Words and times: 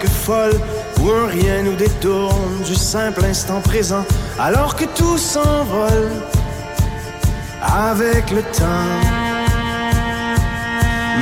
Époque 0.00 0.10
folle 0.10 0.60
où 1.00 1.10
un 1.10 1.26
rien 1.26 1.62
nous 1.62 1.76
détourne 1.76 2.62
du 2.64 2.74
simple 2.74 3.24
instant 3.24 3.60
présent, 3.60 4.04
alors 4.38 4.74
que 4.76 4.84
tout 4.84 5.18
s'envole 5.18 6.10
avec 7.62 8.30
le 8.30 8.42
temps. 8.42 8.90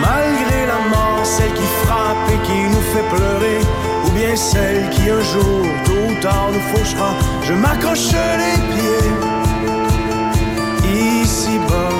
Malgré 0.00 0.67
la 0.67 0.78
mort, 0.91 1.25
celle 1.25 1.53
qui 1.53 1.69
frappe 1.84 2.31
et 2.31 2.47
qui 2.47 2.61
nous 2.75 2.84
fait 2.93 3.09
pleurer, 3.17 3.61
ou 4.06 4.11
bien 4.11 4.37
celle 4.37 4.88
qui 4.91 5.11
un 5.11 5.22
jour, 5.22 5.67
tôt 5.84 6.11
ou 6.11 6.22
tard, 6.22 6.50
nous 6.53 6.77
fauchera, 6.77 7.11
je 7.43 7.55
m'accroche 7.55 8.12
les 8.12 8.59
pieds 8.75 9.11
ici-bas. 11.22 11.97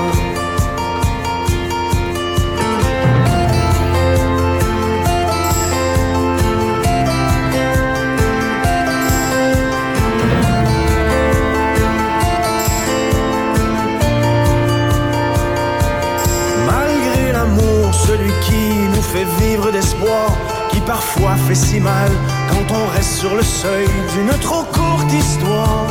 Vivre 19.25 19.71
d'espoir, 19.71 20.37
qui 20.71 20.81
parfois 20.81 21.35
fait 21.47 21.55
si 21.55 21.81
mal 21.81 22.11
quand 22.51 22.75
on 22.75 22.87
reste 22.95 23.15
sur 23.15 23.35
le 23.35 23.43
seuil 23.43 23.87
d'une 24.15 24.39
trop 24.41 24.65
courte 24.65 25.13
histoire, 25.13 25.87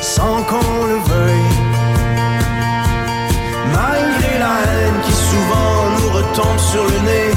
sans 0.00 0.42
qu'on 0.42 0.84
le 0.86 0.98
veuille. 1.12 1.52
Malgré 3.72 4.38
la 4.38 4.56
haine 4.66 5.00
qui 5.04 5.12
souvent 5.12 5.76
nous 5.98 6.10
retombe 6.18 6.58
sur 6.58 6.84
le 6.84 6.98
nez, 7.06 7.30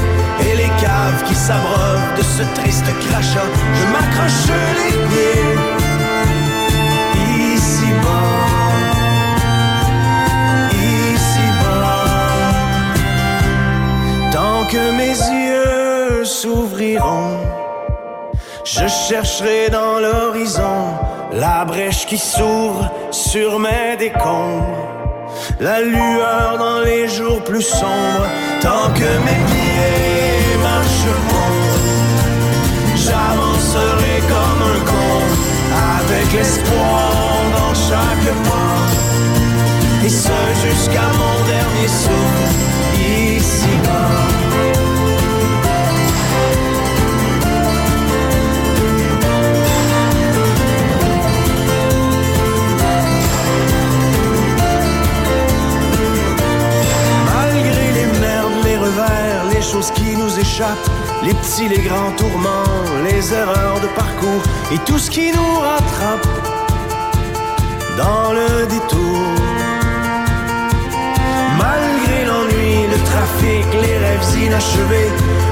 et 0.46 0.56
les 0.56 0.70
caves 0.80 1.24
qui 1.26 1.34
s'abreuvent 1.34 2.16
de 2.16 2.22
ce 2.22 2.42
triste 2.60 2.86
crachat, 3.08 3.48
je 3.74 3.84
m'accroche 3.92 4.48
les 4.76 4.92
pieds. 5.08 5.63
S'ouvriront, 16.44 17.38
je 18.64 18.86
chercherai 18.86 19.70
dans 19.70 19.98
l'horizon 19.98 20.78
la 21.32 21.64
brèche 21.64 22.04
qui 22.04 22.18
s'ouvre 22.18 22.90
sur 23.10 23.58
mes 23.58 23.96
décombres, 23.98 24.76
la 25.58 25.80
lueur 25.80 26.58
dans 26.58 26.80
les 26.80 27.08
jours 27.08 27.42
plus 27.44 27.62
sombres. 27.62 28.28
Tant 28.60 28.88
que 28.98 29.10
mes 29.26 29.40
pieds 29.50 30.58
marcheront, 30.68 31.62
j'avancerai 33.04 34.16
comme 34.32 34.62
un 34.74 34.80
con, 34.90 35.16
avec 35.98 36.26
l'espoir 36.36 37.10
dans 37.56 37.74
chaque 37.88 38.28
pas. 38.48 38.80
Et 40.04 40.10
ce 40.10 40.38
jusqu'à 40.62 41.08
mon 41.20 41.36
dernier 41.52 41.88
souffle 41.88 42.73
qui 59.80 60.16
nous 60.16 60.38
échappent, 60.38 60.88
les 61.24 61.34
petits, 61.34 61.68
les 61.68 61.82
grands 61.82 62.12
tourments, 62.12 62.64
les 63.04 63.34
erreurs 63.34 63.80
de 63.80 63.88
parcours 63.88 64.42
et 64.72 64.78
tout 64.86 64.98
ce 64.98 65.10
qui 65.10 65.32
nous 65.32 65.58
rattrape 65.58 66.26
dans 67.96 68.32
le 68.32 68.66
détour. 68.66 69.26
Malgré 71.58 72.24
l'ennui, 72.24 72.86
le 72.86 72.98
trafic, 73.04 73.66
les 73.82 73.98
rêves 73.98 74.46
inachevés, 74.46 75.10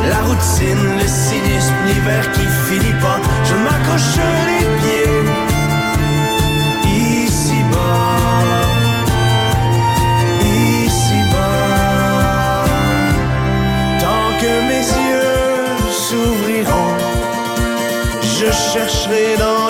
la 0.09 0.21
routine, 0.23 0.85
le 1.01 1.09
cynisme, 1.09 1.75
l'hiver 1.87 2.31
qui 2.33 2.47
finit 2.69 3.01
pas, 3.01 3.19
je 3.45 3.55
m'accroche 3.55 4.42
chercherai 18.73 19.37
dans 19.37 19.62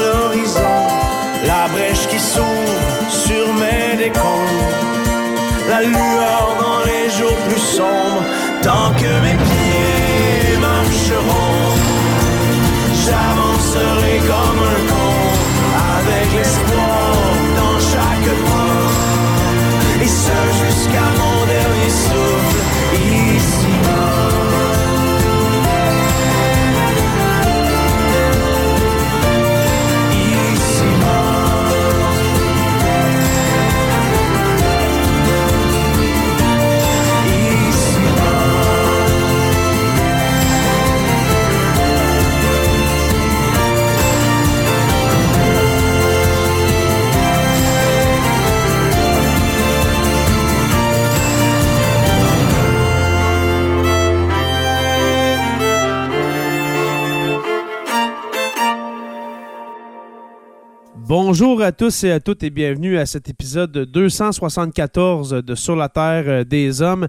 Bonjour 61.34 61.62
à 61.62 61.72
tous 61.72 62.04
et 62.04 62.10
à 62.10 62.20
toutes 62.20 62.42
et 62.42 62.50
bienvenue 62.50 62.98
à 62.98 63.06
cet 63.06 63.30
épisode 63.30 63.72
274 63.72 65.30
de 65.30 65.54
Sur 65.54 65.76
la 65.76 65.88
Terre 65.88 66.24
euh, 66.26 66.44
des 66.44 66.82
Hommes. 66.82 67.08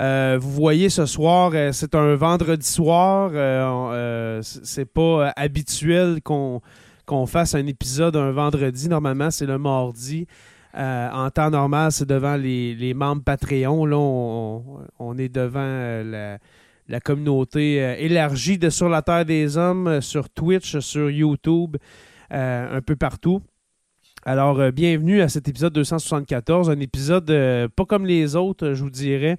Euh, 0.00 0.38
vous 0.40 0.52
voyez 0.52 0.88
ce 0.88 1.04
soir, 1.04 1.50
euh, 1.52 1.70
c'est 1.72 1.94
un 1.94 2.14
vendredi 2.14 2.66
soir. 2.66 3.30
c'est 4.42 4.86
pas 4.86 5.34
habituel 5.36 6.22
qu'on 6.22 7.26
fasse 7.26 7.54
un 7.54 7.66
épisode 7.66 8.16
un 8.16 8.30
vendredi. 8.30 8.88
Normalement, 8.88 9.30
c'est 9.30 9.44
le 9.44 9.58
mardi. 9.58 10.26
en 10.74 11.28
temps 11.28 11.50
normal, 11.50 11.92
c'est 11.92 12.08
devant 12.08 12.36
les, 12.36 12.94
membres 12.94 13.22
Patreon. 13.22 13.84
Là, 13.84 13.98
on, 13.98 15.18
est 15.18 15.28
devant 15.28 16.40
la, 16.88 17.00
communauté 17.00 17.74
élargie 18.02 18.56
de 18.56 18.70
Sur 18.70 18.88
la 18.88 19.02
Terre 19.02 19.26
des 19.26 19.58
Hommes, 19.58 20.00
sur 20.00 20.30
Twitch, 20.30 20.78
sur 20.78 21.10
YouTube. 21.10 21.76
Un 22.30 22.80
peu 22.80 22.96
partout. 22.96 23.42
Alors, 24.24 24.58
euh, 24.58 24.70
bienvenue 24.72 25.20
à 25.20 25.28
cet 25.28 25.48
épisode 25.48 25.72
274, 25.74 26.70
un 26.70 26.80
épisode 26.80 27.30
euh, 27.30 27.68
pas 27.68 27.84
comme 27.84 28.04
les 28.04 28.34
autres, 28.34 28.74
je 28.74 28.82
vous 28.82 28.90
dirais. 28.90 29.36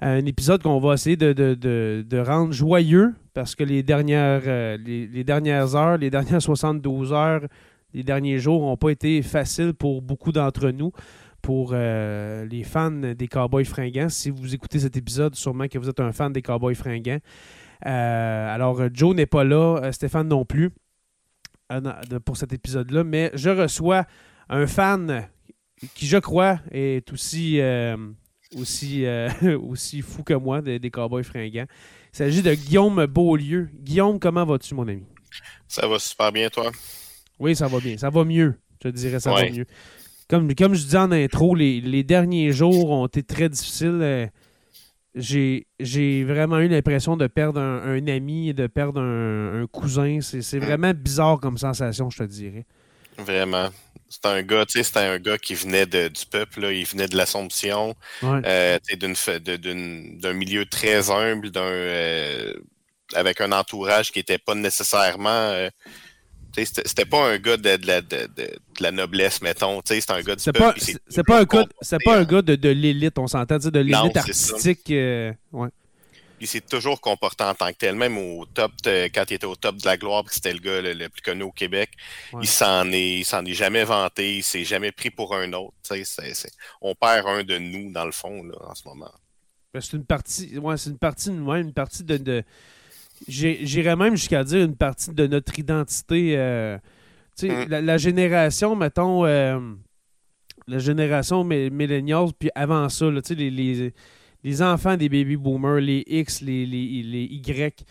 Un 0.00 0.26
épisode 0.26 0.62
qu'on 0.62 0.80
va 0.80 0.94
essayer 0.94 1.16
de, 1.16 2.18
rendre 2.18 2.52
joyeux 2.52 3.14
parce 3.34 3.54
que 3.54 3.62
les 3.64 3.82
dernières, 3.82 4.42
les, 4.78 5.24
dernières 5.24 5.74
heures, 5.74 5.96
les 5.96 6.10
dernières 6.10 6.42
72 6.42 7.12
heures, 7.12 7.42
les 7.94 8.02
derniers 8.02 8.38
jours 8.38 8.62
n'ont 8.62 8.76
pas 8.76 8.90
été 8.90 9.22
faciles 9.22 9.72
pour 9.72 10.02
beaucoup 10.02 10.32
d'entre 10.32 10.70
nous. 10.70 10.92
Pour 11.40 11.72
les 11.72 12.62
fans 12.64 12.90
des 12.90 13.26
Cowboys 13.26 13.64
fringants, 13.64 14.10
si 14.10 14.28
vous 14.28 14.54
écoutez 14.54 14.80
cet 14.80 14.98
épisode, 14.98 15.34
sûrement 15.34 15.66
que 15.66 15.78
vous 15.78 15.88
êtes 15.88 16.00
un 16.00 16.12
fan 16.12 16.30
des 16.30 16.42
Cowboys 16.42 16.74
fringants. 16.74 17.20
alors, 17.80 18.82
Joe 18.92 19.16
n'est 19.16 19.24
pas 19.24 19.44
là, 19.44 19.92
Stéphane 19.92 20.28
non 20.28 20.44
plus 20.44 20.72
pour 22.24 22.36
cet 22.36 22.52
épisode-là, 22.52 23.04
mais 23.04 23.30
je 23.34 23.50
reçois 23.50 24.06
un 24.48 24.66
fan 24.66 25.28
qui, 25.94 26.06
je 26.06 26.18
crois, 26.18 26.60
est 26.70 27.12
aussi, 27.12 27.60
euh, 27.60 27.96
aussi, 28.56 29.04
euh, 29.04 29.28
aussi 29.68 30.02
fou 30.02 30.22
que 30.22 30.34
moi 30.34 30.62
des, 30.62 30.90
Cowboys 30.90 31.24
fringants. 31.24 31.66
Il 32.12 32.16
s'agit 32.16 32.42
de 32.42 32.54
Guillaume 32.54 33.06
Beaulieu. 33.06 33.68
Guillaume, 33.74 34.18
comment 34.18 34.44
vas-tu, 34.44 34.74
mon 34.74 34.88
ami? 34.88 35.04
Ça 35.68 35.86
va 35.86 35.98
super 35.98 36.32
bien, 36.32 36.48
toi? 36.48 36.70
Oui, 37.38 37.54
ça 37.54 37.68
va 37.68 37.78
bien. 37.80 37.98
Ça 37.98 38.08
va 38.08 38.24
mieux. 38.24 38.54
Je 38.82 38.88
dirais, 38.88 39.20
ça 39.20 39.32
va 39.32 39.50
mieux. 39.50 39.66
Comme, 40.28 40.54
comme 40.54 40.74
je 40.74 40.86
dis 40.86 40.96
en 40.96 41.12
intro, 41.12 41.54
les, 41.54 41.80
les 41.80 42.02
derniers 42.02 42.52
jours 42.52 42.90
ont 42.90 43.06
été 43.06 43.22
très 43.22 43.48
difficiles. 43.48 44.30
J'ai 45.16 46.24
vraiment 46.24 46.58
eu 46.58 46.68
l'impression 46.68 47.16
de 47.16 47.26
perdre 47.26 47.60
un, 47.60 48.06
ami 48.06 48.50
et 48.50 48.52
de 48.52 48.66
perdre 48.66 49.00
un, 49.00 49.66
cousin. 49.72 50.18
C'est 50.20 50.58
vraiment 50.58 50.92
bizarre 50.94 51.40
comme 51.40 51.56
sensation, 51.56 52.10
je 52.10 52.18
te 52.18 52.24
dirais. 52.24 52.66
Vraiment. 53.18 53.70
C'était 54.08 54.28
un 54.28 54.42
gars, 54.42 54.66
tu 54.66 54.78
sais, 54.78 54.84
c'était 54.84 55.00
un 55.00 55.18
gars 55.18 55.38
qui 55.38 55.54
venait 55.54 55.86
du 55.86 56.26
peuple, 56.30 56.66
il 56.66 56.84
venait 56.84 57.08
de 57.08 57.16
l'Assomption, 57.16 57.94
euh, 58.22 58.78
d'un 58.88 60.32
milieu 60.32 60.64
très 60.66 61.10
humble, 61.10 61.50
d'un 61.50 61.62
euh, 61.62 62.54
avec 63.14 63.40
un 63.40 63.52
entourage 63.52 64.12
qui 64.12 64.18
n'était 64.18 64.38
pas 64.38 64.54
nécessairement 64.54 65.28
euh, 65.30 65.68
c'était 66.64 67.04
pas 67.04 67.28
un 67.28 67.38
gars 67.38 67.56
de, 67.56 67.78
la, 68.80 68.92
noblesse, 68.92 69.42
mettons. 69.42 69.80
C'est 69.84 70.10
un 70.10 70.22
gars 70.22 70.36
du 70.36 70.42
C'est 70.42 70.52
pas, 70.52 70.72
pas, 71.26 71.40
un 71.40 71.44
gars, 71.44 71.64
pas 72.04 72.16
un 72.16 72.24
gars 72.24 72.42
de, 72.42 72.68
l'élite, 72.68 73.18
on 73.18 73.26
s'entend, 73.26 73.58
de 73.58 73.78
l'élite 73.78 74.16
artistique. 74.16 74.90
Euh, 74.90 75.32
il 76.40 76.46
s'est 76.46 76.60
toujours 76.60 77.00
comporté 77.00 77.44
en 77.44 77.54
tant 77.54 77.70
que 77.72 77.78
tel, 77.78 77.94
même 77.94 78.18
au 78.18 78.44
top, 78.46 78.72
quand 78.84 79.24
il 79.30 79.34
était 79.34 79.46
au 79.46 79.56
top 79.56 79.76
de 79.76 79.86
la 79.86 79.96
gloire, 79.96 80.24
que 80.24 80.34
c'était 80.34 80.52
le 80.52 80.58
gars 80.58 80.80
le, 80.80 81.08
plus 81.08 81.22
connu 81.22 81.42
au 81.42 81.52
Québec. 81.52 81.90
Il 82.40 82.48
s'en 82.48 82.90
est, 82.92 83.24
s'en 83.24 83.44
est 83.44 83.54
jamais 83.54 83.84
vanté, 83.84 84.38
il 84.38 84.42
s'est 84.42 84.64
jamais 84.64 84.92
pris 84.92 85.10
pour 85.10 85.34
un 85.34 85.52
autre. 85.52 85.74
on 86.80 86.94
perd 86.94 87.26
un 87.26 87.42
de 87.42 87.58
nous, 87.58 87.92
dans 87.92 88.04
le 88.04 88.12
fond, 88.12 88.42
là, 88.42 88.56
en 88.68 88.74
ce 88.74 88.86
moment. 88.86 89.12
Ben, 89.72 89.80
c'est 89.80 89.96
une 89.96 90.06
partie, 90.06 90.58
ouais, 90.58 90.76
c'est 90.76 90.90
une 90.90 90.98
partie 90.98 91.30
de 91.30 91.34
nous-mêmes, 91.34 91.68
une 91.68 91.74
partie 91.74 92.04
de 92.04 92.44
J'irais 93.28 93.96
même 93.96 94.16
jusqu'à 94.16 94.44
dire 94.44 94.64
une 94.64 94.76
partie 94.76 95.12
de 95.12 95.26
notre 95.26 95.58
identité. 95.58 96.34
Euh, 96.36 96.78
mm. 97.42 97.68
la, 97.68 97.98
génération, 97.98 98.76
mettons, 98.76 99.24
euh, 99.24 99.58
la 100.66 100.78
génération 100.78 101.44
millennials, 101.44 102.30
puis 102.38 102.50
avant 102.54 102.88
ça, 102.88 103.06
les, 103.10 103.50
les, 103.50 103.92
les, 104.44 104.62
enfants 104.62 104.96
des 104.96 105.08
baby 105.08 105.36
boomers, 105.36 105.80
les 105.80 106.04
X, 106.06 106.40
les, 106.40 106.66
les, 106.66 107.02
les 107.02 107.24
Y, 107.24 107.84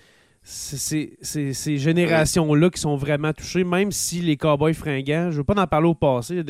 c'est 0.47 1.17
ces 1.23 1.77
générations-là 1.77 2.69
qui 2.69 2.79
sont 2.79 2.95
vraiment 2.95 3.33
touchées, 3.33 3.63
même 3.63 3.91
si 3.91 4.21
les 4.21 4.37
cowboys 4.37 4.75
fringants, 4.75 5.31
je 5.31 5.37
veux 5.37 5.43
pas 5.43 5.59
en 5.59 5.65
parler 5.65 5.87
au 5.87 5.95
passé, 5.95 6.43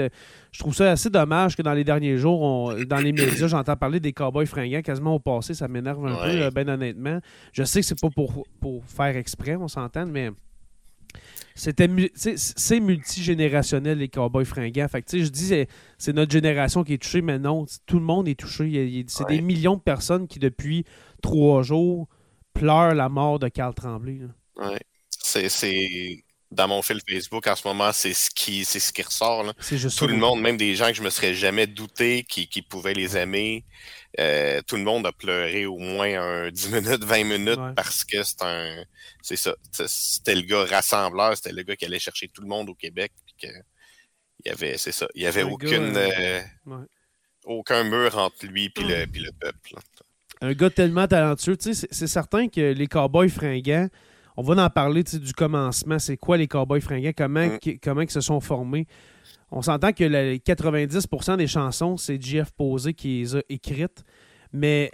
je 0.52 0.60
trouve 0.60 0.76
ça 0.76 0.92
assez 0.92 1.10
dommage 1.10 1.56
que 1.56 1.62
dans 1.62 1.74
les 1.74 1.86
derniers 1.86 2.18
jours, 2.18 2.74
dans 2.88 2.98
les 2.98 3.14
médias, 3.14 3.48
j'entends 3.48 3.78
parler 3.78 4.02
des 4.02 4.12
cowboys 4.12 4.48
fringants 4.48 4.82
quasiment 4.82 5.16
au 5.16 5.20
passé, 5.20 5.54
ça 5.54 5.70
m'énerve 5.70 6.06
un 6.06 6.18
peu, 6.18 6.50
ben 6.50 6.68
honnêtement. 6.68 7.20
Je 7.54 7.64
sais 7.64 7.80
que 7.80 7.86
c'est 7.86 8.00
pas 8.00 8.10
pour, 8.10 8.46
pour 8.60 8.84
faire 8.86 9.16
exprès, 9.16 9.56
on 9.56 9.70
s'entend, 9.70 10.06
mais 10.06 10.30
c'était 11.56 11.90
c'est 12.36 12.82
multigénérationnel 12.82 13.98
les 14.00 14.10
cowboys 14.10 14.44
fringants. 14.44 14.90
Fait 14.90 15.02
que, 15.02 15.18
je 15.18 15.30
dis 15.30 15.54
c'est 15.98 16.14
notre 16.14 16.34
génération 16.34 16.84
qui 16.84 16.96
est 16.96 17.02
touchée, 17.02 17.22
mais 17.22 17.40
non, 17.40 17.66
tout 17.86 18.00
le 18.00 18.04
monde 18.04 18.28
est 18.28 18.38
touché. 18.38 19.06
C'est 19.08 19.28
des 19.30 19.40
millions 19.40 19.78
de 19.78 19.82
personnes 19.82 20.28
qui 20.28 20.40
depuis 20.40 20.84
trois 21.22 21.64
jours 21.64 22.10
pleure 22.56 22.96
la 22.96 23.10
mort 23.10 23.38
de 23.38 23.48
Carl 23.50 23.74
Tremblay. 23.76 24.22
Oui. 24.58 24.78
C'est 25.10 26.24
dans 26.52 26.68
mon 26.68 26.82
fil 26.82 27.02
Facebook 27.08 27.46
en 27.48 27.56
ce 27.56 27.68
moment, 27.68 27.92
c'est 27.92 28.14
ce 28.14 28.30
qui 28.30 28.66
c'est 28.66 28.80
ce 28.80 28.94
qui 28.94 29.02
ressort. 29.02 29.44
Là. 29.44 29.54
tout 29.98 30.08
le 30.08 30.16
monde, 30.16 30.42
même 30.42 30.58
des 30.58 30.76
gens 30.76 30.88
que 30.88 30.94
je 30.94 31.04
me 31.04 31.10
serais 31.10 31.34
jamais 31.34 31.68
douté 31.68 32.24
qui, 32.24 32.62
pouvaient 32.62 32.94
les 32.94 33.18
aimer, 33.18 33.66
euh, 34.20 34.62
tout 34.66 34.78
le 34.78 34.84
monde 34.84 35.06
a 35.06 35.12
pleuré 35.12 35.66
au 35.66 35.78
moins 35.78 36.22
un 36.22 36.50
10 36.52 36.70
minutes, 36.72 37.04
20 37.04 37.24
minutes 37.26 37.76
parce 37.76 38.06
que 38.06 38.24
c'est 38.24 38.42
un 38.42 38.84
c'est 39.22 39.36
ça. 39.36 39.56
C'était 39.72 40.36
le 40.36 40.42
gars 40.42 40.66
rassembleur, 40.66 41.36
c'était 41.36 41.52
le 41.52 41.64
gars 41.64 41.76
qui 41.76 41.86
allait 41.86 42.00
chercher 42.00 42.30
tout 42.30 42.42
le 42.42 42.48
monde 42.48 42.70
au 42.70 42.76
Québec. 42.76 43.12
il 43.44 43.52
y 44.46 44.50
avait, 44.50 44.78
c'est 44.78 44.94
ça. 44.94 45.08
Il 45.16 45.24
y 45.24 45.28
avait 45.28 45.44
aucune 45.44 45.98
euh, 45.98 46.42
euh, 46.68 46.78
aucun 47.44 47.84
mur 47.84 48.18
entre 48.18 48.46
lui 48.46 48.72
et 48.76 48.82
le, 48.82 49.06
le 49.06 49.32
peuple 49.32 49.76
un 50.42 50.54
gars 50.54 50.70
tellement 50.70 51.08
talentueux. 51.08 51.58
C'est 51.60 52.08
certain 52.08 52.48
que 52.48 52.74
les 52.74 52.88
Cowboys 52.88 53.30
fringants, 53.30 53.88
on 54.38 54.44
va 54.44 54.64
en 54.64 54.70
parler 54.70 55.04
du 55.04 55.34
commencement. 55.34 56.00
C'est 56.00 56.18
quoi 56.18 56.38
les 56.38 56.48
Cowboys 56.48 56.82
fringants? 56.82 57.14
Comment, 57.16 57.48
mm. 57.48 57.80
comment 57.82 58.02
ils 58.02 58.12
se 58.12 58.22
sont 58.22 58.40
formés? 58.40 58.88
On 59.52 59.62
s'entend 59.62 59.94
que 59.94 60.04
les 60.04 60.40
90% 60.40 61.38
des 61.38 61.48
chansons, 61.48 61.98
c'est 61.98 62.22
Jeff 62.22 62.52
Posé 62.52 62.94
qui 62.94 63.20
les 63.20 63.36
a 63.38 63.42
écrites. 63.48 64.04
Mais 64.52 64.92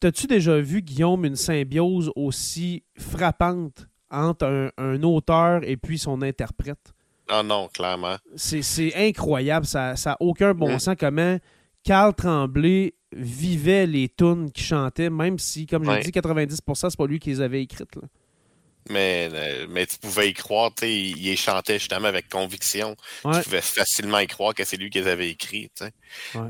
t'as-tu 0.00 0.26
déjà 0.26 0.58
vu, 0.58 0.82
Guillaume, 0.82 1.24
une 1.24 1.36
symbiose 1.36 2.10
aussi 2.16 2.82
frappante 2.96 3.86
entre 4.10 4.72
un, 4.76 5.02
auteur 5.02 5.60
et 5.64 5.76
puis 5.76 5.98
son 5.98 6.22
interprète? 6.22 6.92
Ah 7.28 7.42
non, 7.42 7.68
clairement. 7.68 8.16
C'est 8.36 8.92
incroyable. 8.96 9.66
Ça 9.66 9.94
n'a 10.04 10.16
aucun 10.20 10.54
bon 10.54 10.74
mm. 10.74 10.78
sens 10.78 10.96
comment 10.98 11.38
Carl 11.84 12.14
Tremblay 12.14 12.94
vivait 13.12 13.86
les 13.86 14.08
tunes 14.08 14.50
qu'il 14.52 14.64
chantait, 14.64 15.10
même 15.10 15.38
si, 15.38 15.66
comme 15.66 15.84
je 15.84 15.90
l'ai 15.90 16.02
dit, 16.02 16.10
90%, 16.10 16.90
c'est 16.90 16.96
pas 16.96 17.06
lui 17.06 17.18
qui 17.18 17.30
les 17.30 17.40
avait 17.40 17.62
écrites. 17.62 17.98
Mais, 18.90 19.28
euh, 19.32 19.66
mais 19.68 19.86
tu 19.86 19.98
pouvais 19.98 20.30
y 20.30 20.32
croire, 20.32 20.72
tu 20.74 20.86
il, 20.86 21.26
il 21.26 21.36
chantait 21.36 21.78
justement 21.78 22.08
avec 22.08 22.28
conviction. 22.28 22.96
Tu 23.22 23.42
pouvais 23.42 23.60
facilement 23.60 24.18
y 24.18 24.26
croire 24.26 24.54
que 24.54 24.64
c'est 24.64 24.76
lui 24.76 24.88
qui 24.88 25.00
les 25.00 25.08
avait 25.08 25.28
écrits. 25.30 25.70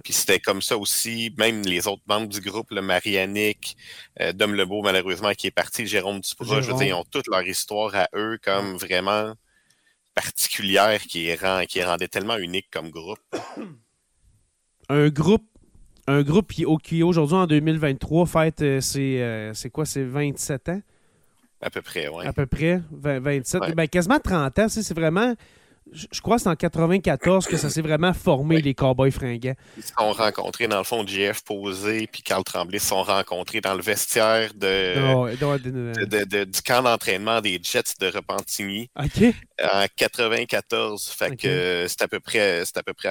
Puis 0.05 0.13
c'était 0.13 0.39
comme 0.39 0.63
ça 0.63 0.77
aussi, 0.79 1.35
même 1.37 1.63
les 1.63 1.89
autres 1.89 2.03
membres 2.07 2.29
du 2.29 2.41
groupe, 2.41 2.71
le 2.71 2.83
Marianique, 2.83 3.77
euh, 4.21 4.33
Dom 4.33 4.55
Lebeau, 4.55 4.83
malheureusement, 4.83 5.33
qui 5.33 5.49
est 5.49 5.53
parti, 5.53 5.87
Jérôme 5.87 6.21
dire, 6.21 6.83
ils 6.83 6.93
ont 6.93 7.05
toute 7.05 7.27
leur 7.29 7.43
histoire 7.43 7.95
à 7.95 8.09
eux 8.15 8.39
comme 8.43 8.77
vraiment 8.77 9.35
particulière 10.15 11.03
qui, 11.03 11.35
rend, 11.35 11.65
qui 11.67 11.83
rendait 11.83 12.09
tellement 12.09 12.37
unique 12.37 12.69
comme 12.71 12.91
groupe. 12.91 13.19
Un 14.89 15.09
groupe 15.09 15.48
un 16.09 16.23
groupe 16.23 16.53
qui, 16.53 16.65
qui 16.83 17.03
aujourd'hui, 17.03 17.37
en 17.37 17.47
2023, 17.47 18.27
fête 18.27 18.63
euh, 18.63 18.81
euh, 18.97 19.51
c'est 19.55 19.71
quoi, 19.71 19.85
c'est 19.85 20.05
27 20.05 20.69
ans? 20.71 20.81
À 21.61 21.71
peu 21.71 21.83
près, 21.83 22.09
oui. 22.09 22.25
À 22.25 22.33
peu 22.33 22.47
près, 22.47 22.81
27. 22.91 23.75
Ben, 23.75 23.87
quasiment 23.87 24.19
30 24.19 24.59
ans, 24.59 24.69
c'est 24.69 24.95
vraiment... 24.95 25.35
Je 25.91 26.21
crois 26.21 26.37
que 26.37 26.43
c'est 26.43 26.51
en 26.51 26.55
94 26.55 27.47
que 27.47 27.57
ça 27.57 27.71
s'est 27.71 27.81
vraiment 27.81 28.13
formé, 28.13 28.61
les 28.61 28.75
Cowboys 28.75 29.11
fringants. 29.11 29.55
Ils 29.79 29.83
se 29.83 29.93
sont 29.99 30.13
rencontrés, 30.13 30.69
dans 30.69 30.77
le 30.77 30.85
fond, 30.85 31.07
JF 31.07 31.43
Posé 31.45 32.07
puis 32.07 32.21
Carl 32.23 32.45
Tremblay 32.45 32.79
se 32.79 32.89
sont 32.89 33.03
rencontrés 33.03 33.63
dans 33.63 33.75
le 33.75 33.81
vestiaire 33.81 34.53
de, 34.55 36.45
du 36.45 36.63
camp 36.63 36.83
d'entraînement 36.83 37.41
des 37.41 37.59
Jets 37.63 37.95
de 38.01 38.07
Repentigny. 38.07 38.91
En 38.97 39.87
94. 39.97 41.09
Fait 41.09 41.37
que 41.37 41.87
c'est 41.89 42.03
à 42.03 42.09
peu 42.09 42.21
près 42.21 42.65
à 42.75 42.83
peu 42.83 42.93
près 42.93 43.09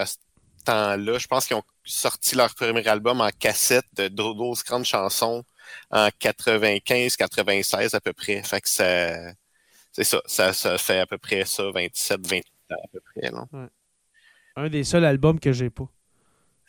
temps-là. 0.67 1.17
Je 1.17 1.27
pense 1.27 1.47
qu'ils 1.47 1.57
ont 1.57 1.63
sorti 1.83 2.35
leur 2.35 2.53
premier 2.53 2.87
album 2.87 3.21
en 3.21 3.29
cassette 3.29 3.85
de 3.95 4.07
12 4.07 4.63
grandes 4.63 4.85
chansons 4.85 5.43
en 5.91 6.07
95-96 6.07 7.95
à 7.95 7.99
peu 7.99 8.13
près. 8.13 8.41
Fait 8.43 8.61
que 8.61 8.69
ça, 8.69 9.33
c'est 9.91 10.03
ça, 10.03 10.53
ça, 10.53 10.77
fait 10.77 10.99
à 10.99 11.05
peu 11.05 11.17
près 11.17 11.45
ça, 11.45 11.63
27, 11.73 12.19
ans 12.71 12.75
à 12.83 12.87
peu 12.91 12.99
près. 12.99 13.31
Un 14.55 14.69
des 14.69 14.83
seuls 14.83 15.05
albums 15.05 15.39
que 15.39 15.51
j'ai 15.51 15.69
pas. 15.69 15.87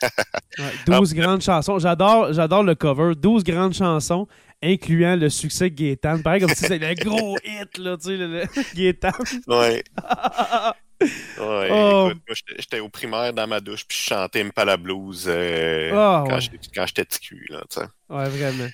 12 0.87 1.13
ah. 1.13 1.15
grandes 1.15 1.43
chansons. 1.43 1.79
J'adore, 1.79 2.33
j'adore 2.33 2.63
le 2.63 2.75
cover. 2.75 3.15
12 3.17 3.43
grandes 3.45 3.75
chansons, 3.75 4.29
incluant 4.63 5.17
le 5.17 5.29
succès 5.29 5.71
de 5.71 5.75
Gaétan. 5.75 6.23
Pareil 6.23 6.41
comme 6.41 6.55
si 6.55 6.67
c'était 6.67 6.95
le 6.95 6.95
gros 6.95 7.37
hit, 7.45 7.79
là, 7.79 7.97
tu 7.97 8.05
sais, 8.05 8.17
le, 8.17 8.45
Gaétan. 8.75 9.11
Ouais. 9.49 9.83
ouais, 11.01 11.69
oh. 11.71 12.09
écoute, 12.11 12.23
moi, 12.27 12.37
j'étais 12.59 12.81
au 12.81 12.89
primaire 12.89 13.33
dans 13.33 13.47
ma 13.47 13.61
douche, 13.61 13.85
puis 13.87 13.97
je 13.97 14.15
chantais 14.15 14.43
Impala 14.43 14.77
Blues 14.77 15.27
euh, 15.29 15.91
ah, 15.95 16.25
quand 16.29 16.39
j'étais 16.87 17.05
petit 17.05 17.21
cul, 17.21 17.47
là, 17.51 17.63
tu 17.71 17.81
sais. 17.81 17.87
Ouais, 18.09 18.29
vraiment. 18.29 18.69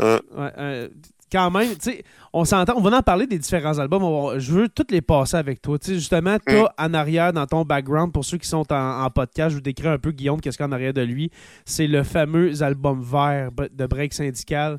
Ouais, 0.00 0.52
euh, 0.58 0.88
quand 1.32 1.50
même, 1.50 1.70
tu 1.76 1.90
sais, 1.90 2.04
on 2.32 2.44
s'entend, 2.44 2.74
on 2.76 2.82
va 2.82 2.98
en 2.98 3.02
parler 3.02 3.26
des 3.26 3.38
différents 3.38 3.78
albums. 3.78 4.38
je 4.38 4.52
veux 4.52 4.68
toutes 4.68 4.90
les 4.90 5.00
passer 5.00 5.36
avec 5.36 5.62
toi. 5.62 5.78
Tu 5.78 5.88
sais, 5.88 5.94
justement, 5.94 6.36
tu 6.46 6.54
as 6.54 6.74
en 6.78 6.92
arrière 6.92 7.32
dans 7.32 7.46
ton 7.46 7.64
background, 7.64 8.12
pour 8.12 8.24
ceux 8.24 8.36
qui 8.36 8.48
sont 8.48 8.70
en, 8.70 9.10
podcast, 9.10 9.50
je 9.50 9.54
vous 9.56 9.62
décris 9.62 9.88
un 9.88 9.98
peu 9.98 10.10
Guillaume, 10.10 10.40
qu'est-ce 10.40 10.58
qu'il 10.58 10.64
y 10.64 10.66
a 10.66 10.68
en 10.68 10.72
arrière 10.72 10.92
de 10.92 11.02
lui. 11.02 11.30
C'est 11.64 11.86
le 11.86 12.02
fameux 12.02 12.62
album 12.62 13.02
vert 13.02 13.50
de 13.52 13.86
Break 13.86 14.12
Syndical. 14.12 14.78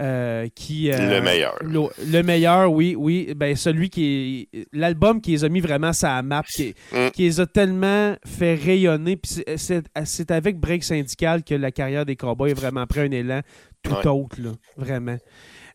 Euh, 0.00 0.48
qui, 0.54 0.90
euh, 0.90 1.18
le 1.18 1.20
meilleur. 1.20 1.58
Le, 1.62 2.22
meilleur, 2.22 2.72
oui, 2.72 2.94
oui. 2.98 3.34
Ben, 3.36 3.54
celui 3.54 3.90
qui 3.90 4.48
est. 4.52 4.66
L'album 4.72 5.20
qui 5.20 5.32
les 5.32 5.44
a 5.44 5.50
mis 5.50 5.60
vraiment 5.60 5.92
sa 5.92 6.22
map, 6.22 6.42
qui, 6.42 6.74
mm. 6.92 7.10
qui, 7.10 7.22
les 7.22 7.40
a 7.40 7.46
tellement 7.46 8.14
fait 8.24 8.54
rayonner. 8.54 9.16
Puis 9.16 9.42
c'est 9.56 10.30
avec 10.30 10.58
Break 10.58 10.84
Syndical 10.84 11.44
que 11.44 11.54
la 11.54 11.70
carrière 11.70 12.06
des 12.06 12.16
Cowboys 12.16 12.52
a 12.52 12.54
vraiment 12.54 12.86
pris 12.86 13.00
un 13.00 13.10
élan 13.10 13.40
tout 13.82 14.08
autre, 14.08 14.40
là, 14.40 14.52
vraiment. 14.76 15.18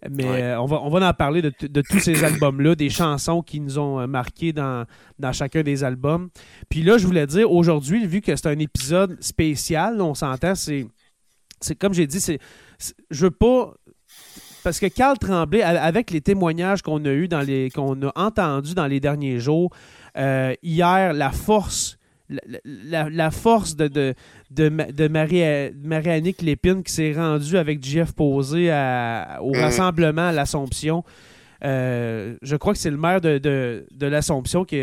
Mais 0.10 0.25
euh, 0.25 0.60
on, 0.60 0.65
va, 0.65 0.82
on 0.82 0.89
va 0.89 1.08
en 1.08 1.13
parler 1.13 1.41
de, 1.41 1.51
tous 1.82 2.00
ces 2.00 2.24
albums-là, 2.24 2.75
des 2.75 2.89
chansons 2.89 3.41
qui 3.41 3.60
nous 3.60 3.77
ont 3.77 4.08
marqués 4.08 4.53
dans, 4.53 4.86
dans 5.20 5.34
chacun 5.34 5.62
des 5.62 5.84
albums. 5.84 6.29
Puis 6.70 6.82
là, 6.82 6.98
je 6.98 7.05
voulais 7.05 7.27
dire, 7.27 7.51
aujourd'hui, 7.51 8.05
vu 8.05 8.22
que 8.22 8.36
c'est 8.36 8.48
un 8.48 8.60
épisode 8.60 9.22
spécial, 9.22 10.01
on 10.01 10.13
s'entend, 10.13 10.53
c'est, 10.55 10.86
c'est 11.60 11.75
comme 11.75 11.94
j'ai 11.94 12.05
dit, 12.05 12.20
c'est, 12.20 12.39
je 13.10 13.25
veux 13.25 13.32
pas 13.32 13.74
parce 14.65 14.79
que 14.79 14.88
Carl 14.88 15.15
Tremblay, 15.19 15.62
avec 15.62 16.10
les 16.10 16.22
témoignages 16.22 16.81
qu'on 16.81 17.05
a 17.05 17.12
eu 17.12 17.27
dans 17.27 17.41
les 17.41 17.69
qu'on 17.69 18.01
a 18.01 18.12
entendus 18.15 18.74
dans 18.74 18.88
les 18.88 19.00
derniers 19.00 19.39
jours, 19.39 19.69
euh, 20.17 20.55
hier, 20.63 21.13
la 21.13 21.29
force 21.29 22.00
la, 22.27 23.29
force 23.29 23.75
de, 23.75 23.88
de, 23.88 24.15
de, 24.50 24.91
de 24.91 25.07
Marie-Annick 25.07 26.41
Lépine 26.41 26.81
qui 26.81 26.91
s'est 26.91 27.13
rendue 27.13 27.55
avec 27.57 27.86
Jeff 27.86 28.13
Posé 28.13 28.72
au 29.41 29.53
mm. 29.53 29.60
rassemblement 29.60 30.29
à 30.29 30.31
l'Assomption. 30.31 31.03
Euh, 31.63 32.36
je 32.41 32.55
crois 32.55 32.74
que 32.74 32.79
c'est 32.79 32.89
le 32.89 32.98
maire 32.98 33.22
de, 33.22 33.86
l'Assomption 34.01 34.65
qui, 34.65 34.81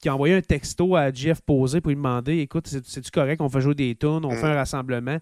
qui, 0.00 0.08
a 0.08 0.14
envoyé 0.14 0.34
un 0.34 0.40
texto 0.40 0.96
à 0.96 1.12
Jeff 1.12 1.40
Posé 1.42 1.80
pour 1.80 1.90
lui 1.90 1.96
demander 1.96 2.38
Écoute, 2.38 2.66
c'est-tu 2.66 3.12
correct 3.12 3.40
On 3.40 3.48
fait 3.48 3.60
jouer 3.60 3.76
des 3.76 3.94
tunes, 3.94 4.24
on 4.24 4.32
mm. 4.32 4.36
fait 4.36 4.46
un 4.46 4.54
rassemblement? 4.54 5.18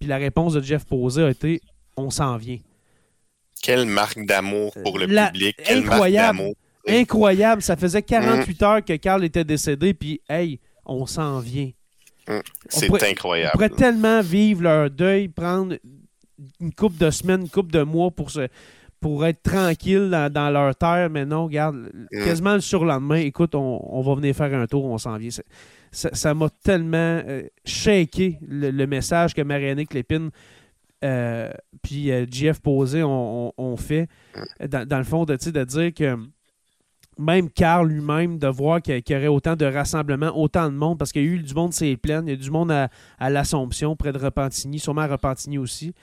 Puis 0.00 0.08
la 0.08 0.16
réponse 0.16 0.54
de 0.54 0.60
Jeff 0.60 0.84
Posé 0.84 1.22
a 1.22 1.30
été 1.30 1.60
On 1.96 2.10
s'en 2.10 2.36
vient. 2.36 2.58
Quelle 3.64 3.86
marque 3.86 4.24
d'amour 4.24 4.74
pour 4.82 4.98
le 4.98 5.06
public. 5.06 5.56
incroyable. 5.70 6.52
Incroyable. 6.86 7.62
Ça 7.62 7.76
faisait 7.76 8.02
48 8.02 8.60
mm. 8.60 8.64
heures 8.64 8.84
que 8.84 8.94
Carl 8.96 9.24
était 9.24 9.44
décédé. 9.44 9.94
Puis, 9.94 10.20
hey, 10.28 10.60
on 10.84 11.06
s'en 11.06 11.38
vient. 11.40 11.70
Hum, 12.28 12.42
c'est 12.68 12.90
incroyable. 13.02 13.50
Ils 13.54 13.56
pourraient 13.56 13.68
tellement 13.70 14.20
vivre 14.20 14.62
leur 14.62 14.90
deuil, 14.90 15.28
prendre 15.28 15.76
une 16.60 16.74
coupe 16.74 16.96
de 16.98 17.10
semaines, 17.10 17.42
une 17.42 17.48
coupe 17.48 17.72
de 17.72 17.82
mois 17.82 18.10
pour 18.10 18.30
se 18.30 18.48
pour 19.00 19.26
être 19.26 19.42
tranquille 19.42 20.08
dans, 20.32 20.50
leur 20.50 20.74
terre, 20.74 21.10
mais 21.10 21.26
non, 21.26 21.44
regarde, 21.44 21.76
hum. 21.76 22.24
quasiment 22.24 22.54
le 22.54 22.62
surlendemain, 22.62 23.16
écoute, 23.16 23.54
on, 23.54 24.00
va 24.00 24.14
venir 24.14 24.34
faire 24.34 24.54
un 24.54 24.66
tour, 24.66 24.86
on 24.86 24.96
s'en 24.96 25.18
vient. 25.18 25.28
Ça 25.92 26.32
m'a 26.32 26.48
tellement 26.62 27.20
euh, 27.26 27.42
shaké 27.66 28.38
le, 28.48 28.86
message 28.86 29.34
que 29.34 29.42
Marianne 29.42 29.86
Clépine 29.86 30.30
euh, 31.04 31.52
puis 31.82 32.10
euh, 32.10 32.26
JF 32.30 32.60
Posé 32.60 33.02
ont, 33.02 33.76
fait, 33.76 34.08
hum. 34.34 34.66
dans, 34.68 34.88
dans, 34.88 34.98
le 34.98 35.04
fond, 35.04 35.24
de, 35.24 35.34
de 35.36 35.64
dire 35.64 35.94
que 35.94 36.18
même 37.18 37.50
Carl 37.50 37.88
lui-même, 37.88 38.38
de 38.38 38.48
voir 38.48 38.82
qu'il 38.82 39.02
y, 39.08 39.14
aurait 39.14 39.26
autant 39.28 39.56
de 39.56 39.66
rassemblements, 39.66 40.36
autant 40.36 40.68
de 40.68 40.74
monde, 40.74 40.98
parce 40.98 41.12
qu'il 41.12 41.22
y 41.22 41.28
a 41.28 41.28
eu 41.28 41.38
du 41.38 41.54
monde, 41.54 41.72
c'est 41.72 41.96
plein. 41.96 42.22
Il 42.22 42.30
y 42.30 42.32
a 42.32 42.36
du 42.36 42.50
monde 42.50 42.72
à, 42.72 43.30
l'Assomption, 43.30 43.96
près 43.96 44.12
de 44.12 44.18
Repentigny, 44.18 44.78
sûrement 44.78 45.02
à 45.02 45.06
Repentigny 45.06 45.58
aussi. 45.58 45.94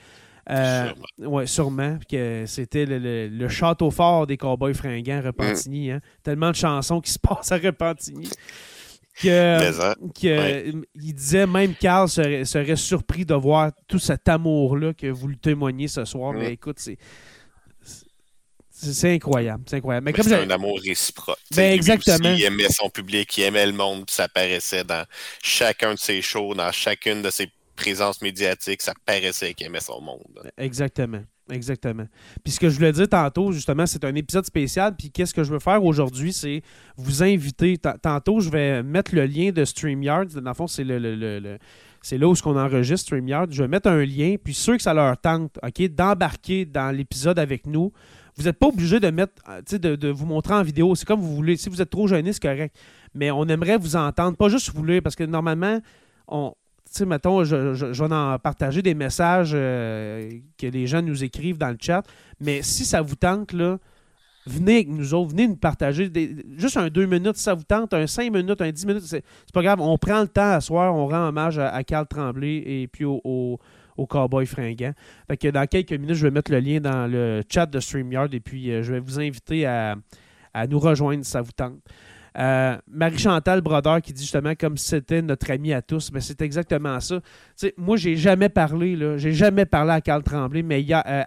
Euh, 0.50 0.88
sûrement. 0.88 1.34
Ouais, 1.34 1.46
sûrement. 1.46 1.98
Que 2.08 2.44
c'était 2.46 2.86
le, 2.86 3.48
château 3.48 3.90
fort 3.90 4.26
des 4.26 4.36
cowboys 4.36 4.74
fringants, 4.74 5.22
Repentigny. 5.22 5.90
Hein. 5.90 6.00
Tellement 6.22 6.50
de 6.50 6.56
chansons 6.56 7.00
qui 7.00 7.12
se 7.12 7.18
passent 7.18 7.52
à 7.52 7.58
Repentigny. 7.58 8.28
Que, 9.20 10.72
Il 10.94 11.14
disait 11.14 11.46
même 11.46 11.74
Carl 11.74 12.08
serait, 12.08 12.44
serait, 12.44 12.76
surpris 12.76 13.26
de 13.26 13.34
voir 13.34 13.70
tout 13.86 13.98
cet 13.98 14.28
amour-là 14.28 14.94
que 14.94 15.06
vous 15.06 15.28
lui 15.28 15.38
témoignez 15.38 15.88
ce 15.88 16.04
soir. 16.04 16.32
Mais 16.32 16.52
écoute, 16.52 16.78
c'est 16.78 16.98
c'est 18.82 19.14
incroyable. 19.14 19.64
C'est 19.68 19.76
incroyable. 19.76 20.06
Mais, 20.06 20.22
c'est 20.22 20.34
un 20.34 20.50
amour 20.50 20.80
réciproque. 20.80 21.38
Ben, 21.54 21.72
exactement. 21.72 22.32
il 22.32 22.42
aimait 22.42 22.68
son 22.68 22.90
public, 22.90 23.36
il 23.38 23.44
aimait 23.44 23.66
le 23.66 23.72
monde, 23.72 24.10
ça 24.10 24.28
paraissait 24.28 24.82
dans 24.82 25.06
chacun 25.42 25.94
de 25.94 25.98
ses 25.98 26.20
shows, 26.20 26.54
dans 26.54 26.72
chacune 26.72 27.22
de 27.22 27.30
ses 27.30 27.48
présences 27.76 28.20
médiatiques, 28.22 28.82
ça 28.82 28.94
paraissait 29.06 29.54
qu'il 29.54 29.66
aimait 29.66 29.80
son 29.80 30.00
monde. 30.00 30.50
Exactement. 30.56 31.22
Exactement. 31.52 32.06
Puis 32.42 32.54
ce 32.54 32.60
que 32.60 32.70
je 32.70 32.76
voulais 32.76 32.92
dire 32.92 33.08
tantôt, 33.08 33.52
justement, 33.52 33.84
c'est 33.84 34.04
un 34.04 34.14
épisode 34.14 34.46
spécial. 34.46 34.96
Puis 34.96 35.10
qu'est-ce 35.10 35.34
que 35.34 35.44
je 35.44 35.52
veux 35.52 35.58
faire 35.58 35.84
aujourd'hui, 35.84 36.32
c'est 36.32 36.62
vous 36.96 37.22
inviter. 37.22 37.78
Tantôt, 37.78 38.40
je 38.40 38.48
vais 38.48 38.82
mettre 38.82 39.14
le 39.14 39.26
lien 39.26 39.50
de 39.50 39.64
StreamYard. 39.64 40.28
Dans 40.28 40.50
le 40.50 40.54
fond, 40.54 40.66
c'est 40.66 40.84
le, 40.84 41.58
c'est 42.00 42.16
là 42.16 42.26
où 42.26 42.34
on 42.46 42.56
enregistre 42.56 43.06
StreamYard. 43.06 43.52
Je 43.52 43.62
vais 43.62 43.68
mettre 43.68 43.88
un 43.90 44.04
lien, 44.04 44.36
puis 44.42 44.54
ceux 44.54 44.76
que 44.76 44.82
ça 44.82 44.94
leur 44.94 45.16
tente, 45.18 45.58
OK, 45.62 45.82
d'embarquer 45.88 46.64
dans 46.64 46.90
l'épisode 46.90 47.38
avec 47.38 47.66
nous, 47.66 47.92
vous 48.36 48.44
n'êtes 48.44 48.58
pas 48.58 48.68
obligé 48.68 48.98
de 48.98 49.10
mettre, 49.10 49.34
euh, 49.50 49.60
de, 49.78 49.94
de, 49.94 50.08
vous 50.08 50.24
montrer 50.24 50.54
en 50.54 50.62
vidéo. 50.62 50.94
C'est 50.94 51.06
comme 51.06 51.20
vous 51.20 51.36
voulez. 51.36 51.58
Si 51.58 51.68
vous 51.68 51.82
êtes 51.82 51.90
trop 51.90 52.08
gêné, 52.08 52.32
c'est 52.32 52.40
correct. 52.40 52.74
Mais 53.14 53.30
on 53.30 53.44
aimerait 53.44 53.76
vous 53.76 53.94
entendre, 53.94 54.38
pas 54.38 54.48
juste 54.48 54.70
vous 54.74 54.84
lire, 54.84 55.02
parce 55.02 55.16
que 55.16 55.24
normalement, 55.24 55.80
on, 56.28 56.54
sais, 56.98 57.06
mettons, 57.06 57.44
je, 57.44 57.74
je, 57.74 58.04
vais 58.04 58.14
en 58.14 58.38
partager 58.38 58.82
des 58.82 58.94
messages 58.94 59.52
euh, 59.54 60.30
que 60.58 60.66
les 60.66 60.86
gens 60.86 61.02
nous 61.02 61.24
écrivent 61.24 61.58
dans 61.58 61.70
le 61.70 61.78
chat. 61.80 62.02
Mais 62.40 62.62
si 62.62 62.84
ça 62.84 63.02
vous 63.02 63.16
tente, 63.16 63.52
là, 63.52 63.78
venez 64.46 64.74
avec 64.74 64.88
nous 64.88 65.14
autres, 65.14 65.30
venez 65.30 65.48
nous 65.48 65.56
partager. 65.56 66.10
juste 66.56 66.76
un 66.76 66.88
deux 66.88 67.06
minutes, 67.06 67.36
si 67.36 67.44
ça 67.44 67.54
vous 67.54 67.64
tente, 67.64 67.94
un 67.94 68.06
cinq 68.06 68.32
minutes, 68.32 68.60
un 68.60 68.70
dix 68.70 68.86
minutes, 68.86 69.04
c'est 69.04 69.24
pas 69.52 69.62
grave. 69.62 69.80
On 69.80 69.96
prend 69.98 70.20
le 70.20 70.28
temps 70.28 70.52
à 70.52 70.60
soir, 70.60 70.94
on 70.94 71.06
rend 71.06 71.28
hommage 71.28 71.58
à, 71.58 71.82
Carl 71.84 72.06
Tremblay 72.06 72.62
et 72.64 72.88
puis 72.88 73.04
au 73.04 73.58
cowboy 74.08 74.46
fringant. 74.46 74.92
Fait 75.28 75.36
que 75.36 75.48
dans 75.48 75.66
quelques 75.66 75.92
minutes, 75.92 76.16
je 76.16 76.26
vais 76.26 76.30
mettre 76.30 76.50
le 76.50 76.60
lien 76.60 76.80
dans 76.80 77.10
le 77.10 77.42
chat 77.48 77.66
de 77.66 77.80
StreamYard 77.80 78.34
et 78.34 78.40
puis 78.40 78.70
euh, 78.70 78.82
je 78.82 78.92
vais 78.92 79.00
vous 79.00 79.20
inviter 79.20 79.66
à, 79.66 79.96
nous 80.68 80.78
rejoindre 80.78 81.24
si 81.24 81.30
ça 81.30 81.40
vous 81.40 81.52
tente. 81.52 81.78
Euh, 82.38 82.76
Marie-Chantal 82.90 83.60
Brodeur 83.60 84.00
qui 84.00 84.12
dit 84.12 84.22
justement 84.22 84.54
comme 84.54 84.76
c'était 84.76 85.22
notre 85.22 85.50
ami 85.50 85.72
à 85.72 85.82
tous, 85.82 86.10
mais 86.12 86.20
c'est 86.20 86.40
exactement 86.40 86.98
ça. 87.00 87.20
moi, 87.76 87.96
j'ai 87.96 88.16
jamais 88.16 88.48
parlé, 88.48 88.96
là, 88.96 89.18
j'ai 89.18 89.32
jamais 89.32 89.66
parlé 89.66 89.92
à 89.92 90.00
Carl 90.00 90.22
Tremblay, 90.22 90.62
mais 90.62 90.84
euh, 90.90 91.22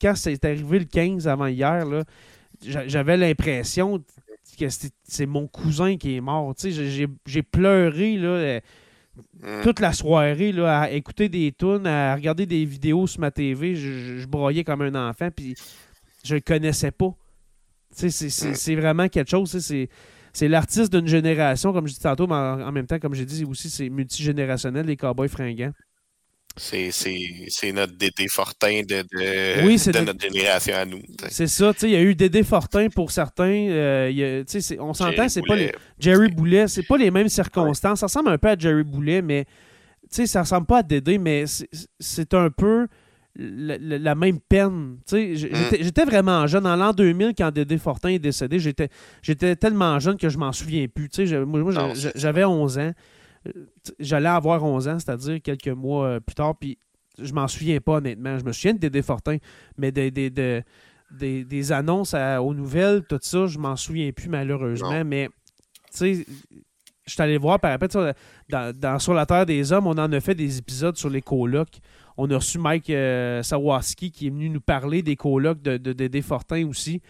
quand 0.00 0.14
c'est 0.14 0.44
arrivé 0.44 0.78
le 0.80 0.84
15 0.86 1.28
avant 1.28 1.46
hier, 1.46 1.84
j'avais 2.62 3.16
l'impression 3.16 4.02
que 4.58 4.66
c'est 5.02 5.26
mon 5.26 5.46
cousin 5.46 5.96
qui 5.96 6.16
est 6.16 6.20
mort. 6.20 6.54
J'ai 6.56 7.42
pleuré 7.42 8.16
là, 8.16 8.60
Mm. 9.16 9.62
toute 9.62 9.80
la 9.80 9.92
soirée 9.92 10.52
là, 10.52 10.80
à 10.80 10.90
écouter 10.90 11.28
des 11.28 11.52
tunes, 11.52 11.86
à 11.86 12.14
regarder 12.14 12.46
des 12.46 12.64
vidéos 12.64 13.06
sur 13.06 13.20
ma 13.20 13.30
TV. 13.30 13.74
Je, 13.76 14.26
broyais 14.26 14.64
comme 14.64 14.82
un 14.82 15.08
enfant, 15.08 15.28
puis 15.34 15.54
je 16.24 16.36
le 16.36 16.40
connaissais 16.40 16.90
pas. 16.90 17.14
Mm. 18.02 18.08
C'est 18.08 18.74
vraiment 18.74 19.08
quelque 19.08 19.30
chose. 19.30 19.56
C'est 19.58 19.88
l'artiste 20.42 20.92
d'une 20.94 21.06
génération, 21.06 21.72
comme 21.72 21.86
je 21.86 21.94
dis 21.94 22.00
tantôt, 22.00 22.26
mais 22.26 22.34
en, 22.34 22.72
même 22.72 22.86
temps, 22.86 22.98
comme 22.98 23.14
j'ai 23.14 23.24
dit 23.24 23.44
aussi, 23.44 23.70
c'est 23.70 23.88
multigénérationnel, 23.88 24.86
les 24.86 24.96
cowboys 24.96 25.28
fringants. 25.28 25.72
C'est 26.56 27.72
notre 27.72 27.96
Dédé 27.96 28.28
Fortin 28.28 28.82
de, 28.82 29.02
de, 29.02 30.04
notre 30.04 30.20
génération 30.20 30.74
à 30.74 30.84
nous. 30.84 31.02
C'est 31.28 31.48
ça, 31.48 31.72
il 31.82 31.90
y 31.90 31.96
a 31.96 32.02
eu 32.02 32.14
Dédé 32.14 32.44
Fortin 32.44 32.88
pour 32.90 33.10
certains. 33.10 33.68
Euh, 33.70 34.44
on 34.78 34.94
s'entend, 34.94 35.28
c'est 35.28 35.42
pas 35.42 35.56
les. 35.56 35.72
Jerry 35.98 36.28
Boulet, 36.28 36.68
c'est 36.68 36.84
pas 36.84 36.96
les 36.96 37.10
mêmes 37.10 37.28
circonstances. 37.28 38.00
Ça 38.00 38.06
ressemble 38.06 38.28
un 38.28 38.38
peu 38.38 38.48
à 38.48 38.56
Jerry 38.56 38.84
Boulet, 38.84 39.20
mais 39.20 39.46
ça 40.10 40.42
ressemble 40.42 40.66
pas 40.66 40.78
à 40.78 40.82
Dédé, 40.84 41.18
mais 41.18 41.44
c'est 41.98 42.34
un 42.34 42.50
peu 42.50 42.86
la, 43.36 44.14
même 44.14 44.40
peine. 44.40 44.98
Mm. 45.10 45.34
J'étais 45.80 46.04
vraiment 46.04 46.46
jeune. 46.46 46.66
En 46.66 46.76
l'an 46.76 46.92
2000, 46.92 47.34
quand 47.36 47.50
Dédé 47.50 47.78
Fortin 47.78 48.10
est 48.10 48.18
décédé, 48.18 48.58
j'étais 48.58 49.56
tellement 49.56 49.98
jeune 49.98 50.16
que 50.16 50.28
je 50.28 50.38
m'en 50.38 50.52
souviens 50.52 50.86
plus. 50.88 51.08
Moi, 51.46 51.72
j'avais 52.14 52.44
11 52.44 52.78
ans 52.78 52.92
j'allais 53.98 54.28
avoir 54.28 54.64
11 54.64 54.88
ans, 54.88 54.98
c'est-à-dire 54.98 55.40
quelques 55.42 55.68
mois 55.68 56.06
euh, 56.06 56.20
plus 56.20 56.34
tard, 56.34 56.56
puis 56.58 56.78
je 57.20 57.32
m'en 57.32 57.46
souviens 57.46 57.80
pas 57.80 57.96
honnêtement. 57.96 58.38
Je 58.38 58.44
me 58.44 58.52
souviens 58.52 58.74
de 58.74 58.78
Dédé 58.78 59.02
Fortin, 59.02 59.36
mais 59.76 59.92
des, 59.92 60.10
des, 60.10 61.72
annonces 61.72 62.14
aux 62.14 62.54
nouvelles, 62.54 63.02
tout 63.08 63.18
ça, 63.20 63.46
je 63.46 63.58
m'en 63.58 63.76
souviens 63.76 64.10
plus 64.12 64.28
malheureusement, 64.28 65.04
mais 65.04 65.28
sais, 65.90 66.26
je 67.06 67.12
suis 67.12 67.22
allé 67.22 67.38
voir 67.38 67.60
par 67.60 67.72
après, 67.72 67.88
dans, 68.48 68.98
Sur 68.98 69.14
la 69.14 69.26
Terre 69.26 69.46
des 69.46 69.72
Hommes, 69.72 69.86
on 69.86 69.92
en 69.98 70.12
a 70.12 70.20
fait 70.20 70.34
des 70.34 70.58
épisodes 70.58 70.96
sur 70.96 71.10
les 71.10 71.22
colocs. 71.22 71.78
On 72.16 72.30
a 72.30 72.36
reçu 72.36 72.58
Mike 72.58 72.90
euh, 72.90 73.42
Sawaski 73.42 74.10
qui 74.10 74.28
est 74.28 74.30
venu 74.30 74.48
nous 74.48 74.60
parler 74.60 75.02
des 75.02 75.16
colocs 75.16 75.60
de, 75.62 75.76
de, 75.76 75.92
Dédé 75.92 76.22
Fortin 76.22 76.66
aussi. 76.66 77.00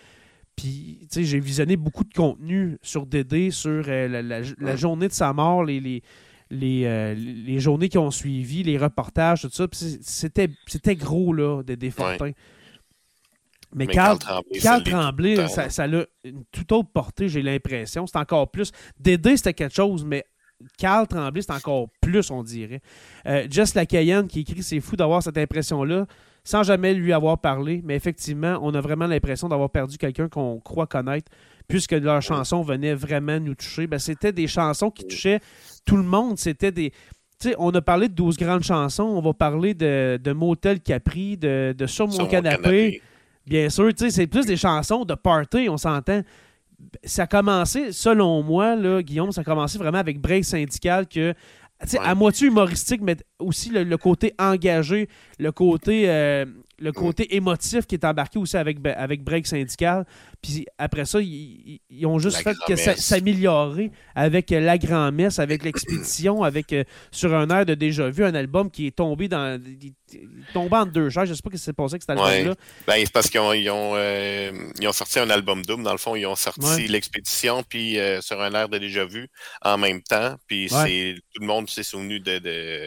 Puis, 0.56 1.00
tu 1.02 1.06
sais, 1.10 1.24
j'ai 1.24 1.40
visionné 1.40 1.76
beaucoup 1.76 2.04
de 2.04 2.12
contenu 2.14 2.78
sur 2.80 3.06
Dédé, 3.06 3.50
sur 3.50 3.84
euh, 3.88 4.42
la, 4.58 4.76
journée 4.76 5.08
de 5.08 5.12
sa 5.12 5.32
mort, 5.32 5.64
les, 5.64 5.80
les, 5.80 6.02
les, 6.50 6.84
euh, 6.84 7.14
les, 7.14 7.58
journées 7.58 7.88
qui 7.88 7.98
ont 7.98 8.12
suivi, 8.12 8.62
les 8.62 8.78
reportages, 8.78 9.42
tout 9.42 9.50
ça. 9.50 9.66
C'était, 9.72 10.48
c'était 10.66 10.94
gros, 10.94 11.32
là, 11.32 11.62
Dédé 11.62 11.90
Fortin. 11.90 12.30
Mais, 13.74 13.88
Carl, 13.88 14.18
Tremblay, 14.84 15.48
ça, 15.48 15.68
ça, 15.68 15.84
a 15.84 15.86
une 16.22 16.44
toute 16.52 16.70
autre 16.70 16.90
portée, 16.92 17.28
j'ai 17.28 17.42
l'impression. 17.42 18.06
C'est 18.06 18.18
encore 18.18 18.48
plus. 18.50 18.70
Dédé, 19.00 19.36
c'était 19.36 19.54
quelque 19.54 19.74
chose, 19.74 20.04
mais 20.04 20.24
Carl 20.78 21.06
Tremblay, 21.06 21.42
c'est 21.42 21.52
encore 21.52 21.88
plus, 22.00 22.30
on 22.30 22.42
dirait. 22.42 22.80
Euh, 23.26 23.46
Jess 23.50 23.74
Lacayenne 23.74 24.26
qui 24.26 24.40
écrit 24.40 24.62
C'est 24.62 24.80
fou 24.80 24.96
d'avoir 24.96 25.22
cette 25.22 25.38
impression-là, 25.38 26.06
sans 26.44 26.62
jamais 26.62 26.94
lui 26.94 27.12
avoir 27.12 27.38
parlé, 27.38 27.80
mais 27.84 27.96
effectivement, 27.96 28.58
on 28.62 28.74
a 28.74 28.80
vraiment 28.80 29.06
l'impression 29.06 29.48
d'avoir 29.48 29.70
perdu 29.70 29.96
quelqu'un 29.96 30.28
qu'on 30.28 30.60
croit 30.60 30.86
connaître, 30.86 31.30
puisque 31.68 31.92
leurs 31.92 32.22
chansons 32.22 32.62
venaient 32.62 32.94
vraiment 32.94 33.40
nous 33.40 33.54
toucher. 33.54 33.86
Ben, 33.86 33.98
c'était 33.98 34.32
des 34.32 34.46
chansons 34.46 34.90
qui 34.90 35.06
touchaient 35.06 35.40
tout 35.84 35.96
le 35.96 36.02
monde. 36.02 36.38
C'était 36.38 36.72
des. 36.72 36.92
sais, 37.38 37.54
on 37.58 37.70
a 37.70 37.80
parlé 37.80 38.08
de 38.08 38.14
12 38.14 38.36
grandes 38.36 38.64
chansons, 38.64 39.04
on 39.04 39.20
va 39.20 39.32
parler 39.32 39.74
de, 39.74 40.20
de 40.22 40.32
Motel 40.32 40.80
Capri, 40.80 41.36
de, 41.36 41.74
de 41.76 41.86
Sur 41.86 42.08
mon 42.08 42.26
canapé. 42.26 43.00
Bien 43.46 43.68
sûr, 43.68 43.90
c'est 43.96 44.26
plus 44.26 44.46
des 44.46 44.56
chansons 44.56 45.04
de 45.04 45.14
party, 45.14 45.68
on 45.68 45.76
s'entend 45.76 46.22
ça 47.04 47.24
a 47.24 47.26
commencé, 47.26 47.92
selon 47.92 48.42
moi, 48.42 48.76
là, 48.76 49.02
Guillaume, 49.02 49.32
ça 49.32 49.42
a 49.42 49.44
commencé 49.44 49.78
vraiment 49.78 49.98
avec 49.98 50.20
Break 50.20 50.44
Syndical 50.44 51.06
que 51.06 51.34
à 52.00 52.14
moitié 52.14 52.48
humoristique, 52.48 53.00
mais 53.02 53.16
aussi 53.38 53.70
le, 53.70 53.96
côté 53.96 54.34
engagé, 54.38 55.08
le 55.38 55.52
côté, 55.52 56.08
euh, 56.08 56.46
le 56.78 56.92
côté 56.92 57.34
émotif 57.36 57.86
qui 57.86 57.94
est 57.94 58.04
embarqué 58.04 58.38
aussi 58.38 58.56
avec, 58.56 58.78
avec 58.84 59.22
Break 59.22 59.46
Syndical. 59.46 60.04
Puis 60.42 60.66
après 60.78 61.04
ça, 61.04 61.20
ils, 61.20 61.80
ont 62.04 62.18
juste 62.18 62.42
fait 62.42 62.56
que 62.66 62.76
s'améliorer 62.76 63.90
avec 64.14 64.52
euh, 64.52 64.60
la 64.60 64.76
grand-messe, 64.78 65.38
avec 65.38 65.64
l'expédition, 65.64 66.42
avec 66.42 66.72
euh, 66.72 66.84
sur 67.10 67.34
un 67.34 67.48
air 67.48 67.64
de 67.64 67.74
déjà 67.74 68.10
vu, 68.10 68.24
un 68.24 68.34
album 68.34 68.70
qui 68.70 68.86
est 68.86 68.96
tombé 68.96 69.28
dans. 69.28 69.60
tombé 70.52 70.76
en 70.76 70.86
deux 70.86 71.10
chaises. 71.10 71.28
Je 71.28 71.34
sais 71.34 71.42
pas 71.42 71.50
ce 71.50 71.56
qui 71.56 71.62
s'est 71.62 71.72
passé 71.72 71.94
avec 71.94 72.02
cet 72.02 72.10
album-là. 72.10 72.54
Ben, 72.86 72.94
c'est 72.98 73.12
parce 73.12 73.30
qu'ils 73.30 73.40
ont, 73.40 73.52
ils 73.52 73.70
ont, 73.70 73.92
euh, 73.94 74.52
ont, 74.82 74.92
sorti 74.92 75.18
un 75.18 75.30
album 75.30 75.64
double. 75.64 75.82
Dans 75.82 75.92
le 75.92 75.98
fond, 75.98 76.16
ils 76.16 76.26
ont 76.26 76.36
sorti 76.36 76.86
l'expédition 76.88 77.62
puis 77.62 77.98
sur 78.20 78.40
un 78.40 78.52
air 78.52 78.68
de 78.68 78.78
déjà 78.78 79.04
vu 79.04 79.28
en 79.62 79.78
même 79.78 80.02
temps. 80.02 80.36
Puis 80.46 80.68
tout 80.68 81.40
le 81.40 81.46
monde 81.46 81.70
s'est 81.70 81.82
souvenu 81.82 82.20
de, 82.20 82.38
de, 82.38 82.86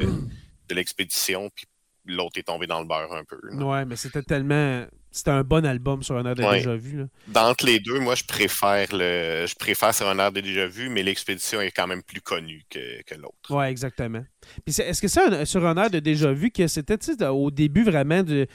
de 0.69 0.76
l'expédition. 0.76 1.50
Puis 1.56 1.65
l'autre 2.08 2.38
est 2.38 2.43
tombé 2.43 2.67
dans 2.67 2.80
le 2.80 2.86
beurre 2.86 3.13
un 3.13 3.24
peu. 3.24 3.38
Ouais, 3.63 3.86
mais 3.86 3.96
c'était 3.96 4.24
tellement. 4.24 4.86
C'était 5.12 5.32
un 5.32 5.43
bon 5.43 5.65
album 5.65 6.04
sur 6.04 6.15
un 6.15 6.26
air 6.26 6.36
de 6.36 6.43
déjà 6.43 6.76
vu. 6.76 7.06
D'entre 7.28 7.65
les 7.65 7.80
deux, 7.80 8.00
moi, 8.00 8.13
je 8.13 8.24
préfère 8.24 8.88
le, 8.91 9.46
je 9.48 9.56
préfère 9.56 9.93
sur 9.93 10.08
un 10.08 10.20
air 10.20 10.32
de 10.32 10.41
déjà 10.41 10.67
vu, 10.67 10.89
mais 10.89 11.02
l'expédition 11.02 11.60
est 11.62 11.72
quand 11.72 11.88
même 11.88 12.04
plus 12.04 12.22
connue 12.22 12.63
que, 12.70 13.02
que 13.04 13.15
l'autre. 13.15 13.50
Ouais, 13.50 13.72
exactement. 13.72 14.24
Puis 14.65 14.80
est-ce 14.80 15.02
que 15.02 15.08
c'est 15.08 15.46
sur 15.46 15.65
un 15.65 15.78
air 15.78 15.89
de 15.89 16.00
déjà 16.00 16.32
vu 16.32 16.52
que 16.52 16.67
c'était 16.67 17.26
au 17.26 17.52
début 17.52 17.84
vraiment 17.84 18.24
de. 18.24 18.48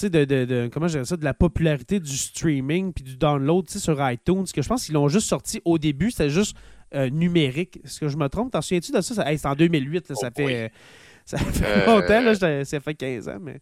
De, 0.00 0.24
de, 0.24 0.44
de, 0.44 0.70
comment 0.72 0.86
ça, 0.86 1.16
de 1.16 1.24
la 1.24 1.34
popularité 1.34 1.98
du 1.98 2.16
streaming 2.16 2.92
puis 2.92 3.02
du 3.02 3.16
download 3.16 3.68
sur 3.68 3.98
iTunes, 4.08 4.44
que 4.54 4.62
je 4.62 4.68
pense 4.68 4.84
qu'ils 4.84 4.94
l'ont 4.94 5.08
juste 5.08 5.26
sorti 5.26 5.60
au 5.64 5.76
début, 5.76 6.12
c'était 6.12 6.30
juste 6.30 6.56
euh, 6.94 7.10
numérique. 7.10 7.80
Est-ce 7.84 7.98
que 7.98 8.08
je 8.08 8.16
me 8.16 8.28
trompe? 8.28 8.52
T'en 8.52 8.62
souviens-tu 8.62 8.92
de 8.92 9.00
ça? 9.00 9.14
ça 9.14 9.24
c'est 9.36 9.46
en 9.46 9.54
2008, 9.54 10.14
ça 10.14 10.30
fait... 10.30 10.54
Euh, 10.54 10.68
ça 11.28 11.36
fait 11.36 11.62
euh, 11.62 11.86
longtemps, 12.00 12.20
là, 12.22 12.64
ça 12.64 12.80
fait 12.80 12.94
15 12.94 13.28
ans, 13.28 13.38
mais. 13.38 13.60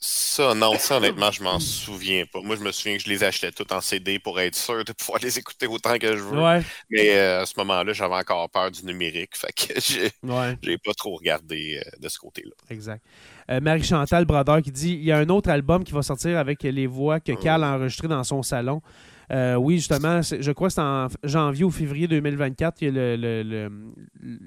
Ça, 0.00 0.54
non, 0.54 0.74
ça, 0.78 0.96
honnêtement, 0.96 1.30
je 1.30 1.42
m'en 1.42 1.60
souviens 1.60 2.24
pas. 2.32 2.40
Moi, 2.40 2.56
je 2.56 2.62
me 2.62 2.72
souviens 2.72 2.96
que 2.96 3.02
je 3.02 3.08
les 3.08 3.22
achetais 3.22 3.50
tous 3.52 3.72
en 3.72 3.80
CD 3.80 4.18
pour 4.18 4.38
être 4.40 4.54
sûr 4.54 4.84
de 4.84 4.92
pouvoir 4.92 5.20
les 5.22 5.38
écouter 5.38 5.66
autant 5.66 5.96
que 5.98 6.16
je 6.16 6.22
veux. 6.22 6.62
Mais 6.90 7.16
euh, 7.16 7.42
à 7.42 7.46
ce 7.46 7.54
moment-là, 7.58 7.92
j'avais 7.92 8.14
encore 8.14 8.48
peur 8.50 8.70
du 8.70 8.84
numérique. 8.84 9.36
Fait 9.36 9.52
que 9.52 9.80
j'ai 9.80 10.10
ouais. 10.22 10.78
pas 10.84 10.94
trop 10.96 11.16
regardé 11.16 11.80
euh, 11.80 11.90
de 12.00 12.08
ce 12.08 12.18
côté-là. 12.18 12.52
Exact. 12.70 13.04
Marie-Chantal 13.48 14.24
Brodeur 14.24 14.60
qui 14.60 14.70
dit 14.70 14.92
il 14.92 15.04
y 15.04 15.10
a 15.10 15.18
un 15.18 15.28
autre 15.30 15.50
album 15.50 15.82
qui 15.82 15.92
va 15.92 16.02
sortir 16.02 16.36
avec 16.36 16.62
les 16.64 16.86
voix 16.86 17.18
que 17.18 17.32
Carl 17.32 17.64
a 17.64 17.76
enregistrées 17.76 18.08
dans 18.08 18.22
son 18.22 18.42
salon. 18.42 18.82
oui, 19.30 19.76
justement, 19.76 20.20
je 20.22 20.52
crois 20.52 20.68
que 20.68 20.74
c'est 20.74 20.80
en 20.80 21.08
janvier 21.24 21.64
ou 21.64 21.70
février 21.70 22.08
2024. 22.08 22.82
Il 22.82 22.84
y 22.84 22.88
a 22.88 22.92
le, 22.92 23.16
le, 23.16 23.42
le 23.42 24.38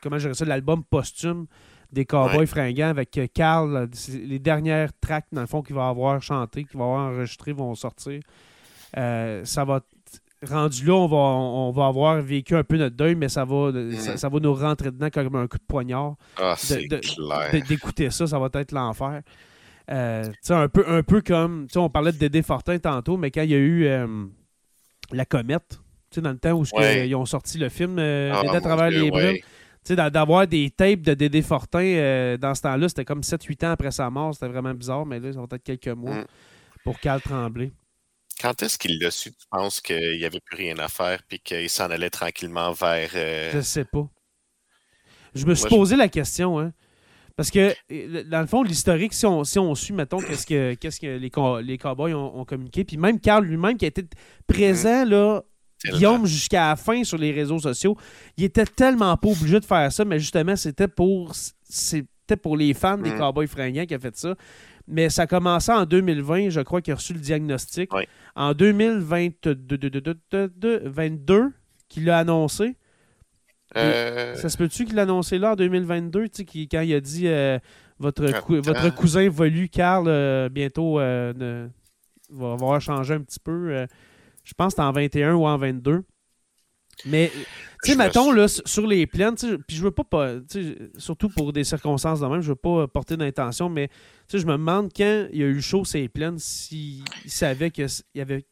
comment 0.00 0.18
je 0.18 0.24
dirais 0.24 0.34
ça, 0.34 0.44
l'album 0.44 0.84
posthume 0.84 1.46
des 1.92 2.04
Cowboys 2.04 2.46
fringants 2.46 2.88
avec 2.88 3.16
euh, 3.18 3.26
Carl. 3.32 3.88
Les 4.12 4.38
dernières 4.38 4.90
tracks, 5.00 5.26
dans 5.32 5.40
le 5.40 5.46
fond, 5.46 5.62
qu'il 5.62 5.74
va 5.74 5.88
avoir 5.88 6.22
chanté, 6.22 6.64
qu'il 6.64 6.78
va 6.78 6.84
avoir 6.84 7.12
enregistré, 7.12 7.52
vont 7.52 7.74
sortir. 7.74 8.20
Euh, 8.96 9.44
ça 9.44 9.64
va 9.64 9.80
rendu 10.48 10.86
là, 10.86 10.94
on 10.94 11.06
va, 11.06 11.16
on 11.16 11.70
va 11.70 11.86
avoir 11.86 12.20
vécu 12.22 12.56
un 12.56 12.64
peu 12.64 12.78
notre 12.78 12.96
deuil, 12.96 13.14
mais 13.14 13.28
ça 13.28 13.44
va, 13.44 13.70
mm. 13.72 14.16
ça, 14.16 14.28
va 14.28 14.40
nous 14.40 14.54
rentrer 14.54 14.90
dedans 14.90 15.10
comme 15.10 15.36
un 15.36 15.46
coup 15.46 15.58
de 15.58 15.64
poignard. 15.66 16.14
Ah, 16.38 16.56
d'écouter 17.68 18.10
ça, 18.10 18.26
ça 18.26 18.38
va 18.38 18.48
être 18.54 18.72
l'enfer. 18.72 19.22
Euh, 19.90 20.24
un, 20.48 20.68
peu, 20.68 20.84
un 20.86 21.02
peu 21.02 21.20
comme, 21.20 21.66
on 21.74 21.90
parlait 21.90 22.12
de 22.12 22.16
Dédé 22.16 22.42
Fortin 22.42 22.78
tantôt, 22.78 23.16
mais 23.16 23.30
quand 23.30 23.42
il 23.42 23.50
y 23.50 23.54
a 23.54 23.58
eu 23.58 23.88
La 25.12 25.24
Comète, 25.24 25.80
dans 26.16 26.30
le 26.30 26.38
temps 26.38 26.52
où 26.52 26.64
ils 26.80 27.14
ont 27.14 27.26
sorti 27.26 27.58
le 27.58 27.68
film 27.68 27.98
ah, 27.98 28.40
à 28.40 28.60
travers 28.60 28.90
les 28.90 29.10
brumes, 29.10 29.36
d'avoir 29.88 30.46
des 30.46 30.70
tapes 30.70 31.02
de 31.02 31.14
Dédé 31.14 31.42
Fortin 31.42 31.82
euh, 31.82 32.36
dans 32.36 32.54
ce 32.54 32.62
temps-là, 32.62 32.88
c'était 32.88 33.04
comme 33.04 33.20
7-8 33.20 33.66
ans 33.66 33.70
après 33.72 33.90
sa 33.90 34.10
mort. 34.10 34.34
C'était 34.34 34.48
vraiment 34.48 34.74
bizarre, 34.74 35.06
mais 35.06 35.18
là, 35.20 35.32
ça 35.32 35.40
va 35.40 35.46
être 35.50 35.62
quelques 35.62 35.88
mois 35.88 36.16
mm. 36.16 36.26
pour 36.84 36.98
Cal 37.00 37.20
Tremblay. 37.20 37.72
Quand 38.40 38.62
est-ce 38.62 38.78
qu'il 38.78 38.98
l'a 38.98 39.10
su, 39.10 39.32
tu 39.32 39.46
penses 39.50 39.80
qu'il 39.80 40.18
n'y 40.18 40.24
avait 40.24 40.40
plus 40.40 40.56
rien 40.56 40.78
à 40.78 40.88
faire 40.88 41.22
puis 41.28 41.40
qu'il 41.40 41.68
s'en 41.68 41.90
allait 41.90 42.10
tranquillement 42.10 42.72
vers. 42.72 43.10
Euh, 43.14 43.50
je 43.52 43.60
sais 43.60 43.84
pas. 43.84 44.08
Je 45.34 45.44
me 45.44 45.54
suis 45.54 45.68
posé 45.68 45.96
la 45.96 46.08
question, 46.08 46.58
hein. 46.58 46.72
Parce 47.36 47.50
que, 47.50 47.74
euh, 47.92 48.24
dans 48.24 48.40
le 48.40 48.46
fond, 48.46 48.62
l'historique, 48.62 49.14
si 49.14 49.24
on, 49.24 49.44
si 49.44 49.58
on 49.58 49.74
suit, 49.74 49.94
mettons, 49.94 50.18
qu'est-ce 50.18 50.46
que, 50.46 50.74
qu'est-ce 50.74 51.00
que 51.00 51.06
les, 51.06 51.30
les 51.64 51.78
Cowboys 51.78 52.12
ont, 52.12 52.44
communiqué, 52.44 52.84
puis 52.84 52.96
même 52.96 53.20
Carl 53.20 53.44
lui-même 53.44 53.76
qui 53.76 53.86
a 53.86 53.88
été 53.88 54.04
présent 54.46 55.04
là, 55.04 55.42
Guillaume, 55.84 56.26
jusqu'à 56.26 56.70
la 56.70 56.76
fin 56.76 57.04
sur 57.04 57.18
les 57.18 57.32
réseaux 57.32 57.58
sociaux, 57.58 57.96
il 58.36 58.44
était 58.44 58.66
tellement 58.66 59.16
pas 59.16 59.28
obligé 59.28 59.60
de 59.60 59.64
faire 59.64 59.90
ça, 59.90 60.04
mais 60.04 60.18
justement, 60.18 60.56
c'était 60.56 60.88
pour 60.88 61.32
c'était 61.34 62.36
pour 62.36 62.56
les 62.56 62.74
fans 62.74 62.98
des 62.98 63.10
mm. 63.10 63.18
Cowboys 63.18 63.48
fringants 63.48 63.86
qui 63.86 63.94
a 63.94 63.98
fait 63.98 64.16
ça. 64.16 64.34
Mais 64.86 65.08
ça 65.08 65.22
a 65.22 65.26
commencé 65.26 65.72
en 65.72 65.84
2020, 65.84 66.50
je 66.50 66.60
crois 66.60 66.82
qu'il 66.82 66.92
a 66.92 66.96
reçu 66.96 67.12
le 67.12 67.20
diagnostic. 67.20 67.90
En 68.34 68.54
2022, 68.54 71.52
qu'il 71.88 72.10
a 72.10 72.18
annoncé. 72.18 72.76
Euh, 73.76 74.34
ça 74.34 74.48
se 74.48 74.56
peut-tu 74.56 74.84
qu'il 74.84 74.96
l'a 74.96 75.02
annoncé 75.02 75.38
là 75.38 75.52
en 75.52 75.56
2022, 75.56 76.26
quand 76.70 76.80
il 76.80 76.94
a 76.94 77.00
dit 77.00 77.28
euh, 77.28 77.58
votre, 78.00 78.24
votre 78.58 78.94
cousin 78.94 79.28
volu, 79.28 79.68
Carl, 79.68 80.06
euh, 80.08 80.48
bientôt 80.48 80.96
va 80.96 82.52
avoir 82.52 82.80
changé 82.80 83.14
un 83.14 83.20
petit 83.20 83.40
peu. 83.40 83.86
Je 84.44 84.54
pense 84.54 84.74
que 84.74 84.82
c'était 84.82 84.82
en 84.82 84.92
21 84.92 85.34
ou 85.34 85.46
en 85.46 85.58
22. 85.58 86.04
Mais, 87.06 87.30
tu 87.82 87.92
sais, 87.92 87.96
mettons, 87.96 88.30
là, 88.30 88.46
sur 88.48 88.86
les 88.86 89.06
plaines, 89.06 89.36
puis 89.66 89.76
je 89.76 89.82
veux 89.82 89.90
pas, 89.90 90.34
surtout 90.98 91.30
pour 91.30 91.52
des 91.52 91.64
circonstances 91.64 92.20
de 92.20 92.26
même, 92.26 92.42
je 92.42 92.48
veux 92.48 92.56
pas 92.56 92.86
porter 92.88 93.16
d'intention, 93.16 93.68
mais 93.70 93.88
je 94.30 94.44
me 94.44 94.52
demande 94.52 94.90
quand 94.94 95.28
il 95.32 95.38
y 95.38 95.42
a 95.42 95.46
eu 95.46 95.62
chaud 95.62 95.84
ces 95.84 96.08
plaines, 96.08 96.38
s'il 96.38 97.04
savait 97.26 97.70
qu'il 97.70 97.86
y 98.14 98.20
avait 98.20 98.44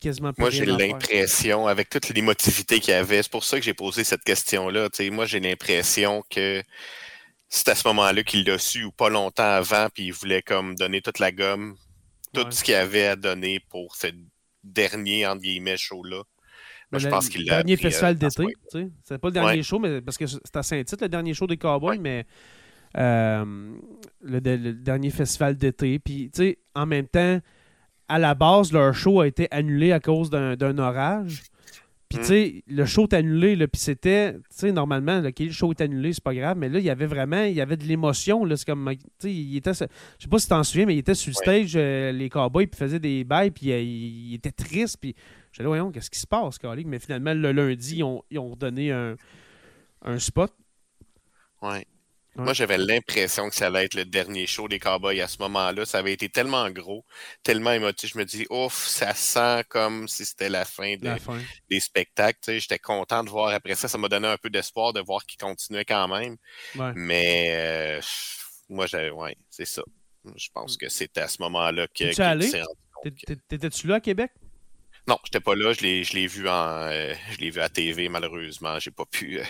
quasiment 0.00 0.32
Moi, 0.36 0.50
j'ai 0.50 0.66
l'impression, 0.66 1.66
avec 1.66 1.88
toute 1.88 2.10
l'émotivité 2.10 2.78
qu'il 2.78 2.92
y 2.92 2.96
avait, 2.96 3.22
c'est 3.22 3.32
pour 3.32 3.44
ça 3.44 3.58
que 3.58 3.64
j'ai 3.64 3.74
posé 3.74 4.04
cette 4.04 4.22
question-là. 4.22 4.88
Moi, 5.10 5.24
j'ai 5.24 5.40
l'impression 5.40 6.22
que 6.28 6.62
c'est 7.48 7.68
à 7.68 7.74
ce 7.74 7.88
moment-là 7.88 8.22
qu'il 8.22 8.44
l'a 8.44 8.58
su 8.58 8.84
ou 8.84 8.92
pas 8.92 9.08
longtemps 9.08 9.50
avant, 9.50 9.88
puis 9.94 10.04
il 10.06 10.12
voulait 10.12 10.42
comme 10.42 10.74
donner 10.74 11.00
toute 11.00 11.18
la 11.20 11.32
gomme, 11.32 11.74
tout 12.34 12.46
ce 12.50 12.62
qu'il 12.62 12.74
avait 12.74 13.06
à 13.06 13.16
donner 13.16 13.60
pour 13.70 13.96
cette 13.96 14.16
dernier, 14.72 15.26
entre 15.26 15.42
guillemets, 15.42 15.76
show-là. 15.76 16.22
Ben, 16.90 16.98
je 16.98 17.08
pense 17.08 17.28
qu'il 17.28 17.44
l'a. 17.44 17.56
Dernier 17.56 17.76
festival 17.76 18.14
euh, 18.14 18.18
d'été, 18.18 18.44
tu 18.46 18.52
sais. 18.70 18.90
C'est 19.04 19.18
pas 19.18 19.28
le 19.28 19.32
dernier 19.32 19.62
show, 19.62 19.78
mais 19.78 20.00
parce 20.00 20.16
que 20.16 20.26
c'est 20.26 20.56
à 20.56 20.62
Saint-Tite, 20.62 21.02
le 21.02 21.08
dernier 21.08 21.34
show 21.34 21.46
des 21.46 21.58
Cowboys, 21.58 21.98
mais 21.98 22.26
euh, 22.96 23.74
le, 24.22 24.72
dernier 24.72 25.10
festival 25.10 25.56
d'été. 25.56 25.98
Puis, 25.98 26.30
tu 26.30 26.42
sais, 26.42 26.58
en 26.74 26.86
même 26.86 27.06
temps, 27.06 27.40
à 28.08 28.18
la 28.18 28.34
base, 28.34 28.72
leur 28.72 28.94
show 28.94 29.20
a 29.20 29.26
été 29.26 29.48
annulé 29.50 29.92
à 29.92 30.00
cause 30.00 30.30
d'un 30.30 30.78
orage. 30.78 31.42
Puis, 32.08 32.18
tu 32.18 32.24
sais, 32.24 32.64
le 32.66 32.86
show 32.86 33.04
est 33.04 33.12
annulé, 33.12 33.54
là, 33.54 33.68
puis 33.68 33.80
c'était, 33.80 34.32
tu 34.32 34.40
sais, 34.48 34.72
normalement, 34.72 35.20
le 35.20 35.50
show 35.50 35.72
est 35.72 35.80
annulé, 35.82 36.14
c'est 36.14 36.24
pas 36.24 36.34
grave, 36.34 36.56
mais 36.56 36.70
là, 36.70 36.78
il 36.78 36.84
y 36.84 36.88
avait 36.88 37.06
vraiment, 37.06 37.42
il 37.42 37.52
y 37.52 37.60
avait 37.60 37.76
de 37.76 37.84
l'émotion, 37.84 38.46
là, 38.46 38.56
c'est 38.56 38.64
comme, 38.64 38.90
tu 38.94 38.98
sais, 39.18 39.32
il 39.34 39.56
était, 39.58 39.74
je 39.74 39.84
sais 39.84 40.28
pas 40.30 40.38
si 40.38 40.48
t'en 40.48 40.64
souviens, 40.64 40.86
mais 40.86 40.94
il 40.94 41.00
était 41.00 41.14
sur 41.14 41.28
le 41.28 41.34
stage, 41.34 41.72
euh, 41.76 42.10
les 42.12 42.30
cowboys, 42.30 42.66
puis 42.66 42.78
faisait 42.78 42.98
des 42.98 43.24
bails, 43.24 43.50
puis 43.50 43.72
euh, 43.72 43.80
il, 43.82 44.32
était 44.32 44.52
triste, 44.52 44.96
puis 44.98 45.14
j'allais, 45.52 45.66
voyons, 45.66 45.90
qu'est-ce 45.90 46.08
qui 46.08 46.18
se 46.18 46.26
passe, 46.26 46.56
Carly? 46.56 46.86
Mais 46.86 46.98
finalement, 46.98 47.34
le 47.34 47.52
lundi, 47.52 47.96
ils 47.96 48.04
ont, 48.04 48.22
ils 48.30 48.38
ont 48.38 48.56
donné 48.56 48.90
un, 48.90 49.16
un 50.02 50.18
spot. 50.18 50.50
Ouais. 51.60 51.84
Moi, 52.38 52.52
j'avais 52.52 52.78
l'impression 52.78 53.48
que 53.48 53.54
ça 53.56 53.66
allait 53.66 53.84
être 53.84 53.94
le 53.94 54.04
dernier 54.04 54.46
show 54.46 54.68
des 54.68 54.78
Cowboys 54.78 55.20
à 55.20 55.28
ce 55.28 55.38
moment-là. 55.40 55.84
Ça 55.84 55.98
avait 55.98 56.12
été 56.12 56.28
tellement 56.28 56.70
gros, 56.70 57.04
tellement 57.42 57.72
émotif. 57.72 58.12
Je 58.14 58.18
me 58.18 58.24
dis, 58.24 58.46
ouf, 58.48 58.86
ça 58.86 59.12
sent 59.12 59.64
comme 59.68 60.06
si 60.06 60.24
c'était 60.24 60.48
la 60.48 60.64
fin, 60.64 60.94
des 60.96 61.80
spectacles. 61.80 62.58
J'étais 62.60 62.78
content 62.78 63.24
de 63.24 63.30
voir 63.30 63.52
après 63.52 63.74
ça. 63.74 63.88
Ça 63.88 63.98
m'a 63.98 64.08
donné 64.08 64.28
un 64.28 64.36
peu 64.36 64.50
d'espoir 64.50 64.92
de 64.92 65.00
voir 65.00 65.26
qu'ils 65.26 65.40
continuaient 65.40 65.84
quand 65.84 66.08
même. 66.08 66.36
Mais 66.94 67.48
euh, 67.50 68.00
moi, 68.68 68.86
j'avais, 68.86 69.10
ouais, 69.10 69.36
c'est 69.50 69.66
ça. 69.66 69.82
Je 70.36 70.48
pense 70.52 70.74
mm. 70.74 70.78
que 70.78 70.88
c'était 70.88 71.20
à 71.22 71.28
ce 71.28 71.42
moment-là 71.42 71.86
que. 71.88 72.14
Tu 72.14 72.22
allé? 72.22 72.50
T'étais-tu 73.48 73.86
là 73.86 73.96
à 73.96 74.00
Québec? 74.00 74.30
Non, 75.06 75.18
j'étais 75.24 75.40
pas 75.40 75.54
là. 75.54 75.72
Je 75.72 76.12
l'ai 76.14 76.26
vu 76.26 76.48
en, 76.48 76.82
euh, 76.82 77.14
je 77.32 77.38
l'ai 77.38 77.50
vu 77.50 77.60
à 77.60 77.68
TV, 77.68 78.08
malheureusement. 78.08 78.78
J'ai 78.78 78.90
pas 78.90 79.06
pu. 79.06 79.40
Euh, 79.40 79.44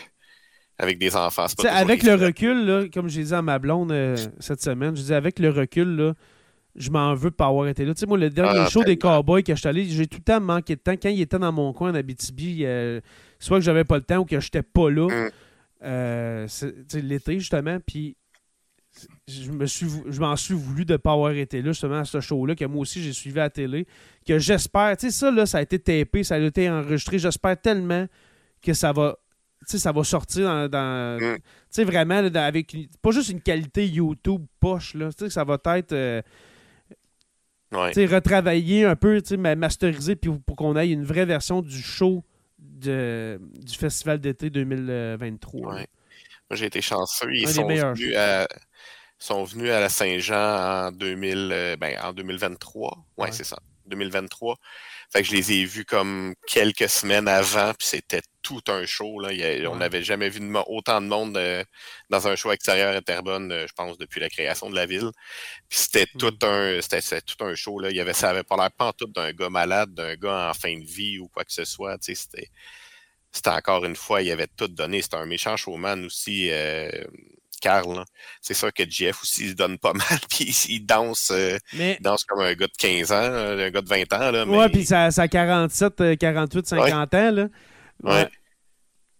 avec 0.78 0.98
des 0.98 1.16
enfants. 1.16 1.46
Pas 1.56 1.72
avec 1.72 2.02
le 2.02 2.14
recul, 2.14 2.64
là, 2.64 2.84
comme 2.92 3.08
j'ai 3.08 3.24
dit 3.24 3.34
à 3.34 3.42
ma 3.42 3.58
blonde 3.58 3.90
euh, 3.92 4.16
cette 4.38 4.62
semaine, 4.62 4.94
je 4.94 5.02
disais 5.02 5.14
avec 5.14 5.38
le 5.38 5.50
recul, 5.50 5.96
là, 5.96 6.14
je 6.76 6.90
m'en 6.90 7.14
veux 7.14 7.30
de 7.30 7.34
pas 7.34 7.46
avoir 7.46 7.66
été 7.66 7.84
là. 7.84 7.94
Tu 7.94 8.00
sais, 8.00 8.06
moi, 8.06 8.16
le 8.16 8.30
dernier 8.30 8.60
ah, 8.60 8.68
show 8.68 8.84
des 8.84 8.96
Cowboys 8.96 9.42
que 9.42 9.54
je 9.54 9.58
suis 9.58 9.68
allé, 9.68 9.84
j'ai 9.84 10.06
tout 10.06 10.18
le 10.18 10.24
temps 10.24 10.40
manqué 10.40 10.76
de 10.76 10.80
temps. 10.80 10.92
Quand 10.92 11.08
il 11.08 11.20
était 11.20 11.38
dans 11.38 11.50
mon 11.50 11.72
coin 11.72 11.90
en 11.90 11.94
Abitibi, 11.94 12.60
euh, 12.64 13.00
soit 13.40 13.58
que 13.58 13.64
j'avais 13.64 13.84
pas 13.84 13.96
le 13.96 14.04
temps 14.04 14.18
ou 14.18 14.24
que 14.24 14.38
j'étais 14.38 14.62
pas 14.62 14.88
là, 14.88 15.08
mm. 15.08 15.30
euh, 15.82 16.46
l'été 16.94 17.40
justement, 17.40 17.78
puis 17.84 18.16
je 19.26 19.50
me 19.50 19.66
suis 19.66 19.86
je 20.08 20.20
m'en 20.20 20.34
suis 20.36 20.54
voulu 20.54 20.84
de 20.84 20.92
ne 20.92 20.96
pas 20.96 21.12
avoir 21.12 21.32
été 21.32 21.62
là 21.62 21.70
justement 21.70 21.98
à 21.98 22.04
ce 22.04 22.20
show-là 22.20 22.56
que 22.56 22.64
moi 22.64 22.80
aussi 22.80 23.00
j'ai 23.00 23.12
suivi 23.12 23.38
à 23.38 23.44
la 23.44 23.50
télé 23.50 23.86
que 24.26 24.40
j'espère 24.40 24.96
tu 24.96 25.06
sais 25.06 25.12
ça 25.12 25.30
là 25.30 25.46
ça 25.46 25.58
a 25.58 25.62
été 25.62 25.78
tapé 25.78 26.24
ça 26.24 26.34
a 26.34 26.38
été 26.38 26.68
enregistré 26.68 27.18
j'espère 27.18 27.60
tellement 27.60 28.06
que 28.60 28.72
ça 28.72 28.92
va 28.92 29.16
ça 29.66 29.92
va 29.92 30.04
sortir 30.04 30.68
dans. 30.68 31.18
Mm. 31.20 31.36
Tu 31.36 31.42
sais, 31.70 31.84
vraiment, 31.84 32.16
avec 32.16 32.76
pas 33.02 33.10
juste 33.10 33.30
une 33.30 33.40
qualité 33.40 33.86
YouTube 33.86 34.44
poche, 34.60 34.94
là. 34.94 35.10
Tu 35.12 35.24
sais, 35.24 35.30
ça 35.30 35.44
va 35.44 35.58
être. 35.76 35.92
Euh, 35.92 36.22
retravaillé 37.72 38.84
un 38.84 38.96
peu, 38.96 39.20
masterisé, 39.36 40.16
puis 40.16 40.30
pour 40.46 40.56
qu'on 40.56 40.76
ait 40.76 40.88
une 40.88 41.04
vraie 41.04 41.26
version 41.26 41.60
du 41.60 41.82
show 41.82 42.24
de, 42.58 43.38
du 43.54 43.74
Festival 43.74 44.20
d'été 44.20 44.50
2023. 44.50 45.74
Moi, 45.74 45.86
j'ai 46.52 46.66
été 46.66 46.80
chanceux. 46.80 47.28
Ils 47.34 47.48
sont 47.48 47.66
venus, 47.66 48.16
à, 48.16 48.48
sont 49.18 49.44
venus, 49.44 49.70
à, 49.70 49.80
la 49.80 49.90
Saint-Jean 49.90 50.86
en, 50.86 50.92
2000, 50.92 51.50
euh, 51.52 51.76
ben, 51.76 51.98
en 52.02 52.12
2023. 52.12 53.04
ouais. 53.18 53.32
c'est 53.32 53.44
ça. 53.44 53.58
2023. 53.86 54.56
Fait 55.10 55.22
que 55.22 55.28
je 55.28 55.32
les 55.32 55.52
ai 55.52 55.64
vus 55.64 55.84
comme 55.84 56.34
quelques 56.46 56.88
semaines 56.88 57.28
avant, 57.28 57.72
puis 57.78 57.88
c'était 57.88 58.20
tout 58.48 58.72
un 58.72 58.86
show. 58.86 59.20
Là. 59.20 59.30
on 59.70 59.76
n'avait 59.76 60.02
jamais 60.02 60.28
vu 60.28 60.40
autant 60.66 61.00
de 61.00 61.06
monde 61.06 61.36
euh, 61.36 61.62
dans 62.10 62.28
un 62.28 62.36
show 62.36 62.52
extérieur 62.52 62.96
à 62.96 63.02
Terrebonne, 63.02 63.52
euh, 63.52 63.66
je 63.66 63.72
pense, 63.72 63.98
depuis 63.98 64.20
la 64.20 64.28
création 64.28 64.70
de 64.70 64.74
la 64.74 64.86
ville. 64.86 65.10
Puis 65.68 65.78
c'était 65.78 66.06
mmh. 66.14 66.18
tout 66.18 66.38
un 66.42 66.80
c'était, 66.80 67.20
tout 67.20 67.44
un 67.44 67.54
show. 67.54 67.78
Là. 67.78 67.90
Il 67.90 67.96
y 67.96 68.00
avait, 68.00 68.12
ça 68.12 68.30
avait 68.30 68.42
pas 68.42 68.56
l'air 68.56 68.70
pas 68.70 68.92
tout 68.92 69.06
d'un 69.06 69.32
gars 69.32 69.50
malade, 69.50 69.92
d'un 69.94 70.14
gars 70.14 70.50
en 70.50 70.54
fin 70.54 70.74
de 70.76 70.84
vie 70.84 71.18
ou 71.18 71.28
quoi 71.28 71.44
que 71.44 71.52
ce 71.52 71.64
soit. 71.64 71.96
C'était, 72.00 72.48
c'était 73.30 73.50
encore 73.50 73.84
une 73.84 73.96
fois, 73.96 74.22
il 74.22 74.30
avait 74.30 74.48
tout 74.48 74.68
donné. 74.68 75.02
C'était 75.02 75.16
un 75.16 75.26
méchant 75.26 75.56
showman 75.56 76.04
aussi. 76.06 76.50
Euh, 76.50 76.90
Carl. 77.60 78.04
C'est 78.40 78.54
sûr 78.54 78.72
que 78.72 78.84
Jeff 78.88 79.22
aussi 79.22 79.44
il 79.44 79.50
se 79.50 79.54
donne 79.54 79.78
pas 79.78 79.92
mal, 79.94 80.18
puis 80.30 80.44
il 80.68 80.86
danse, 80.86 81.32
euh, 81.32 81.58
danse 82.00 82.24
comme 82.24 82.40
un 82.40 82.54
gars 82.54 82.66
de 82.66 82.72
15 82.78 83.12
ans, 83.12 83.16
un 83.16 83.70
gars 83.70 83.82
de 83.82 83.88
20 83.88 84.12
ans. 84.12 84.30
Là, 84.30 84.46
Ouais, 84.46 84.68
puis 84.68 84.84
ça, 84.84 85.10
ça 85.10 85.22
a 85.22 85.28
47, 85.28 86.18
48, 86.18 86.66
50 86.66 87.14
ans. 87.14 87.30
Là. 87.30 87.48
Ouais. 88.02 88.28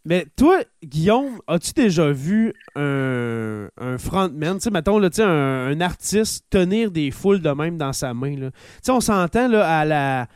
Mais 0.04 0.26
toi, 0.36 0.60
Guillaume, 0.82 1.40
as-tu 1.46 1.72
déjà 1.72 2.10
vu 2.10 2.54
un, 2.74 3.68
un 3.76 3.98
frontman, 3.98 4.56
tu 4.56 4.64
sais, 4.64 4.70
mettons, 4.70 4.98
là, 4.98 5.10
un, 5.18 5.68
un 5.72 5.80
artiste 5.80 6.46
tenir 6.48 6.90
des 6.90 7.10
foules 7.10 7.40
de 7.42 7.50
même 7.50 7.76
dans 7.76 7.92
sa 7.92 8.14
main? 8.14 8.34
Tu 8.34 8.50
sais, 8.82 8.92
on 8.92 9.00
s'entend 9.00 9.52
à 9.52 9.84
la, 9.84 10.28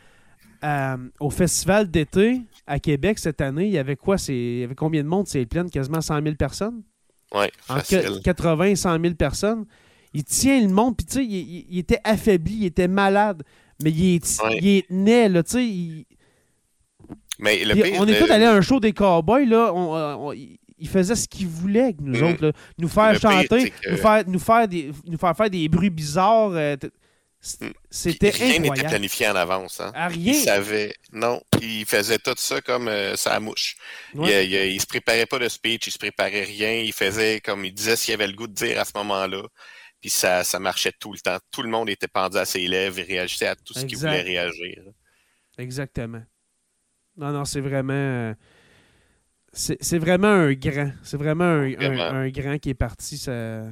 au 1.19 1.29
festival 1.29 1.89
d'été 1.89 2.41
à 2.67 2.79
Québec 2.79 3.19
cette 3.19 3.41
année, 3.41 3.65
il 3.65 3.73
y 3.73 3.77
avait 3.77 3.95
quoi? 3.95 4.15
Il 4.27 4.59
y 4.59 4.63
avait 4.63 4.75
combien 4.75 5.03
de 5.03 5.07
monde? 5.07 5.27
C'est 5.27 5.45
plein, 5.45 5.67
quasiment 5.67 6.01
100 6.01 6.21
000 6.21 6.35
personnes? 6.35 6.83
Oui, 7.33 7.45
En 7.67 7.79
80, 8.23 8.75
100 8.75 9.01
000 9.01 9.15
personnes. 9.15 9.65
Il 10.13 10.23
tient 10.23 10.61
le 10.61 10.67
monde, 10.67 10.95
puis 10.95 11.05
tu 11.05 11.13
sais, 11.13 11.25
il, 11.25 11.79
était 11.79 11.99
affaibli, 12.03 12.57
il 12.57 12.65
était 12.67 12.87
malade, 12.87 13.41
mais 13.81 13.89
il, 13.89 14.15
est, 14.15 14.41
il 14.61 14.83
né, 14.91 15.27
là, 15.27 15.41
tu 15.41 15.51
sais. 15.51 16.05
Mais 17.43 17.61
on 17.99 18.07
est 18.07 18.19
tous 18.19 18.31
allés 18.31 18.45
à 18.45 18.53
un 18.53 18.61
show 18.61 18.79
des 18.79 18.93
cowboys, 18.93 19.45
là. 19.45 19.71
On, 19.73 20.33
il 20.83 20.89
faisait 20.89 21.15
ce 21.15 21.27
qu'il 21.27 21.47
voulait 21.47 21.83
avec 21.83 22.01
nous 22.01 22.19
mm. 22.19 22.23
autres, 22.23 22.45
là. 22.45 22.51
Nous 22.77 22.89
faire 22.89 23.19
chanter, 23.19 23.73
nous, 23.89 23.97
faire, 23.97 24.23
nous, 24.27 24.39
faire 24.39 24.67
des, 24.67 24.91
nous 25.05 25.17
faire 25.17 25.35
faire 25.35 25.49
des 25.49 25.67
bruits 25.69 25.89
bizarres. 25.89 26.51
Euh, 26.53 26.75
mm. 27.61 27.67
c'était 27.89 28.29
Rien 28.29 28.59
n'était 28.59 28.83
planifié 28.83 29.27
en 29.27 29.35
avance. 29.35 29.79
Hein. 29.79 29.91
Ah, 29.93 30.07
rien. 30.07 30.33
Il 30.33 30.35
savait. 30.35 30.93
Non, 31.11 31.41
il 31.61 31.85
faisait 31.85 32.17
tout 32.17 32.33
ça 32.37 32.61
comme 32.61 32.87
euh, 32.87 33.15
sa 33.15 33.39
mouche. 33.39 33.75
Il, 34.13 34.29
il, 34.29 34.81
se 34.81 34.85
préparait 34.85 35.25
pas 35.25 35.39
de 35.39 35.49
speech, 35.49 35.87
il 35.87 35.91
se 35.91 35.97
préparait 35.97 36.43
rien. 36.43 36.73
Il 36.73 36.93
faisait 36.93 37.41
comme 37.41 37.65
il 37.65 37.73
disait 37.73 37.95
ce 37.95 38.05
qu'il 38.05 38.13
avait 38.13 38.27
le 38.27 38.33
goût 38.33 38.47
de 38.47 38.53
dire 38.53 38.79
à 38.79 38.85
ce 38.85 38.91
moment-là. 38.95 39.43
Puis 40.01 40.09
ça, 40.09 40.43
ça 40.43 40.59
marchait 40.59 40.91
tout 40.99 41.13
le 41.13 41.19
temps. 41.19 41.37
Tout 41.49 41.63
le 41.63 41.69
monde 41.69 41.89
était 41.89 42.09
pendu 42.09 42.37
à 42.37 42.43
ses 42.43 42.67
lèvres 42.67 42.99
et 42.99 43.03
réagissait 43.03 43.47
à 43.47 43.55
tout 43.55 43.73
ce 43.73 43.85
qu'il 43.85 43.97
voulait 43.97 44.21
réagir. 44.21 44.83
Exactement. 45.57 46.23
Non, 47.17 47.31
non, 47.31 47.45
c'est 47.45 47.61
vraiment. 47.61 47.93
Euh, 47.93 48.33
c'est 49.51 49.99
vraiment 49.99 50.27
un 50.27 50.53
grand. 50.53 50.91
C'est 51.03 51.17
vraiment 51.17 51.43
un, 51.43 52.29
grand 52.29 52.57
qui 52.57 52.69
est 52.69 52.73
parti. 52.73 53.17
Ça... 53.17 53.65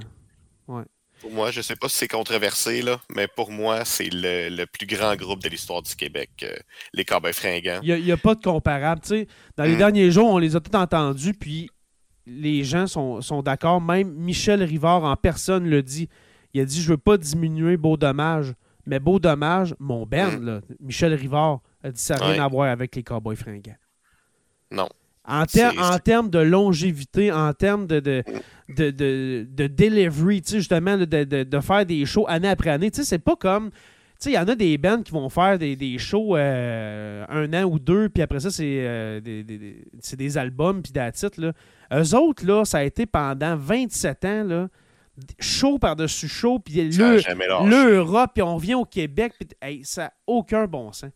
Ouais. 0.68 0.84
Pour 1.22 1.32
moi, 1.32 1.52
je 1.52 1.60
ne 1.60 1.64
sais 1.64 1.76
pas 1.76 1.88
si 1.88 1.98
c'est 1.98 2.08
controversé, 2.08 2.82
là, 2.82 3.00
mais 3.16 3.28
pour 3.28 3.52
moi, 3.52 3.86
c'est 3.86 4.10
le, 4.12 4.66
plus 4.66 4.88
grand 4.88 5.16
groupe 5.16 5.42
de 5.42 5.50
l'histoire 5.50 5.82
du 5.84 5.96
Québec, 5.96 6.30
euh, 6.42 6.56
les 6.94 7.06
Cowboys 7.06 7.34
fringants. 7.34 7.80
Il 7.84 8.04
n'y 8.04 8.12
a, 8.12 8.18
pas 8.18 8.34
de 8.34 8.42
comparable. 8.42 9.02
dans 9.56 9.64
les 9.64 9.76
mm. 9.76 9.78
derniers 9.78 10.12
jours, 10.12 10.30
on 10.32 10.40
les 10.40 10.56
a 10.56 10.60
tous 10.60 10.76
entendus, 10.76 11.36
puis 11.36 11.70
les 12.26 12.64
gens 12.64 12.88
sont, 12.88 13.22
sont 13.22 13.44
d'accord. 13.44 13.82
Même 13.82 14.12
Michel 14.14 14.64
Rivard 14.64 15.04
en 15.04 15.16
personne 15.16 15.68
le 15.68 15.84
dit. 15.84 16.10
Il 16.54 16.62
a 16.62 16.66
dit 16.66 16.82
Je 16.82 16.90
veux 16.90 16.98
pas 16.98 17.18
diminuer 17.18 17.78
Beau 17.78 17.98
Dommage, 17.98 18.54
mais 18.88 19.00
Beau 19.00 19.20
Dommage, 19.20 19.76
mon 19.80 20.08
band, 20.08 20.40
mm. 20.40 20.62
Michel 20.80 21.14
Rivard, 21.14 21.62
a 21.84 21.92
dit 21.92 22.02
Ça 22.02 22.16
n'a 22.16 22.26
rien 22.26 22.44
à 22.44 22.48
voir 22.48 22.70
avec 22.70 22.96
les 22.96 23.04
Cowboys 23.04 23.36
fringants. 23.36 23.76
Non. 24.72 24.90
En, 25.28 25.44
en 25.44 26.00
termes 26.00 26.30
de 26.30 26.40
longévité, 26.40 27.32
en 27.32 27.54
termes 27.54 27.86
de, 27.86 28.00
de, 28.00 28.24
de, 28.70 29.46
de, 29.48 29.68
delivery, 29.68 30.42
justement, 30.46 30.98
de, 30.98 31.06
de, 31.06 31.60
faire 31.60 31.86
des 31.86 32.06
shows 32.06 32.26
année 32.28 32.48
après 32.48 32.72
année. 32.72 32.90
C'est 32.92 33.20
pas 33.20 33.36
comme. 33.36 33.70
Il 34.26 34.34
y 34.34 34.38
en 34.38 34.48
a 34.48 34.56
des 34.56 34.78
bands 34.78 35.02
qui 35.02 35.12
vont 35.12 35.30
faire 35.30 35.58
des, 35.58 35.76
des 35.76 35.98
shows 35.98 36.36
euh, 36.38 37.26
un 37.28 37.54
an 37.54 37.64
ou 37.66 37.80
deux, 37.80 38.10
puis 38.10 38.22
après 38.22 38.40
ça, 38.40 38.52
c'est 38.52 38.86
euh, 38.86 39.20
des, 39.20 39.44
des, 39.44 39.84
des, 40.14 40.38
albums, 40.38 40.82
puis 40.84 40.92
des 40.92 41.10
titres. 41.12 41.54
Eux 41.92 42.16
autres, 42.16 42.46
là, 42.46 42.64
ça 42.64 42.80
a 42.80 42.84
été 42.84 43.08
pendant 43.08 43.56
27 43.56 44.26
ans, 44.26 44.44
là, 44.44 44.68
show 45.40 45.80
par-dessus 45.80 46.28
show, 46.28 46.60
puis 46.60 46.90
l'Europe, 46.92 48.32
puis 48.34 48.44
on 48.44 48.58
vient 48.58 48.78
au 48.78 48.86
Québec, 48.86 49.34
puis 49.40 49.82
ça 49.84 50.04
n'a 50.04 50.14
aucun 50.28 50.66
bon 50.66 50.92
sens. 50.92 51.12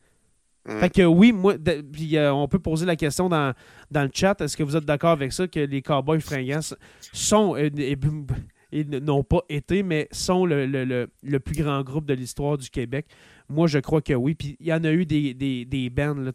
Mm. 0.66 0.80
Fait 0.80 0.90
que 0.90 1.02
oui, 1.04 1.32
moi, 1.32 1.56
puis 1.92 2.18
euh, 2.18 2.34
on 2.34 2.48
peut 2.48 2.60
poser 2.60 2.86
la 2.86 2.96
question 2.96 3.30
dans, 3.30 3.54
dans 3.92 4.04
le 4.04 4.10
chat. 4.14 4.40
Est-ce 4.42 4.58
que 4.58 4.64
vous 4.64 4.76
êtes 4.76 4.86
d'accord 4.86 5.12
avec 5.12 5.32
ça 5.32 5.48
que 5.48 5.60
les 5.60 5.82
Cowboys 5.82 6.20
fringants 6.20 6.76
sont, 7.14 7.56
euh, 7.56 7.70
et, 8.72 8.84
n'ont 8.84 9.24
pas 9.24 9.42
été, 9.48 9.84
mais 9.84 10.08
sont 10.12 10.46
le, 10.46 10.66
le, 10.66 11.08
le, 11.22 11.40
plus 11.40 11.56
grand 11.56 11.82
groupe 11.84 12.06
de 12.06 12.14
l'histoire 12.14 12.58
du 12.58 12.70
Québec? 12.70 13.06
Moi, 13.48 13.68
je 13.68 13.78
crois 13.78 14.02
que 14.02 14.14
oui. 14.14 14.34
Puis 14.34 14.58
il 14.60 14.66
y 14.66 14.74
en 14.74 14.84
a 14.84 14.92
eu 14.92 15.06
des, 15.06 15.36
des, 15.36 15.66
des 15.66 15.90
bands. 15.92 16.16
Là, 16.16 16.32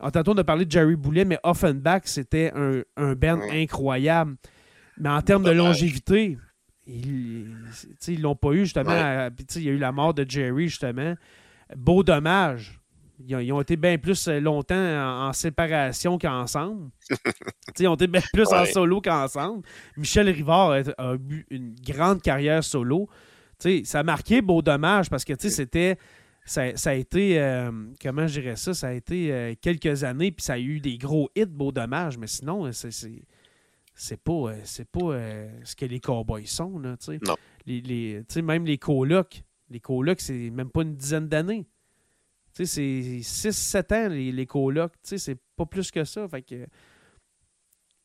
en 0.00 0.10
tantôt, 0.10 0.32
on 0.32 0.38
a 0.38 0.44
parlé 0.44 0.64
de 0.64 0.70
Jerry 0.70 0.94
Boulet, 0.94 1.24
mais 1.24 1.38
Offenbach, 1.42 2.02
c'était 2.04 2.52
un, 2.54 2.82
un 2.96 3.14
band 3.14 3.40
incroyable. 3.50 4.36
Mais 4.98 5.08
en 5.08 5.20
termes 5.22 5.42
de 5.42 5.50
longévité, 5.50 6.38
ils 6.86 7.48
ne 8.08 8.22
l'ont 8.22 8.36
pas 8.36 8.52
eu, 8.52 8.60
justement. 8.60 9.28
il 9.56 9.62
y 9.62 9.68
a 9.68 9.72
eu 9.72 9.78
la 9.78 9.92
mort 9.92 10.14
de 10.14 10.24
Jerry, 10.28 10.68
justement. 10.68 11.14
Beau 11.76 12.04
dommage. 12.04 12.80
Ils 13.24 13.52
ont, 13.52 13.60
été 13.60 13.76
bien 13.76 13.96
plus 13.98 14.28
euh, 14.28 14.40
longtemps 14.40 15.26
en, 15.28 15.32
séparation 15.32 16.18
qu'ensemble. 16.18 16.90
ils 17.78 17.88
ont 17.88 17.94
été 17.94 18.06
bien 18.06 18.20
plus 18.32 18.52
en 18.52 18.64
solo 18.66 19.00
qu'ensemble. 19.00 19.62
Michel 19.96 20.28
Rivard 20.28 20.72
a, 20.98 21.14
eu 21.14 21.46
une 21.50 21.74
grande 21.74 22.20
carrière 22.20 22.62
solo. 22.62 23.08
ça 23.84 24.00
a 24.00 24.02
marqué 24.02 24.42
Beau 24.42 24.60
Dommage 24.60 25.08
parce 25.08 25.24
que 25.24 25.32
c'était 25.38 25.96
ça, 26.44 26.62
a 26.62 26.94
été, 26.94 27.40
euh, 27.40 27.72
comment 28.00 28.26
je 28.26 28.40
dirais 28.40 28.56
ça, 28.56 28.72
ça 28.72 28.88
a 28.88 28.92
été 28.92 29.32
euh, 29.32 29.54
quelques 29.60 30.04
années, 30.04 30.30
puis 30.30 30.44
ça 30.44 30.52
a 30.54 30.58
eu 30.58 30.78
des 30.78 30.96
gros 30.96 31.28
hits, 31.34 31.46
beau 31.46 31.72
dommage, 31.72 32.18
mais 32.18 32.28
sinon, 32.28 32.70
c'est 32.72 32.92
c'est 33.98 34.22
pas, 34.22 34.52
c'est 34.62 34.88
pas 34.88 35.18
ce 35.64 35.74
que 35.74 35.86
les 35.86 36.00
cowboys 36.00 36.46
sont. 36.46 36.78
Là, 36.78 36.96
non. 37.26 37.36
Les, 37.64 37.80
les 37.80 38.42
même 38.42 38.66
les 38.66 38.76
colocs, 38.76 39.42
les 39.70 39.80
colocs, 39.80 40.20
c'est 40.20 40.50
même 40.50 40.70
pas 40.70 40.82
une 40.82 40.94
dizaine 40.94 41.28
d'années. 41.28 41.66
C'est 42.64 43.20
6-7 43.20 43.94
ans, 43.94 44.08
les, 44.08 44.32
les 44.32 44.46
colocs. 44.46 44.92
C'est 45.02 45.38
pas 45.56 45.66
plus 45.66 45.90
que 45.90 46.04
ça. 46.04 46.26
Fait 46.28 46.42
que, 46.42 46.66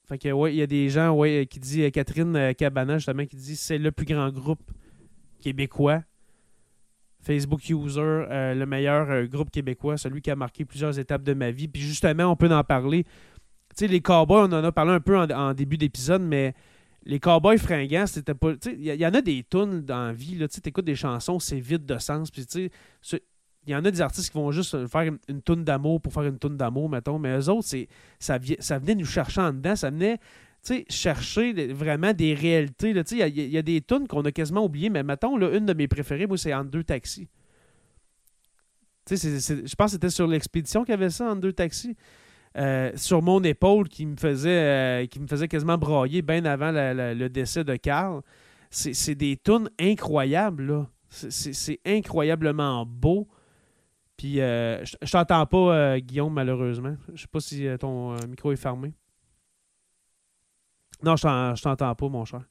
fait 0.07 0.17
que 0.17 0.29
ouais, 0.31 0.53
il 0.53 0.57
y 0.57 0.61
a 0.61 0.67
des 0.67 0.89
gens 0.89 1.11
ouais, 1.11 1.47
qui 1.49 1.59
disent, 1.59 1.91
Catherine 1.91 2.53
Cabana, 2.55 2.97
justement, 2.97 3.25
qui 3.25 3.37
dit 3.37 3.55
c'est 3.55 3.77
le 3.77 3.91
plus 3.91 4.05
grand 4.05 4.29
groupe 4.29 4.71
québécois 5.41 6.03
Facebook 7.21 7.69
User, 7.69 7.99
euh, 8.01 8.53
le 8.53 8.65
meilleur 8.65 9.09
euh, 9.09 9.25
groupe 9.25 9.51
québécois, 9.51 9.97
celui 9.97 10.21
qui 10.21 10.31
a 10.31 10.35
marqué 10.35 10.65
plusieurs 10.65 10.97
étapes 10.97 11.23
de 11.23 11.33
ma 11.33 11.51
vie. 11.51 11.67
Puis 11.67 11.81
justement, 11.81 12.25
on 12.25 12.35
peut 12.35 12.51
en 12.53 12.63
parler. 12.63 13.03
Tu 13.03 13.85
sais, 13.85 13.87
les 13.87 14.01
cowboys, 14.01 14.47
on 14.49 14.53
en 14.53 14.63
a 14.63 14.71
parlé 14.71 14.91
un 14.91 14.99
peu 14.99 15.17
en, 15.17 15.53
début 15.53 15.77
d'épisode, 15.77 16.21
mais 16.21 16.53
les 17.05 17.19
cowboys 17.19 17.57
fringants, 17.57 18.07
c'était 18.07 18.33
pas. 18.33 18.53
Il 18.65 18.83
y, 18.83 19.05
en 19.05 19.13
a 19.13 19.21
des 19.21 19.45
tunes 19.49 19.81
dans 19.81 20.07
la 20.07 20.13
vie, 20.13 20.37
tu 20.49 20.69
écoutes 20.69 20.85
des 20.85 20.95
chansons, 20.95 21.39
c'est 21.39 21.59
vide 21.59 21.85
de 21.85 21.97
sens. 21.97 22.31
Puis 22.31 22.45
tu 22.45 22.69
sais, 23.01 23.21
il 23.67 23.71
y 23.71 23.75
en 23.75 23.85
a 23.85 23.91
des 23.91 24.01
artistes 24.01 24.31
qui 24.31 24.37
vont 24.37 24.51
juste 24.51 24.87
faire 24.87 25.01
une, 25.01 25.19
une 25.27 25.41
toune 25.41 25.63
d'amour 25.63 26.01
pour 26.01 26.13
faire 26.13 26.23
une 26.23 26.39
toune 26.39 26.57
d'amour, 26.57 26.89
mettons, 26.89 27.19
mais 27.19 27.37
eux 27.37 27.49
autres, 27.49 27.67
ça, 28.19 28.39
ça 28.59 28.79
venait 28.79 28.95
nous 28.95 29.05
chercher 29.05 29.41
en 29.41 29.53
dedans, 29.53 29.75
ça 29.75 29.89
venait 29.89 30.19
chercher 30.89 31.73
vraiment 31.73 32.13
des 32.13 32.33
réalités. 32.33 32.91
Il 32.91 33.51
y, 33.51 33.57
a 33.57 33.61
des 33.61 33.81
tunes 33.81 34.07
qu'on 34.07 34.21
a 34.21 34.31
quasiment 34.31 34.63
oubliées, 34.63 34.89
mais 34.89 35.03
mettons, 35.03 35.37
là, 35.37 35.55
une 35.55 35.65
de 35.65 35.73
mes 35.73 35.87
préférées, 35.87 36.27
moi, 36.27 36.37
c'est 36.37 36.53
En 36.53 36.63
deux 36.63 36.83
taxis. 36.83 37.27
je 39.09 39.75
pense 39.75 39.87
que 39.87 39.91
c'était 39.91 40.09
sur 40.09 40.27
l'expédition 40.27 40.83
qu'il 40.83 40.91
y 40.91 40.93
avait 40.93 41.09
ça, 41.09 41.31
En 41.31 41.35
deux 41.35 41.53
taxis. 41.53 41.95
Euh, 42.57 42.91
sur 42.95 43.21
mon 43.21 43.41
épaule 43.43 43.87
qui 43.87 44.05
me 44.05 44.17
faisait, 44.17 44.49
euh, 44.49 45.05
qui 45.05 45.21
me 45.21 45.27
faisait 45.27 45.47
quasiment 45.47 45.77
brailler 45.77 46.21
bien 46.21 46.43
avant 46.43 46.71
le 46.73 47.27
décès 47.29 47.63
de 47.63 47.75
Carl. 47.77 48.21
C'est 48.69 49.15
des 49.15 49.37
tunes 49.37 49.69
incroyables, 49.79 50.85
C'est 51.09 51.79
incroyablement 51.85 52.85
beau. 52.85 53.27
Puis, 54.21 54.39
euh, 54.39 54.85
je 54.85 55.11
t'entends 55.11 55.47
pas, 55.47 55.99
Guillaume, 55.99 56.31
malheureusement. 56.31 56.95
Je 57.15 57.21
sais 57.23 57.27
pas 57.27 57.39
si 57.39 57.65
ton 57.79 58.15
micro 58.27 58.51
est 58.51 58.55
fermé. 58.55 58.93
Non, 61.01 61.15
je 61.15 61.59
t'entends 61.59 61.95
pas, 61.95 62.07
mon 62.07 62.23
cher. 62.23 62.41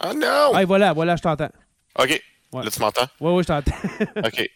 Ah 0.00 0.12
non! 0.12 0.50
Ah, 0.52 0.64
voilà, 0.64 0.92
voilà, 0.92 1.14
je 1.14 1.22
t'entends. 1.22 1.50
OK. 1.96 2.20
Là, 2.52 2.68
tu 2.68 2.80
m'entends? 2.80 3.06
Oui, 3.20 3.32
oui, 3.32 3.42
je 3.44 3.46
t'entends. 3.46 3.76
OK. 4.26 4.50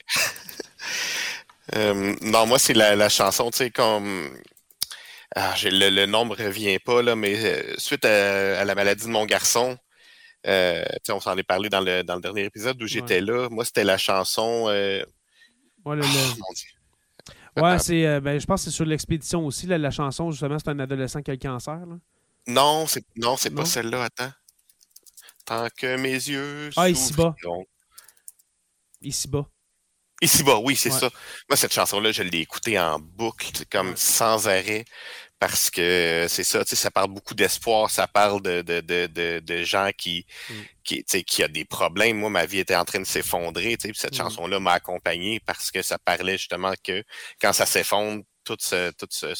Euh, 1.76 2.16
non, 2.22 2.44
moi, 2.44 2.58
c'est 2.58 2.74
la, 2.74 3.08
chanson, 3.08 3.52
tu 3.52 3.58
sais, 3.58 3.70
comme. 3.70 4.36
Ah, 5.36 5.54
le, 5.62 5.90
le, 5.90 6.06
nom 6.06 6.24
me 6.24 6.34
revient 6.34 6.80
pas, 6.80 7.02
là, 7.02 7.14
mais 7.14 7.36
euh, 7.36 7.74
suite 7.78 8.04
à, 8.04 8.64
la 8.64 8.74
maladie 8.74 9.04
de 9.04 9.10
mon 9.10 9.26
garçon, 9.26 9.78
euh, 10.48 10.84
on 11.08 11.20
s'en 11.20 11.38
est 11.38 11.44
parlé 11.44 11.68
dans 11.68 11.80
le, 11.80 12.02
dans 12.02 12.16
le 12.16 12.20
dernier 12.20 12.46
épisode 12.46 12.82
où 12.82 12.88
j'étais 12.88 13.20
là. 13.20 13.48
Moi, 13.48 13.64
c'était 13.64 13.84
la 13.84 13.96
chanson. 13.96 14.66
Euh... 15.86 15.90
Ouais, 15.90 15.96
le, 15.96 16.02
oh, 16.40 17.60
Ouais, 17.62 17.78
c'est, 17.78 18.20
ben, 18.20 18.38
je 18.38 18.46
pense 18.46 18.64
que 18.64 18.70
c'est 18.70 18.74
sur 18.74 18.84
l'expédition 18.84 19.46
aussi. 19.46 19.66
Là, 19.66 19.78
la 19.78 19.90
chanson, 19.90 20.30
justement, 20.30 20.58
c'est 20.58 20.70
un 20.70 20.78
adolescent 20.80 21.22
qui 21.22 21.30
a 21.30 21.34
le 21.34 21.38
cancer. 21.38 21.86
Là. 21.86 21.96
Non, 22.46 22.86
c'est 22.86 23.04
non, 23.16 23.36
c'est 23.36 23.50
pas 23.50 23.64
celle-là, 23.64 24.04
attends. 24.04 24.32
Tant 25.44 25.68
que 25.76 25.96
mes 25.96 26.12
yeux. 26.12 26.70
Ah, 26.76 26.88
ici-bas. 26.88 27.34
Ici-bas. 29.02 29.46
Ici-bas, 30.22 30.58
oui, 30.58 30.76
c'est 30.76 30.90
ça. 30.90 31.10
Moi, 31.48 31.56
cette 31.56 31.72
chanson-là, 31.72 32.12
je 32.12 32.22
l'ai 32.22 32.38
écoutée 32.38 32.78
en 32.78 32.98
boucle, 32.98 33.64
comme 33.70 33.96
sans 33.96 34.48
arrêt, 34.48 34.84
parce 35.38 35.70
que 35.70 36.26
c'est 36.28 36.44
ça, 36.44 36.64
tu 36.64 36.70
sais, 36.70 36.76
ça 36.76 36.90
parle 36.90 37.10
beaucoup 37.10 37.34
d'espoir, 37.34 37.90
ça 37.90 38.06
parle 38.06 38.40
de, 38.40 38.62
de, 38.62 38.80
de, 38.80 39.40
de, 39.40 39.62
gens 39.62 39.90
qui, 39.96 40.26
mm. 40.48 40.54
qui, 40.84 41.04
qui 41.04 41.42
a 41.42 41.48
des 41.48 41.64
problèmes. 41.64 42.18
Moi, 42.18 42.30
ma 42.30 42.46
vie 42.46 42.60
était 42.60 42.76
en 42.76 42.84
train 42.84 43.00
de 43.00 43.04
s'effondrer, 43.04 43.76
tu 43.76 43.88
sais, 43.88 43.94
cette 43.94 44.14
mm. 44.14 44.16
chanson-là 44.16 44.60
m'a 44.60 44.72
accompagné 44.72 45.40
parce 45.40 45.70
que 45.70 45.82
ça 45.82 45.98
parlait 45.98 46.38
justement 46.38 46.72
que 46.82 47.04
quand 47.40 47.52
ça 47.52 47.66
s'effondre, 47.66 48.24
tout 48.44 48.56
ce, 48.60 48.90
tout 48.92 49.06
ce 49.10 49.34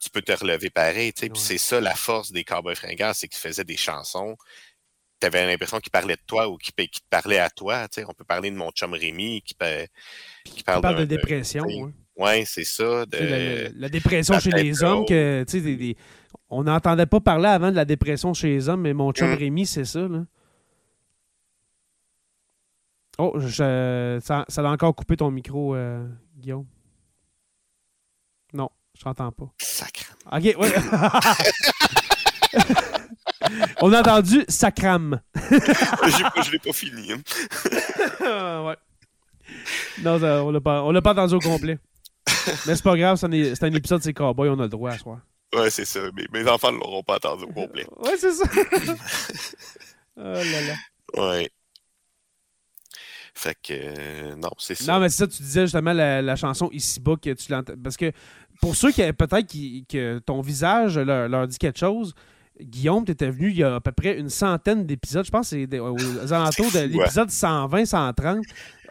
tu 0.00 0.10
peux 0.10 0.22
te 0.22 0.32
relever 0.32 0.70
pareil. 0.70 1.12
C'est 1.34 1.58
ça 1.58 1.80
la 1.80 1.94
force 1.94 2.32
des 2.32 2.44
Cowboys 2.44 2.76
fringants, 2.76 3.12
c'est 3.14 3.28
qu'ils 3.28 3.40
faisaient 3.40 3.64
des 3.64 3.76
chansons. 3.76 4.36
Tu 5.20 5.26
avais 5.26 5.46
l'impression 5.46 5.80
qu'ils 5.80 5.90
parlaient 5.90 6.16
de 6.16 6.26
toi 6.26 6.48
ou 6.48 6.58
qu'ils 6.58 6.74
te 6.74 6.98
parlaient 7.08 7.38
à 7.38 7.48
toi. 7.48 7.86
On 8.06 8.12
peut 8.12 8.24
parler 8.24 8.50
de 8.50 8.56
mon 8.56 8.70
chum 8.70 8.92
Rémi 8.92 9.42
qui, 9.42 9.54
qui 10.44 10.62
parle, 10.62 10.96
de 10.96 11.04
dépression. 11.04 11.64
Ouais, 11.64 11.92
c'est 12.44 12.64
ça. 12.64 13.04
la, 13.12 13.88
dépression 13.88 14.38
chez 14.38 14.50
les 14.50 14.82
hommes, 14.82 15.04
que 15.04 15.44
on 16.48 16.64
n'entendait 16.64 17.06
pas 17.06 17.20
parler 17.20 17.48
avant 17.48 17.70
de 17.70 17.76
la 17.76 17.84
dépression 17.84 18.34
chez 18.34 18.48
les 18.48 18.68
hommes, 18.68 18.82
mais 18.82 18.94
mon 18.94 19.12
chum 19.12 19.30
mmh. 19.30 19.34
Rémi, 19.34 19.66
c'est 19.66 19.84
ça. 19.84 20.00
Là. 20.00 20.24
Oh, 23.18 23.34
je, 23.38 24.20
ça, 24.22 24.44
ça 24.48 24.62
a 24.62 24.70
encore 24.70 24.94
coupé 24.94 25.16
ton 25.16 25.30
micro, 25.30 25.74
euh, 25.74 26.06
Guillaume. 26.36 26.66
Non. 28.52 28.70
Je 28.96 29.02
t'entends 29.02 29.32
pas. 29.32 29.52
Sacram. 29.58 30.16
OK, 30.32 30.56
oui. 30.58 30.68
On 33.82 33.92
a 33.92 34.00
entendu 34.00 34.44
sacram. 34.48 35.20
je 35.34 36.52
l'ai 36.52 36.58
pas 36.58 36.72
fini. 36.72 37.12
Hein. 37.12 37.20
ouais. 38.66 38.76
Non, 40.02 40.20
on 40.22 40.50
l'a 40.50 40.60
pas, 40.60 40.92
l'a 40.92 41.02
pas 41.02 41.12
entendu 41.12 41.34
au 41.34 41.38
complet. 41.38 41.78
Mais 42.66 42.76
c'est 42.76 42.82
pas 42.82 42.96
grave, 42.96 43.16
c'est 43.16 43.26
un, 43.26 43.72
épisode 43.72 43.98
de 43.98 44.04
ces 44.04 44.14
cowboys, 44.14 44.48
on 44.48 44.58
a 44.58 44.64
le 44.64 44.68
droit 44.68 44.90
à 44.90 44.98
soir. 44.98 45.18
Ouais, 45.54 45.70
c'est 45.70 45.84
ça. 45.84 46.00
Mais 46.14 46.26
mes 46.32 46.48
enfants 46.48 46.72
ne 46.72 46.78
l'auront 46.78 47.02
pas 47.02 47.16
entendu 47.16 47.44
au 47.44 47.52
complet. 47.52 47.86
ouais, 47.98 48.16
c'est 48.18 48.32
ça. 48.32 48.44
oh 50.16 50.20
là 50.20 50.42
là. 50.42 50.74
Ouais. 51.14 51.50
Fait 53.34 53.56
que, 53.62 53.72
euh, 53.72 54.36
non, 54.36 54.50
c'est 54.58 54.74
ça. 54.74 54.92
Non, 54.92 55.00
mais 55.00 55.10
c'est 55.10 55.18
ça, 55.18 55.26
tu 55.26 55.42
disais 55.42 55.62
justement 55.62 55.92
la, 55.92 56.36
chanson 56.36 56.70
Ici-bas 56.72 57.16
que 57.22 57.30
tu 57.34 57.52
l'entends. 57.52 57.74
Parce 57.82 57.96
que 57.96 58.10
pour 58.60 58.74
ceux 58.74 58.90
qui 58.90 59.02
peut-être 59.12 59.86
que 59.88 60.18
ton 60.20 60.40
visage 60.40 60.98
leur, 60.98 61.46
dit 61.46 61.58
quelque 61.58 61.78
chose, 61.78 62.14
Guillaume, 62.58 63.04
tu 63.04 63.12
étais 63.12 63.28
venu 63.28 63.50
il 63.50 63.58
y 63.58 63.62
a 63.62 63.74
à 63.74 63.80
peu 63.80 63.92
près 63.92 64.18
une 64.18 64.30
centaine 64.30 64.86
d'épisodes. 64.86 65.26
Je 65.26 65.30
pense 65.30 65.50
que 65.50 65.66
c'est 65.70 65.78
aux 65.78 66.32
alentours 66.32 66.72
de 66.72 66.78
l'épisode 66.86 67.30
120, 67.30 67.84
130. 67.84 68.38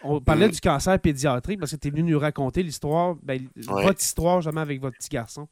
On 0.06 0.22
parlait 0.22 0.48
mm. 0.48 0.52
du 0.52 0.62
cancer 0.62 1.00
pédiatrique 1.00 1.60
parce 1.60 1.72
que 1.72 1.78
tu 1.78 1.88
es 1.88 1.92
venu 1.92 2.04
nous 2.04 2.20
raconter 2.20 2.64
l'histoire, 2.64 3.16
ben, 3.24 3.48
votre 3.56 4.02
histoire 4.02 4.42
justement 4.42 4.62
avec 4.62 4.80
votre 4.80 4.98
petit 4.98 5.10
garçon 5.10 5.48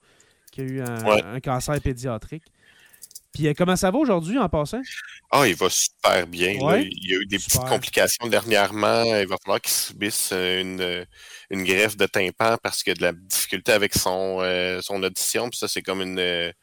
qui 0.51 0.61
a 0.61 0.63
eu 0.63 0.81
un 0.81 1.39
cancer 1.39 1.79
pédiatrique. 1.81 2.43
Puis 3.33 3.47
euh, 3.47 3.53
comment 3.57 3.75
ça 3.75 3.89
va 3.89 3.97
aujourd'hui 3.97 4.37
en 4.37 4.47
passant? 4.47 4.81
Ah, 5.31 5.47
il 5.47 5.55
va 5.55 5.67
super 5.69 6.27
bien. 6.27 6.51
Il 6.51 7.09
y 7.09 7.15
a 7.15 7.19
eu 7.19 7.25
des 7.25 7.37
petites 7.37 7.65
complications 7.65 8.27
dernièrement. 8.27 9.03
Il 9.03 9.27
va 9.27 9.37
falloir 9.43 9.59
qu'il 9.59 9.73
subisse 9.73 10.29
euh, 10.31 10.61
une, 10.61 10.81
euh, 10.81 11.05
une 11.49 11.63
greffe 11.63 11.97
de 11.97 12.05
tympan 12.05 12.57
parce 12.61 12.83
qu'il 12.83 12.91
y 12.91 12.95
a 12.95 12.97
de 12.97 13.01
la 13.01 13.11
difficulté 13.11 13.71
avec 13.71 13.95
son, 13.95 14.39
son 14.81 15.01
audition. 15.01 15.49
Puis 15.49 15.57
ça, 15.57 15.67
c'est 15.67 15.81
comme 15.81 16.01
une, 16.01 16.53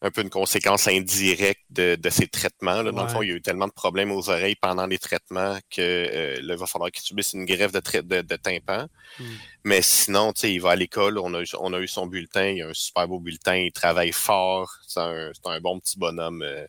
un 0.00 0.10
peu 0.10 0.22
une 0.22 0.30
conséquence 0.30 0.86
indirecte 0.86 1.64
de, 1.70 1.96
de 1.96 2.10
ces 2.10 2.28
traitements. 2.28 2.82
Là. 2.82 2.92
Dans 2.92 3.02
le 3.02 3.08
fond, 3.08 3.22
il 3.22 3.30
y 3.30 3.32
a 3.32 3.34
eu 3.34 3.42
tellement 3.42 3.66
de 3.66 3.72
problèmes 3.72 4.12
aux 4.12 4.30
oreilles 4.30 4.54
pendant 4.54 4.86
les 4.86 4.98
traitements 4.98 5.58
que 5.70 5.80
euh, 5.80 6.40
là, 6.40 6.54
il 6.54 6.58
va 6.58 6.66
falloir 6.66 6.90
qu'il 6.92 7.02
subisse 7.02 7.32
une 7.32 7.44
greffe 7.44 7.72
de, 7.72 7.80
de, 8.00 8.20
de 8.22 8.36
tympan. 8.36 8.86
Hmm. 9.18 9.24
Mais 9.64 9.82
sinon, 9.82 10.32
tu 10.32 10.40
sais, 10.42 10.54
il 10.54 10.60
va 10.60 10.70
à 10.70 10.76
l'école, 10.76 11.18
on 11.18 11.34
a, 11.34 11.42
on 11.58 11.72
a 11.72 11.80
eu 11.80 11.88
son 11.88 12.06
bulletin, 12.06 12.46
il 12.50 12.62
a 12.62 12.68
un 12.68 12.74
super 12.74 13.08
beau 13.08 13.18
bulletin, 13.18 13.56
il 13.56 13.72
travaille 13.72 14.12
fort, 14.12 14.72
c'est 14.86 15.00
un, 15.00 15.32
un, 15.44 15.60
bon 15.60 15.80
petit 15.80 15.98
bonhomme. 15.98 16.42
Euh, 16.42 16.66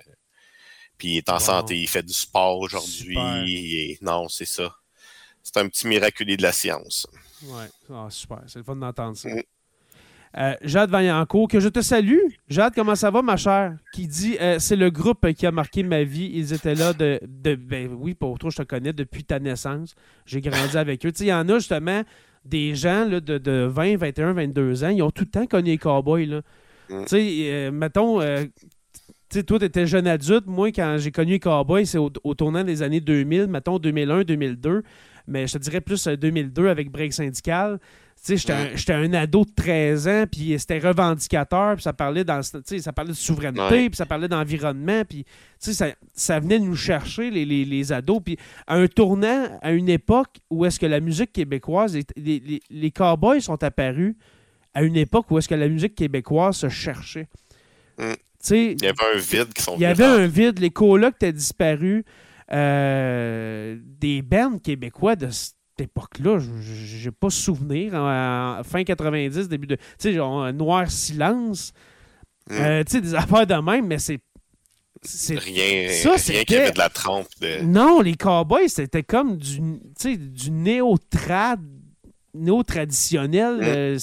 puis 0.98 1.10
il 1.10 1.18
est 1.18 1.30
en 1.30 1.40
santé, 1.40 1.80
il 1.80 1.88
fait 1.88 2.04
du 2.04 2.14
sport 2.14 2.58
aujourd'hui. 2.58 3.98
Non, 4.02 4.28
c'est 4.28 4.46
ça. 4.46 4.76
C'est 5.44 5.58
un 5.58 5.70
petit 5.70 5.88
miraculé 5.88 6.36
de 6.36 6.42
la 6.42 6.52
science. 6.52 7.08
Ouais, 7.44 7.68
ah, 7.92 8.08
super. 8.10 8.42
C'est 8.48 8.60
le 8.60 8.66
fun 8.66 8.76
d'entendre 8.76 9.16
ça. 9.16 9.30
Hmm. 9.30 9.42
Euh, 10.38 10.54
Jade 10.62 10.92
Vaillancourt, 10.92 11.48
que 11.48 11.60
je 11.60 11.70
te 11.70 11.82
salue. 11.82 12.20
Jade, 12.48 12.74
comment 12.76 12.96
ça 12.96 13.10
va, 13.10 13.22
ma 13.22 13.36
chère? 13.36 13.76
Qui 13.94 14.08
dit 14.08 14.38
euh, 14.40 14.60
C'est 14.60 14.76
le 14.76 14.92
groupe 14.92 15.32
qui 15.34 15.46
a 15.48 15.52
marqué 15.52 15.82
ma 15.82 16.04
vie. 16.04 16.32
Ils 16.34 16.54
étaient 16.54 16.76
là 16.76 16.94
de. 16.94 17.20
ben 17.56 17.90
oui, 17.98 18.14
pour 18.14 18.38
toi, 18.38 18.50
je 18.52 18.58
te 18.58 18.64
connais 18.64 18.94
depuis 18.94 19.24
ta 19.24 19.40
naissance. 19.40 19.96
J'ai 20.26 20.42
grandi 20.42 20.78
avec 20.78 21.06
eux. 21.06 21.12
Il 21.20 21.26
y 21.26 21.34
en 21.34 21.50
a 21.50 21.56
justement 21.56 22.04
des 22.46 22.76
gens 22.76 23.06
là, 23.06 23.20
de, 23.20 23.38
de, 23.38 23.68
20, 23.70 23.98
21, 23.98 24.34
22 24.34 24.84
ans. 24.84 24.90
Ils 24.90 25.02
ont 25.02 25.12
tout 25.12 25.24
le 25.24 25.32
temps 25.32 25.48
connu 25.48 25.72
les 25.72 25.78
cowboys. 25.78 26.28
Là. 26.28 26.42
Mm. 26.90 27.02
Tu 27.02 27.08
sais, 27.08 27.38
euh, 27.52 27.72
mettons. 27.72 28.22
sais, 29.32 29.44
toi, 29.44 29.58
tu 29.58 29.66
étais 29.66 29.88
jeune 29.88 30.06
adulte. 30.06 30.46
Moi, 30.46 30.72
quand 30.72 30.98
j'ai 31.00 31.12
connu 31.12 31.34
les 31.34 31.40
cowboys, 31.40 31.88
c'est 31.88 31.98
au, 31.98 32.10
tournant 32.10 32.64
des 32.64 32.84
années 32.84 33.02
2000, 33.02 33.48
mettons 33.48 33.80
2001, 33.80 34.26
2002. 34.26 34.84
Mais 35.28 35.48
je 35.48 35.54
te 35.54 35.58
dirais 35.58 35.82
plus 35.82 36.08
2002 36.08 36.68
avec 36.68 36.92
Break 36.92 37.14
Syndical 37.14 37.80
J'étais 38.28 38.94
un, 38.94 39.14
ado 39.14 39.46
de 39.46 39.52
13 39.56 40.08
ans, 40.08 40.26
puis 40.32 40.56
c'était 40.60 40.80
revendicateur, 40.80 41.76
puis 41.76 41.84
ça 41.84 41.94
parlait, 41.94 42.24
dans, 42.24 42.42
ça 42.44 42.94
parlait 42.94 43.12
de 43.12 43.18
souveraineté, 43.18 43.90
puis 43.90 43.96
ça 43.98 44.06
parlait 44.06 44.28
d'environnement, 44.28 45.04
puis 45.08 45.26
ça, 45.58 45.88
ça 46.14 46.40
venait 46.40 46.60
nous 46.60 46.76
chercher, 46.76 47.32
les, 47.32 47.46
les, 47.46 47.92
ados. 47.92 48.22
Puis 48.24 48.38
à 48.68 48.76
un 48.76 48.88
tournant, 48.88 49.60
à 49.62 49.72
une 49.72 49.90
époque 49.90 50.38
où 50.50 50.66
est-ce 50.66 50.80
que 50.80 50.86
la 50.86 51.00
musique 51.00 51.34
québécoise, 51.34 51.96
les, 51.96 52.06
les, 52.18 52.62
les 52.70 52.92
cowboys 52.92 53.42
sont 53.42 53.64
apparus 53.64 54.16
à 54.74 54.84
une 54.84 54.96
époque 54.96 55.32
où 55.32 55.38
est-ce 55.38 55.48
que 55.48 55.56
la 55.56 55.68
musique 55.68 55.96
québécoise 55.96 56.58
se 56.58 56.70
cherchait. 56.70 57.28
Mm. 57.98 58.14
Il 58.52 58.82
y 58.82 58.88
avait 58.88 59.16
un 59.16 59.18
vide 59.18 59.54
qui 59.54 59.62
sont 59.62 59.76
Il 59.76 59.82
y 59.82 59.86
avait 59.86 60.06
un 60.06 60.28
vide. 60.28 60.60
Les 60.60 60.70
colocs 60.70 61.16
étaient 61.16 61.34
disparus. 61.34 62.04
Euh, 62.52 63.78
des 63.84 64.24
bands 64.24 64.58
québécois 64.58 65.16
de 65.16 65.30
cette 65.30 65.59
époque-là, 65.82 66.40
j'ai 66.62 67.12
pas 67.12 67.30
souvenir. 67.30 67.94
En, 67.94 68.62
fin 68.64 68.84
90, 68.84 69.48
début 69.48 69.68
de. 69.68 69.76
Tu 69.76 69.84
sais, 69.98 70.14
genre 70.14 70.52
Noir 70.54 70.90
Silence. 70.90 71.74
Euh, 72.52 72.84
tu 72.84 72.94
sais, 72.94 73.02
des 73.02 73.16
affaires 73.16 73.46
de 73.46 73.56
même, 73.56 73.88
mais 73.88 74.00
c'est. 74.00 74.20
Rien, 75.02 75.90
ça, 75.94 76.16
rien 76.16 76.44
qui 76.44 76.58
avait 76.58 76.72
de 76.72 76.78
la 76.78 76.90
trompe. 76.90 77.28
De... 77.40 77.62
Non, 77.64 78.02
les 78.02 78.16
Cowboys, 78.16 78.68
c'était 78.68 79.04
comme 79.04 79.38
du, 79.38 79.60
du 80.02 80.52
néo-trad, 80.52 81.62
néo-traditionnel. 82.34 83.58
Mm. 83.58 83.64
Euh, 83.64 83.98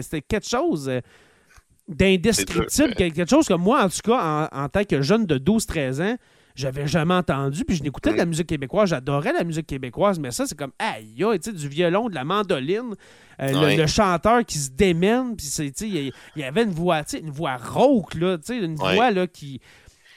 c'était 0.00 0.22
quelque 0.22 0.48
chose 0.48 0.90
d'indescriptible, 1.90 2.94
quelque 2.94 3.28
chose 3.28 3.46
que 3.46 3.54
moi, 3.54 3.84
en 3.84 3.88
tout 3.88 4.00
cas, 4.04 4.48
en, 4.52 4.68
tant 4.68 4.84
que 4.84 5.02
jeune 5.02 5.26
de 5.26 5.38
12-13 5.38 6.02
ans, 6.02 6.16
j'avais 6.54 6.86
jamais 6.86 7.14
entendu, 7.14 7.64
puis 7.64 7.76
je 7.76 7.82
n'écoutais 7.82 8.12
de 8.12 8.16
la 8.16 8.26
musique 8.26 8.46
québécoise, 8.46 8.90
j'adorais 8.90 9.32
la 9.32 9.44
musique 9.44 9.66
québécoise, 9.66 10.18
mais 10.18 10.30
ça, 10.30 10.46
c'est 10.46 10.56
comme, 10.56 10.72
aïe, 10.78 11.14
tu 11.16 11.24
sais, 11.42 11.52
du 11.52 11.68
violon, 11.68 12.08
de 12.08 12.14
la 12.14 12.24
mandoline, 12.24 12.94
euh, 13.40 13.76
le, 13.76 13.86
chanteur 13.86 14.44
qui 14.44 14.58
se 14.58 14.70
démène, 14.70 15.36
puis 15.36 15.46
il 15.80 16.12
y, 16.36 16.42
avait 16.42 16.64
une 16.64 16.72
voix, 16.72 17.02
une 17.14 17.30
voix 17.30 17.56
rauque, 17.56 18.14
là, 18.14 18.36
une 18.48 18.74
voix 18.74 19.10
là, 19.10 19.26
qui. 19.26 19.60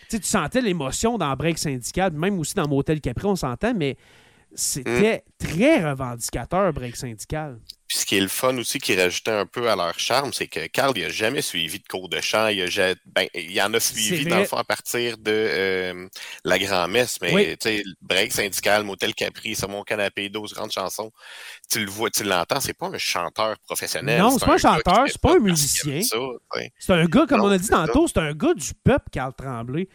tu 0.10 0.20
sentais 0.22 0.62
l'émotion 0.62 1.18
dans 1.18 1.34
Break 1.36 1.58
Syndical, 1.58 2.12
même 2.14 2.40
aussi 2.40 2.54
dans 2.56 2.68
Motel 2.68 3.00
Capri, 3.00 3.26
on 3.26 3.36
s'entend, 3.36 3.74
mais 3.74 3.98
c'était 4.56 5.24
mm. 5.40 5.48
très 5.48 5.90
revendicateur, 5.90 6.74
Break 6.74 6.96
Syndical. 6.96 7.60
Puis 7.88 7.98
ce 7.98 8.06
qui 8.06 8.18
est 8.18 8.22
le 8.22 8.28
fun 8.28 8.58
aussi 8.58 8.80
qui 8.80 8.96
rajoutait 8.96 9.32
un 9.32 9.46
peu 9.46 9.70
à 9.70 9.76
leur 9.76 9.98
charme, 10.00 10.34
c'est 10.34 10.48
que 10.48 10.68
Carl, 10.68 10.94
il 10.96 11.04
n'a 11.04 11.10
jamais 11.10 11.42
suivi 11.42 11.80
de 11.80 11.88
cours 11.88 12.10
de 12.10 12.20
chant. 12.22 12.48
Il, 12.48 12.62
a, 12.62 12.96
ben, 13.06 13.28
il 13.36 13.62
en 13.62 13.74
a 13.74 13.80
suivi, 13.80 14.26
dans 14.26 14.40
le 14.40 14.46
fond, 14.46 14.58
à 14.58 14.64
partir 14.64 15.18
de 15.18 15.32
euh, 15.32 16.08
la 16.44 16.58
grand-messe. 16.58 17.20
Mais, 17.22 17.56
tu 17.58 17.70
sais, 17.70 17.84
break 18.02 18.32
syndical, 18.32 18.84
motel 18.84 19.14
Capri, 19.14 19.56
sur 19.56 19.70
mon 19.70 19.84
canapé, 19.84 20.30
12 20.30 20.54
grandes 20.54 20.72
chansons. 20.72 21.12
Tu 21.70 21.84
le 21.84 21.92
vois, 21.92 22.10
tu 22.10 22.24
l'entends, 22.24 22.60
c'est 22.62 22.74
pas 22.74 22.88
un 22.88 22.98
chanteur 22.98 23.60
professionnel. 23.60 24.20
Non, 24.20 24.38
c'est 24.38 24.46
pas 24.46 24.56
un 24.56 24.58
chanteur, 24.58 25.04
c'est 25.08 25.22
pas 25.22 25.36
un 25.36 25.40
musicien. 25.40 26.02
C'est 26.80 26.94
un 26.94 27.06
gars, 27.06 27.26
comme 27.28 27.42
on 27.42 27.50
a 27.50 27.58
dit 27.58 27.70
tantôt, 27.70 28.08
c'est 28.08 28.20
un 28.20 28.34
gars 28.34 28.54
du 28.54 28.74
peuple, 28.84 29.06
Carl 29.12 29.34
Tremblay 29.34 29.88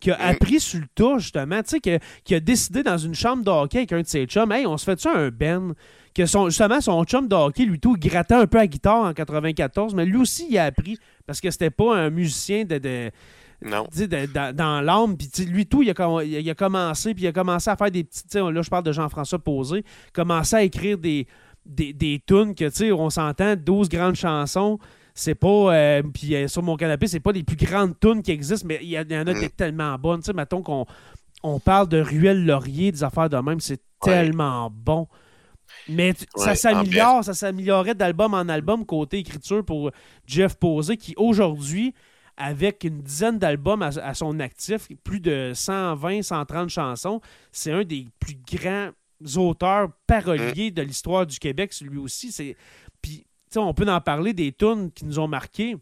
qui 0.00 0.10
a 0.10 0.16
mm. 0.16 0.20
appris 0.20 0.60
sur 0.60 0.80
le 0.80 0.86
tas, 0.94 1.18
justement, 1.18 1.62
tu 1.62 1.78
sais, 1.80 2.00
qui, 2.24 2.34
a 2.34 2.40
décidé 2.40 2.82
dans 2.82 2.98
une 2.98 3.14
chambre 3.14 3.44
de 3.44 3.50
hockey 3.50 3.78
avec 3.78 3.92
un 3.92 4.02
de 4.02 4.06
ses 4.06 4.26
chums, 4.26 4.50
hey, 4.52 4.66
on 4.66 4.76
se 4.76 4.84
fait 4.84 5.00
ça 5.00 5.12
un 5.14 5.28
Ben? 5.28 5.74
Que 6.14 6.24
son, 6.24 6.48
justement, 6.48 6.80
son 6.80 7.04
chum 7.04 7.28
de 7.28 7.34
hockey, 7.34 7.64
lui 7.64 7.78
tout, 7.78 7.96
il 8.00 8.08
grattait 8.08 8.34
un 8.34 8.46
peu 8.46 8.58
à 8.58 8.66
guitare 8.66 9.04
en 9.04 9.12
94, 9.12 9.94
mais 9.94 10.06
lui 10.06 10.16
aussi, 10.16 10.46
il 10.48 10.56
a 10.56 10.64
appris 10.64 10.98
parce 11.26 11.40
que 11.40 11.50
c'était 11.50 11.70
pas 11.70 11.94
un 11.94 12.10
musicien 12.10 12.64
de. 12.64 13.10
non. 13.62 13.86
dans, 14.54 14.80
l'âme. 14.82 15.16
Puis 15.16 15.44
lui, 15.44 15.66
tout, 15.66 15.82
il 15.82 15.90
a, 15.90 16.22
il 16.24 16.50
a, 16.50 16.54
commencé, 16.54 17.12
puis 17.12 17.24
il 17.24 17.26
a 17.26 17.32
commencé 17.32 17.68
à 17.68 17.76
faire 17.76 17.90
des 17.90 18.04
petits. 18.04 18.24
Là, 18.34 18.62
je 18.62 18.70
parle 18.70 18.84
de 18.84 18.92
Jean-François 18.92 19.38
Posé, 19.38 19.84
commencé 20.14 20.56
à 20.56 20.62
écrire 20.62 20.96
des, 20.96 21.26
des, 21.66 21.92
des 21.92 22.22
tunes 22.26 22.54
que, 22.54 22.64
tu 22.64 22.76
sais, 22.76 22.92
on 22.92 23.10
s'entend, 23.10 23.54
12 23.54 23.90
grandes 23.90 24.16
chansons 24.16 24.78
c'est 25.16 25.34
pas. 25.34 25.74
Euh, 25.74 26.02
puis 26.02 26.36
euh, 26.36 26.46
sur 26.46 26.62
mon 26.62 26.76
canapé, 26.76 27.06
c'est 27.06 27.20
pas 27.20 27.32
les 27.32 27.42
plus 27.42 27.56
grandes 27.56 27.98
tunes 27.98 28.22
qui 28.22 28.30
existent, 28.30 28.66
mais 28.68 28.78
il 28.82 28.90
y, 28.90 28.98
en 28.98 29.26
a 29.26 29.32
qui 29.32 29.40
sont 29.40 29.46
mm. 29.46 29.56
tellement 29.56 29.98
bonnes. 29.98 30.20
Tu 30.20 30.26
sais, 30.26 30.32
mettons 30.34 30.62
qu'on 30.62 30.84
on 31.42 31.58
parle 31.58 31.88
de 31.88 32.00
Ruelle 32.00 32.44
Laurier, 32.44 32.92
des 32.92 33.02
affaires 33.02 33.30
de 33.30 33.38
même, 33.38 33.58
c'est 33.58 33.80
tellement 34.00 34.70
bon. 34.70 35.08
Mais 35.88 36.12
ça 36.36 36.54
s'améliore, 36.54 37.24
ça 37.24 37.32
s'améliorait 37.32 37.94
d'album 37.94 38.34
en 38.34 38.48
album 38.48 38.84
côté 38.84 39.18
écriture 39.18 39.64
pour 39.64 39.90
Jeff 40.26 40.54
Posey, 40.56 40.98
qui 40.98 41.14
aujourd'hui, 41.16 41.94
avec 42.36 42.84
une 42.84 43.00
dizaine 43.00 43.38
d'albums 43.38 43.82
à, 43.82 44.12
son 44.12 44.38
actif, 44.38 44.88
plus 45.02 45.20
de 45.20 45.52
120, 45.54 46.22
130 46.22 46.68
chansons, 46.68 47.20
c'est 47.52 47.72
un 47.72 47.84
des 47.84 48.06
plus 48.20 48.36
grands 48.52 48.90
auteurs 49.36 49.88
paroliers 50.06 50.70
mm. 50.70 50.74
de 50.74 50.82
l'histoire 50.82 51.26
du 51.26 51.38
Québec, 51.38 51.72
celui 51.72 51.96
aussi. 51.96 52.30
C'est 52.32 52.54
on 53.54 53.74
peut 53.74 53.88
en 53.88 54.00
parler 54.00 54.32
des 54.32 54.52
tunes 54.52 54.90
qui 54.92 55.04
nous 55.04 55.18
ont 55.18 55.28
marqués, 55.28 55.76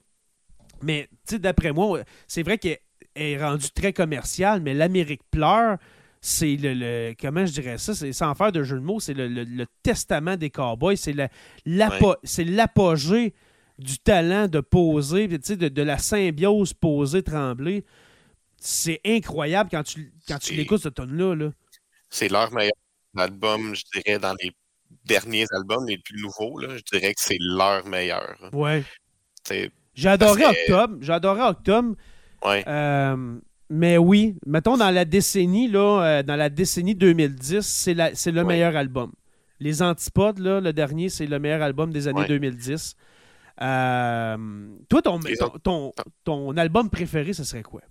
mais 0.83 1.09
d'après 1.33 1.73
moi, 1.73 2.01
c'est 2.27 2.43
vrai 2.43 2.59
qu'elle 2.59 2.79
est 3.15 3.43
rendue 3.43 3.71
très 3.71 3.93
commerciale, 3.93 4.61
mais 4.61 4.75
l'Amérique 4.75 5.23
pleure, 5.31 5.79
c'est 6.21 6.57
le, 6.57 7.15
Comment 7.21 7.45
je 7.45 7.53
dirais 7.53 7.79
ça 7.79 7.95
c'est, 7.95 8.13
Sans 8.13 8.35
faire 8.35 8.51
de 8.53 8.63
jeu 8.63 8.77
de 8.77 8.83
mots, 8.83 9.01
c'est 9.01 9.15
le, 9.15 9.67
testament 9.83 10.37
des 10.37 10.51
cowboys, 10.51 10.97
c'est, 10.97 11.15
l'apogée 11.67 13.35
du 13.79 13.99
talent 13.99 14.49
de 14.49 14.61
poser, 14.61 15.29
de, 15.29 15.69
de 15.69 15.83
la 15.83 15.99
symbiose 15.99 16.73
poser 16.73 17.23
trembler. 17.23 17.85
C'est 18.59 19.01
incroyable 19.05 19.69
quand 19.71 19.83
tu, 19.83 20.15
quand 20.27 20.39
tu 20.39 20.55
l'écoutes, 20.55 20.83
ce 20.83 20.89
tune-là. 20.89 21.35
Là. 21.35 21.51
C'est 22.09 22.31
leur 22.31 22.51
meilleur 22.53 22.73
album, 23.17 23.75
je 23.75 23.83
dirais, 23.93 24.19
dans 24.19 24.35
les 24.41 24.53
derniers 25.05 25.47
albums, 25.53 25.87
les 25.87 25.99
plus 25.99 26.21
nouveaux, 26.21 26.59
là, 26.59 26.69
je 26.77 26.83
dirais 26.93 27.15
que 27.15 27.21
c'est 27.21 27.39
leur 27.41 27.87
meilleur. 27.87 28.37
Ouais. 28.53 28.83
J'ai 29.49 30.09
adoré 30.09 30.45
Octobre. 30.45 30.97
J'ai 31.01 31.13
adoré 31.13 31.43
Octobre. 31.43 31.95
Ouais. 32.45 32.65
Euh, 32.67 33.39
mais 33.71 33.99
oui, 33.99 34.37
mettons 34.47 34.77
dans 34.77 34.91
la 34.91 35.05
décennie, 35.05 35.69
là, 35.69 36.03
euh, 36.03 36.23
dans 36.23 36.37
la 36.37 36.49
décennie 36.49 36.95
2010, 36.95 37.61
c'est, 37.63 37.97
c'est 38.15 38.33
le 38.33 38.45
meilleur 38.45 38.77
album. 38.77 39.13
Les 39.61 39.83
Antipodes, 39.83 40.39
là, 40.39 40.61
le 40.61 40.73
dernier, 40.73 41.09
c'est 41.09 41.27
le 41.27 41.39
meilleur 41.39 41.63
album 41.63 41.93
des 41.93 42.09
années 42.09 42.27
2010. 42.27 42.97
Euh, 43.61 44.37
toi, 44.89 45.03
ton, 45.03 45.21
ton, 45.63 45.93
ton, 46.25 46.57
album 46.57 46.91
préféré, 46.91 47.33
ce 47.33 47.45
serait 47.45 47.63
quoi? 47.63 47.83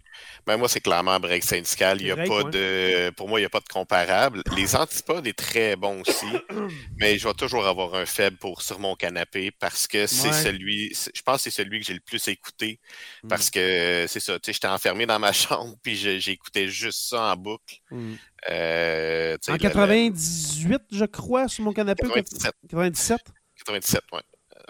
Ben 0.45 0.57
moi, 0.57 0.67
c'est 0.67 0.81
clairement 0.81 1.19
Break 1.19 1.43
Syndical. 1.43 2.01
Il 2.01 2.07
y 2.07 2.11
a 2.11 2.17
pas 2.17 2.43
de, 2.43 3.09
pour 3.11 3.29
moi, 3.29 3.39
il 3.39 3.43
n'y 3.43 3.47
a 3.47 3.49
pas 3.49 3.61
de 3.61 3.67
comparable. 3.67 4.43
Les 4.55 4.75
Antipodes 4.75 5.25
est 5.25 5.37
très 5.37 5.75
bon 5.75 6.01
aussi, 6.01 6.25
mais 6.97 7.17
je 7.17 7.27
vais 7.27 7.33
toujours 7.33 7.65
avoir 7.65 7.95
un 7.95 8.05
faible 8.05 8.37
pour 8.37 8.61
Sur 8.61 8.79
mon 8.79 8.95
canapé 8.95 9.51
parce 9.51 9.87
que 9.87 10.05
c'est 10.05 10.33
celui, 10.33 10.93
je 11.13 11.21
pense 11.21 11.37
que 11.37 11.43
c'est 11.43 11.63
celui 11.63 11.79
que 11.79 11.85
j'ai 11.85 11.93
le 11.93 12.01
plus 12.01 12.27
écouté 12.27 12.79
parce 13.27 13.47
mm. 13.47 13.51
que 13.51 14.05
c'est 14.07 14.19
ça, 14.19 14.33
tu 14.33 14.45
sais, 14.45 14.53
j'étais 14.53 14.67
enfermé 14.67 15.05
dans 15.05 15.19
ma 15.19 15.31
chambre 15.33 15.75
puis 15.81 15.95
j'écoutais 15.95 16.67
juste 16.67 17.09
ça 17.09 17.33
en 17.33 17.35
boucle. 17.37 17.75
Mm. 17.89 18.13
Euh, 18.49 19.37
en 19.47 19.57
98, 19.57 20.81
je 20.91 21.05
crois, 21.05 21.47
sur 21.47 21.63
mon 21.63 21.71
canapé. 21.71 22.03
97. 22.03 22.53
97? 22.69 23.21
97, 23.57 24.01
oui. 24.11 24.19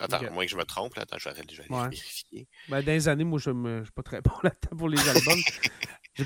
Attends, 0.04 0.26
à 0.26 0.30
moins 0.30 0.46
que 0.46 0.52
je 0.52 0.58
me 0.58 0.66
trompe, 0.66 0.96
là. 0.96 1.04
Attends, 1.04 1.18
je 1.18 1.30
vais, 1.30 1.36
vérifier. 1.70 2.48
Ben, 2.68 2.82
dans 2.82 2.92
les 2.92 3.08
années, 3.08 3.24
moi, 3.24 3.40
je 3.40 3.52
ne 3.52 3.84
suis 3.84 3.92
pas 3.94 4.04
très 4.04 4.22
bon 4.22 4.32
là-dedans 4.44 4.78
pour 4.78 4.90
les 4.90 5.00
albums. 5.00 5.40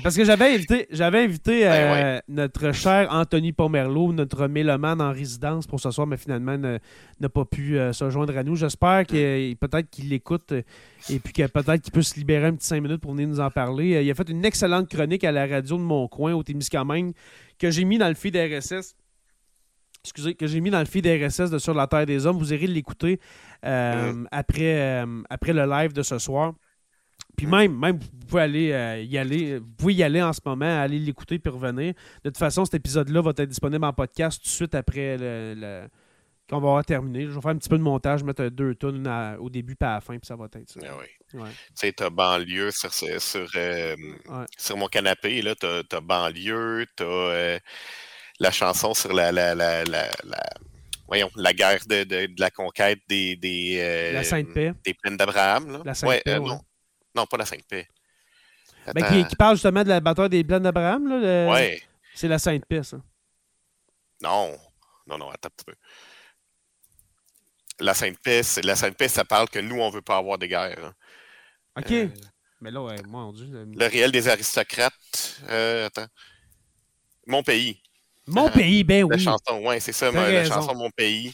Parce 0.02 0.16
que 0.16 0.24
j'avais 0.24 0.54
invité, 0.54 0.86
j'avais 0.90 1.24
invité 1.24 1.60
ben 1.64 1.68
euh, 1.70 2.20
notre 2.28 2.72
cher 2.72 3.08
Anthony 3.10 3.52
Pomerleau, 3.52 4.12
notre 4.12 4.46
mélomane 4.46 5.00
en 5.00 5.12
résidence 5.12 5.66
pour 5.66 5.80
ce 5.80 5.90
soir, 5.90 6.06
mais 6.06 6.18
finalement 6.18 6.58
n'a 6.58 7.28
pas 7.30 7.44
pu 7.46 7.78
euh, 7.78 7.94
se 7.94 8.10
joindre 8.10 8.36
à 8.36 8.42
nous. 8.42 8.54
J'espère 8.54 9.06
que 9.06 9.54
peut-être 9.54 9.88
qu'il 9.88 10.10
l'écoute 10.10 10.52
euh, 10.52 10.62
et 11.08 11.18
puis 11.20 11.32
que 11.32 11.46
peut-être 11.46 11.80
qu'il 11.80 11.92
peut 11.92 12.02
se 12.02 12.16
libérer 12.16 12.48
un 12.48 12.54
petit 12.54 12.66
cinq 12.66 12.82
minutes 12.82 13.00
pour 13.00 13.12
venir 13.12 13.28
nous 13.28 13.40
en 13.40 13.50
parler. 13.50 14.04
il 14.04 14.10
a 14.10 14.14
fait 14.14 14.28
une 14.28 14.44
excellente 14.44 14.90
chronique 14.90 15.24
à 15.24 15.32
la 15.32 15.46
radio 15.46 15.78
de 15.78 15.82
mon 15.82 16.06
coin, 16.06 16.34
au 16.34 16.42
Témiscamingue, 16.42 17.14
que 17.58 17.70
j'ai 17.70 17.84
mis 17.84 17.96
dans 17.96 18.08
le 18.08 18.14
feed 18.14 18.36
RSS 18.36 18.94
excusez, 20.08 20.34
que 20.34 20.46
j'ai 20.46 20.60
mis 20.60 20.70
dans 20.70 20.80
le 20.80 20.86
feed 20.86 21.06
RSS 21.06 21.50
de 21.50 21.58
Sur 21.58 21.74
la 21.74 21.86
Terre 21.86 22.06
des 22.06 22.26
Hommes. 22.26 22.38
Vous 22.38 22.52
irez 22.52 22.66
l'écouter 22.66 23.20
euh, 23.64 24.24
après, 24.30 25.04
euh, 25.04 25.22
après 25.30 25.52
le 25.52 25.66
live 25.66 25.92
de 25.92 26.02
ce 26.02 26.18
soir. 26.18 26.54
Puis 27.36 27.46
même, 27.46 27.78
même, 27.78 27.98
vous 27.98 28.26
pouvez 28.26 28.42
aller 28.42 28.72
euh, 28.72 29.00
y 29.02 29.16
aller. 29.16 29.58
Vous 29.58 29.72
pouvez 29.76 29.94
y 29.94 30.02
aller 30.02 30.22
en 30.22 30.32
ce 30.32 30.40
moment, 30.44 30.80
aller 30.80 30.98
l'écouter 30.98 31.38
puis 31.38 31.52
revenir. 31.52 31.94
De 32.24 32.30
toute 32.30 32.38
façon, 32.38 32.64
cet 32.64 32.74
épisode-là 32.74 33.22
va 33.22 33.30
être 33.30 33.48
disponible 33.48 33.84
en 33.84 33.92
podcast 33.92 34.40
tout 34.42 34.48
de 34.48 34.52
suite 34.52 34.74
après 34.74 35.16
le, 35.18 35.86
quand 36.48 36.58
on 36.58 36.60
va 36.60 36.68
avoir 36.68 36.84
terminé. 36.84 37.26
Je 37.26 37.30
vais 37.30 37.40
faire 37.40 37.52
un 37.52 37.58
petit 37.58 37.68
peu 37.68 37.78
de 37.78 37.82
montage, 37.82 38.24
mettre 38.24 38.48
deux 38.48 38.74
tonnes 38.74 39.06
au 39.38 39.50
début 39.50 39.76
et 39.80 39.84
à 39.84 39.94
la 39.94 40.00
fin, 40.00 40.18
puis 40.18 40.26
ça 40.26 40.34
va 40.34 40.46
être 40.46 40.68
ça. 40.68 40.80
Ah 40.84 40.96
oui. 40.98 41.06
Tu 41.30 41.38
sais, 41.74 41.92
t'as 41.92 42.10
banlieue 42.10 42.72
sur, 42.72 42.92
sur, 42.92 43.20
sur, 43.20 44.76
mon 44.76 44.88
canapé, 44.88 45.42
là, 45.42 45.54
t'as 45.54 45.82
as 45.92 46.00
banlieue, 46.00 46.86
t'as 46.96 47.60
la 48.38 48.50
chanson 48.50 48.94
sur 48.94 49.12
la, 49.12 49.32
la, 49.32 49.54
la, 49.54 49.84
la, 49.84 50.10
voyons, 51.06 51.30
la 51.36 51.52
guerre 51.52 51.84
de, 51.86 52.04
de, 52.04 52.28
la 52.38 52.50
conquête 52.50 53.00
des, 53.08 53.36
des, 53.36 53.78
euh, 53.80 54.12
la 54.12 54.24
Sainte-Paix. 54.24 54.72
des 54.84 54.94
plaines 54.94 55.16
d'Abraham. 55.16 55.82
La 55.84 55.94
Sainte-Paix, 55.94 56.22
euh, 56.28 56.38
non. 56.38 56.60
non, 57.14 57.26
pas 57.26 57.36
la 57.36 57.46
Sainte-Paix. 57.46 57.88
Ben, 58.94 59.04
qui, 59.06 59.26
qui, 59.28 59.36
parle 59.36 59.56
justement 59.56 59.82
de 59.82 59.88
la 59.88 60.00
bataille 60.00 60.30
des 60.30 60.44
plaines 60.44 60.62
d'Abraham. 60.62 61.08
Le... 61.08 61.48
Ouais. 61.50 61.82
C'est 62.14 62.28
la 62.28 62.38
Sainte-Paix, 62.38 62.82
ça. 62.82 62.98
Non. 64.22 64.56
Non, 65.06 65.18
non, 65.18 65.30
attends 65.30 65.48
un 65.48 65.50
petit 65.50 65.64
peu. 65.64 65.74
la 67.80 67.94
Sainte-Paix, 67.94 68.42
la 68.62 68.76
Sainte-Paix, 68.76 69.08
ça 69.08 69.24
parle 69.24 69.48
que 69.48 69.58
nous, 69.58 69.80
on 69.80 69.90
veut 69.90 70.02
pas 70.02 70.16
avoir 70.16 70.38
de 70.38 70.46
guerre. 70.46 70.78
Hein. 70.84 70.94
OK. 71.78 71.92
Euh, 71.92 72.08
mais 72.60 72.70
là, 72.70 72.82
ouais, 72.82 72.96
mon 73.06 73.32
Dieu. 73.32 73.46
Le 73.50 73.86
réel 73.86 74.10
des 74.10 74.28
aristocrates. 74.28 75.40
Euh, 75.48 75.86
attends. 75.86 76.08
Mon 77.26 77.42
pays. 77.42 77.80
Mon 78.28 78.48
pays, 78.50 78.84
ben 78.84 79.04
oui. 79.04 79.10
La 79.10 79.18
chanson, 79.18 79.66
ouais, 79.66 79.80
c'est 79.80 79.92
ça, 79.92 80.10
la 80.10 80.44
chanson 80.44 80.74
Mon 80.74 80.90
pays, 80.90 81.32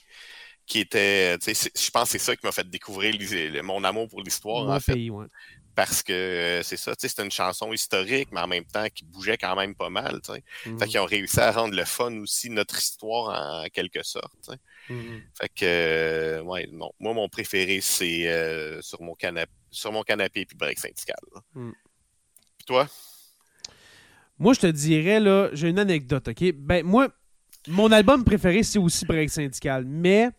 qui 0.66 0.80
était. 0.80 1.36
Je 1.44 1.90
pense 1.90 2.04
que 2.04 2.18
c'est 2.18 2.24
ça 2.24 2.36
qui 2.36 2.46
m'a 2.46 2.52
fait 2.52 2.68
découvrir 2.68 3.14
mon 3.62 3.84
amour 3.84 4.08
pour 4.08 4.22
l'histoire. 4.22 4.64
Mon 4.66 4.80
pays, 4.80 5.10
ouais 5.10 5.26
parce 5.74 6.02
que 6.02 6.12
euh, 6.12 6.62
c'est 6.62 6.76
ça, 6.76 6.94
c'est 6.96 7.18
une 7.18 7.30
chanson 7.30 7.72
historique, 7.72 8.28
mais 8.32 8.40
en 8.40 8.46
même 8.46 8.64
temps 8.64 8.86
qui 8.94 9.04
bougeait 9.04 9.36
quand 9.36 9.56
même 9.56 9.74
pas 9.74 9.90
mal. 9.90 10.20
Fait 10.24 10.42
mmh 10.66 10.78
qu'ils 10.86 10.98
ont 11.00 11.04
réussi 11.04 11.40
à 11.40 11.50
rendre 11.50 11.74
le 11.74 11.84
fun 11.84 12.16
aussi 12.18 12.50
notre 12.50 12.78
histoire 12.78 13.62
en 13.62 13.68
quelque 13.68 14.02
sorte. 14.02 14.50
Mmh 14.88 15.18
fait 15.40 15.48
que 15.48 15.64
euh, 15.64 16.42
ouais, 16.42 16.68
non. 16.72 16.92
Moi, 17.00 17.12
mon 17.14 17.28
préféré, 17.28 17.80
c'est 17.80 18.28
euh, 18.28 18.80
sur 18.82 19.02
mon 19.02 19.14
canapé 19.14 19.52
sur 19.70 19.90
mon 19.90 20.02
canapé 20.02 20.46
puis 20.46 20.56
break 20.56 20.78
syndical. 20.78 21.16
Mmh. 21.54 21.72
Puis 22.58 22.64
toi? 22.66 22.88
Moi, 24.38 24.52
je 24.54 24.60
te 24.60 24.66
dirais, 24.66 25.20
là, 25.20 25.48
j'ai 25.52 25.68
une 25.68 25.78
anecdote, 25.78 26.28
OK? 26.28 26.52
Ben, 26.56 26.84
moi, 26.84 27.08
mon 27.68 27.92
album 27.92 28.24
préféré, 28.24 28.62
c'est 28.62 28.78
aussi 28.78 29.06
Break 29.06 29.30
Syndical. 29.30 29.84
Mais 29.86 30.30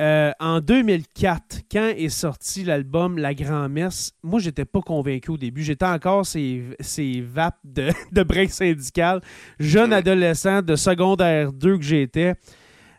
euh, 0.00 0.32
en 0.40 0.60
2004, 0.60 1.60
quand 1.70 1.92
est 1.96 2.08
sorti 2.08 2.64
l'album 2.64 3.16
La 3.16 3.32
Grand-Messe, 3.32 4.12
moi, 4.24 4.40
j'étais 4.40 4.64
pas 4.64 4.80
convaincu 4.80 5.30
au 5.30 5.36
début. 5.36 5.62
J'étais 5.62 5.84
encore 5.84 6.26
ces, 6.26 6.64
ces 6.80 7.20
vapes 7.20 7.60
de, 7.62 7.90
de 8.12 8.22
break 8.24 8.50
syndical. 8.50 9.20
Jeune 9.60 9.92
adolescent 9.92 10.62
de 10.62 10.74
secondaire 10.74 11.52
2 11.52 11.78
que 11.78 11.84
j'étais, 11.84 12.34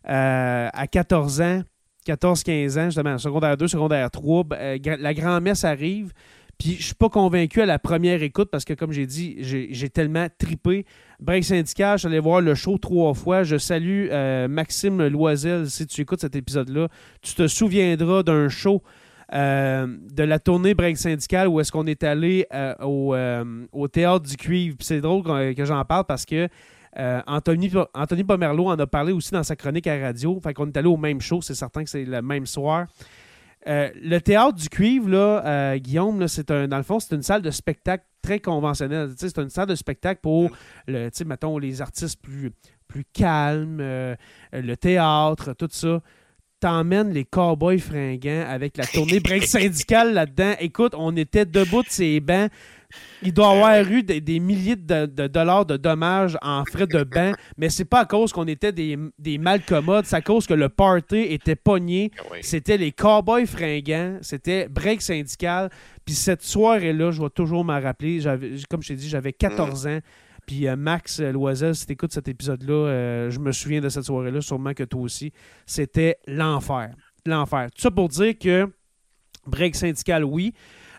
euh, 0.08 0.70
à 0.72 0.88
14 0.88 1.42
ans, 1.42 1.62
14-15 2.08 2.80
ans, 2.80 2.86
justement, 2.86 3.18
secondaire 3.18 3.58
2, 3.58 3.68
secondaire 3.68 4.10
3, 4.10 4.44
ben, 4.46 4.58
euh, 4.58 4.96
la 4.98 5.14
grand-messe 5.14 5.66
arrive. 5.66 6.14
Puis 6.58 6.78
je 6.80 6.84
suis 6.84 6.96
pas 6.96 7.10
convaincu 7.10 7.62
à 7.62 7.66
la 7.66 7.80
première 7.80 8.24
écoute 8.24 8.50
parce 8.52 8.66
que, 8.66 8.74
comme 8.74 8.92
j'ai 8.92 9.06
dit, 9.06 9.38
j'ai 9.40 9.90
tellement 9.90 10.28
tripé. 10.38 10.86
Break 11.20 11.44
Syndical, 11.44 11.98
je 11.98 12.00
suis 12.00 12.08
allé 12.08 12.20
voir 12.20 12.42
le 12.42 12.56
show 12.56 12.78
trois 12.78 13.14
fois. 13.14 13.44
Je 13.44 13.58
salue 13.58 14.08
euh, 14.12 14.48
Maxime 14.48 15.06
Loisel. 15.08 15.70
Si 15.70 15.86
tu 15.88 16.02
écoutes 16.02 16.22
cet 16.22 16.36
épisode-là, 16.36 16.88
tu 17.22 17.34
te 17.36 17.48
souviendras 17.48 18.24
d'un 18.24 18.50
show 18.50 18.82
euh, 19.34 19.88
de 20.14 20.24
la 20.24 20.40
tournée 20.40 20.76
Break 20.76 20.98
Syndical 20.98 21.48
où 21.48 21.60
est-ce 21.60 21.72
qu'on 21.72 21.88
est 21.88 22.04
allé 22.04 22.46
euh, 22.54 23.66
au, 23.72 23.88
Théâtre 23.88 24.26
du 24.26 24.38
Cuivre. 24.38 24.78
c'est 24.82 25.02
drôle 25.02 25.24
que, 25.56 25.66
j'en 25.66 25.84
parle 25.84 26.06
parce 26.06 26.26
que 26.26 26.48
Anthony, 27.28 27.72
Anthony 27.94 28.24
en 28.30 28.80
a 28.80 28.88
parlé 28.88 29.12
aussi 29.12 29.32
dans 29.32 29.44
sa 29.44 29.58
chronique 29.58 29.88
à 29.88 30.00
radio. 30.00 30.40
Fait 30.42 30.54
qu'on 30.54 30.68
est 30.68 30.78
allé 30.78 30.88
au 30.88 30.96
même 30.96 31.20
show. 31.20 31.42
C'est 31.42 31.56
certain 31.56 31.84
que 31.84 31.90
c'est 31.90 32.06
le 32.06 32.22
même 32.22 32.46
soir. 32.46 32.88
Euh, 33.68 33.90
le 34.00 34.20
théâtre 34.20 34.54
du 34.54 34.70
cuivre, 34.70 35.10
là, 35.10 35.44
euh, 35.46 35.78
Guillaume, 35.78 36.28
c'est 36.28 36.52
un, 36.52 36.68
dans 36.68 36.78
le 36.78 36.84
fond, 36.84 37.00
c'est 37.00 37.16
une 37.16 37.24
salle 37.24 37.42
de 37.42 37.52
spectacle 37.52 38.06
très 38.22 38.40
conventionnelle. 38.40 39.12
C'est 39.18 39.38
une 39.38 39.50
salle 39.50 39.68
de 39.68 39.76
spectacle 39.76 40.20
pour 40.22 40.52
le, 40.88 41.10
mettons, 41.26 41.58
les 41.58 41.82
artistes 41.82 42.22
plus, 42.22 42.52
plus 42.88 43.06
calmes, 43.12 43.80
euh, 43.82 44.16
le 44.54 44.76
théâtre, 44.76 45.54
tout 45.54 45.70
ça. 45.72 46.02
T'emmènes 46.60 47.12
les 47.12 47.26
cowboys 47.26 47.80
fringants 47.80 48.46
avec 48.48 48.78
la 48.78 48.86
tournée 48.86 49.20
break 49.20 49.44
syndicale 49.44 50.14
là-dedans. 50.14 50.54
Écoute, 50.60 50.94
on 50.98 51.16
était 51.16 51.46
debout 51.46 51.84
de 51.84 51.90
ces 51.90 52.20
bancs 52.20 52.50
il 53.22 53.34
doit 53.34 53.52
avoir 53.52 53.92
eu 53.92 54.04
des, 54.04 54.40
milliers 54.40 54.76
de, 54.76 55.28
dollars 55.28 55.66
de 55.66 55.78
dommages 55.78 56.38
en 56.42 56.64
frais 56.66 56.88
de 56.88 57.04
bain, 57.04 57.34
mais 57.58 57.70
c'est 57.70 57.86
pas 57.86 58.02
à 58.02 58.06
cause 58.06 58.32
qu'on 58.32 58.48
était 58.48 58.72
des, 58.72 58.98
des 59.18 59.38
malcommodes, 59.38 60.06
c'est 60.06 60.16
à 60.16 60.22
cause 60.22 60.46
que 60.46 60.54
le 60.54 60.70
party 60.70 61.18
était 61.18 61.56
pogné. 61.56 62.12
Ah 62.20 62.36
c'était 62.42 62.78
les 62.78 62.92
cowboys 62.92 63.46
fringants, 63.46 64.20
c'était 64.22 64.68
break 64.68 65.02
syndical. 65.02 65.70
Puis 66.06 66.14
cette 66.14 66.44
soirée-là, 66.44 67.12
je 67.12 67.22
vais 67.22 67.30
toujours 67.30 67.66
m'en 67.66 67.80
rappeler. 67.82 68.20
Comme 68.70 68.82
je 68.84 68.90
t'ai 68.90 68.96
dit, 68.96 69.10
j'avais 69.10 69.34
14 69.34 69.86
mm. 69.86 69.90
ans. 69.90 70.00
Puis 70.46 70.68
euh, 70.68 70.76
Max 70.76 71.20
Loisel, 71.20 71.76
si 71.76 71.86
tu 71.86 71.94
écoutes 71.94 72.14
cet 72.14 72.28
épisode-là, 72.28 72.74
euh, 72.74 73.30
je 73.32 73.40
me 73.40 73.52
souviens 73.52 73.82
de 73.82 73.90
cette 73.90 74.04
soirée-là, 74.04 74.42
sûrement 74.42 74.74
que 74.74 74.84
toi 74.84 75.02
aussi. 75.02 75.32
C'était 75.66 76.18
l'enfer. 76.28 76.94
L'enfer. 77.26 77.70
Tout 77.74 77.82
ça 77.82 77.92
pour 77.92 78.10
dire 78.10 78.38
que 78.38 78.72
break 79.48 79.76
syndical, 79.76 80.24
oui. 80.24 80.54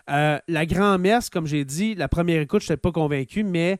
Euh, 0.09 0.39
la 0.47 0.65
grand-messe, 0.65 1.29
comme 1.29 1.47
j'ai 1.47 1.65
dit, 1.65 1.95
la 1.95 2.07
première 2.07 2.41
écoute, 2.41 2.61
je 2.61 2.71
n'étais 2.71 2.81
pas 2.81 2.91
convaincu, 2.91 3.43
mais 3.43 3.77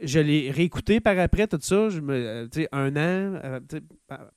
je 0.00 0.20
l'ai 0.20 0.50
réécouté 0.50 1.00
par 1.00 1.18
après, 1.18 1.46
tout 1.46 1.58
ça. 1.60 1.88
Je 1.88 2.00
me, 2.00 2.14
euh, 2.14 2.66
un 2.72 2.96
an, 2.96 3.40
euh, 3.44 3.60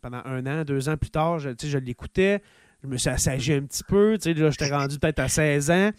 pendant 0.02 0.22
un 0.26 0.46
an, 0.46 0.64
deux 0.64 0.90
ans 0.90 0.98
plus 0.98 1.12
tard, 1.12 1.40
je, 1.40 1.50
je 1.62 1.78
l'écoutais. 1.78 2.42
Je 2.84 2.88
me 2.88 2.98
suis 2.98 3.10
assagi 3.10 3.54
un 3.54 3.64
petit 3.64 3.84
peu. 3.84 4.14
Là, 4.14 4.50
j'étais 4.52 4.70
rendu 4.70 5.00
peut-être 5.00 5.20
à 5.20 5.28
16 5.28 5.72
ans. 5.72 5.92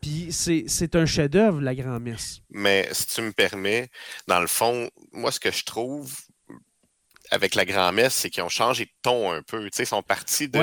Puis 0.00 0.28
c'est 0.30 0.96
un 0.96 1.06
chef-d'œuvre, 1.06 1.60
la 1.60 1.74
grand-messe. 1.74 2.40
Mais 2.50 2.88
si 2.92 3.06
tu 3.06 3.22
me 3.22 3.32
permets, 3.32 3.88
dans 4.26 4.40
le 4.40 4.46
fond, 4.46 4.90
moi, 5.12 5.32
ce 5.32 5.40
que 5.40 5.50
je 5.50 5.64
trouve, 5.64 6.14
avec 7.30 7.54
la 7.54 7.64
grand-messe, 7.64 8.14
c'est 8.14 8.30
qu'ils 8.30 8.42
ont 8.42 8.48
changé 8.48 8.84
de 8.84 8.90
ton 9.02 9.32
un 9.32 9.42
peu. 9.42 9.68
Ils 9.78 9.86
sont 9.86 10.02
partis 10.02 10.48
de 10.48 10.58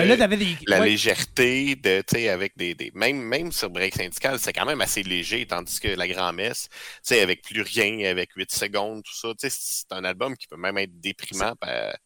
la 0.68 0.80
légèreté, 0.86 1.76
de, 1.76 2.04
avec 2.30 2.58
des, 2.58 2.76
des, 2.76 2.92
Même, 2.94 3.18
même 3.18 3.52
sur 3.52 3.70
Break 3.70 3.96
Syndical, 3.96 4.40
c'est 4.40 4.54
quand 4.54 4.66
même 4.66 4.82
assez 4.82 5.04
léger, 5.04 5.46
tandis 5.46 5.80
que 5.80 5.90
la 5.90 6.08
grand-messe, 6.08 6.70
avec 7.12 7.42
plus 7.42 7.62
rien, 7.62 8.10
avec 8.10 8.32
8 8.36 8.52
secondes, 8.52 9.04
tout 9.04 9.16
ça, 9.16 9.30
c'est 9.38 9.92
un 9.92 10.04
album 10.04 10.36
qui 10.36 10.48
peut 10.48 10.58
même 10.58 10.78
être 10.78 11.00
déprimant. 11.00 11.54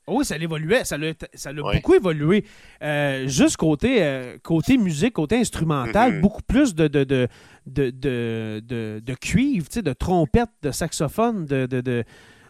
Oui, 0.08 0.26
ça 0.26 0.38
l'évoluait, 0.38 0.84
ça 0.86 0.98
l'a 0.98 1.14
beaucoup 1.74 1.96
évolué. 1.96 2.46
Euh, 2.82 3.28
juste 3.28 3.58
côté, 3.58 4.04
euh, 4.04 4.38
côté 4.44 4.78
musique, 4.78 5.14
côté 5.14 5.38
instrumental, 5.38 6.14
mm-hmm. 6.14 6.22
beaucoup 6.22 6.44
plus 6.44 6.76
de, 6.76 6.88
de, 6.88 7.04
de, 7.04 7.28
de, 7.66 7.92
de, 7.92 9.02
de 9.04 9.14
cuivre, 9.16 9.68
de 9.74 9.94
trompette, 9.94 10.50
de 10.62 10.72
saxophone, 10.72 11.46
de 11.46 12.06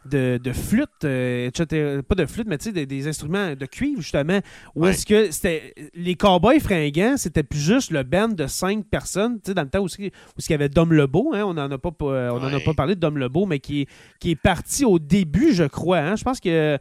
de, 0.05 0.51
flûte, 0.53 0.89
euh, 1.03 1.47
etc. 1.47 2.01
Pas 2.07 2.15
de 2.15 2.25
flûte, 2.25 2.47
mais 2.47 2.57
tu 2.57 2.71
sais, 2.71 2.85
des, 2.85 3.07
instruments 3.07 3.55
de 3.55 3.65
cuivre, 3.65 4.01
justement. 4.01 4.39
Où 4.75 4.85
est-ce 4.85 5.05
que 5.05 5.31
c'était. 5.31 5.73
Les 5.93 6.15
cowboys 6.15 6.59
fringants, 6.59 7.17
c'était 7.17 7.43
plus 7.43 7.59
juste 7.59 7.91
le 7.91 8.03
band 8.03 8.29
de 8.29 8.47
cinq 8.47 8.85
personnes, 8.85 9.35
tu 9.35 9.47
sais, 9.47 9.53
dans 9.53 9.63
le 9.63 9.69
temps 9.69 9.79
où, 9.79 9.87
il 9.97 10.11
y 10.49 10.53
avait 10.53 10.69
Dom 10.69 10.93
Lebeau, 10.93 11.33
hein, 11.33 11.43
on 11.45 11.53
n'en 11.53 11.71
a, 11.71 11.77
pas, 11.77 11.91
on 11.99 12.43
a 12.43 12.59
pas 12.59 12.73
parlé 12.73 12.95
de 12.95 12.99
Dom 12.99 13.17
Lebeau, 13.17 13.45
mais 13.45 13.59
qui 13.59 13.81
est, 13.81 13.87
qui 14.19 14.31
est 14.31 14.35
parti 14.35 14.85
au 14.85 14.99
début, 14.99 15.53
je 15.53 15.65
crois. 15.65 15.99
Hein. 15.99 16.15
Je 16.15 16.23
pense 16.23 16.39
que. 16.39 16.77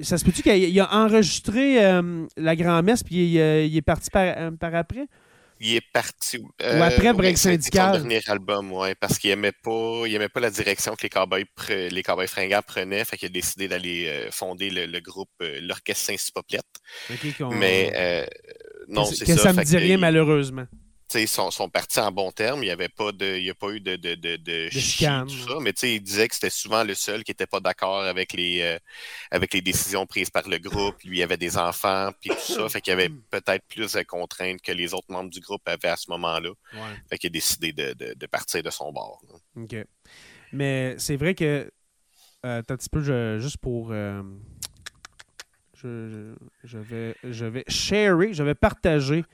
Ça 0.00 0.18
se 0.18 0.24
peut-tu 0.24 0.42
qu'il 0.42 0.80
a, 0.80 0.92
enregistré 0.92 1.84
euh, 1.84 2.26
la 2.36 2.56
grand-messe, 2.56 3.04
puis 3.04 3.14
il, 3.14 3.34
il, 3.34 3.76
est 3.76 3.82
parti 3.82 4.10
par, 4.10 4.34
par 4.58 4.74
après? 4.74 5.06
Il 5.64 5.76
est 5.76 5.92
parti. 5.92 6.38
Ou 6.38 6.50
après 6.60 7.08
euh, 7.08 7.12
Break 7.14 7.38
Syndical. 7.38 7.94
Son 7.94 8.00
dernier 8.00 8.20
album, 8.28 8.72
ouais, 8.72 8.94
parce 8.94 9.18
qu'il 9.18 9.30
aimait 9.30 9.52
pas, 9.52 10.04
il 10.06 10.14
aimait 10.14 10.28
pas 10.28 10.40
la 10.40 10.50
direction 10.50 10.94
que 10.94 11.02
les 11.02 11.08
Cowboys, 11.08 11.44
les 11.68 12.02
Cowboys 12.02 12.28
fringants 12.28 12.62
prenaient, 12.66 13.04
fait 13.04 13.16
qu'il 13.16 13.26
a 13.26 13.30
décidé 13.30 13.66
d'aller 13.66 14.06
euh, 14.06 14.30
fonder 14.30 14.70
le, 14.70 15.00
groupe, 15.00 15.30
euh, 15.42 15.60
l'Orchestre 15.62 16.06
Saint-Cypoplette. 16.06 16.64
Mais 17.52 18.28
non, 18.88 19.04
c'est 19.06 19.24
ça. 19.24 19.34
Que 19.34 19.40
ça 19.40 19.52
me 19.52 19.64
dit 19.64 19.76
rien, 19.76 19.96
malheureusement 19.96 20.66
sont, 21.26 21.50
sont, 21.50 21.68
partis 21.68 22.00
en 22.00 22.10
bon 22.12 22.30
terme. 22.32 22.62
Il 22.62 22.66
n'y 22.66 22.72
avait 22.72 22.88
pas 22.88 23.12
de, 23.12 23.36
il 23.36 23.44
y 23.44 23.50
a 23.50 23.54
pas 23.54 23.70
eu 23.70 23.80
de, 23.80 23.96
de, 23.96 24.14
de, 24.14 24.36
de, 24.36 24.68
tout 24.70 25.48
ça. 25.48 25.58
Mais 25.60 25.70
il 25.70 26.00
disait 26.00 26.28
que 26.28 26.34
c'était 26.34 26.50
souvent 26.50 26.84
le 26.84 26.94
seul 26.94 27.24
qui 27.24 27.30
n'était 27.30 27.46
pas 27.46 27.60
d'accord 27.60 28.02
avec 28.02 28.32
les, 28.32 28.60
euh, 28.62 28.78
avec 29.30 29.52
les 29.54 29.60
décisions 29.60 30.06
prises 30.06 30.30
par 30.30 30.48
le 30.48 30.58
groupe. 30.58 31.02
Lui, 31.04 31.18
il 31.18 31.22
avait 31.22 31.36
des 31.36 31.56
enfants, 31.56 32.10
puis 32.20 32.30
tout 32.30 32.52
ça. 32.54 32.68
Fait 32.68 32.80
qu'il 32.80 32.90
y 32.90 32.94
avait 32.94 33.10
peut-être 33.30 33.64
plus 33.68 33.92
de 33.92 34.02
contraintes 34.02 34.60
que 34.62 34.72
les 34.72 34.94
autres 34.94 35.10
membres 35.10 35.30
du 35.30 35.40
groupe 35.40 35.66
avaient 35.66 35.88
à 35.88 35.96
ce 35.96 36.10
moment-là. 36.10 36.50
Fait 37.08 37.18
qu'il 37.18 37.28
a 37.28 37.30
décidé 37.30 37.72
de, 37.72 38.26
partir 38.26 38.62
de 38.62 38.70
son 38.70 38.92
bord. 38.92 39.22
OK. 39.56 39.76
Mais 40.52 40.94
c'est 40.98 41.16
vrai 41.16 41.34
que, 41.34 41.70
euh, 42.44 42.58
un 42.58 42.62
petit 42.62 42.88
peu, 42.88 43.38
juste 43.38 43.58
pour. 43.58 43.90
Euh, 43.90 44.22
je, 45.74 46.34
je, 46.62 46.78
vais, 46.78 47.14
je 47.24 47.44
vais 47.44 47.64
sharer, 47.68 48.32
je 48.32 48.42
vais 48.42 48.54
partager 48.54 49.24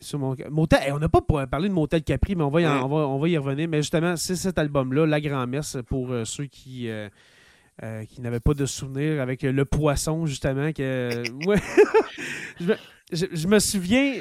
sur 0.00 0.18
mon, 0.18 0.36
motel, 0.50 0.92
on 0.92 0.98
n'a 0.98 1.08
pas 1.08 1.20
parlé 1.46 1.68
de 1.68 1.74
Motel 1.74 2.02
Capri, 2.02 2.34
mais 2.34 2.44
on 2.44 2.50
va, 2.50 2.60
y, 2.60 2.66
on, 2.66 2.88
va, 2.88 2.96
on 3.08 3.18
va 3.18 3.28
y 3.28 3.36
revenir. 3.36 3.68
Mais 3.68 3.78
justement, 3.78 4.16
c'est 4.16 4.36
cet 4.36 4.58
album-là, 4.58 5.06
La 5.06 5.20
Grand-Messe, 5.20 5.78
pour 5.86 6.10
euh, 6.10 6.24
ceux 6.24 6.46
qui, 6.46 6.88
euh, 6.88 7.08
euh, 7.82 8.04
qui 8.04 8.20
n'avaient 8.20 8.40
pas 8.40 8.54
de 8.54 8.66
souvenirs 8.66 9.20
avec 9.20 9.42
le 9.42 9.64
poisson, 9.64 10.26
justement. 10.26 10.72
Que, 10.72 11.22
ouais. 11.46 11.60
je, 12.60 12.66
me 12.66 12.76
souviens, 13.58 14.14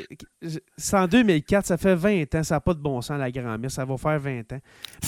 c'est 0.78 0.98
en 0.98 1.08
2004, 1.08 1.66
ça 1.66 1.78
fait 1.78 1.96
20 1.96 2.36
ans, 2.36 2.44
ça 2.44 2.56
n'a 2.56 2.62
pas 2.62 2.74
de 2.74 2.80
bon 2.80 3.02
sens, 3.02 3.18
La 3.18 3.32
Grand-Messe, 3.32 3.74
ça 3.74 3.86
va 3.86 3.98
faire 3.98 4.20
20 4.20 4.54
ans. 4.54 4.60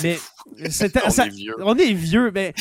Mais 0.03 0.17
c'était, 0.69 1.01
on, 1.05 1.09
est 1.09 1.29
vieux. 1.29 1.55
on 1.61 1.75
est 1.75 1.93
vieux. 1.93 2.31
Mais 2.33 2.53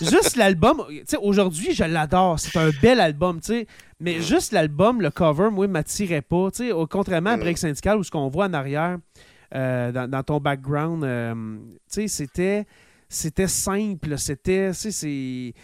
juste 0.00 0.36
l'album, 0.36 0.84
aujourd'hui, 1.20 1.74
je 1.74 1.84
l'adore. 1.84 2.38
C'est 2.38 2.56
un 2.56 2.70
bel 2.82 3.00
album, 3.00 3.40
tu 3.40 3.46
sais. 3.46 3.66
Mais 4.00 4.18
mm. 4.18 4.22
juste 4.22 4.52
l'album, 4.52 5.00
le 5.00 5.10
cover, 5.10 5.50
moi, 5.50 5.66
ne 5.66 5.72
m'attirait 5.72 6.22
pas. 6.22 6.50
au, 6.72 6.86
contrairement 6.86 7.30
à 7.30 7.36
mm. 7.36 7.40
Break 7.40 7.58
Syndical, 7.58 7.98
où 7.98 8.04
ce 8.04 8.10
qu'on 8.10 8.28
voit 8.28 8.46
en 8.46 8.54
arrière, 8.54 8.98
euh, 9.54 10.06
dans, 10.06 10.22
ton 10.22 10.38
background, 10.38 11.02
euh, 11.02 11.56
c'était, 11.88 12.64
c'était 13.08 13.48
simple. 13.48 14.16
C'était, 14.18 14.72
c'est 14.72 15.54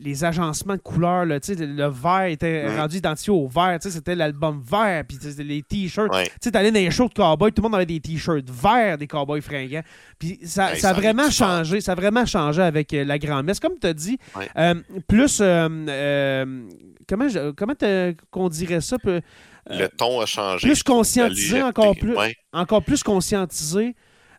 les 0.00 0.24
agencements 0.24 0.74
de 0.74 0.80
couleurs, 0.80 1.24
là, 1.24 1.38
le 1.48 1.88
vert 1.88 2.26
était 2.26 2.76
rendu 2.76 2.96
identifié 2.98 3.32
au 3.32 3.48
vert. 3.48 3.78
C'était 3.80 4.14
l'album 4.14 4.62
vert, 4.62 5.04
puis 5.06 5.18
les 5.38 5.62
t-shirts. 5.62 6.12
Tu 6.40 6.50
allais 6.54 6.70
dans 6.70 6.78
les 6.78 6.90
shows 6.90 7.08
de 7.08 7.14
cowboys, 7.14 7.52
tout 7.52 7.62
le 7.62 7.68
monde 7.68 7.76
avait 7.76 7.86
des 7.86 8.00
t-shirts 8.00 8.48
verts 8.50 8.98
des 8.98 9.06
cowboys 9.06 9.40
fringants. 9.40 9.82
Puis 10.18 10.38
ça, 10.44 10.74
ça, 10.76 10.90
a 10.90 10.92
vraiment 10.92 11.30
changé. 11.30 11.80
Ça 11.80 11.92
a 11.92 11.94
vraiment 11.94 12.26
changé 12.26 12.62
avec 12.62 12.92
euh, 12.94 13.04
la 13.04 13.18
grand-messe. 13.18 13.60
Comme 13.60 13.78
tu 13.78 13.86
as 13.86 13.94
dit, 13.94 14.18
euh, 14.56 14.74
plus. 15.08 15.38
Euh, 15.40 16.66
comment 17.08 17.28
comment 17.56 17.74
qu'on 18.30 18.48
dirait 18.48 18.80
ça? 18.80 18.96
le 19.68 19.88
ton 19.88 20.20
a 20.20 20.26
changé. 20.26 20.66
Plus 20.66 20.82
conscientisé, 20.82 21.62
encore 21.62 21.96
plus, 21.96 22.16
encore 22.52 22.82
plus 22.82 23.02
conscientisé. 23.02 23.94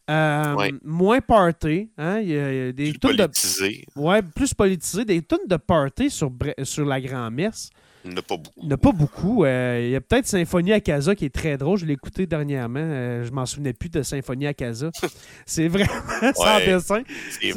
Euh, 0.10 0.72
moins 0.84 1.20
party. 1.20 1.90
Hein? 1.98 2.20
Il, 2.22 2.30
y 2.30 2.38
a, 2.38 2.72
des 2.72 2.92
plus 2.92 3.00
politisé. 3.00 3.86
De... 3.96 4.02
Ouais, 4.02 4.22
plus 4.22 4.54
politisé. 4.54 5.06
Des 5.06 5.22
tonnes 5.22 5.48
de 5.48 5.58
party 5.58 6.10
sur, 6.10 6.32
sur 6.64 6.86
la 6.86 7.02
grand-messe. 7.02 7.70
Il 8.06 8.12
n'y 8.14 8.20
a 8.20 8.22
pas 8.22 8.38
beaucoup. 8.38 8.62
Il 8.62 8.68
n'y 8.68 8.72
en 8.72 8.76
a 8.76 8.78
pas 8.78 8.92
beaucoup. 8.94 9.44
Euh, 9.44 9.82
il 9.84 9.90
y 9.90 9.96
a 9.96 10.02
peut-être 10.02 10.28
Symphonie 10.28 10.72
à 10.72 10.80
Casa 10.80 11.14
qui 11.14 11.26
est 11.26 11.34
très 11.34 11.58
drôle. 11.58 11.78
Je 11.78 11.86
l'ai 11.86 11.94
écouté 11.94 12.26
dernièrement. 12.26 12.80
Euh, 12.82 13.26
je 13.26 13.32
m'en 13.32 13.46
souvenais 13.46 13.74
plus 13.74 13.90
de 13.90 14.02
Symphonie 14.02 14.48
à 14.48 14.54
Casa. 14.54 14.92
c'est 15.46 15.68
vraiment 15.68 15.92
sans 16.36 16.60
dessin. 16.60 17.02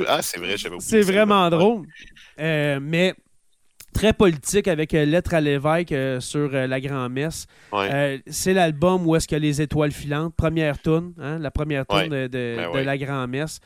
Ah, 0.09 0.23
c'est 0.23 0.41
vrai, 0.41 0.57
C'est 0.81 1.03
vraiment 1.03 1.49
drôle. 1.51 1.87
mais 2.37 3.15
très 3.93 4.13
politique 4.13 4.69
avec 4.69 4.95
euh, 4.95 5.05
Lettre 5.05 5.35
à 5.35 5.41
l'évêque 5.41 5.93
euh, 5.93 6.21
sur 6.21 6.55
euh, 6.55 6.67
la 6.67 6.81
grand-messe. 6.81 7.47
c'est 8.27 8.55
l'album 8.55 9.07
où 9.07 9.17
est-ce 9.17 9.29
que 9.29 9.37
les 9.37 9.61
étoiles 9.61 9.93
filantes, 9.93 10.35
première 10.35 10.81
tune, 10.81 11.13
hein, 11.19 11.39
la 11.39 11.51
première 11.51 11.87
tune 11.87 12.09
de, 12.29 12.57
ben 12.73 12.85
la 12.85 12.99
grand-messe. 12.99 13.61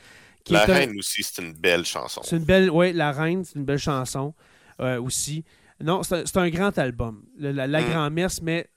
La 0.51 0.65
Reine 0.65 0.99
aussi, 0.99 1.23
c'est 1.23 1.43
une 1.43 1.55
belle 1.55 1.87
chanson. 1.87 2.21
C'est 2.23 2.37
une 2.37 2.45
belle, 2.45 2.71
oui, 2.71 2.93
La 2.93 3.13
Reine, 3.13 3.45
c'est 3.45 3.59
une 3.59 3.65
belle 3.65 3.79
chanson 3.79 4.35
aussi. 4.79 5.45
Non, 5.81 6.03
c'est 6.03 6.37
un, 6.37 6.51
grand 6.51 6.77
album. 6.79 7.23
la, 7.39 7.67
mm. 7.67 7.91
grand-messe, 7.91 8.43
mais 8.43 8.69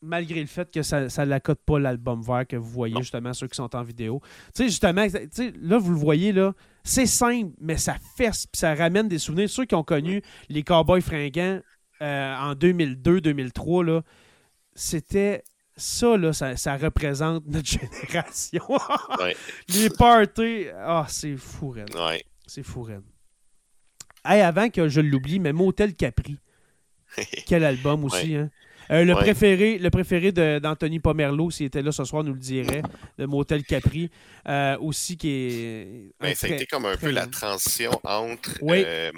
malgré 0.00 0.40
le 0.40 0.46
fait 0.46 0.70
que 0.70 0.82
ça 0.82 1.00
ne 1.06 1.24
l'accote 1.24 1.60
pas 1.64 1.78
l'album 1.78 2.22
vert 2.22 2.46
que 2.46 2.56
vous 2.56 2.70
voyez, 2.70 2.96
justement, 2.98 3.32
ceux 3.34 3.48
qui 3.48 3.56
sont 3.56 3.74
en 3.74 3.82
vidéo. 3.82 4.20
Tu 4.54 4.62
sais, 4.62 4.68
justement, 4.68 5.06
là, 5.60 5.78
vous 5.78 5.92
le 5.92 5.98
voyez, 5.98 6.32
là, 6.32 6.54
c'est 6.88 7.06
simple, 7.06 7.52
mais 7.60 7.76
ça 7.76 7.96
fesse, 8.16 8.46
puis 8.46 8.58
ça 8.58 8.74
ramène 8.74 9.08
des 9.08 9.18
souvenirs. 9.18 9.50
Ceux 9.50 9.66
qui 9.66 9.74
ont 9.74 9.84
connu 9.84 10.22
les 10.48 10.62
Cowboys 10.62 11.02
fringants 11.02 11.60
euh, 12.00 12.36
en 12.36 12.54
2002-2003, 12.54 13.84
là, 13.84 14.02
c'était 14.74 15.44
ça, 15.76 16.16
là, 16.16 16.32
ça, 16.32 16.76
représente 16.76 17.44
notre 17.46 17.68
génération. 17.68 18.64
Les 19.68 19.90
parties, 19.90 20.66
ah, 20.76 21.04
c'est 21.08 21.36
fou, 21.36 21.74
C'est 22.46 22.62
fou, 22.62 22.88
Hey, 24.24 24.40
avant 24.40 24.70
que 24.70 24.88
je 24.88 25.00
l'oublie, 25.02 25.40
mais 25.40 25.52
Motel 25.52 25.94
Capri. 25.94 26.38
Quel 27.46 27.64
album 27.64 28.04
aussi, 28.04 28.34
hein? 28.34 28.50
Euh, 28.90 29.04
le, 29.04 29.14
préféré, 29.14 29.78
le 29.78 29.90
préféré 29.90 30.32
d'Anthony 30.32 30.98
Pomerleau, 30.98 31.50
s'il 31.50 31.66
était 31.66 31.82
là 31.82 31.92
ce 31.92 32.04
soir, 32.04 32.24
nous 32.24 32.32
le 32.32 32.38
dirait, 32.38 32.82
de 33.18 33.26
Motel 33.26 33.64
Capri. 33.64 34.10
Euh, 34.48 34.78
aussi, 34.78 35.18
qui 35.18 35.28
est. 35.30 36.12
Ben, 36.20 36.34
ça 36.34 36.46
a 36.46 36.50
été 36.50 36.64
comme 36.64 36.86
un 36.86 36.96
peu 36.96 37.10
la 37.10 37.26
transition 37.26 37.90
entre 38.02 38.50
euh, 38.62 39.10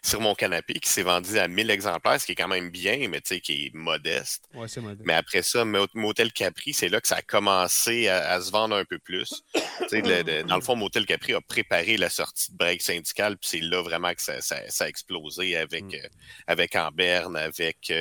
Sur 0.00 0.20
mon 0.20 0.34
canapé, 0.34 0.74
qui 0.74 0.88
s'est 0.88 1.02
vendu 1.02 1.38
à 1.38 1.48
1000 1.48 1.70
exemplaires, 1.70 2.20
ce 2.20 2.26
qui 2.26 2.32
est 2.32 2.36
quand 2.36 2.46
même 2.46 2.70
bien, 2.70 3.08
mais 3.08 3.20
qui 3.20 3.66
est 3.66 3.74
modeste. 3.74 4.48
c'est 4.68 4.80
modeste. 4.80 5.02
Mais 5.04 5.14
après 5.14 5.42
ça, 5.42 5.64
Motel 5.64 6.32
Capri, 6.32 6.72
c'est 6.72 6.88
là 6.88 7.00
que 7.00 7.08
ça 7.08 7.16
a 7.16 7.22
commencé 7.22 8.06
à, 8.08 8.40
se 8.40 8.52
vendre 8.52 8.76
un 8.76 8.84
peu 8.84 8.98
plus. 8.98 9.42
dans 9.90 10.56
le 10.56 10.62
fond, 10.62 10.76
Motel 10.76 11.04
Capri 11.04 11.34
a 11.34 11.40
préparé 11.40 11.96
la 11.96 12.10
sortie 12.10 12.52
de 12.52 12.56
break 12.56 12.80
syndical, 12.80 13.38
puis 13.38 13.48
c'est 13.50 13.60
là 13.60 13.82
vraiment 13.82 14.12
que 14.14 14.22
ça, 14.22 14.36
a 14.80 14.88
explosé 14.88 15.56
avec, 15.56 15.84
mm. 15.84 16.08
avec 16.46 16.76
Amberne, 16.76 17.36
avec. 17.36 17.92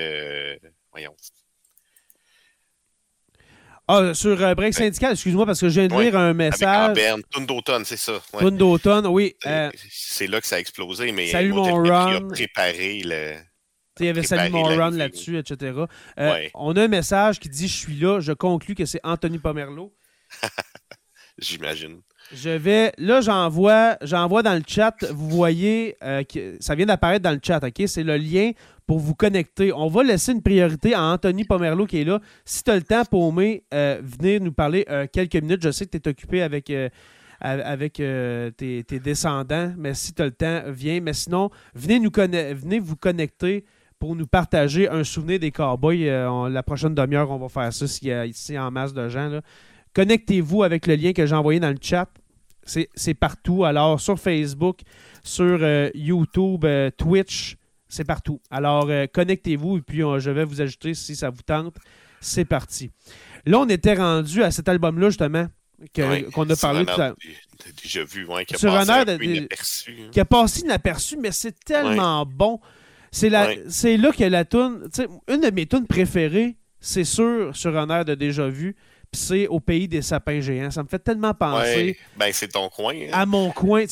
Voyons. 0.91 1.15
Ah, 3.91 4.13
sur 4.13 4.39
euh, 4.39 4.53
Break 4.53 4.75
Syndical, 4.75 5.13
excuse-moi, 5.13 5.47
parce 5.47 5.59
que 5.59 5.67
je 5.67 5.79
viens 5.79 5.87
de 5.87 5.99
lire 5.99 6.15
un 6.15 6.35
message. 6.35 6.91
Avec 6.91 7.27
Tune 7.31 7.47
d'automne, 7.47 7.83
c'est 7.85 7.97
ça. 7.97 8.21
Ouais. 8.33 8.51
d'automne, 8.51 9.07
oui. 9.07 9.35
Euh, 9.47 9.71
c'est 9.89 10.27
là 10.27 10.39
que 10.39 10.45
ça 10.45 10.57
a 10.57 10.59
explosé, 10.59 11.11
mais 11.11 11.25
Salut 11.31 11.53
mon 11.53 11.81
run. 11.81 12.17
a 12.17 12.21
préparé 12.21 13.01
le. 13.03 13.33
Il 13.99 14.05
y 14.05 14.09
avait 14.09 14.21
Salut 14.21 14.51
mon 14.51 14.61
run 14.61 14.91
là-dessus, 14.91 15.39
etc. 15.39 15.85
Euh, 16.19 16.47
on 16.53 16.75
a 16.75 16.83
un 16.83 16.87
message 16.87 17.39
qui 17.39 17.49
dit 17.49 17.67
Je 17.67 17.75
suis 17.75 17.95
là, 17.95 18.19
je 18.19 18.31
conclus 18.31 18.75
que 18.75 18.85
c'est 18.85 19.01
Anthony 19.03 19.39
Pomerleau. 19.39 19.91
J'imagine. 21.39 22.01
Je 22.31 22.51
vais. 22.51 22.93
Là, 22.99 23.21
j'envoie, 23.21 23.97
j'envoie 24.03 24.43
dans 24.43 24.53
le 24.53 24.61
chat. 24.67 24.93
Vous 25.09 25.29
voyez, 25.29 25.97
que, 26.31 26.57
ça 26.59 26.75
vient 26.75 26.85
d'apparaître 26.85 27.23
dans 27.23 27.31
le 27.31 27.41
chat, 27.43 27.63
OK? 27.63 27.87
C'est 27.87 28.03
le 28.03 28.17
lien 28.17 28.51
pour 28.89 28.97
vous 28.97 29.13
connecter. 29.13 29.71
On 29.71 29.87
va 29.87 30.01
laisser 30.01 30.31
une 30.31 30.41
priorité 30.41 30.95
à 30.95 31.03
Anthony 31.03 31.43
Pomerleau 31.43 31.85
qui 31.85 32.01
est 32.01 32.03
là. 32.03 32.19
Si 32.43 32.63
tu 32.63 32.71
as 32.71 32.75
le 32.75 32.81
temps, 32.81 33.05
pour 33.05 33.31
euh, 33.37 34.01
venir 34.01 34.41
nous 34.41 34.51
parler 34.51 34.83
euh, 34.89 35.05
quelques 35.05 35.35
minutes. 35.35 35.61
Je 35.61 35.69
sais 35.69 35.85
que 35.85 35.95
tu 35.95 35.97
es 35.97 36.07
occupé 36.07 36.41
avec, 36.41 36.71
euh, 36.71 36.89
avec 37.39 37.93
tes, 37.93 38.83
descendants, 38.99 39.71
mais 39.77 39.93
si 39.93 40.11
tu 40.11 40.23
as 40.23 40.25
le 40.25 40.31
temps, 40.31 40.63
viens. 40.69 41.01
Mais 41.01 41.13
sinon, 41.13 41.51
venez, 41.75 41.99
nous 41.99 42.09
venez 42.11 42.79
vous 42.79 42.95
connecter 42.95 43.63
pour 43.99 44.15
nous 44.15 44.25
partager 44.25 44.89
un 44.89 45.03
souvenir 45.03 45.37
des 45.37 45.51
cowboys. 45.51 46.09
la 46.49 46.63
prochaine 46.63 46.95
demi-heure, 46.95 47.29
on 47.29 47.37
va 47.37 47.47
faire 47.47 47.71
ça 47.71 47.85
s'il 47.85 48.07
y 48.07 48.11
a 48.11 48.25
ici 48.25 48.57
en 48.57 48.71
masse 48.71 48.95
de 48.95 49.07
gens. 49.07 49.39
Connectez-vous 49.93 50.63
avec 50.63 50.87
le 50.87 50.95
lien 50.95 51.13
que 51.13 51.27
j'ai 51.27 51.35
envoyé 51.35 51.59
dans 51.59 51.69
le 51.69 51.79
chat. 51.79 52.09
C'est 52.65 53.13
partout. 53.13 53.65
Alors, 53.65 54.01
sur 54.01 54.19
Facebook, 54.19 54.79
sur 55.21 55.59
YouTube, 55.93 56.65
Twitch, 56.97 57.59
c'est 57.89 58.05
partout. 58.05 58.39
Alors, 58.51 58.87
euh, 58.89 59.07
connectez-vous 59.11 59.79
et 59.79 59.81
puis 59.81 59.99
je 59.99 60.29
vais 60.29 60.45
vous 60.45 60.61
ajouter 60.61 60.93
si 60.93 61.15
ça 61.15 61.29
vous 61.29 61.41
tente. 61.41 61.75
C'est 62.21 62.45
parti. 62.45 62.91
Là, 63.45 63.59
on 63.59 63.67
était 63.67 63.95
rendu 63.95 64.43
à 64.43 64.51
cet 64.51 64.69
album-là, 64.69 65.09
justement, 65.09 65.47
qu'on 65.95 66.49
a 66.49 66.55
parlé 66.55 66.85
tout 66.85 67.01
à 67.01 67.13
Déjà 67.81 68.03
vu, 68.03 68.27
qui 68.45 68.55
a 68.65 68.69
passé 68.69 69.23
inaperçu. 69.23 69.97
Hein. 69.99 70.09
Qui 70.11 70.19
a 70.19 70.25
passé 70.25 70.61
inaperçu, 70.61 71.17
mais 71.17 71.31
c'est 71.31 71.59
tellement 71.59 72.25
bon. 72.25 72.59
C'est 73.11 73.29
là 73.29 73.55
que 73.55 74.23
la 74.23 74.45
tune, 74.45 74.87
une 75.27 75.41
de 75.41 75.49
mes 75.49 75.65
tunes 75.65 75.87
préférées, 75.87 76.57
c'est 76.79 77.03
sûr, 77.03 77.55
sur 77.55 77.77
un 77.77 77.89
air 77.89 78.05
de 78.05 78.15
déjà 78.15 78.47
vu, 78.47 78.75
puis 79.12 79.22
c'est 79.22 79.47
au 79.47 79.60
pays 79.60 79.88
des 79.88 80.03
sapins 80.03 80.39
géants. 80.39 80.70
Ça 80.70 80.84
me 80.84 80.88
fait 80.88 80.99
tellement 80.99 81.34
penser. 81.34 81.97
Ben, 82.16 82.30
c'est 82.32 82.49
ton 82.49 82.70
coin. 82.70 82.93
Hein. 82.93 83.10
À 83.12 83.26
mon 83.26 83.49
coin. 83.51 83.86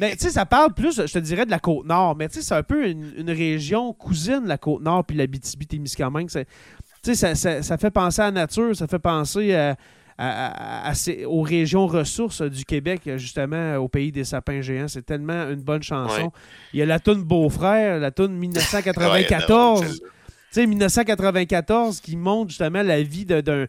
Ben, 0.00 0.12
tu 0.12 0.18
sais, 0.18 0.30
ça 0.30 0.46
parle 0.46 0.72
plus, 0.72 1.06
je 1.06 1.12
te 1.12 1.18
dirais, 1.18 1.44
de 1.44 1.50
la 1.50 1.58
Côte-Nord, 1.58 2.16
mais 2.16 2.28
tu 2.28 2.36
sais, 2.36 2.42
c'est 2.42 2.54
un 2.54 2.62
peu 2.62 2.88
une, 2.88 3.30
région 3.30 3.92
cousine, 3.92 4.42
la 4.46 4.56
Côte-Nord, 4.58 5.04
puis 5.04 5.16
la 5.16 5.26
BTB-Témiscamingue. 5.26 6.28
Tu 6.28 7.14
sais, 7.14 7.34
ça, 7.34 7.62
ça, 7.62 7.78
fait 7.78 7.90
penser 7.90 8.22
à 8.22 8.26
la 8.26 8.30
nature, 8.30 8.74
ça 8.74 8.86
fait 8.86 8.98
penser 8.98 9.54
à, 9.54 10.92
aux 11.26 11.42
régions 11.42 11.86
ressources 11.86 12.40
du 12.42 12.64
Québec, 12.64 13.02
justement, 13.16 13.76
au 13.76 13.88
pays 13.88 14.10
des 14.10 14.24
sapins 14.24 14.62
géants. 14.62 14.88
C'est 14.88 15.04
tellement 15.04 15.50
une 15.50 15.60
bonne 15.60 15.82
chanson. 15.82 16.32
Il 16.72 16.78
y 16.78 16.82
a 16.82 16.86
la 16.86 16.98
toune 16.98 17.22
Beau-frère, 17.22 17.98
la 17.98 18.10
toune 18.10 18.32
1994. 18.32 19.82
tu 19.82 20.06
sais, 20.50 20.66
1994 20.66 22.00
qui 22.00 22.16
montre 22.16 22.50
justement 22.50 22.82
la 22.82 23.02
vie 23.02 23.26
d'un 23.26 23.66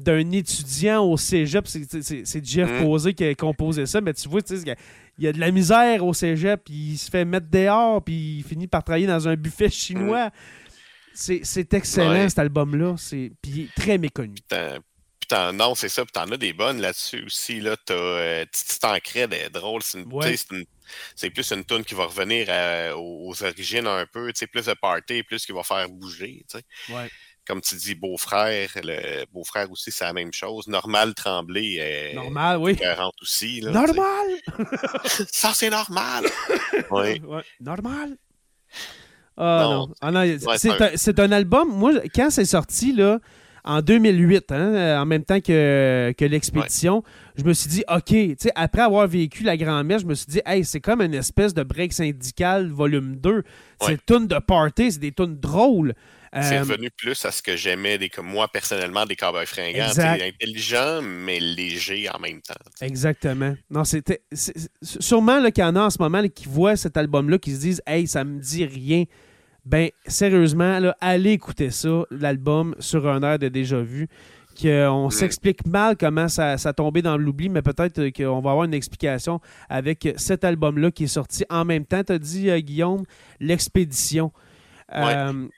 d'un 0.00 0.30
étudiant 0.32 1.04
au 1.04 1.16
cégep. 1.16 1.66
C'est 1.66 2.44
Jeff 2.44 2.70
mm. 2.70 2.84
Posé 2.84 3.14
qui 3.14 3.24
a 3.24 3.34
composé 3.34 3.86
ça, 3.86 4.00
mais 4.00 4.14
tu 4.14 4.28
vois, 4.28 4.40
il 4.50 5.24
y 5.24 5.28
a 5.28 5.32
de 5.32 5.40
la 5.40 5.50
misère 5.50 6.04
au 6.04 6.14
cégep, 6.14 6.62
puis 6.64 6.92
il 6.92 6.98
se 6.98 7.10
fait 7.10 7.24
mettre 7.24 7.48
dehors, 7.50 8.02
puis 8.02 8.38
il 8.38 8.44
finit 8.44 8.66
par 8.66 8.82
travailler 8.82 9.06
dans 9.06 9.28
un 9.28 9.36
buffet 9.36 9.68
chinois. 9.68 10.28
Mm. 10.28 11.40
C'est 11.42 11.74
excellent, 11.74 12.28
cet 12.28 12.38
album-là. 12.38 12.94
Puis 13.42 13.70
très 13.76 13.98
méconnu. 13.98 14.36
non, 15.52 15.74
c'est 15.74 15.88
ça. 15.88 16.04
Puis 16.04 16.12
t'en 16.12 16.30
as 16.30 16.36
des 16.36 16.52
bonnes 16.52 16.80
là-dessus 16.80 17.24
aussi. 17.26 17.60
Là. 17.60 17.76
T'as 17.84 17.94
euh, 17.94 18.44
Tancred, 18.80 19.32
est 19.32 19.50
drôle. 19.50 19.82
C'est 19.82 21.30
plus 21.30 21.52
une 21.52 21.64
tune 21.64 21.84
qui 21.84 21.94
va 21.94 22.06
revenir 22.06 22.48
aux, 22.96 23.34
origines 23.42 23.86
un 23.86 24.06
peu. 24.06 24.32
Plus 24.50 24.66
de 24.66 24.74
party, 24.74 25.22
plus 25.22 25.44
qui 25.44 25.52
va 25.52 25.62
faire 25.62 25.88
bouger. 25.88 26.44
Ouais 26.88 27.10
comme 27.50 27.60
tu 27.60 27.74
dis, 27.74 27.96
beau-frère, 27.96 28.68
le 28.76 29.24
beau-frère 29.32 29.68
aussi, 29.72 29.90
c'est 29.90 30.04
la 30.04 30.12
même 30.12 30.32
chose. 30.32 30.68
Normal 30.68 31.14
Tremblay 31.14 31.78
est 31.80 32.14
normal, 32.14 32.58
oui. 32.58 32.78
aussi. 33.20 33.60
normal! 33.62 34.26
Ça, 35.32 35.50
c'est 35.52 35.68
normal! 35.68 36.26
oui. 36.92 37.20
Normal! 37.60 38.16
Ah 39.36 39.66
non. 39.68 39.88
Ah, 40.00 40.12
non. 40.12 40.24
c'est 40.94 41.18
un... 41.18 41.32
album, 41.32 41.70
moi, 41.70 41.94
quand 42.14 42.30
c'est 42.30 42.44
sorti, 42.44 42.92
là, 42.92 43.18
en 43.64 43.82
2008, 43.82 44.52
hein, 44.52 44.56
euh, 44.56 44.98
en 44.98 45.06
même 45.06 45.24
temps 45.24 45.40
que, 45.40 46.14
que 46.16 46.24
l'expédition, 46.24 47.02
je 47.36 47.42
me 47.42 47.52
suis 47.52 47.68
dit, 47.68 47.82
OK, 47.92 48.14
après 48.54 48.82
avoir 48.82 49.08
vécu 49.08 49.42
la 49.42 49.56
grand-messe, 49.56 50.02
je 50.02 50.06
me 50.06 50.14
suis 50.14 50.30
dit, 50.30 50.40
hey, 50.46 50.64
c'est 50.64 50.80
comme 50.80 51.02
une 51.02 51.14
espèce 51.14 51.52
de 51.52 51.64
break 51.64 51.92
syndical 51.92 52.68
volume 52.70 53.16
2. 53.16 53.42
C'est 53.80 53.92
une 53.92 53.98
tune 54.06 54.26
de 54.28 54.38
party, 54.38 54.92
c'est 54.92 55.00
des 55.00 55.10
tunes 55.10 55.36
drôles. 55.36 55.94
C'est 56.32 56.58
euh, 56.58 56.60
revenu 56.60 56.90
plus 56.90 57.24
à 57.24 57.32
ce 57.32 57.42
que 57.42 57.56
j'aimais, 57.56 57.98
des, 57.98 58.08
comme 58.08 58.26
moi 58.26 58.46
personnellement, 58.46 59.04
des 59.04 59.16
cowboys 59.16 59.46
fringants. 59.46 59.90
Intelligent, 59.98 61.02
mais 61.02 61.40
léger 61.40 62.08
en 62.08 62.20
même 62.20 62.40
temps. 62.40 62.54
Exactement. 62.80 63.56
Non, 63.68 63.84
c'était. 63.84 64.22
Sûrement 64.82 65.42
qu'il 65.50 65.64
y 65.64 65.66
en 65.66 65.90
ce 65.90 65.98
moment 65.98 66.22
qui 66.28 66.46
voient 66.46 66.76
cet 66.76 66.96
album-là, 66.96 67.38
qui 67.38 67.52
se 67.52 67.60
disent 67.60 67.82
Hey, 67.86 68.06
ça 68.06 68.22
me 68.22 68.38
dit 68.38 68.64
rien. 68.64 69.04
Ben, 69.64 69.90
sérieusement, 70.06 70.78
là, 70.78 70.96
allez 71.00 71.32
écouter 71.32 71.70
ça, 71.70 72.04
l'album 72.10 72.74
sur 72.78 73.08
un 73.08 73.22
air 73.22 73.38
de 73.38 73.48
déjà 73.48 73.80
vu. 73.80 74.08
On 74.64 75.06
mm. 75.06 75.10
s'explique 75.10 75.66
mal 75.66 75.96
comment 75.96 76.28
ça, 76.28 76.58
ça 76.58 76.70
a 76.70 76.72
tombé 76.72 77.02
dans 77.02 77.16
l'oubli, 77.16 77.48
mais 77.48 77.62
peut-être 77.62 78.10
qu'on 78.10 78.40
va 78.40 78.50
avoir 78.50 78.64
une 78.64 78.74
explication 78.74 79.40
avec 79.68 80.08
cet 80.16 80.44
album-là 80.44 80.90
qui 80.90 81.04
est 81.04 81.08
sorti 81.08 81.44
en 81.50 81.64
même 81.64 81.84
temps. 81.84 82.02
Tu 82.04 82.12
as 82.12 82.18
dit, 82.18 82.50
euh, 82.50 82.60
Guillaume, 82.60 83.04
L'Expédition. 83.40 84.32
Euh, 84.92 85.48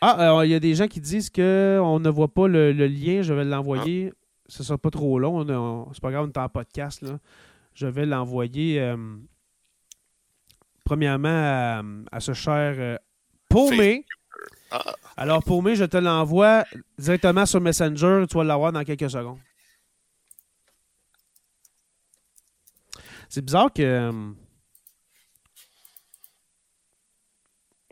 ah, 0.00 0.42
il 0.44 0.50
y 0.50 0.54
a 0.54 0.60
des 0.60 0.74
gens 0.74 0.86
qui 0.86 1.00
disent 1.00 1.30
qu'on 1.30 2.00
ne 2.00 2.08
voit 2.08 2.28
pas 2.28 2.46
le, 2.46 2.72
lien. 2.72 3.22
Je 3.22 3.34
vais 3.34 3.44
l'envoyer. 3.44 4.12
Ce 4.46 4.62
ne 4.62 4.66
sera 4.66 4.78
pas 4.78 4.90
trop 4.90 5.18
long. 5.18 5.44
C'est 5.92 6.00
pas 6.00 6.10
grave, 6.10 6.28
on 6.28 6.30
est 6.30 6.38
en 6.38 6.48
podcast. 6.48 7.02
Là. 7.02 7.18
Je 7.74 7.86
vais 7.86 8.06
l'envoyer 8.06 8.80
euh, 8.80 8.96
premièrement 10.84 11.82
à, 12.10 12.20
ce 12.20 12.32
cher 12.32 12.98
Paumé. 13.48 14.04
Ah. 14.70 14.82
Alors, 15.16 15.42
pour 15.42 15.62
moi, 15.62 15.74
je 15.74 15.84
te 15.84 15.96
l'envoie 15.96 16.64
directement 16.98 17.44
sur 17.44 17.60
Messenger. 17.60 18.24
Tu 18.28 18.36
vas 18.36 18.44
l'avoir 18.44 18.72
dans 18.72 18.84
quelques 18.84 19.10
secondes. 19.10 19.38
C'est 23.28 23.44
bizarre 23.44 23.72
que. 23.72 23.82
Euh, 23.82 24.12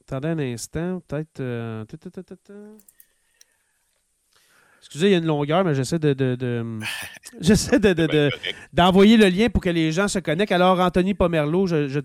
attendez 0.07 0.29
un 0.29 0.39
instant, 0.39 1.01
peut-être. 1.07 1.41
Euh, 1.41 1.85
Excusez, 4.79 5.09
il 5.09 5.11
y 5.11 5.15
a 5.15 5.19
une 5.19 5.27
longueur, 5.27 5.65
mais 5.65 5.75
j'essaie 5.75 5.99
de, 5.99 6.15
j'essaie 7.41 7.81
de, 7.81 8.31
d'envoyer 8.73 9.17
le 9.17 9.29
lien 9.29 9.49
pour 9.49 9.61
que 9.61 9.71
les 9.71 9.91
gens 9.91 10.07
se 10.07 10.21
connectent. 10.21 10.53
Alors, 10.53 10.79
Anthony 10.79 11.15
Pomerleau, 11.15 11.67
je, 11.67 11.89
je 11.89 11.99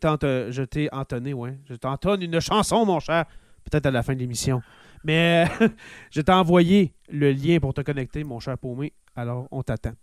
t'ai 0.63 0.89
entonné, 0.91 1.33
ouais. 1.33 1.59
Je 1.69 1.75
t'entonne 1.75 2.23
une 2.23 2.39
chanson, 2.39 2.85
mon 2.85 2.99
cher. 2.99 3.25
Peut-être 3.69 3.85
à 3.85 3.91
la 3.91 4.01
fin 4.01 4.15
de 4.15 4.19
l'émission. 4.19 4.63
Mais 5.03 5.47
je 6.11 6.21
t'ai 6.21 6.31
envoyé 6.31 6.95
le 7.09 7.31
lien 7.31 7.59
pour 7.59 7.73
te 7.73 7.81
connecter, 7.81 8.23
mon 8.23 8.39
cher 8.39 8.57
paumé. 8.57 8.93
Alors, 9.15 9.47
on 9.51 9.61
t'attend. 9.61 9.93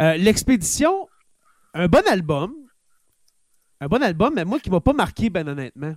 Euh, 0.00 0.16
l'expédition, 0.16 1.08
un 1.72 1.88
bon 1.88 2.06
album. 2.06 2.52
Un 3.80 3.86
bon 3.86 4.02
album, 4.02 4.34
mais 4.34 4.44
moi 4.44 4.58
qui 4.58 4.68
ne 4.68 4.74
m'a 4.74 4.80
pas 4.80 4.92
marqué, 4.92 5.30
ben 5.30 5.46
honnêtement, 5.48 5.94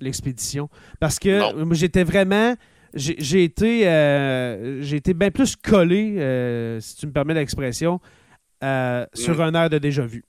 l'expédition. 0.00 0.68
Parce 0.98 1.18
que 1.18 1.40
j'étais 1.72 2.04
vraiment. 2.04 2.56
J'ai 2.92 3.44
été, 3.44 3.82
euh, 3.84 4.82
été 4.82 5.14
bien 5.14 5.30
plus 5.30 5.54
collé, 5.54 6.16
euh, 6.18 6.80
si 6.80 6.96
tu 6.96 7.06
me 7.06 7.12
permets 7.12 7.34
l'expression, 7.34 8.00
sur 8.60 9.36
mm. 9.36 9.40
un 9.40 9.54
air 9.54 9.70
de 9.70 9.78
déjà 9.78 10.04
vu. 10.04 10.24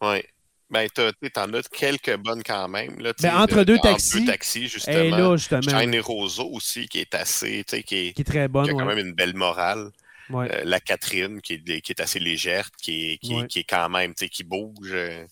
Oui. 0.00 0.22
Ben, 0.70 0.86
t'en 1.32 1.52
as 1.54 1.68
quelques 1.72 2.16
bonnes 2.18 2.42
quand 2.42 2.68
même. 2.68 2.98
Là, 2.98 3.12
ben, 3.22 3.36
entre 3.38 3.62
deux 3.64 3.78
taxis. 3.78 4.20
Deux 4.20 4.26
taxis, 4.26 4.68
justement. 4.68 5.16
là, 5.16 5.36
justement. 5.36 5.62
Shine 5.62 5.94
et 5.94 6.00
Roseau 6.00 6.50
aussi, 6.52 6.88
qui 6.88 6.98
est 6.98 7.14
assez. 7.14 7.64
Qui 7.64 7.76
est, 7.76 7.82
qui 8.12 8.20
est 8.20 8.24
très 8.24 8.48
bonne. 8.48 8.64
Qui 8.64 8.72
a 8.72 8.74
quand 8.74 8.84
même 8.84 8.98
une 8.98 9.14
belle 9.14 9.34
morale. 9.34 9.90
Euh, 10.30 10.62
la 10.64 10.80
Catherine, 10.80 11.40
qui 11.40 11.54
est, 11.54 11.80
qui 11.80 11.92
est 11.92 12.00
assez 12.00 12.18
légère, 12.18 12.70
qui 12.72 13.12
est, 13.12 13.18
qui, 13.18 13.46
qui 13.46 13.60
est 13.60 13.64
quand 13.64 13.88
même, 13.88 14.14
qui 14.14 14.44
bouge. 14.44 14.92
Euh. 14.92 15.24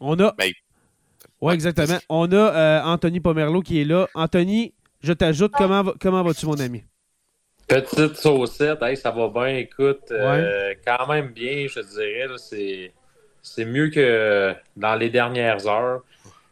On 0.00 0.18
a. 0.20 0.34
Ben, 0.36 0.52
oui, 1.46 1.54
exactement. 1.54 1.98
On 2.08 2.30
a 2.32 2.36
euh, 2.36 2.82
Anthony 2.84 3.20
Pomerleau 3.20 3.62
qui 3.62 3.80
est 3.80 3.84
là. 3.84 4.08
Anthony, 4.14 4.74
je 5.02 5.12
t'ajoute, 5.12 5.52
comment, 5.56 5.84
comment 6.00 6.22
vas-tu, 6.22 6.46
mon 6.46 6.58
ami? 6.58 6.82
Petite 7.66 8.16
saucette, 8.16 8.80
ça 8.96 9.10
va 9.10 9.28
bien, 9.28 9.56
écoute, 9.56 10.12
quand 10.86 11.06
même 11.08 11.28
bien, 11.28 11.66
je 11.68 11.80
dirais. 11.80 12.26
C'est 12.36 12.92
c'est 13.44 13.66
mieux 13.66 13.90
que 13.90 14.54
dans 14.76 14.96
les 14.96 15.10
dernières 15.10 15.68
heures. 15.68 16.02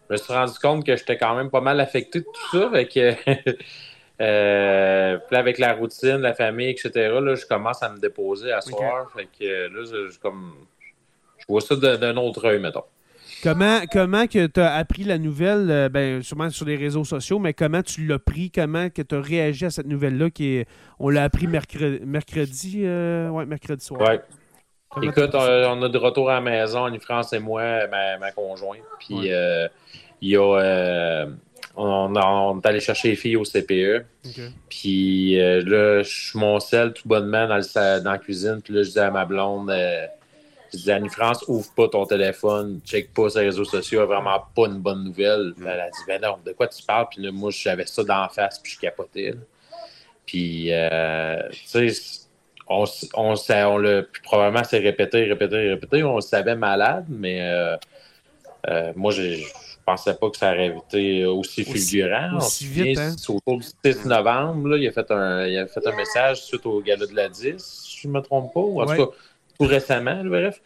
Je 0.08 0.12
me 0.12 0.18
suis 0.18 0.32
rendu 0.32 0.52
compte 0.60 0.84
que 0.84 0.94
j'étais 0.94 1.16
quand 1.16 1.34
même 1.34 1.50
pas 1.50 1.62
mal 1.62 1.80
affecté 1.80 2.20
de 2.20 2.24
tout 2.24 2.58
ça. 2.58 2.66
Avec, 2.66 2.96
euh, 4.20 5.18
avec 5.30 5.58
la 5.58 5.72
routine, 5.72 6.18
la 6.18 6.34
famille, 6.34 6.68
etc., 6.68 6.90
là, 7.18 7.34
je 7.34 7.46
commence 7.46 7.82
à 7.82 7.88
me 7.88 7.98
déposer 7.98 8.52
à 8.52 8.60
soir. 8.60 9.10
Fait 9.16 9.26
que 9.26 9.68
là, 9.68 9.84
je, 9.90 10.18
comme, 10.18 10.54
je 11.38 11.46
vois 11.48 11.62
ça 11.62 11.76
d'un 11.76 12.16
autre 12.18 12.44
œil, 12.44 12.60
mettons. 12.60 12.84
Comment, 13.42 13.80
comment 13.90 14.28
que 14.28 14.46
tu 14.46 14.60
as 14.60 14.74
appris 14.74 15.02
la 15.02 15.18
nouvelle, 15.18 15.68
euh, 15.68 15.88
ben, 15.88 16.22
sûrement 16.22 16.48
sur 16.48 16.64
les 16.64 16.76
réseaux 16.76 17.02
sociaux, 17.02 17.40
mais 17.40 17.52
comment 17.52 17.82
tu 17.82 18.06
l'as 18.06 18.20
pris, 18.20 18.52
comment 18.52 18.88
que 18.88 19.02
tu 19.02 19.16
as 19.16 19.20
réagi 19.20 19.64
à 19.64 19.70
cette 19.70 19.88
nouvelle-là 19.88 20.30
qui 20.30 20.58
est, 20.58 20.68
on 21.00 21.08
l'a 21.08 21.24
appris 21.24 21.48
mercredi, 21.48 21.98
mercredi, 22.04 22.82
euh, 22.84 23.30
ouais, 23.30 23.44
mercredi 23.44 23.84
soir. 23.84 24.00
Ouais. 24.00 24.20
Écoute, 25.02 25.30
on, 25.34 25.82
a 25.82 25.88
de 25.88 25.98
retour 25.98 26.30
à 26.30 26.34
la 26.34 26.40
maison, 26.40 26.84
Annie 26.84 27.00
France 27.00 27.32
et 27.32 27.40
moi, 27.40 27.88
ma, 27.88 28.30
conjointe. 28.30 28.82
Puis 29.00 29.32
euh, 29.32 29.66
il 30.20 30.30
y 30.30 30.36
a. 30.36 31.26
On, 31.74 32.60
est 32.60 32.66
allé 32.66 32.80
chercher 32.80 33.08
les 33.08 33.16
filles 33.16 33.36
au 33.36 33.44
CPE. 33.44 34.04
Puis 34.68 35.36
là, 35.36 36.02
je 36.02 36.08
suis 36.08 36.38
mon 36.38 36.60
sel 36.60 36.92
tout 36.92 37.08
bonnement 37.08 37.48
dans, 37.48 37.58
dans, 38.02 38.10
la 38.12 38.18
cuisine. 38.18 38.60
Puis 38.62 38.74
là, 38.74 38.82
je 38.82 38.90
dis 38.90 38.98
à 38.98 39.10
ma 39.10 39.24
blonde, 39.24 39.72
Annie 40.88 41.08
France, 41.08 41.44
ouvre 41.48 41.70
pas 41.74 41.88
ton 41.88 42.06
téléphone, 42.06 42.80
check 42.84 43.12
pas 43.12 43.30
ses 43.30 43.40
réseaux 43.40 43.64
sociaux, 43.64 44.06
vraiment 44.06 44.42
pas 44.54 44.66
une 44.66 44.78
bonne 44.78 45.04
nouvelle. 45.04 45.54
Elle 45.60 45.80
a 45.80 45.90
dit, 45.90 46.00
ben 46.06 46.20
non, 46.20 46.38
de 46.44 46.52
quoi 46.52 46.68
tu 46.68 46.82
parles? 46.82 47.06
Puis 47.10 47.22
là, 47.22 47.30
moi, 47.30 47.50
j'avais 47.50 47.86
ça 47.86 48.02
d'en 48.04 48.28
face, 48.28 48.58
puis 48.58 48.72
je 48.72 48.80
capotais. 48.80 49.34
Puis, 50.24 50.70
tu 50.70 51.66
sais, 51.66 52.22
on, 52.68 52.84
on, 53.14 53.34
on 53.48 53.78
l'a 53.78 54.02
probablement 54.24 54.64
s'est 54.64 54.78
répété, 54.78 55.24
répété, 55.24 55.68
répété. 55.68 56.02
On 56.02 56.16
le 56.16 56.20
savait 56.20 56.56
malade, 56.56 57.06
mais 57.08 57.40
euh, 57.42 57.76
euh, 58.68 58.92
moi, 58.96 59.12
je 59.12 59.44
pensais 59.84 60.14
pas 60.14 60.30
que 60.30 60.36
ça 60.36 60.52
aurait 60.52 60.76
été 60.88 61.24
aussi 61.26 61.64
fulgurant. 61.64 62.36
Aussi 62.36 62.66
vite, 62.66 62.98
hein? 62.98 63.14
Autour 63.28 63.58
du 63.58 63.66
6 63.84 64.06
novembre, 64.06 64.68
là, 64.68 64.76
il, 64.76 64.86
a 64.86 64.92
fait 64.92 65.10
un, 65.10 65.46
il 65.46 65.58
a 65.58 65.66
fait 65.66 65.86
un 65.86 65.96
message 65.96 66.44
suite 66.44 66.64
au 66.66 66.80
gala 66.80 67.06
de 67.06 67.14
la 67.14 67.28
10, 67.28 67.56
si 67.58 68.00
je 68.02 68.08
me 68.08 68.20
trompe 68.20 68.52
pas. 68.54 68.60
en 68.60 68.86
tout 68.86 69.06
cas, 69.06 69.12
tout 69.62 69.68
récemment, 69.68 70.24
bref. 70.24 70.60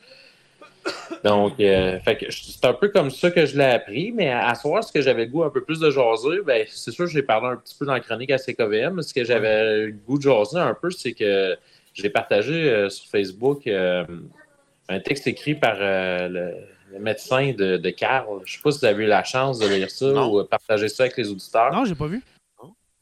Donc, 1.24 1.58
euh, 1.58 1.98
c'est 2.30 2.64
un 2.64 2.72
peu 2.72 2.88
comme 2.88 3.10
ça 3.10 3.30
que 3.30 3.44
je 3.44 3.56
l'ai 3.56 3.64
appris, 3.64 4.12
mais 4.12 4.30
à, 4.30 4.54
soir, 4.54 4.84
ce 4.84 4.92
que 4.92 5.00
j'avais 5.00 5.24
le 5.24 5.30
goût 5.30 5.42
un 5.42 5.50
peu 5.50 5.62
plus 5.62 5.80
de 5.80 5.90
jaser, 5.90 6.42
ben, 6.44 6.64
c'est 6.68 6.92
sûr 6.92 7.06
que 7.06 7.10
j'ai 7.10 7.22
parlé 7.22 7.48
un 7.48 7.56
petit 7.56 7.74
peu 7.76 7.84
dans 7.86 7.92
la 7.92 8.00
chronique 8.00 8.30
à 8.30 8.38
CKVM, 8.38 8.94
mais 8.94 9.02
ce 9.02 9.12
que 9.12 9.24
j'avais 9.24 9.86
le 9.86 9.92
goût 10.06 10.18
de 10.18 10.22
jaser 10.22 10.58
un 10.58 10.74
peu, 10.74 10.90
c'est 10.90 11.12
que 11.12 11.56
j'ai 11.94 12.10
partagé 12.10 12.70
euh, 12.70 12.88
sur 12.88 13.08
Facebook 13.10 13.66
euh, 13.66 14.04
un 14.88 15.00
texte 15.00 15.26
écrit 15.26 15.54
par 15.54 15.76
euh, 15.80 16.28
le, 16.28 16.98
médecin 17.00 17.52
de, 17.52 17.76
de 17.76 17.90
Carl. 17.90 18.40
Je 18.44 18.52
ne 18.52 18.56
sais 18.56 18.62
pas 18.62 18.70
si 18.70 18.78
vous 18.78 18.84
avez 18.84 19.04
eu 19.04 19.08
la 19.08 19.24
chance 19.24 19.58
de 19.58 19.66
lire 19.66 19.90
ça 19.90 20.26
ou 20.26 20.42
partager 20.44 20.88
ça 20.88 21.02
avec 21.04 21.16
les 21.16 21.28
auditeurs. 21.30 21.72
Non, 21.72 21.84
j'ai 21.84 21.94
pas 21.94 22.06
vu. 22.06 22.22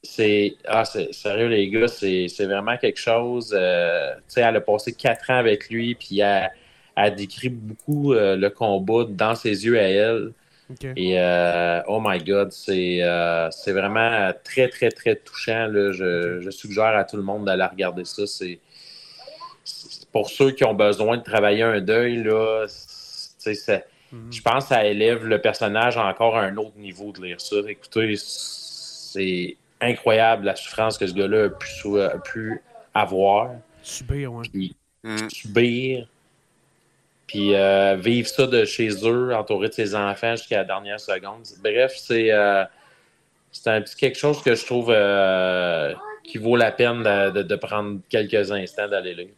C'est 0.06 0.56
ah, 0.66 0.84
sérieux, 0.84 1.48
les 1.48 1.68
gars, 1.70 1.88
c'est 1.88 2.28
vraiment 2.44 2.76
quelque 2.76 2.98
chose. 2.98 3.48
tu 3.48 4.22
sais, 4.28 4.42
elle 4.42 4.56
a 4.56 4.60
passé 4.60 4.92
quatre 4.92 5.30
ans 5.30 5.38
avec 5.38 5.70
lui, 5.70 5.94
puis 5.94 6.20
elle, 6.20 6.50
a 6.96 7.10
décrit 7.10 7.48
beaucoup 7.48 8.12
le 8.12 8.48
combat 8.48 9.04
dans 9.08 9.34
ses 9.34 9.64
yeux 9.64 9.78
à 9.78 9.88
elle. 9.88 10.32
Et 10.96 11.18
oh 11.88 12.00
my 12.04 12.18
God, 12.22 12.52
c'est 12.52 13.00
vraiment 13.72 14.30
très, 14.44 14.68
très, 14.68 14.90
très 14.90 15.16
touchant. 15.16 15.66
Là. 15.66 15.92
Je, 15.92 16.40
je, 16.40 16.50
suggère 16.50 16.96
à 16.96 17.04
tout 17.04 17.16
le 17.16 17.22
monde 17.22 17.46
d'aller 17.46 17.64
regarder 17.64 18.04
ça. 18.04 18.26
C'est 18.26 18.60
pour 20.14 20.30
ceux 20.30 20.52
qui 20.52 20.64
ont 20.64 20.74
besoin 20.74 21.16
de 21.16 21.22
travailler 21.22 21.62
un 21.62 21.80
deuil, 21.80 22.22
là, 22.22 22.66
mhm. 23.46 24.32
je 24.32 24.42
pense 24.42 24.64
que 24.64 24.68
ça 24.68 24.84
élève 24.84 25.26
le 25.26 25.40
personnage 25.40 25.96
encore 25.96 26.36
à 26.36 26.42
un 26.42 26.56
autre 26.56 26.78
niveau 26.78 27.10
de 27.10 27.20
lire 27.20 27.40
ça. 27.40 27.56
Écoutez, 27.66 28.14
c'est 28.16 29.56
incroyable 29.80 30.44
la 30.44 30.56
souffrance 30.56 30.98
que 30.98 31.06
ce 31.06 31.14
gars-là 31.14 31.46
a 31.46 32.18
pu, 32.18 32.62
avoir. 32.94 33.50
Subir, 33.82 34.32
oui. 34.32 34.48
Puis, 34.50 34.76
mhm. 35.02 35.30
Subir. 35.30 36.08
Puis 37.26 37.54
euh, 37.54 37.96
vivre 37.96 38.28
ça 38.28 38.46
de 38.46 38.64
chez 38.64 38.90
eux, 39.06 39.34
entouré 39.34 39.68
de 39.68 39.74
ses 39.74 39.94
enfants 39.94 40.36
jusqu'à 40.36 40.58
la 40.58 40.64
dernière 40.64 41.00
seconde. 41.00 41.42
Bref, 41.62 41.94
c'est 41.96 42.30
euh, 42.30 42.64
un 43.66 43.80
petit 43.80 43.96
quelque 43.96 44.18
chose 44.18 44.42
que 44.42 44.54
je 44.54 44.64
trouve 44.64 44.90
euh, 44.90 45.92
qui 46.22 46.38
vaut 46.38 46.56
la 46.56 46.70
peine 46.70 47.02
de, 47.02 47.42
de 47.42 47.56
prendre 47.56 48.00
quelques 48.08 48.52
instants 48.52 48.88
d'aller 48.88 49.14
lire 49.14 49.28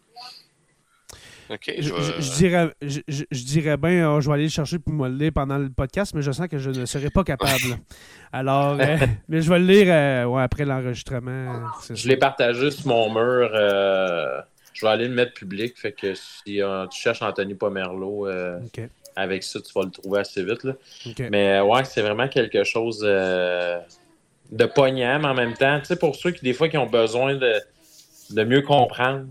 je, 1.50 2.36
dirais, 2.36 2.70
je, 2.82 3.44
dirais 3.44 3.76
bien, 3.76 4.10
oh, 4.10 4.20
je 4.20 4.28
vais 4.28 4.34
aller 4.34 4.42
le 4.44 4.48
chercher 4.50 4.78
pour 4.78 4.92
me 4.92 5.08
le 5.08 5.16
lire 5.16 5.32
pendant 5.34 5.58
le 5.58 5.70
podcast, 5.70 6.12
mais 6.14 6.22
je 6.22 6.32
sens 6.32 6.48
que 6.48 6.58
je 6.58 6.70
ne 6.70 6.86
serai 6.86 7.10
pas 7.10 7.24
capable. 7.24 7.78
Alors, 8.32 8.78
euh, 8.80 8.96
mais 9.28 9.40
je 9.42 9.50
vais 9.50 9.58
le 9.58 9.66
lire 9.66 9.86
euh, 9.88 10.36
après 10.36 10.64
l'enregistrement. 10.64 11.70
Je 11.88 12.08
l'ai 12.08 12.16
partagé 12.16 12.70
sur 12.70 12.88
mon 12.88 13.12
mur. 13.12 13.50
Euh, 13.54 14.40
je 14.72 14.84
vais 14.84 14.92
aller 14.92 15.08
le 15.08 15.14
mettre 15.14 15.34
public. 15.34 15.76
Fait 15.76 15.92
que 15.92 16.14
si 16.14 16.60
tu 16.90 17.00
cherches 17.00 17.22
Anthony 17.22 17.54
Pomerleau, 17.54 18.28
avec 19.14 19.42
ça, 19.42 19.60
tu 19.60 19.72
vas 19.74 19.84
le 19.84 19.90
trouver 19.90 20.20
assez 20.20 20.44
vite. 20.44 20.66
Mais 21.30 21.60
ouais, 21.60 21.84
c'est 21.84 22.02
vraiment 22.02 22.28
quelque 22.28 22.64
chose 22.64 23.00
de 23.00 24.66
poignant, 24.66 25.18
mais 25.20 25.28
en 25.28 25.34
même 25.34 25.54
temps, 25.54 25.78
tu 25.80 25.86
sais, 25.86 25.96
pour 25.96 26.14
ceux 26.16 26.30
qui, 26.30 26.44
des 26.44 26.52
fois, 26.52 26.68
qui 26.68 26.78
ont 26.78 26.86
besoin 26.86 27.34
de, 27.34 27.54
de 28.30 28.44
mieux 28.44 28.62
comprendre, 28.62 29.26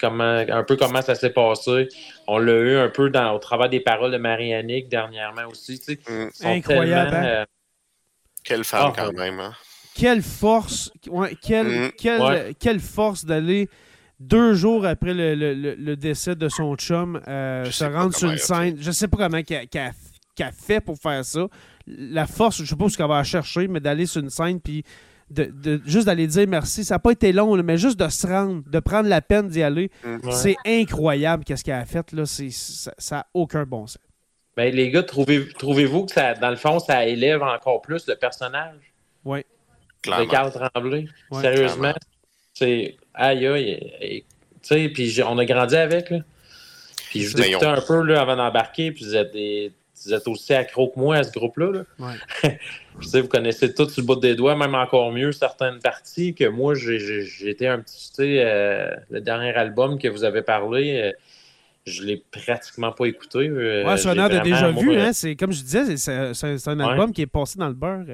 comment, 0.00 0.44
un 0.48 0.64
peu 0.64 0.76
comment 0.76 1.02
ça 1.02 1.14
s'est 1.14 1.30
passé. 1.30 1.88
On 2.26 2.38
l'a 2.38 2.52
eu 2.52 2.76
un 2.76 2.88
peu 2.88 3.10
dans, 3.10 3.32
au 3.32 3.38
travers 3.38 3.68
des 3.68 3.80
paroles 3.80 4.12
de 4.12 4.18
Marianne 4.18 4.70
dernièrement 4.88 5.48
aussi. 5.50 5.80
Mm. 6.08 6.46
Incroyable. 6.46 7.16
Hein? 7.16 7.26
Euh, 7.26 7.44
quelle 8.42 8.64
femme, 8.64 8.92
ah, 8.92 8.92
quand 8.96 9.12
même, 9.12 9.40
hein? 9.40 9.52
Quelle 9.94 10.22
force, 10.22 10.92
quelle, 11.42 11.66
mm. 11.66 11.92
quelle, 11.96 12.54
quelle 12.58 12.80
force 12.80 13.24
d'aller 13.24 13.68
deux 14.20 14.54
jours 14.54 14.86
après 14.86 15.14
le, 15.14 15.34
le, 15.34 15.74
le, 15.74 15.96
décès 15.96 16.34
de 16.34 16.48
son 16.48 16.76
chum, 16.76 17.20
euh, 17.28 17.70
se 17.70 17.84
rendre 17.84 18.14
sur 18.14 18.30
une 18.30 18.38
scène. 18.38 18.76
Je 18.80 18.90
sais 18.90 19.08
pas 19.08 19.16
comment 19.16 19.42
qu'elle 19.42 19.68
a 19.76 20.52
fait 20.52 20.80
pour 20.80 20.98
faire 20.98 21.24
ça. 21.24 21.46
La 21.86 22.26
force, 22.26 22.58
je 22.58 22.64
sais 22.64 22.76
pas 22.76 22.88
ce 22.88 22.96
qu'elle 22.96 23.08
va 23.08 23.22
chercher, 23.24 23.68
mais 23.68 23.80
d'aller 23.80 24.06
sur 24.06 24.22
une 24.22 24.30
scène 24.30 24.60
puis 24.60 24.84
de, 25.30 25.80
juste 25.86 26.06
d'aller 26.06 26.26
dire 26.26 26.46
merci. 26.48 26.84
Ça 26.84 26.96
n'a 26.96 26.98
pas 26.98 27.12
été 27.12 27.32
long, 27.32 27.56
mais 27.62 27.76
juste 27.78 27.98
de 27.98 28.08
se 28.08 28.26
rendre, 28.26 28.62
de 28.68 28.80
prendre 28.80 29.08
la 29.08 29.20
peine 29.20 29.48
d'y 29.48 29.62
aller. 29.62 29.90
Mm. 30.04 30.30
C'est 30.30 30.56
incroyable 30.66 31.44
qu'est-ce 31.44 31.64
qu'elle 31.64 31.74
a 31.74 31.84
fait. 31.84 32.12
Là. 32.12 32.24
Ça 32.26 33.16
n'a 33.16 33.26
aucun 33.34 33.64
bon 33.64 33.86
sens. 33.86 33.98
Ben, 34.56 34.72
les 34.72 34.90
gars, 34.90 35.02
trouvez, 35.02 35.48
trouvez-vous 35.48 36.06
que 36.06 36.12
ça, 36.12 36.34
dans 36.34 36.50
le 36.50 36.56
fond, 36.56 36.78
ça 36.78 37.04
élève 37.06 37.42
encore 37.42 37.82
plus 37.82 38.06
le 38.06 38.14
personnage? 38.14 38.76
Oui. 39.24 39.40
De 40.04 40.30
Carl 40.30 40.52
Tremblay. 40.52 41.06
Sérieusement. 41.32 41.94
C'est 42.52 42.96
aïe 43.14 43.46
aïe. 43.46 44.24
Tu 44.62 44.68
sais, 44.68 44.88
puis 44.88 45.20
on 45.24 45.38
a 45.38 45.44
grandi 45.44 45.76
avec. 45.76 46.10
Là. 46.10 46.18
Puis 47.10 47.22
je 47.22 47.36
vous 47.36 47.42
écoutais 47.42 47.66
un 47.66 47.80
peu 47.80 48.02
là, 48.02 48.20
avant 48.20 48.36
d'embarquer, 48.36 48.92
puis 48.92 49.04
vous 49.04 49.16
êtes, 49.16 49.32
des, 49.32 49.72
vous 50.06 50.14
êtes 50.14 50.28
aussi 50.28 50.54
accro 50.54 50.90
que 50.90 50.98
moi 50.98 51.16
à 51.16 51.22
ce 51.22 51.32
groupe-là. 51.32 51.84
Ouais. 51.98 52.14
je 53.00 53.06
sais, 53.06 53.20
vous 53.20 53.28
connaissez 53.28 53.72
tout 53.72 53.88
sur 53.88 54.02
le 54.02 54.06
bout 54.06 54.16
des 54.16 54.34
doigts, 54.34 54.56
même 54.56 54.74
encore 54.74 55.12
mieux 55.12 55.32
certaines 55.32 55.78
parties 55.78 56.34
que 56.34 56.48
moi, 56.48 56.74
j'ai 56.74 57.48
été 57.48 57.66
un 57.66 57.80
petit. 57.80 58.10
Tu 58.10 58.14
sais, 58.14 58.44
euh, 58.44 58.94
le 59.10 59.20
dernier 59.20 59.54
album 59.54 59.98
que 59.98 60.08
vous 60.08 60.24
avez 60.24 60.42
parlé. 60.42 61.00
Euh, 61.00 61.12
je 61.86 62.02
l'ai 62.02 62.16
pratiquement 62.30 62.92
pas 62.92 63.04
écouté. 63.04 63.40
Euh, 63.40 63.84
ouais, 63.84 64.06
a 64.06 64.40
déjà 64.40 64.70
vu, 64.70 64.96
hein, 64.96 65.12
c'est 65.12 65.36
comme 65.36 65.52
je 65.52 65.62
disais, 65.62 65.98
c'est 65.98 66.68
un 66.68 66.80
album 66.80 67.12
qui 67.12 67.20
est 67.20 67.26
passé 67.26 67.58
dans 67.58 67.68
le 67.68 67.74
beurre. 67.74 68.04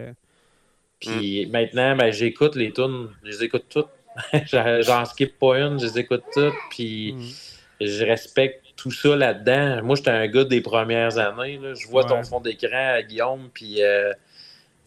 Puis 0.99 1.47
maintenant, 1.47 1.95
ben, 1.95 2.11
j'écoute 2.13 2.57
les 2.57 2.73
tunes, 2.73 3.09
je 3.23 3.31
les 3.31 3.45
écoute 3.45 3.67
toutes 3.69 3.89
J'en 4.47 5.05
skip 5.05 5.39
pas 5.39 5.59
une, 5.59 5.79
je 5.79 5.87
les 5.87 6.01
écoute 6.01 6.25
toutes, 6.33 6.55
puis 6.71 7.13
mm. 7.13 7.87
je 7.87 8.05
respecte 8.05 8.65
tout 8.81 8.91
ça 8.91 9.15
là-dedans. 9.15 9.85
Moi, 9.85 9.97
j'étais 9.97 10.11
un 10.11 10.27
gars 10.27 10.45
des 10.45 10.63
premières 10.63 11.19
années. 11.19 11.61
Je 11.79 11.87
vois 11.87 12.05
ton 12.05 12.23
fond 12.23 12.41
d'écran, 12.41 12.99
Guillaume, 13.07 13.51
puis 13.53 13.83
euh, 13.83 14.13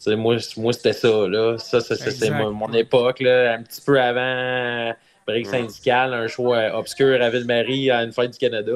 moi, 0.08 0.36
moi 0.56 0.72
c'était 0.72 0.92
ça. 0.92 1.28
Là. 1.28 1.58
Ça, 1.58 1.80
c'est 1.80 2.30
mon, 2.30 2.72
époque, 2.72 3.20
là, 3.20 3.54
un 3.54 3.62
petit 3.62 3.80
peu 3.80 4.00
avant. 4.00 4.92
Brique 5.26 5.46
syndical, 5.46 6.12
un 6.12 6.26
choix 6.26 6.76
obscur 6.78 7.22
à 7.22 7.30
Ville-Marie 7.30 7.90
à 7.90 8.04
une 8.04 8.12
fête 8.12 8.32
du 8.32 8.36
Canada. 8.36 8.72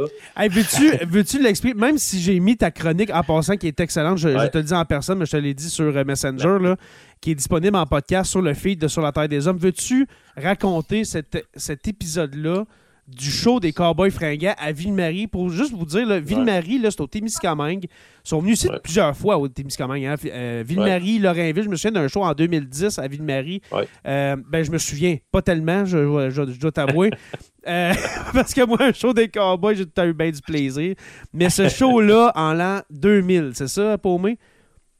veux-tu 0.49 1.37
veux 1.39 1.43
l'expliquer? 1.43 1.79
Même 1.79 1.99
si 1.99 2.23
j'ai 2.23 2.41
mis 2.41 2.57
ta 2.57 2.71
chronique 2.71 3.11
en 3.13 3.23
passant 3.23 3.59
qui 3.59 3.67
est 3.67 3.79
excellente, 3.79 4.17
je, 4.17 4.47
te 4.49 4.57
le 4.57 4.65
dis 4.65 4.73
en 4.73 4.87
personne, 4.87 5.19
mais 5.19 5.27
je 5.27 5.33
te 5.33 5.37
l'ai 5.37 5.53
dit 5.53 5.69
sur 5.69 5.95
euh, 5.95 6.05
Messenger, 6.05 6.57
là, 6.59 6.77
qui 7.21 7.33
est 7.33 7.35
disponible 7.35 7.77
en 7.77 7.85
podcast 7.85 8.31
sur 8.31 8.41
le 8.41 8.55
feed 8.55 8.81
de 8.81 8.89
Sur 8.89 9.03
la 9.03 9.13
Terre 9.13 9.29
des 9.29 9.47
Hommes. 9.47 9.59
Veux-tu 9.59 10.07
raconter 10.39 11.03
cet 11.05 11.87
épisode-là 11.87 12.65
du 13.09 13.31
show 13.31 13.59
des 13.59 13.73
Cowboys 13.73 14.11
fringants 14.11 14.55
à 14.59 14.71
Ville-Marie 14.71 15.27
pour 15.27 15.49
juste 15.49 15.73
vous 15.73 15.87
dire, 15.87 16.21
Ville-Marie, 16.21 16.81
c'est 16.83 17.01
au 17.01 17.07
Témiscamingue. 17.07 17.85
Ils 17.85 18.29
sont 18.29 18.41
venus 18.41 18.63
ici 18.63 18.69
plusieurs 18.83 19.17
fois 19.17 19.39
au 19.39 19.49
Témiscamingue. 19.49 20.05
Hein. 20.05 20.17
Euh, 20.27 20.63
Ville-Marie, 20.67 21.19
Lorrainville, 21.19 21.65
je 21.65 21.69
me 21.69 21.77
souviens 21.77 22.03
d'un 22.03 22.09
show 22.09 22.23
en 22.23 22.35
2010 22.35 22.99
à 22.99 23.09
Ville-Marie. 23.09 23.63
Euh, 24.07 24.37
ben, 24.49 24.63
je 24.63 24.71
me 24.71 24.79
souviens, 24.79 25.17
pas 25.33 25.41
tellement, 25.41 25.87
je, 25.87 26.59
dois 26.59 26.73
t'avouer. 26.73 27.11
Euh, 27.67 27.93
parce 28.33 28.55
que 28.55 28.65
moi, 28.65 28.79
un 28.81 28.93
show 28.95 29.13
des 29.13 29.29
Cowboys, 29.29 29.77
j'ai 29.77 30.05
eu 30.05 30.15
bien 30.15 30.31
du 30.31 30.41
plaisir. 30.41 30.95
Mais 31.35 31.51
ce 31.51 31.69
show-là, 31.69 32.33
en 32.35 32.55
l'an 32.55 32.81
2000, 32.89 33.51
c'est 33.53 33.69
ça, 33.69 33.99
Paumé? 33.99 34.39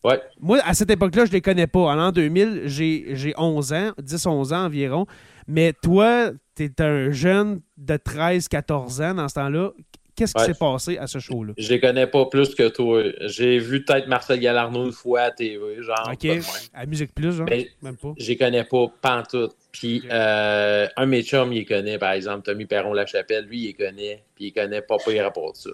Ouais. 0.05 0.21
Moi, 0.41 0.59
à 0.65 0.75
cette 0.75 0.91
époque-là, 0.91 1.25
je 1.25 1.31
ne 1.31 1.35
les 1.35 1.41
connais 1.41 1.67
pas. 1.67 1.81
En 1.81 1.95
l'an 1.95 2.13
2000, 2.13 2.63
j'ai 2.67 3.35
11 3.37 3.73
ans, 3.73 3.93
10-11 4.01 4.55
ans 4.55 4.65
environ. 4.67 5.07
Mais 5.47 5.73
toi, 5.73 6.31
tu 6.55 6.65
es 6.65 6.83
un 6.83 7.11
jeune 7.11 7.61
de 7.77 7.95
13-14 7.95 9.03
ans 9.03 9.15
dans 9.15 9.29
ce 9.29 9.35
temps-là. 9.35 9.73
Qu'est-ce 10.15 10.35
qui 10.35 10.45
s'est 10.45 10.59
passé 10.59 10.99
à 10.99 11.07
ce 11.07 11.21
show-là? 11.21 11.53
Je 11.57 11.69
les 11.69 11.79
connais 11.79 12.09
pas 12.09 12.27
plus 12.27 12.53
que 12.53 12.69
toi. 12.69 13.05
J'ai 13.27 13.61
vu 13.61 13.85
peut-être 13.85 14.09
Marcel 14.09 14.41
Galarno 14.41 14.87
une 14.87 14.93
fois 14.93 15.21
à 15.21 15.31
TV, 15.31 15.81
genre. 15.81 16.11
OK. 16.13 16.29
À 16.75 16.87
Musique 16.87 17.15
Plus, 17.15 17.37
genre? 17.37 17.47
même 17.83 17.97
pas. 17.97 18.15
Je 18.19 18.27
les 18.27 18.37
connais 18.37 18.65
pas, 18.65 18.87
pantoute. 19.01 19.53
Puis 19.71 20.03
euh, 20.11 20.89
un 20.97 21.05
de 21.05 21.11
mes 21.11 21.23
chums, 21.23 21.53
il 21.53 21.65
connaît, 21.65 21.99
par 21.99 22.13
exemple, 22.13 22.43
Tommy 22.43 22.67
Perron-Lachapelle, 22.67 23.45
lui, 23.45 23.59
il 23.61 23.67
les 23.69 23.75
connaît. 23.75 24.25
Puis 24.35 24.47
il 24.47 24.53
connaît 24.53 24.83
pas 24.83 24.97
pire 24.97 25.23
rapport 25.23 25.57
ça. 25.57 25.71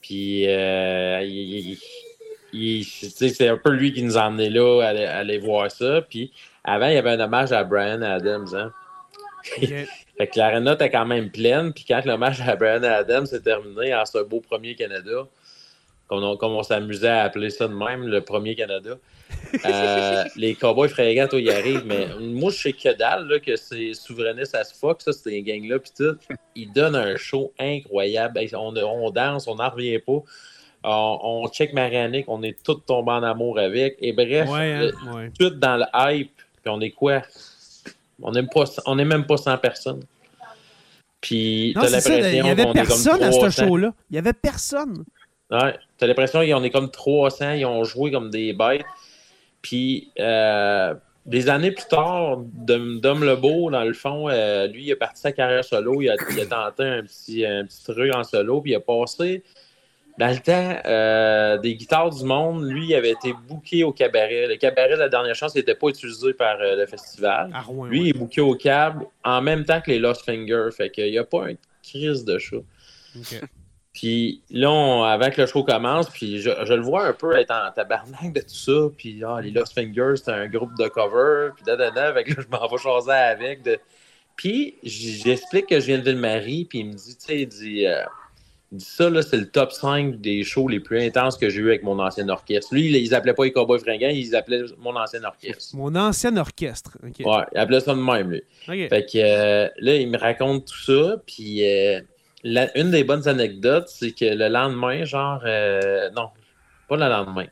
Puis 0.00 0.48
euh, 0.48 1.20
c'est 2.52 3.48
un 3.48 3.56
peu 3.56 3.70
lui 3.70 3.92
qui 3.92 4.02
nous 4.02 4.16
a 4.16 4.26
emmenés 4.26 4.50
là 4.50 4.82
à, 4.82 5.18
aller 5.18 5.38
voir 5.38 5.70
ça. 5.70 6.02
Puis 6.02 6.32
avant, 6.64 6.88
il 6.88 6.94
y 6.94 6.98
avait 6.98 7.10
un 7.10 7.20
hommage 7.20 7.52
à 7.52 7.64
Brian 7.64 8.02
Adams. 8.02 8.48
Hein? 8.54 8.72
fait 9.58 10.26
que 10.26 10.38
l'aréna 10.38 10.74
était 10.74 10.90
quand 10.90 11.06
même 11.06 11.30
pleine. 11.30 11.72
Puis 11.72 11.84
quand 11.86 12.04
l'hommage 12.04 12.40
à 12.42 12.56
Brian 12.56 12.82
Adams 12.82 13.26
s'est 13.26 13.40
terminé 13.40 13.94
en 13.94 14.04
ce 14.04 14.18
beau 14.22 14.40
premier 14.40 14.74
Canada, 14.74 15.26
comme 16.08 16.52
on, 16.52 16.62
s'amusait 16.62 17.08
à 17.08 17.22
appeler 17.22 17.48
ça 17.48 17.68
de 17.68 17.72
même, 17.72 18.06
le 18.06 18.20
premier 18.20 18.54
Canada, 18.54 18.98
euh, 19.64 20.24
les 20.36 20.54
Cowboys 20.54 20.90
fringants, 20.90 21.26
toi, 21.26 21.40
y 21.40 21.50
arrivent. 21.50 21.86
Mais 21.86 22.08
moi, 22.20 22.50
je 22.50 22.58
sais 22.58 22.72
que 22.74 22.94
dalle, 22.94 23.26
là, 23.28 23.38
que 23.38 23.56
c'est 23.56 23.94
souverainiste 23.94 24.54
à 24.54 24.64
ce 24.64 24.74
fuck, 24.74 25.00
ça, 25.00 25.12
c'est 25.12 25.38
une 25.38 25.44
gang-là. 25.44 25.78
Puis 25.78 25.92
tout, 25.96 26.16
ils 26.54 26.70
donnent 26.70 26.96
un 26.96 27.16
show 27.16 27.54
incroyable. 27.58 28.40
On, 28.52 28.76
on 28.76 29.10
danse, 29.10 29.48
on 29.48 29.54
n'en 29.54 29.70
revient 29.70 29.98
pas. 30.00 30.22
On, 30.84 31.48
check 31.52 31.72
Marianique, 31.72 32.26
on 32.28 32.42
est 32.42 32.60
tous 32.62 32.80
tombés 32.86 33.12
en 33.12 33.22
amour 33.22 33.58
avec. 33.58 33.96
Et 34.00 34.12
bref, 34.12 34.48
hein, 34.50 34.90
tout 35.38 35.50
dans 35.50 35.76
le 35.76 35.84
hype. 35.94 36.32
Puis 36.62 36.70
on 36.70 36.80
est 36.80 36.90
quoi? 36.90 37.22
On 38.22 38.32
n'est 38.32 38.46
on 38.86 38.98
est 38.98 39.04
même 39.04 39.26
pas 39.26 39.36
100 39.36 39.58
personnes. 39.58 40.02
Puis 41.20 41.72
t'as 41.74 41.88
l'impression 41.88 42.16
Il 42.16 42.46
y 42.46 42.50
avait 42.50 42.72
personne 42.72 43.22
à 43.22 43.32
ce 43.32 43.50
show-là. 43.50 43.94
Il 44.10 44.16
y 44.16 44.18
avait 44.18 44.32
personne. 44.32 45.04
Ouais, 45.50 45.76
t'as 45.98 46.06
l'impression 46.06 46.40
qu'on 46.40 46.62
est 46.64 46.70
comme 46.70 46.90
300, 46.90 47.52
ils 47.52 47.66
ont 47.66 47.84
joué 47.84 48.10
comme 48.10 48.30
des 48.30 48.52
bêtes. 48.52 48.84
Puis 49.60 50.10
euh, 50.18 50.94
des 51.26 51.48
années 51.48 51.70
plus 51.70 51.86
tard, 51.86 52.38
Dom 52.38 53.22
Lebeau, 53.24 53.70
dans 53.70 53.84
le 53.84 53.92
fond, 53.92 54.28
euh, 54.28 54.66
lui, 54.66 54.84
il 54.86 54.92
a 54.92 54.96
parti 54.96 55.20
sa 55.20 55.30
carrière 55.30 55.64
solo. 55.64 56.00
Il 56.00 56.10
a, 56.10 56.16
il 56.30 56.40
a 56.40 56.46
tenté 56.46 56.84
un 56.84 57.02
petit, 57.02 57.46
un 57.46 57.64
petit 57.64 57.84
truc 57.84 58.14
en 58.14 58.24
solo, 58.24 58.60
puis 58.60 58.72
il 58.72 58.76
a 58.76 58.80
passé 58.80 59.44
dans 60.18 60.28
le 60.28 60.38
temps, 60.38 60.76
euh, 60.84 61.58
des 61.58 61.74
guitares 61.74 62.10
du 62.10 62.24
monde, 62.24 62.64
lui, 62.64 62.88
il 62.88 62.94
avait 62.94 63.12
été 63.12 63.32
booké 63.48 63.82
au 63.82 63.92
cabaret. 63.92 64.46
Le 64.46 64.56
cabaret 64.56 64.94
de 64.94 65.00
la 65.00 65.08
dernière 65.08 65.34
chance 65.34 65.54
n'était 65.54 65.74
pas 65.74 65.88
utilisé 65.88 66.34
par 66.34 66.60
euh, 66.60 66.76
le 66.76 66.86
festival. 66.86 67.50
Ah, 67.54 67.64
lui, 67.88 68.00
il 68.00 68.08
est 68.10 68.18
booké 68.18 68.40
au 68.40 68.54
câble 68.54 69.06
en 69.24 69.40
même 69.40 69.64
temps 69.64 69.80
que 69.80 69.90
les 69.90 69.98
Lost 69.98 70.24
Fingers. 70.24 70.68
Fait 70.76 70.90
qu'il 70.90 71.10
n'y 71.10 71.18
a 71.18 71.24
pas 71.24 71.50
une 71.50 71.56
crise 71.82 72.24
de 72.24 72.38
show. 72.38 72.64
Puis 73.94 74.42
là, 74.50 75.12
avant 75.12 75.30
que 75.30 75.40
le 75.40 75.46
show 75.46 75.64
commence, 75.64 76.08
puis 76.08 76.40
je, 76.40 76.50
le 76.50 76.80
vois 76.80 77.06
un 77.06 77.12
peu 77.12 77.36
être 77.36 77.50
en 77.50 77.70
tabarnak 77.72 78.32
de 78.32 78.40
tout 78.40 78.48
ça. 78.48 78.88
Puis 78.96 79.22
ah, 79.24 79.40
les 79.42 79.50
Lost 79.50 79.74
Fingers, 79.74 80.16
c'est 80.16 80.30
un 80.30 80.46
groupe 80.46 80.76
de 80.78 80.88
cover. 80.88 81.50
Puis 81.54 81.64
da, 81.64 81.76
da, 81.76 81.90
da, 81.90 82.12
fait 82.12 82.24
que 82.24 82.34
là, 82.34 82.42
je 82.42 82.48
m'en 82.48 82.68
vais 82.68 82.78
choisir 82.78 83.14
avec. 83.14 83.62
De... 83.62 83.78
Puis 84.36 84.76
j'explique 84.82 85.66
que 85.66 85.80
je 85.80 85.86
viens 85.86 85.98
de 85.98 86.04
Ville-Marie. 86.04 86.66
Puis 86.66 86.80
il 86.80 86.86
me 86.88 86.92
dit, 86.92 87.16
tu 87.16 87.26
sais, 87.26 87.40
il 87.40 87.48
dit... 87.48 87.86
Euh, 87.86 88.02
ça, 88.78 89.10
là, 89.10 89.22
c'est 89.22 89.36
le 89.36 89.48
top 89.48 89.72
5 89.72 90.20
des 90.20 90.44
shows 90.44 90.68
les 90.68 90.80
plus 90.80 91.00
intenses 91.00 91.36
que 91.36 91.50
j'ai 91.50 91.60
eu 91.60 91.68
avec 91.68 91.82
mon 91.82 91.98
ancien 91.98 92.28
orchestre. 92.28 92.74
Lui, 92.74 92.86
ils 92.86 93.14
appelaient 93.14 93.34
pas 93.34 93.44
les 93.44 93.52
Cowboys 93.52 93.80
fringants, 93.80 94.08
ils 94.08 94.34
appelaient 94.34 94.64
mon 94.78 94.96
ancien 94.96 95.22
orchestre. 95.24 95.76
Mon 95.76 95.94
ancien 95.94 96.36
orchestre. 96.36 96.96
Ouais, 97.02 97.44
ils 97.54 97.58
appelaient 97.58 97.80
ça 97.80 97.94
de 97.94 98.00
même, 98.00 98.30
lui. 98.30 98.42
Fait 98.66 99.04
que 99.04 99.18
euh, 99.18 99.68
là, 99.78 99.96
il 99.96 100.08
me 100.08 100.16
raconte 100.16 100.66
tout 100.66 100.84
ça, 100.84 101.16
puis 101.26 101.66
euh, 101.66 102.00
une 102.44 102.90
des 102.90 103.04
bonnes 103.04 103.28
anecdotes, 103.28 103.88
c'est 103.88 104.12
que 104.12 104.24
le 104.24 104.48
lendemain, 104.48 105.04
genre, 105.04 105.42
euh, 105.44 106.08
non, 106.16 106.28
pas 106.88 106.96
le 106.96 107.08
lendemain. 107.08 107.46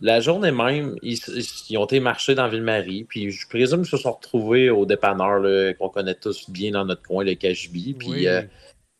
La 0.00 0.18
journée 0.18 0.50
même, 0.50 0.96
ils, 1.02 1.78
ont 1.78 1.84
été 1.84 2.00
marcher 2.00 2.34
dans 2.34 2.48
Ville-Marie, 2.48 3.04
puis 3.04 3.30
je 3.30 3.46
présume 3.46 3.82
qu'ils 3.82 3.90
se 3.90 3.98
sont 3.98 4.12
retrouvés 4.12 4.68
au 4.68 4.84
dépanneur 4.84 5.76
qu'on 5.78 5.90
connaît 5.90 6.16
tous 6.16 6.50
bien 6.50 6.72
dans 6.72 6.84
notre 6.84 7.02
coin, 7.02 7.22
le 7.22 7.34
Cachebi. 7.34 7.94
Puis 7.94 8.26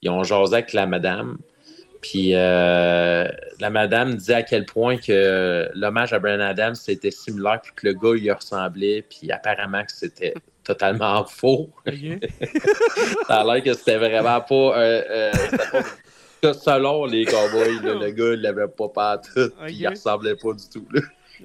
ils 0.02 0.10
ont 0.10 0.22
jasé 0.22 0.54
avec 0.54 0.72
la 0.72 0.86
madame. 0.86 1.38
Puis 2.02 2.34
euh, 2.34 3.28
la 3.60 3.70
madame 3.70 4.16
disait 4.16 4.34
à 4.34 4.42
quel 4.42 4.66
point 4.66 4.96
que 4.96 5.70
l'hommage 5.74 6.12
à 6.12 6.18
Brian 6.18 6.40
Adams 6.40 6.74
c'était 6.74 7.12
similaire, 7.12 7.60
puis 7.62 7.72
que 7.76 7.86
le 7.86 7.94
gars 7.94 8.20
il 8.20 8.32
ressemblait, 8.32 9.04
puis 9.08 9.30
apparemment 9.30 9.84
que 9.84 9.92
c'était 9.92 10.34
totalement 10.64 11.24
faux. 11.28 11.70
ça 11.86 13.40
a 13.40 13.44
l'air 13.44 13.62
que 13.62 13.72
c'était 13.74 13.98
vraiment 13.98 14.40
pas, 14.40 14.78
euh, 14.78 15.02
euh 15.10 15.32
selon 16.42 17.04
les 17.04 17.24
cowboys, 17.24 17.78
le 17.84 18.10
gars 18.10 18.32
il 18.32 18.40
l'avait 18.40 18.66
pas 18.66 18.88
partout, 18.88 19.50
puis 19.64 19.76
il 19.76 19.86
ressemblait 19.86 20.34
pas 20.34 20.52
du 20.54 20.68
tout. 20.68 20.86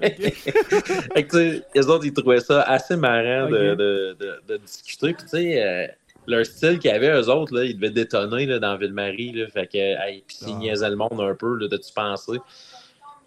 les 0.00 1.88
autres, 1.88 2.04
ils 2.04 2.12
trouvaient 2.12 2.40
ça 2.40 2.62
assez 2.62 2.96
marrant 2.96 3.48
de, 3.48 3.74
de, 3.74 4.16
de, 4.46 4.56
discuter. 4.58 5.12
Puis, 5.12 5.24
tu 5.24 5.28
sais, 5.28 5.96
leur 6.28 6.46
style 6.46 6.78
qu'ils 6.78 6.90
avaient, 6.90 7.10
eux 7.10 7.28
autres, 7.28 7.54
là, 7.54 7.64
ils 7.64 7.74
devaient 7.74 7.90
détonner 7.90 8.46
là, 8.46 8.58
dans 8.58 8.76
Ville-Marie. 8.76 9.44
Fait 9.52 9.66
que, 9.66 9.78
hey, 9.78 10.22
puis 10.26 10.36
ils 10.42 10.52
ah. 10.52 10.58
niaisaient 10.58 10.90
le 10.90 10.96
monde 10.96 11.20
un 11.20 11.34
peu, 11.34 11.56
là, 11.56 11.66
de 11.66 11.76
tu 11.76 11.92
penser. 11.92 12.38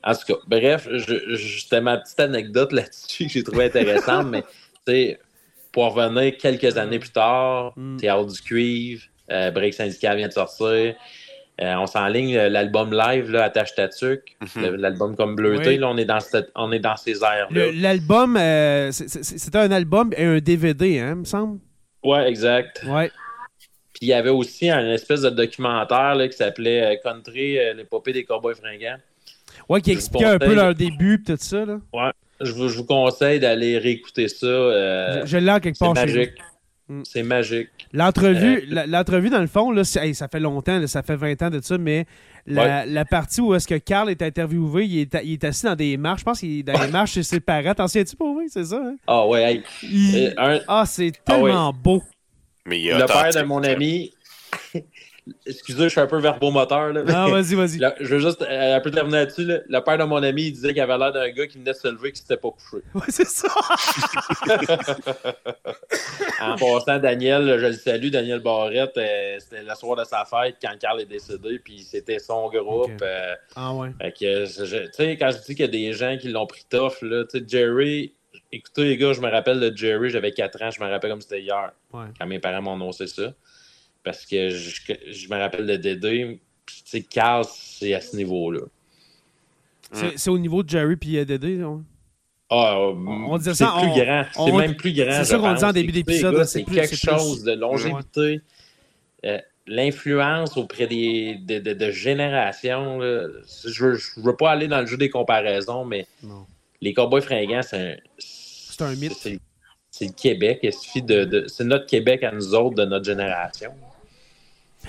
En 0.04 0.14
tout 0.14 0.34
cas, 0.34 0.40
bref, 0.48 0.88
c'était 1.60 1.82
ma 1.82 1.98
petite 1.98 2.20
anecdote 2.20 2.72
là-dessus 2.74 3.26
que 3.26 3.32
j'ai 3.32 3.44
trouvé 3.44 3.66
intéressante, 3.66 4.28
mais, 4.28 4.42
tu 4.42 4.94
sais, 4.94 5.20
pour 5.72 5.94
revenir 5.94 6.38
quelques 6.38 6.78
années 6.78 7.00
plus 7.00 7.12
tard, 7.12 7.74
mm. 7.76 7.98
Théâtre 7.98 8.28
du 8.28 8.42
cuivre, 8.42 9.04
euh, 9.32 9.52
Break 9.52 9.74
Syndical 9.74 10.18
vient 10.18 10.28
de 10.28 10.34
sortir. 10.34 10.96
Euh, 11.62 11.76
on 11.76 11.86
s'enligne 11.86 12.36
euh, 12.36 12.50
l'album 12.50 12.92
live, 12.92 13.30
là, 13.30 13.44
Attache 13.44 13.76
Tatuc, 13.76 14.36
mhm. 14.56 14.76
l'album 14.76 15.16
comme 15.16 15.36
bleuté. 15.36 15.78
Là, 15.78 15.90
on, 15.90 15.98
est 15.98 16.06
dans 16.06 16.20
on 16.56 16.72
est 16.72 16.80
dans 16.80 16.98
ces 16.98 17.24
airs-là. 17.24 17.72
L'album, 17.74 18.38
c'était 18.92 19.60
un 19.60 19.72
album 19.72 20.12
et 20.18 20.24
un 20.24 20.40
DVD, 20.40 21.00
hein, 21.00 21.16
me 21.16 21.26
semble? 21.26 21.60
Ouais, 22.04 22.28
exact. 22.28 22.84
Ouais. 22.88 23.12
Puis 23.94 24.04
il 24.04 24.08
y 24.08 24.14
avait 24.14 24.30
aussi 24.30 24.70
un 24.70 24.92
espèce 24.92 25.22
de 25.22 25.30
documentaire 25.30 26.16
là, 26.16 26.28
qui 26.28 26.36
s'appelait 26.36 27.00
Country, 27.04 27.58
l'épopée 27.76 28.14
des 28.14 28.24
cowboys 28.24 28.56
fringants. 28.56 28.98
Ouais, 29.70 29.82
qui 29.82 29.92
expliquait 29.92 30.26
un 30.26 30.40
peu 30.40 30.56
leur 30.56 30.74
début 30.74 31.16
et 31.16 31.24
tout 31.24 31.38
ça. 31.38 31.66
Là. 31.66 31.80
Ouais. 31.94 32.12
Je 32.40 32.52
vous, 32.54 32.70
je 32.70 32.78
vous 32.78 32.86
conseille 32.86 33.40
d'aller 33.40 33.78
réécouter 33.78 34.28
ça. 34.28 34.48
je, 35.26 35.38
l'ai 35.38 35.60
quelque 35.60 35.78
part. 35.78 35.96
C'est 35.96 36.06
magique. 36.06 36.34
Mm. 36.92 37.02
C'est 37.06 37.24
magique. 37.24 37.70
L'entrevue, 37.94 38.68
euh, 38.72 38.86
l'entrevue, 38.86 39.30
dans 39.30 39.40
le 39.40 39.48
fond, 39.48 39.72
là, 39.72 39.84
ça 39.86 40.28
fait 40.28 40.40
longtemps, 40.40 40.86
ça 40.88 41.04
fait 41.04 41.16
20 41.16 41.42
ans 41.42 41.50
de 41.50 41.62
ça, 41.62 41.78
mais 41.78 42.06
la, 42.46 43.06
partie 43.06 43.42
où 43.42 43.54
est-ce 43.54 43.68
que 43.68 43.78
Carl 43.78 44.10
est 44.10 44.22
interviewé, 44.22 44.86
il 44.86 45.00
est, 45.02 45.18
il 45.24 45.34
est, 45.34 45.44
assis 45.44 45.66
dans 45.66 45.76
des 45.76 45.98
marches. 45.98 46.22
Je 46.22 46.26
pense 46.26 46.40
qu'il 46.40 46.60
est 46.60 46.64
dans 46.64 46.80
des 46.80 46.92
marches 46.92 47.14
chez 47.14 47.24
ses 47.24 47.40
parents. 47.40 47.74
T'en 47.74 47.88
souviens-tu 47.88 48.16
pour 48.16 48.34
moi? 48.34 48.44
C'est 48.48 48.66
ça? 48.66 48.82
Hein? 48.84 48.96
Ah 49.08 49.28
ouais. 49.28 49.64
Euh, 49.84 50.60
ah, 50.68 50.84
c'est 50.86 51.12
ah 51.28 51.34
tellement 51.34 51.74
beau. 51.74 52.02
Mais 52.66 52.80
le 52.80 53.06
père 53.06 53.34
de 53.34 53.48
mon 53.48 53.64
ami, 53.64 54.14
Excusez, 55.46 55.84
je 55.84 55.90
suis 55.90 56.00
un 56.00 56.08
peu 56.08 56.18
verbomoteur. 56.20 56.94
Là. 56.94 57.04
Ah, 57.08 57.28
vas-y, 57.32 57.56
vas-y. 57.56 57.80
Je 58.00 58.16
veux 58.16 58.20
juste 58.20 58.42
euh, 58.42 58.78
un 58.78 58.80
peu 58.80 58.92
terminer 58.92 59.20
là-dessus. 59.20 59.46
Le 59.46 59.80
père 59.80 59.98
de 59.98 60.04
mon 60.04 60.22
ami, 60.22 60.44
il 60.44 60.52
disait 60.52 60.74
qu'il 60.74 60.82
avait 60.82 60.98
l'air 60.98 61.12
d'un 61.12 61.30
gars 61.30 61.48
qui 61.48 61.58
venait 61.58 61.72
de 61.72 61.78
se 61.78 61.88
lever 61.88 62.10
et 62.10 62.12
qui 62.12 62.22
s'était 62.22 62.38
pas 62.38 62.50
couché. 62.50 62.84
Ouais, 62.94 63.02
c'est 63.10 63.28
ça. 63.28 63.48
en 66.42 66.56
passant, 66.56 67.00
Daniel, 67.00 67.60
je 67.60 67.66
le 67.68 67.74
salue, 67.74 68.10
Daniel 68.10 68.40
Barrette, 68.40 68.98
euh, 68.98 69.38
c'était 69.40 69.64
le 69.64 69.76
soir 69.76 69.96
de 69.96 70.04
sa 70.04 70.26
fête 70.26 70.58
quand 70.62 70.78
Carl 70.80 71.00
est 71.02 71.06
décédé, 71.06 71.60
puis 71.60 71.80
c'était 71.80 72.20
son 72.20 72.50
groupe. 72.50 73.02
Euh, 73.02 73.36
ah 73.56 73.74
ouais. 73.74 73.90
tu 74.18 74.26
sais, 74.48 75.18
quand 75.18 75.32
je 75.32 75.38
dis 75.46 75.56
qu'il 75.56 75.62
y 75.62 75.64
a 75.64 75.68
des 75.68 75.94
gens 75.94 76.18
qui 76.18 76.30
l'ont 76.30 76.48
pris 76.48 76.66
tough, 76.70 77.02
là, 77.02 77.24
tu 77.26 77.40
sais, 77.40 77.46
Jerry, 77.48 78.14
écoutez 78.52 78.84
les 78.84 78.98
gars, 78.98 79.14
je 79.14 79.22
me 79.22 79.30
rappelle 79.30 79.60
de 79.60 79.76
Jerry, 79.76 80.10
j'avais 80.10 80.32
4 80.32 80.62
ans, 80.62 80.72
je 80.72 80.82
me 80.82 80.90
rappelle 80.90 81.12
comme 81.12 81.22
c'était 81.22 81.42
hier, 81.42 81.72
quand 81.92 82.28
mes 82.28 82.40
parents 82.40 82.62
m'ont 82.62 82.74
annoncé 82.74 83.08
ça 83.08 83.34
parce 84.04 84.26
que 84.26 84.50
je, 84.50 85.30
me 85.30 85.38
rappelle 85.38 85.68
de 85.68 85.76
Dédé. 85.76 86.40
tu 86.66 86.76
sais, 86.86 87.02
Carl, 87.02 87.46
c'est 87.54 87.94
à 87.94 88.02
ce 88.02 88.16
niveau-là. 88.16 88.62
C'est 90.16 90.30
au 90.30 90.40
niveau 90.40 90.64
de 90.64 90.70
Jerry 90.70 90.96
puis 90.96 91.26
Dédé, 91.26 91.64
Ah, 92.50 92.80
on 92.80 93.38
disait 93.38 93.54
ça. 93.54 93.76
C'est 93.80 93.88
plus 93.88 94.02
grand. 94.02 94.26
C'est 94.34 94.52
même 94.52 94.76
plus 94.76 94.94
grand. 94.94 95.12
C'est 95.12 95.26
ça 95.26 95.38
qu'on 95.38 95.54
disait 95.54 95.66
en 95.66 95.74
début 95.74 95.92
d'épisode. 95.92 96.44
C'est 96.46 96.64
quelque 96.64 96.96
chose 96.96 97.44
de 97.44 97.54
longévité. 97.54 98.42
Euh, 99.24 99.38
l'influence 99.68 100.58
auprès 100.58 100.88
des, 100.88 101.36
de, 101.36 101.60
de, 101.60 101.92
générations. 101.92 103.00
Je 103.02 103.86
ne 103.86 104.24
veux, 104.24 104.36
pas 104.36 104.52
aller 104.52 104.68
dans 104.68 104.82
le 104.82 104.88
jeu 104.88 104.98
des 104.98 105.12
comparaisons, 105.12 105.86
mais 105.86 106.08
les 106.82 106.94
Cowboys 106.94 107.22
fringants, 107.22 107.62
c'est 107.62 107.78
un. 107.78 107.96
C'est 108.18 108.82
un 108.82 108.96
mythe. 108.96 109.28
C'est 109.92 110.06
le 110.06 110.14
Québec. 110.14 110.60
Il 110.64 110.74
suffit 110.74 111.02
de 111.02 111.46
c'est 111.48 111.66
notre 111.66 111.86
Québec 111.86 112.24
à 112.24 112.32
nous 112.32 112.56
autres 112.56 112.76
de 112.76 112.86
notre 112.86 113.06
génération. 113.06 113.72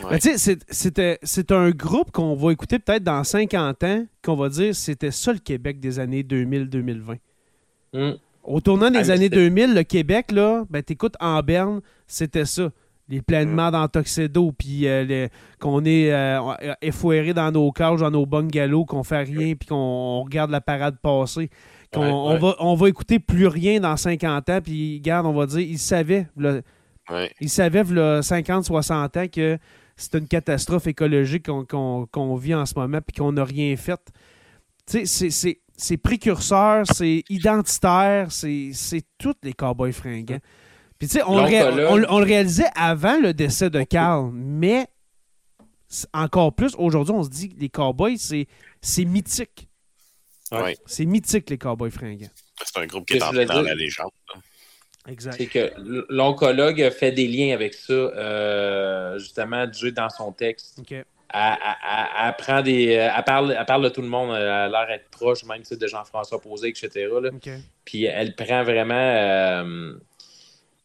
Ouais. 0.03 0.19
c'est 0.19 1.53
un 1.53 1.71
groupe 1.71 2.11
qu'on 2.13 2.35
va 2.35 2.53
écouter 2.53 2.79
peut-être 2.79 3.05
dans 3.05 3.23
50 3.25 3.85
ans, 3.85 4.07
qu'on 4.25 4.37
va 4.37 4.49
dire 4.49 4.75
c'était 4.75 5.11
ça 5.11 5.33
le 5.33 5.39
Québec 5.39 5.81
des 5.81 5.99
années 5.99 6.23
2000-2020. 6.23 7.19
Hmm. 7.93 8.13
Au 8.45 8.61
tournant 8.61 8.91
des 8.91 9.11
années 9.11 9.29
2000, 9.29 9.75
le 9.75 9.83
Québec, 9.85 10.33
là, 10.33 10.65
ben, 10.69 10.83
t'écoutes 10.83 11.15
en 11.21 11.41
berne, 11.41 11.81
c'était 12.07 12.45
ça. 12.45 12.71
Les 13.09 13.21
planements 13.21 13.69
mm. 13.69 13.73
dans 13.73 13.89
Tuxedo, 13.89 14.53
puis 14.53 14.89
euh, 14.89 15.29
qu'on 15.61 15.85
est 15.85 16.13
euh, 16.13 16.55
effouéré 16.81 17.35
dans 17.35 17.53
nos 17.53 17.71
cages, 17.71 18.01
dans 18.01 18.11
nos 18.11 18.27
bungalows, 18.27 18.85
qu'on 18.85 19.05
fait 19.05 19.23
rien, 19.23 19.55
puis 19.55 19.69
qu'on 19.69 20.23
regarde 20.23 20.51
la 20.51 20.61
parade 20.61 20.97
passer. 21.03 21.51
Qu'on 21.93 22.03
on, 22.03 22.39
va, 22.39 22.57
on 22.59 22.75
va 22.75 22.89
écouter 22.89 23.19
plus 23.19 23.47
rien 23.47 23.81
dans 23.81 23.97
50 23.97 24.49
ans, 24.49 24.61
puis 24.63 24.97
regarde, 24.97 25.27
on 25.27 25.35
va 25.35 25.47
dire, 25.47 25.61
ils 25.61 25.79
savaient, 25.79 26.27
ils 27.41 27.51
savaient, 27.51 27.85
50, 28.23 28.65
60 28.65 29.17
ans 29.17 29.27
que 29.29 29.59
c'est 30.03 30.19
une 30.19 30.27
catastrophe 30.27 30.89
écologique 30.89 31.47
qu'on 31.47 32.37
vit 32.37 32.55
en 32.55 32.67
ce 32.67 32.75
moment 32.77 32.99
puis 33.01 33.17
qu'on 33.17 33.33
n'a 33.33 33.45
rien 33.45 33.77
fait. 33.77 34.01
Tu 34.91 35.07
sais, 35.07 35.59
c'est 35.77 35.97
précurseur, 35.97 36.85
c'est 36.93 37.23
identitaire, 37.29 38.33
c'est 38.33 38.73
tous 39.17 39.35
les 39.43 39.53
cowboys 39.53 39.93
fringants. 39.93 40.41
Puis 40.99 41.09
tu 41.09 41.19
sais, 41.19 41.23
on, 41.27 41.37
le 41.37 42.25
réalisait 42.25 42.71
avant 42.75 43.19
le 43.21 43.33
décès 43.33 43.71
de 43.71 43.83
Carl, 43.83 44.31
mais 44.33 44.87
encore 46.13 46.55
plus, 46.55 46.75
aujourd'hui, 46.79 47.15
on 47.15 47.23
se 47.23 47.29
dit 47.29 47.51
que 47.51 47.61
les 47.61 47.69
cowboys, 47.69 48.19
c'est 48.19 49.05
mythique. 49.05 49.69
C'est 50.87 51.07
mythique, 51.07 51.49
les 51.49 51.59
cowboys 51.59 51.91
fringants. 51.91 52.31
C'est 52.65 52.81
un 52.81 52.87
groupe 52.87 53.07
qui 53.07 53.17
est 53.17 53.23
entré 53.23 53.47
dans 53.47 53.63
la 53.63 53.75
légende. 53.75 54.11
C'est 55.33 55.47
que 55.47 55.73
l'oncologue 56.09 56.91
fait 56.91 57.11
des 57.11 57.27
liens 57.27 57.55
avec 57.55 57.75
ça, 57.75 57.93
euh, 57.93 59.19
justement, 59.19 59.67
Dieu 59.67 59.91
dans 59.91 60.09
son 60.09 60.33
texte. 60.33 60.81
Elle, 61.35 62.35
prend 62.39 62.63
des, 62.63 62.85
elle, 62.85 63.25
parle, 63.25 63.57
elle 63.59 63.65
parle 63.65 63.85
de 63.85 63.89
tout 63.89 64.03
le 64.03 64.09
monde, 64.09 64.37
elle 64.37 64.47
a 64.47 64.69
l'air 64.69 64.87
d'être 64.87 65.09
proche 65.11 65.45
même 65.45 65.63
de 65.69 65.87
Jean-François 65.87 66.41
Posé, 66.41 66.69
etc. 66.69 67.09
Puis 67.85 68.05
elle 68.05 68.35
prend 68.37 68.63
vraiment 68.63 68.95
euh, 68.95 69.95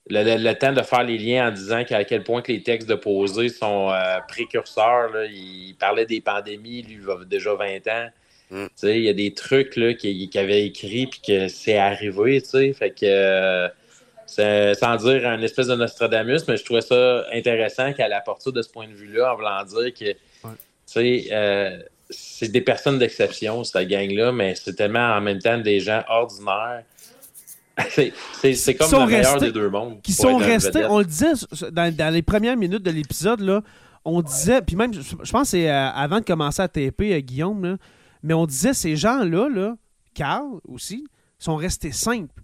le, 0.09 0.53
temps 0.53 0.73
de 0.73 0.81
faire 0.81 1.03
les 1.03 1.17
liens 1.17 1.49
en 1.49 1.51
disant 1.51 1.83
à 1.87 2.03
quel 2.03 2.23
point 2.23 2.41
que 2.41 2.51
les 2.51 2.63
textes 2.63 2.89
de 2.89 2.95
Posé 2.95 3.49
sont 3.49 3.91
euh, 3.91 4.19
précurseurs. 4.27 5.11
Il 5.29 5.75
parlait 5.77 6.05
des 6.05 6.21
pandémies, 6.21 6.81
lui, 6.81 6.99
il 7.03 7.09
a 7.09 7.23
déjà 7.25 7.53
20 7.53 7.87
ans. 7.87 8.07
Mm. 8.49 8.65
Il 8.83 9.01
y 9.01 9.09
a 9.09 9.13
des 9.13 9.33
trucs 9.33 9.71
qu'il 9.97 10.29
avait 10.37 10.65
écrit 10.65 11.07
puis 11.07 11.19
que 11.27 11.49
c'est 11.49 11.77
arrivé. 11.77 12.39
Fait 12.73 12.91
que 12.91 13.69
sans 14.27 14.95
dire 14.97 15.27
un 15.27 15.41
espèce 15.41 15.67
de 15.67 15.75
Nostradamus, 15.75 16.41
mais 16.47 16.57
je 16.57 16.65
trouvais 16.65 16.81
ça 16.81 17.25
intéressant 17.33 17.93
qu'elle 17.93 18.13
apporte 18.13 18.41
ça 18.41 18.51
de 18.51 18.61
ce 18.61 18.69
point 18.69 18.87
de 18.87 18.93
vue-là, 18.93 19.33
en 19.33 19.35
voulant 19.35 19.63
dire 19.63 19.93
que 19.93 20.15
euh, 20.97 21.79
c'est 22.09 22.51
des 22.51 22.61
personnes 22.61 22.99
d'exception, 22.99 23.63
cette 23.63 23.87
gang-là, 23.87 24.31
mais 24.31 24.55
c'est 24.55 24.73
tellement 24.73 25.15
en 25.15 25.21
même 25.21 25.39
temps 25.39 25.57
des 25.57 25.79
gens 25.79 26.03
ordinaires. 26.07 26.83
c'est 27.89 28.75
comme 28.75 28.91
le 28.91 29.05
meilleur 29.05 29.39
des 29.39 29.51
deux 29.51 29.69
mondes. 29.69 30.01
Qui 30.01 30.13
sont 30.13 30.37
restés, 30.37 30.85
on 30.85 30.99
le 30.99 31.05
disait 31.05 31.33
dans, 31.71 32.13
les 32.13 32.21
premières 32.23 32.57
minutes 32.57 32.83
de 32.83 32.91
l'épisode, 32.91 33.41
là, 33.41 33.61
on 34.03 34.21
disait, 34.21 34.61
puis 34.61 34.75
même, 34.75 34.93
je 34.93 35.31
pense 35.31 35.43
que 35.43 35.47
c'est 35.47 35.69
euh, 35.69 35.89
avant 35.89 36.19
de 36.19 36.25
commencer 36.25 36.61
à 36.61 36.67
taper 36.67 37.13
euh, 37.13 37.19
Guillaume, 37.19 37.77
mais 38.23 38.33
on 38.33 38.45
disait 38.45 38.73
ces 38.73 38.95
gens-là, 38.95 39.49
là, 39.49 39.75
Carl 40.13 40.59
aussi, 40.67 41.05
sont 41.37 41.55
restés 41.55 41.91
simples. 41.91 42.41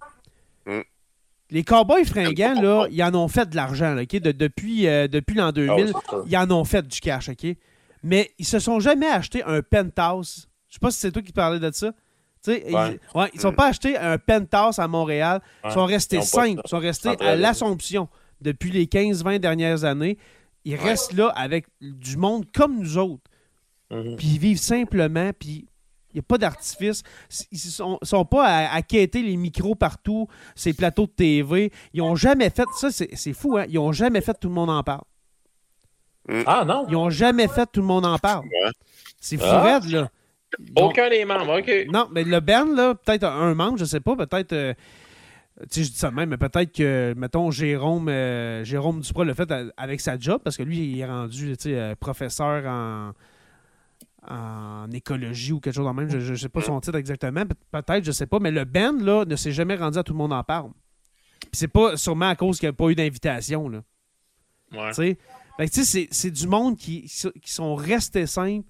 Les 1.53 1.63
Cowboys 1.63 2.03
fringants, 2.03 2.59
là, 2.59 2.87
ils 2.89 3.03
en 3.03 3.13
ont 3.13 3.27
fait 3.27 3.47
de 3.47 3.55
l'argent, 3.55 3.95
OK? 3.95 4.15
depuis 4.15 4.87
euh, 4.87 5.07
depuis 5.07 5.35
l'an 5.35 5.51
2000, 5.51 5.93
ah 5.93 6.15
ils 6.25 6.35
en 6.35 6.49
ont 6.49 6.63
fait 6.63 6.81
du 6.87 6.99
cash, 6.99 7.29
OK? 7.29 7.45
Mais 8.01 8.31
ils 8.39 8.45
se 8.45 8.57
sont 8.57 8.79
jamais 8.79 9.05
achetés 9.05 9.43
un 9.43 9.61
penthouse. 9.61 10.49
Je 10.67 10.73
sais 10.73 10.79
pas 10.79 10.89
si 10.89 10.99
c'est 10.99 11.11
toi 11.11 11.21
qui 11.21 11.31
parlais 11.31 11.59
de 11.59 11.71
ça. 11.71 11.93
Ils, 12.47 12.75
ne 12.75 13.39
sont 13.39 13.51
mm. 13.51 13.55
pas 13.55 13.67
achetés 13.67 13.95
un 13.95 14.17
penthouse 14.17 14.79
à 14.79 14.87
Montréal. 14.87 15.41
Ils 15.63 15.71
sont 15.71 15.85
restés 15.85 16.23
simples. 16.23 16.59
Ils 16.65 16.69
sont 16.69 16.79
restés 16.79 17.15
à 17.19 17.35
l'Assomption 17.35 18.09
depuis 18.41 18.71
les 18.71 18.87
15-20 18.87 19.37
dernières 19.37 19.83
années. 19.83 20.17
Ils 20.65 20.75
restent 20.75 21.13
là 21.13 21.27
avec 21.35 21.67
du 21.81 22.17
monde 22.17 22.45
comme 22.51 22.79
nous 22.79 22.97
autres. 22.97 23.29
Mm-hmm. 23.91 24.15
Puis 24.15 24.27
ils 24.27 24.39
vivent 24.39 24.59
simplement, 24.59 25.29
puis 25.37 25.67
il 26.13 26.17
n'y 26.17 26.19
a 26.19 26.23
pas 26.23 26.37
d'artifice. 26.37 27.03
Ils 27.51 27.59
ne 27.81 27.97
sont, 28.03 28.25
pas 28.25 28.67
à, 28.67 28.81
quêter 28.81 29.23
les 29.23 29.35
micros 29.35 29.75
partout, 29.75 30.27
ces 30.55 30.73
plateaux 30.73 31.05
de 31.05 31.11
TV. 31.11 31.71
Ils 31.93 31.99
n'ont 31.99 32.15
jamais 32.15 32.49
fait. 32.49 32.67
Ça, 32.75 32.89
c'est 32.91 33.33
fou, 33.33 33.57
hein? 33.57 33.65
Ils 33.69 33.75
n'ont 33.75 33.91
jamais 33.91 34.21
fait 34.21 34.37
Tout 34.39 34.49
le 34.49 34.53
monde 34.53 34.69
en 34.69 34.83
parle. 34.83 35.03
Mm. 36.27 36.43
Ah 36.45 36.63
non? 36.65 36.85
Ils 36.87 36.93
n'ont 36.93 37.09
jamais 37.09 37.47
fait 37.47 37.67
Tout 37.71 37.81
le 37.81 37.87
monde 37.87 38.05
en 38.05 38.17
parle. 38.17 38.45
C'est 39.19 39.37
fou, 39.37 39.45
ah. 39.47 39.79
là. 39.85 40.09
Aucun 40.75 41.09
des 41.09 41.25
membres, 41.25 41.59
OK. 41.59 41.87
Non, 41.91 42.07
mais 42.11 42.23
le 42.23 42.39
band, 42.39 42.65
là, 42.65 42.93
peut-être 42.93 43.25
un 43.25 43.55
membre, 43.55 43.79
je 43.79 43.85
sais 43.85 43.99
pas, 43.99 44.15
peut-être. 44.15 44.53
Euh, 44.53 44.73
tu 45.63 45.67
sais, 45.69 45.83
je 45.83 45.91
dis 45.91 45.97
ça 45.97 46.11
même, 46.11 46.29
mais 46.29 46.37
peut-être 46.37 46.71
que, 46.71 47.13
mettons, 47.17 47.49
Jérôme, 47.51 48.09
euh, 48.09 48.63
Jérôme 48.63 49.01
Duprat 49.01 49.25
l'a 49.25 49.33
fait 49.33 49.51
avec 49.77 50.01
sa 50.01 50.17
job, 50.19 50.41
parce 50.43 50.57
que 50.57 50.63
lui, 50.63 50.79
il 50.79 50.99
est 50.99 51.05
rendu, 51.05 51.57
tu 51.57 51.69
sais, 51.69 51.75
euh, 51.75 51.95
professeur 51.95 52.65
en 52.67 53.13
en 54.29 54.89
écologie 54.91 55.51
ou 55.51 55.59
quelque 55.59 55.75
chose 55.75 55.85
dans 55.85 55.93
même. 55.93 56.09
Je 56.09 56.31
ne 56.31 56.35
sais 56.35 56.49
pas 56.49 56.61
son 56.61 56.79
titre 56.79 56.97
exactement. 56.97 57.43
Peut-être, 57.71 58.03
je 58.03 58.11
sais 58.11 58.25
pas. 58.25 58.39
Mais 58.39 58.51
le 58.51 58.65
band, 58.65 58.97
là, 58.99 59.25
ne 59.25 59.35
s'est 59.35 59.51
jamais 59.51 59.75
rendu 59.75 59.97
à 59.97 60.03
tout 60.03 60.13
le 60.13 60.17
monde 60.17 60.33
en 60.33 60.43
parle. 60.43 60.71
Puis 61.41 61.51
c'est 61.53 61.67
pas 61.67 61.97
sûrement 61.97 62.29
à 62.29 62.35
cause 62.35 62.59
qu'il 62.59 62.67
n'y 62.67 62.71
a 62.71 62.73
pas 62.73 62.89
eu 62.89 62.95
d'invitation, 62.95 63.69
là. 63.69 63.83
Ouais. 64.71 65.17
Tu 65.71 65.83
sais, 65.85 66.07
c'est 66.09 66.31
du 66.31 66.47
monde 66.47 66.77
qui, 66.77 67.03
qui 67.03 67.51
sont 67.51 67.75
restés 67.75 68.25
simples, 68.25 68.67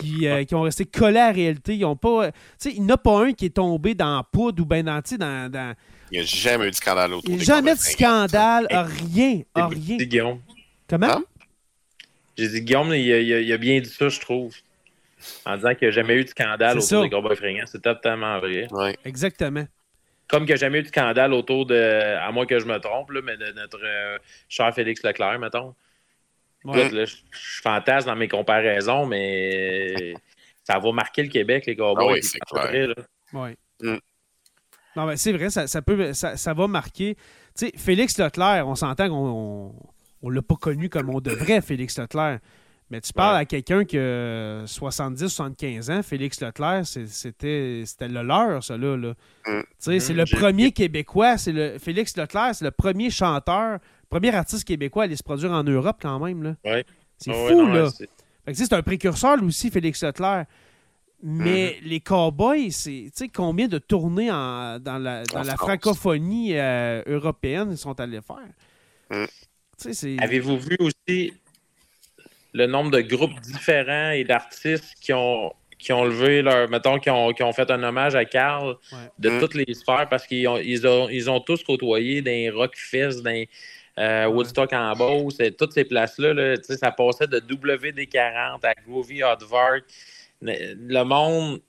qui, 0.00 0.26
euh, 0.26 0.44
qui, 0.44 0.54
ont 0.56 0.62
resté 0.62 0.84
collés 0.84 1.20
à 1.20 1.28
la 1.28 1.32
réalité. 1.32 1.76
Ils 1.76 1.84
ont 1.84 1.94
pas. 1.94 2.32
Tu 2.32 2.38
sais, 2.58 2.72
il 2.72 2.82
n'y 2.82 2.90
en 2.90 2.94
a 2.94 2.98
pas 2.98 3.24
un 3.24 3.32
qui 3.32 3.46
est 3.46 3.50
tombé 3.50 3.94
dans 3.94 4.16
la 4.16 4.22
poudre 4.24 4.62
ou 4.62 4.66
ben 4.66 4.84
dans, 4.84 5.00
dans, 5.00 5.50
dans... 5.50 5.76
Il 6.10 6.18
n'y 6.18 6.24
a 6.24 6.26
jamais 6.26 6.66
eu 6.66 6.70
de 6.70 6.74
scandale 6.74 7.14
autour 7.14 7.30
Il 7.30 7.36
n'y 7.36 7.42
a 7.42 7.44
jamais 7.44 7.74
de 7.74 7.80
scandale, 7.80 8.66
rien, 8.70 9.42
rien. 9.54 9.96
Guillaume. 9.96 10.40
Comment? 10.88 11.18
Hein? 11.18 11.24
J'ai 12.36 12.48
dit, 12.48 12.62
Guillaume, 12.62 12.92
il 12.94 13.12
a, 13.12 13.20
il 13.20 13.52
a, 13.52 13.56
bien 13.56 13.80
dit 13.80 13.88
ça, 13.88 14.08
je 14.08 14.20
trouve 14.20 14.54
en 15.44 15.56
disant 15.56 15.74
qu'il 15.74 15.88
n'y 15.88 15.92
a 15.92 15.94
jamais 15.94 16.14
eu 16.14 16.24
de 16.24 16.28
scandale 16.28 16.78
autour 16.78 17.02
des 17.02 17.10
combats 17.10 17.34
fringants. 17.34 17.66
C'est 17.66 17.82
totalement 17.82 18.38
vrai. 18.38 18.66
Exactement. 19.04 19.66
Comme 20.28 20.40
qu'il 20.40 20.54
n'y 20.54 20.54
a 20.54 20.56
jamais 20.56 20.80
eu 20.80 20.82
de 20.82 20.88
scandale 20.88 21.32
autour 21.32 21.66
de, 21.66 22.16
à 22.20 22.32
moins 22.32 22.46
que 22.46 22.58
je 22.58 22.66
me 22.66 22.78
trompe, 22.78 23.10
là, 23.12 23.20
mais 23.22 23.36
de 23.36 23.52
notre 23.52 23.80
euh, 23.84 24.18
cher 24.48 24.74
Félix 24.74 25.02
Leclerc, 25.04 25.38
mettons. 25.38 25.74
je, 26.64 27.06
fantasme 27.62 28.08
dans 28.08 28.16
mes 28.16 28.26
comparaisons, 28.26 29.06
mais 29.06 30.14
ça 30.64 30.80
va 30.80 30.92
marquer 30.92 31.22
le 31.22 31.28
Québec, 31.28 31.64
les 31.66 31.76
gars. 31.76 31.92
Ah 31.96 32.06
oui, 32.06 32.22
c'est 32.22 32.40
clair. 32.40 32.92
Oui. 33.32 33.50
Mm. 33.80 33.98
Non, 34.96 35.06
mais 35.06 35.16
c'est 35.16 35.32
vrai, 35.32 35.50
ça, 35.50 35.82
peut, 35.82 36.12
ça, 36.12 36.54
va 36.54 36.66
marquer. 36.66 37.16
Tu 37.56 37.66
sais, 37.66 37.72
Félix 37.76 38.18
Leclerc, 38.18 38.66
on 38.66 38.74
s'entend 38.74 39.08
qu'on 39.08 39.74
ne 40.22 40.34
l'a 40.34 40.42
pas 40.42 40.56
connu 40.56 40.88
comme 40.88 41.10
on 41.10 41.20
devrait, 41.20 41.60
Félix 41.60 41.98
Leclerc. 41.98 42.40
Mais 42.90 43.00
tu 43.00 43.12
parles 43.12 43.36
à 43.36 43.44
quelqu'un 43.44 43.84
qui 43.84 43.98
a 43.98 44.64
70-75 44.64 45.90
ans, 45.90 46.02
Félix 46.04 46.40
Leclerc, 46.40 46.86
c'était 46.86 48.08
le 48.08 48.22
leur, 48.22 48.62
ça, 48.62 48.76
là. 48.76 49.14
Mm. 49.46 49.60
C'est 49.78 50.12
le 50.12 50.24
premier 50.24 50.70
Québécois, 50.70 51.36
c'est 51.36 51.52
le 51.52 51.78
Félix 51.78 52.16
Leclerc, 52.16 52.54
c'est 52.54 52.64
le 52.64 52.70
premier 52.70 53.10
chanteur, 53.10 53.80
premier 54.08 54.32
artiste 54.32 54.64
québécois 54.64 55.02
à 55.02 55.06
aller 55.06 55.16
se 55.16 55.24
produire 55.24 55.50
en 55.50 55.64
Europe 55.64 55.96
quand 56.00 56.20
même. 56.24 56.42
Là. 56.44 56.82
C'est 57.18 57.32
ah 57.32 57.48
fou, 57.48 57.66
là. 57.66 57.88
C'est 58.52 58.72
un 58.72 58.82
précurseur, 58.82 59.36
lui 59.36 59.46
aussi, 59.46 59.70
Félix 59.70 60.04
Leclerc. 60.04 60.46
Mais 61.22 61.78
mm-hmm. 61.80 61.88
les 61.88 62.00
Cowboys, 62.00 62.70
c'est 62.70 63.28
combien 63.34 63.66
de 63.66 63.78
tournées 63.78 64.28
dans 64.28 65.00
la, 65.00 65.24
dans 65.24 65.42
la 65.42 65.56
francophonie 65.56 66.50
euh, 66.52 67.02
européenne 67.06 67.70
ils 67.72 67.78
sont 67.78 67.98
allés 67.98 68.20
faire? 68.20 68.46
Mm. 69.10 69.24
Avez-vous 70.20 70.58
vu 70.58 70.76
aussi 70.80 71.32
le 72.56 72.66
nombre 72.66 72.90
de 72.90 73.00
groupes 73.02 73.38
différents 73.40 74.10
et 74.10 74.24
d'artistes 74.24 74.94
qui 75.00 75.12
ont, 75.12 75.52
qui 75.78 75.92
ont 75.92 76.04
levé 76.04 76.42
leur. 76.42 76.68
Mettons, 76.70 76.98
qui 76.98 77.10
ont, 77.10 77.32
qui 77.32 77.42
ont 77.42 77.52
fait 77.52 77.70
un 77.70 77.82
hommage 77.82 78.14
à 78.14 78.24
Carl 78.24 78.76
de 79.18 79.38
toutes 79.38 79.54
les 79.54 79.74
sphères 79.74 80.08
parce 80.08 80.26
qu'ils 80.26 80.48
ont, 80.48 80.56
ils 80.56 80.86
ont, 80.86 81.08
ils 81.08 81.30
ont 81.30 81.40
tous 81.40 81.62
côtoyé 81.62 82.22
des 82.22 82.50
Rockfest, 82.50 83.22
des. 83.22 83.48
Euh, 83.98 84.26
Woodstock 84.26 84.74
en 84.74 84.92
Beauce, 84.92 85.38
toutes 85.56 85.72
ces 85.72 85.84
places-là, 85.84 86.34
là, 86.34 86.56
ça 86.62 86.90
passait 86.90 87.28
de 87.28 87.40
WD-40 87.40 88.58
à 88.62 88.74
Groovy 88.86 89.22
Hardvark. 89.22 89.84
Le 90.42 91.02
monde, 91.02 91.62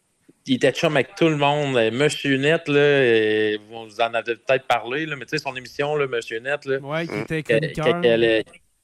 il 0.46 0.56
était 0.56 0.74
chum 0.74 0.98
avec 0.98 1.16
tout 1.16 1.30
le 1.30 1.38
monde. 1.38 1.80
Monsieur 1.94 2.36
Net, 2.36 2.68
là, 2.68 3.58
vous 3.70 4.02
en 4.02 4.14
avez 4.14 4.36
peut-être 4.36 4.68
parlé, 4.68 5.06
là, 5.06 5.16
mais 5.16 5.24
tu 5.24 5.38
sais, 5.38 5.42
son 5.42 5.56
émission, 5.56 5.96
là, 5.96 6.06
Monsieur 6.06 6.40
Net, 6.40 6.66
là, 6.66 6.80
ouais, 6.80 7.08
qui 7.08 7.18
était 7.18 7.44
chroniqueur 7.44 8.02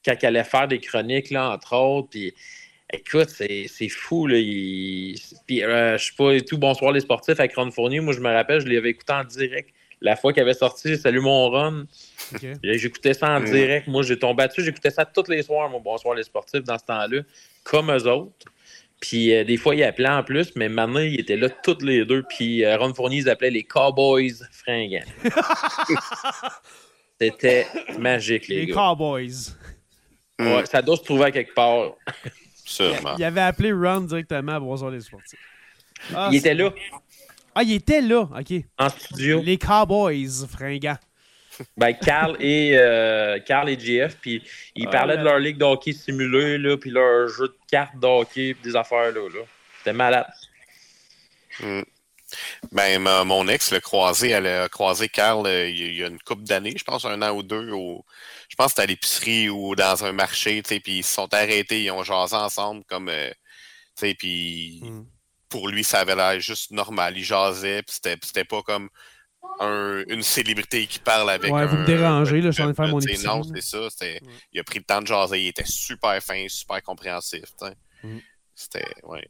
quand 0.06 0.16
elle 0.22 0.38
allait 0.38 0.44
faire 0.44 0.68
des 0.68 0.80
chroniques, 0.80 1.30
là, 1.30 1.52
entre 1.52 1.76
autres. 1.76 2.10
Puis, 2.10 2.34
écoute, 2.92 3.30
c'est 3.30 3.90
fou. 3.90 4.28
Là, 4.28 4.36
Puis, 4.36 5.64
euh, 5.64 5.98
je 5.98 6.06
sais 6.06 6.14
pas, 6.18 6.40
tout 6.42 6.58
bonsoir 6.58 6.92
les 6.92 7.02
sportifs 7.02 7.40
avec 7.40 7.56
Ron 7.56 7.72
Fournier. 7.72 8.00
Moi, 8.00 8.14
je 8.14 8.20
me 8.20 8.32
rappelle, 8.32 8.62
je 8.62 8.68
l'avais 8.68 8.90
écouté 8.90 9.14
en 9.14 9.24
direct. 9.24 9.70
La 10.02 10.18
fois 10.18 10.34
qu'il 10.34 10.42
avait 10.42 10.54
sorti 10.54 10.98
Salut 10.98 11.22
mon 11.22 11.50
Ron, 11.50 11.86
j'écoutais 12.64 13.14
ça 13.14 13.38
en 13.38 13.40
direct. 13.40 13.88
Moi, 13.88 14.04
j'ai 14.04 14.20
tombé 14.20 14.48
dessus, 14.48 14.64
j'écoutais 14.64 14.92
ça 14.92 15.06
tous 15.06 15.30
les 15.30 15.44
soirs, 15.44 15.70
mon 15.70 15.80
bonsoir 15.80 16.14
les 16.14 16.24
sportifs, 16.24 16.64
dans 16.64 16.78
ce 16.78 16.84
temps-là, 16.84 17.22
comme 17.64 17.90
eux 17.90 18.08
autres. 18.08 18.46
Puis 19.00 19.34
euh, 19.34 19.44
des 19.44 19.58
fois, 19.58 19.76
il 19.76 19.84
appelait 19.84 20.10
en 20.10 20.24
plus, 20.24 20.54
mais 20.56 20.70
maintenant, 20.70 21.00
il 21.00 21.20
était 21.20 21.36
là 21.36 21.50
toutes 21.50 21.84
les 21.84 22.06
deux. 22.06 22.24
Puis 22.24 22.64
euh, 22.64 22.78
Ron 22.78 22.94
Fournier, 22.94 23.20
ils 23.20 23.30
appelaient 23.30 23.50
les 23.50 23.64
Cowboys 23.64 24.34
fringants. 24.52 25.04
C'était 27.22 27.68
magique, 27.98 28.48
les, 28.48 28.62
les 28.62 28.66
gars. 28.68 28.76
Cowboys. 28.76 29.56
Ouais, 30.40 30.66
ça 30.66 30.82
doit 30.82 30.98
se 30.98 31.04
trouver 31.04 31.26
à 31.26 31.32
quelque 31.32 31.54
part. 31.54 31.92
Sûrement. 32.66 33.16
Il 33.18 33.24
avait 33.24 33.42
appelé 33.42 33.72
Ron 33.72 34.02
directement 34.02 34.54
à 34.54 34.60
Bonsoir 34.60 34.92
les 34.92 35.02
sportifs. 35.02 35.40
Ah, 36.14 36.30
il 36.32 36.38
était 36.38 36.54
là. 36.54 36.74
Ah, 37.56 37.64
il 37.64 37.74
était 37.74 38.02
là, 38.02 38.22
OK. 38.22 38.64
En 38.80 38.90
studio. 38.90 39.42
Les 39.44 39.58
Cowboys, 39.58 40.48
fringants. 40.50 40.98
Ben, 41.78 41.94
Carl 41.94 42.36
et, 42.40 42.72
euh, 42.76 43.40
Carl 43.46 43.70
et 43.70 43.80
JF, 43.80 44.18
puis 44.20 44.42
ils 44.76 44.88
ah, 44.88 44.92
parlaient 44.92 45.18
de 45.18 45.24
leur 45.24 45.38
ligue 45.38 45.58
d'hockey 45.58 45.94
simulée, 45.94 46.58
là, 46.58 46.78
puis 46.78 46.90
leur 46.90 47.28
jeu 47.28 47.48
de 47.48 47.56
cartes 47.70 47.96
d'hockey, 48.00 48.56
des 48.64 48.76
affaires 48.76 49.12
là. 49.12 49.30
là. 49.30 49.42
C'était 49.78 49.94
malade. 49.94 50.26
Hmm. 51.60 51.82
Ben, 52.72 53.00
mon 53.26 53.48
ex 53.48 53.70
l'a 53.70 53.80
croisé, 53.80 54.30
elle 54.30 54.48
a 54.48 54.68
croisé 54.68 55.08
Carl 55.08 55.46
euh, 55.46 55.70
il 55.70 55.94
y 55.94 56.04
a 56.04 56.08
une 56.08 56.20
couple 56.20 56.42
d'années, 56.42 56.74
je 56.76 56.84
pense 56.84 57.06
un 57.06 57.22
an 57.22 57.36
ou 57.36 57.44
deux, 57.44 57.70
au, 57.72 58.04
je 58.54 58.56
pense 58.56 58.68
que 58.68 58.72
c'était 58.74 58.82
à 58.84 58.86
l'épicerie 58.86 59.50
ou 59.50 59.76
dans 59.76 60.06
un 60.06 60.12
marché, 60.12 60.62
tu 60.62 60.76
sais, 60.76 60.80
puis 60.80 61.00
ils 61.00 61.04
se 61.04 61.16
sont 61.16 61.34
arrêtés, 61.34 61.86
ils 61.86 61.90
ont 61.90 62.04
jasé 62.04 62.36
ensemble 62.36 62.84
comme, 62.84 63.10
euh, 63.10 63.32
tu 63.32 63.36
sais, 63.96 64.14
puis 64.14 64.80
hmm. 64.84 65.06
pour 65.50 65.70
lui, 65.70 65.84
ça 65.84 66.02
avait 66.02 66.16
l'air 66.16 66.40
juste 66.40 66.70
normal. 66.70 67.18
Il 67.18 67.24
jasait, 67.24 67.82
puis 67.82 67.98
c'était 68.22 68.46
pas 68.46 68.62
comme 68.62 68.90
une 69.60 70.22
célébrité 70.22 70.86
qui 70.86 71.00
parle 71.00 71.32
avec 71.32 71.52
Ouais, 71.52 71.66
vous 71.66 71.78
me 71.78 71.86
dérangez, 71.86 72.42
là, 72.42 72.52
je 72.52 72.54
suis 72.54 72.62
en 72.62 72.72
train 72.74 72.84
de 72.84 72.90
faire 72.90 72.96
mon 72.96 73.00
épicerie. 73.00 73.26
Non, 73.26 73.42
c'est 73.42 73.62
ça, 73.62 73.88
il 74.52 74.60
a 74.60 74.64
pris 74.64 74.78
le 74.78 74.86
temps 74.86 75.02
de 75.02 75.08
jaser, 75.08 75.42
il 75.42 75.48
était 75.48 75.66
super 75.66 76.22
fin, 76.22 76.46
super 76.48 76.80
compréhensif, 76.84 77.46
hmm. 78.04 78.20
C'était, 78.54 78.86
ouais. 79.02 79.28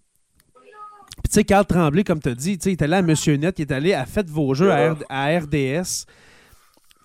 Puis 1.23 1.29
tu 1.29 1.31
sais, 1.31 1.43
Carl 1.45 1.65
Tremblay, 1.65 2.03
comme 2.03 2.21
tu 2.21 2.27
as 2.27 2.35
dit, 2.35 2.59
il 2.61 2.71
est 2.71 2.81
allé 2.81 2.95
à 2.95 3.01
Monsieur 3.01 3.37
Net, 3.37 3.57
il 3.57 3.61
est 3.61 3.71
allé 3.71 3.93
à 3.93 4.05
Faites 4.05 4.29
vos 4.29 4.53
jeux 4.53 4.73
à, 4.73 4.97
à 5.07 5.39
RDS 5.39 6.07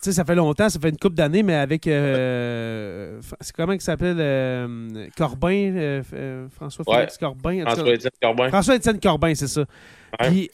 sais, 0.01 0.11
ça 0.13 0.23
fait 0.23 0.35
longtemps, 0.35 0.69
ça 0.69 0.79
fait 0.79 0.89
une 0.89 0.97
couple 0.97 1.15
d'années, 1.15 1.43
mais 1.43 1.55
avec. 1.55 1.87
Euh, 1.87 3.19
c'est 3.41 3.55
comment 3.55 3.73
il 3.73 3.81
s'appelle 3.81 4.17
euh, 4.19 5.07
Corbin, 5.17 5.75
euh, 5.75 6.47
François 6.49 6.85
Félix 6.85 7.17
Corbin. 7.17 7.63
François-Étienne 7.65 8.11
Corbin. 8.21 8.49
François-Étienne 8.49 8.99
Corbin, 8.99 9.35
c'est 9.35 9.47
ça. 9.47 9.65
Puis, 10.19 10.49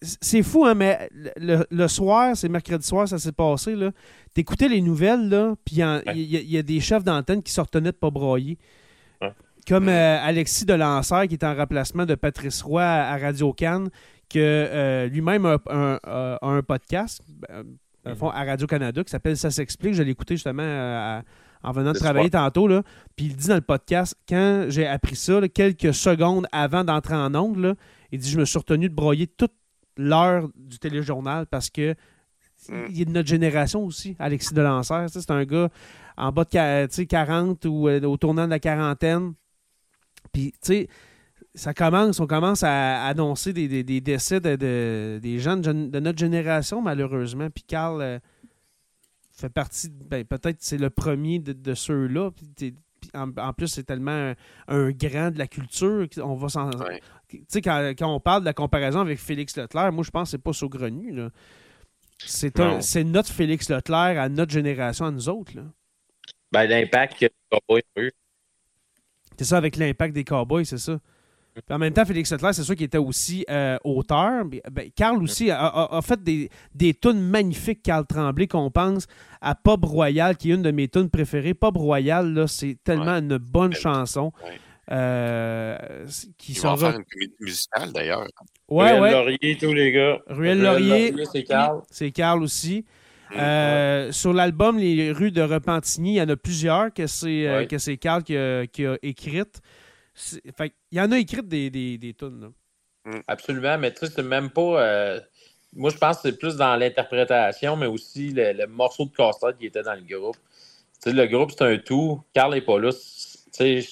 c'est 0.00 0.42
fou, 0.42 0.64
hein, 0.64 0.74
mais 0.74 1.08
le, 1.36 1.88
soir, 1.88 2.36
c'est 2.36 2.48
mercredi 2.48 2.86
soir, 2.86 3.08
ça 3.08 3.18
s'est 3.18 3.32
passé, 3.32 3.74
là. 3.74 3.90
T'écoutais 4.34 4.68
les 4.68 4.82
nouvelles, 4.82 5.28
là, 5.28 5.54
puis 5.64 5.76
il 6.14 6.52
y, 6.52 6.58
a 6.58 6.62
des 6.62 6.80
chefs 6.80 7.04
d'antenne 7.04 7.42
qui 7.42 7.52
sortent 7.52 7.76
net 7.76 7.98
pas 7.98 8.10
broyer. 8.10 8.58
Comme 9.66 9.88
Alexis 9.88 10.64
Delancer, 10.64 11.26
qui 11.28 11.34
est 11.34 11.44
en 11.44 11.54
remplacement 11.54 12.06
de 12.06 12.14
Patrice 12.14 12.62
Roy 12.62 12.82
à, 12.82 13.16
Radio 13.16 13.52
Cannes, 13.52 13.88
que 14.28 15.08
lui-même 15.10 15.46
a, 15.46 15.58
a, 15.66 16.38
un 16.42 16.62
podcast 16.62 17.22
fond, 18.14 18.30
à 18.30 18.44
Radio-Canada, 18.44 19.02
qui 19.02 19.10
s'appelle 19.10 19.36
Ça 19.36 19.50
s'explique. 19.50 19.94
Je 19.94 20.02
l'ai 20.02 20.12
écouté 20.12 20.36
justement 20.36 20.62
euh, 20.62 21.20
en 21.62 21.72
venant 21.72 21.92
de 21.92 21.98
travailler 21.98 22.30
tantôt. 22.30 22.68
Là. 22.68 22.82
Puis 23.16 23.26
il 23.26 23.36
dit 23.36 23.48
dans 23.48 23.54
le 23.54 23.60
podcast, 23.60 24.14
quand 24.28 24.66
j'ai 24.68 24.86
appris 24.86 25.16
ça, 25.16 25.40
quelques 25.48 25.94
secondes 25.94 26.46
avant 26.52 26.84
d'entrer 26.84 27.14
en 27.14 27.34
ongle, 27.34 27.74
il 28.12 28.18
dit 28.18 28.30
Je 28.30 28.38
me 28.38 28.44
suis 28.44 28.58
retenu 28.58 28.88
de 28.88 28.94
broyer 28.94 29.26
toute 29.26 29.54
l'heure 29.96 30.48
du 30.54 30.78
téléjournal 30.78 31.46
parce 31.46 31.70
que 31.70 31.94
mm. 32.68 32.74
il 32.90 33.02
est 33.02 33.04
de 33.06 33.12
notre 33.12 33.28
génération 33.28 33.84
aussi, 33.84 34.16
Alexis 34.18 34.54
Delancer. 34.54 35.06
C'est 35.08 35.30
un 35.30 35.44
gars 35.44 35.68
en 36.16 36.32
bas 36.32 36.44
de 36.44 37.04
40 37.04 37.64
ou 37.66 37.88
euh, 37.88 38.00
au 38.02 38.16
tournant 38.16 38.44
de 38.44 38.50
la 38.50 38.58
quarantaine. 38.58 39.34
Puis, 40.32 40.52
tu 40.52 40.58
sais, 40.62 40.88
ça 41.56 41.72
commence, 41.72 42.20
on 42.20 42.26
commence 42.26 42.62
à 42.62 43.06
annoncer 43.06 43.52
des, 43.54 43.82
décès 43.82 44.40
de, 44.40 45.18
des 45.18 45.38
gens 45.38 45.56
de, 45.56 45.72
notre 45.72 46.18
génération, 46.18 46.82
malheureusement. 46.82 47.48
Puis 47.48 47.64
Carl 47.64 48.02
euh, 48.02 48.18
fait 49.32 49.48
partie, 49.48 49.88
ben, 49.88 50.24
peut-être 50.24 50.58
c'est 50.60 50.76
le 50.76 50.90
premier 50.90 51.38
de, 51.38 51.74
ceux-là. 51.74 52.30
En, 53.14 53.52
plus, 53.54 53.68
c'est 53.68 53.84
tellement 53.84 54.34
un, 54.68 54.90
grand 54.90 55.30
de 55.30 55.38
la 55.38 55.46
culture. 55.46 56.06
On 56.22 56.34
va 56.34 56.48
Tu 57.28 57.42
sais, 57.48 57.62
quand, 57.62 57.94
on 58.02 58.20
parle 58.20 58.42
de 58.42 58.46
la 58.46 58.52
comparaison 58.52 59.00
avec 59.00 59.18
Félix 59.18 59.56
Leclerc, 59.56 59.92
moi, 59.92 60.04
je 60.04 60.10
pense 60.10 60.28
que 60.28 60.30
c'est 60.32 60.42
pas 60.42 60.52
saugrenu. 60.52 61.14
C'est 62.18 63.04
notre 63.04 63.32
Félix 63.32 63.70
Leclerc 63.70 64.20
à 64.20 64.28
notre 64.28 64.52
génération, 64.52 65.06
à 65.06 65.10
nous 65.10 65.28
autres. 65.30 65.56
Là. 65.56 65.62
Ben, 66.52 66.66
l'impact 66.66 67.18
que 67.18 67.26
C'est 69.38 69.44
ça, 69.44 69.56
avec 69.56 69.76
l'impact 69.76 70.14
des 70.14 70.24
Cowboys, 70.24 70.66
c'est 70.66 70.76
ça 70.76 71.00
en 71.70 71.78
même 71.78 71.92
temps, 71.92 72.04
Félix 72.04 72.32
Leclerc, 72.32 72.54
c'est 72.54 72.62
sûr 72.62 72.74
qu'il 72.74 72.86
était 72.86 72.98
aussi 72.98 73.44
euh, 73.50 73.78
auteur. 73.84 74.44
Ben, 74.70 74.90
Carl 74.94 75.22
aussi 75.22 75.50
a, 75.50 76.00
fait 76.02 76.22
des, 76.22 76.50
des 76.74 76.94
tunes 76.94 77.20
magnifiques, 77.20 77.82
Carl 77.82 78.06
Tremblay, 78.06 78.46
qu'on 78.46 78.70
pense 78.70 79.06
à 79.40 79.54
Pop 79.54 79.84
Royal, 79.84 80.36
qui 80.36 80.50
est 80.50 80.54
une 80.54 80.62
de 80.62 80.70
mes 80.70 80.88
tunes 80.88 81.10
préférées. 81.10 81.54
Pop 81.54 81.76
Royal, 81.76 82.32
là, 82.32 82.46
c'est 82.46 82.76
tellement 82.84 83.18
une 83.18 83.38
bonne 83.38 83.72
chanson. 83.72 84.32
Euh, 84.90 85.76
qui 86.38 86.52
Ils 86.52 86.60
vont 86.60 86.76
faire 86.76 86.96
une 86.96 87.04
comédie 87.04 87.34
musicale 87.40 87.92
d'ailleurs. 87.92 88.26
Ouais, 88.68 88.98
Ruel 88.98 89.12
Laurier, 89.12 89.58
tous 89.58 89.72
les 89.72 89.92
gars. 89.92 90.18
Ruel, 90.28 90.62
Laurier, 90.62 91.14
c'est 91.32 91.42
Carl. 91.42 91.82
C'est 91.90 92.10
Carl 92.12 92.42
aussi. 92.42 92.84
Mm, 93.30 93.38
euh, 93.38 94.12
sur 94.12 94.32
l'album 94.32 94.78
Les 94.78 95.10
rues 95.10 95.32
de 95.32 95.42
Repentigny, 95.42 96.12
il 96.12 96.16
y 96.16 96.22
en 96.22 96.28
a 96.28 96.36
plusieurs 96.36 96.94
que 96.94 97.08
c'est 97.08 97.48
euh, 97.48 97.96
Carl 98.00 98.22
qui 98.22 98.36
a, 98.36 98.66
qui 98.66 98.86
a 98.86 98.96
écrites. 99.02 99.60
Il 100.42 100.72
y 100.92 101.00
en 101.00 101.12
a 101.12 101.18
écrites 101.18 101.48
des, 101.48 101.70
des, 101.70 101.98
des 101.98 102.14
tunes. 102.14 102.52
Mm. 103.04 103.20
Absolument, 103.26 103.78
mais 103.78 103.92
tu 103.92 104.06
sais, 104.06 104.12
c'est 104.14 104.22
même 104.22 104.50
pas. 104.50 105.20
moi, 105.74 105.90
je 105.90 105.96
pense 105.96 106.16
que 106.16 106.30
c'est 106.30 106.38
plus 106.38 106.56
dans 106.56 106.76
l'interprétation, 106.76 107.76
mais 107.76 107.86
aussi 107.86 108.32
le, 108.34 108.66
morceau 108.66 109.06
de 109.06 109.14
casse 109.14 109.36
qui 109.58 109.66
était 109.66 109.82
dans 109.82 109.94
le 109.94 110.02
groupe. 110.02 110.36
Tu 111.02 111.10
sais, 111.10 111.12
le 111.12 111.26
groupe, 111.26 111.52
c'est 111.52 111.64
un 111.64 111.78
tout. 111.78 112.22
Carl 112.34 112.52
n'est 112.52 112.60
pas 112.60 112.78
là. 112.78 112.90
Tu 112.92 113.82
sais, 113.82 113.86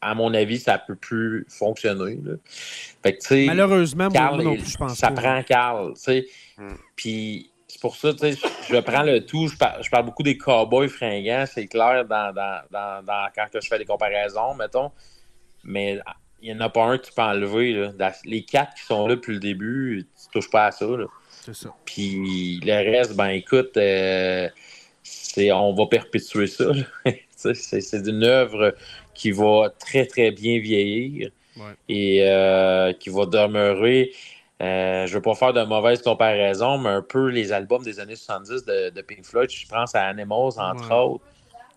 à 0.00 0.14
mon 0.14 0.32
avis, 0.34 0.58
ça 0.58 0.74
ne 0.74 0.86
peut 0.86 0.96
plus 0.96 1.46
fonctionner. 1.48 2.18
Malheureusement, 3.46 4.08
moi 4.10 4.42
non 4.42 4.56
plus, 4.56 4.70
je 4.70 4.76
pense 4.76 4.94
Ça 4.94 5.10
prend 5.10 5.42
Carl. 5.42 5.94
Hmm. 6.56 6.74
Puis 6.94 7.50
c'est 7.68 7.80
pour 7.80 7.96
ça, 7.96 8.10
je 8.10 8.80
prends 8.80 9.02
le 9.02 9.20
tout. 9.20 9.48
Je 9.48 9.56
parle, 9.56 10.04
beaucoup 10.04 10.22
des 10.22 10.38
cowboys 10.38 10.88
fringants, 10.88 11.44
c'est 11.46 11.66
clair, 11.66 12.04
dans, 12.06 12.32
quand 13.34 13.46
je 13.60 13.68
fais 13.68 13.78
des 13.78 13.84
comparaisons, 13.84 14.54
mettons. 14.54 14.90
Mais 15.66 15.98
il 16.40 16.52
n'y 16.52 16.58
en 16.58 16.64
a 16.64 16.68
pas 16.68 16.84
un 16.84 16.98
qui 16.98 17.10
peut 17.12 17.22
enlever. 17.22 17.90
Les 18.24 18.42
quatre 18.44 18.74
qui 18.74 18.84
sont 18.84 19.06
là 19.06 19.16
depuis 19.16 19.34
le 19.34 19.40
début, 19.40 20.06
tu 20.16 20.26
ne 20.28 20.32
touches 20.40 20.50
pas 20.50 20.66
à 20.66 20.70
ça. 20.70 20.86
C'est 21.42 21.54
ça. 21.54 21.74
Puis 21.84 22.60
le 22.64 22.72
reste, 22.72 23.14
ben 23.16 23.28
écoute, 23.28 23.76
euh, 23.76 24.48
on 25.38 25.74
va 25.74 25.86
perpétuer 25.86 26.46
ça. 26.46 26.66
c'est 27.36 28.06
une 28.06 28.24
œuvre 28.24 28.74
qui 29.14 29.30
va 29.30 29.72
très, 29.78 30.06
très 30.06 30.30
bien 30.30 30.58
vieillir 30.60 31.30
et 31.88 32.22
euh, 32.22 32.92
qui 32.92 33.08
va 33.10 33.26
demeurer. 33.26 34.12
Euh, 34.62 35.06
je 35.06 35.10
ne 35.10 35.16
veux 35.16 35.22
pas 35.22 35.34
faire 35.34 35.52
de 35.52 35.62
mauvaises 35.64 36.02
comparaisons, 36.02 36.78
mais 36.78 36.88
un 36.88 37.02
peu 37.02 37.28
les 37.28 37.52
albums 37.52 37.82
des 37.82 38.00
années 38.00 38.16
70 38.16 38.64
de, 38.64 39.02
Pink 39.02 39.24
Floyd. 39.24 39.50
Je 39.50 39.66
pense 39.66 39.94
à 39.94 40.04
Animals, 40.04 40.58
entre 40.58 40.94
autres. 40.94 41.24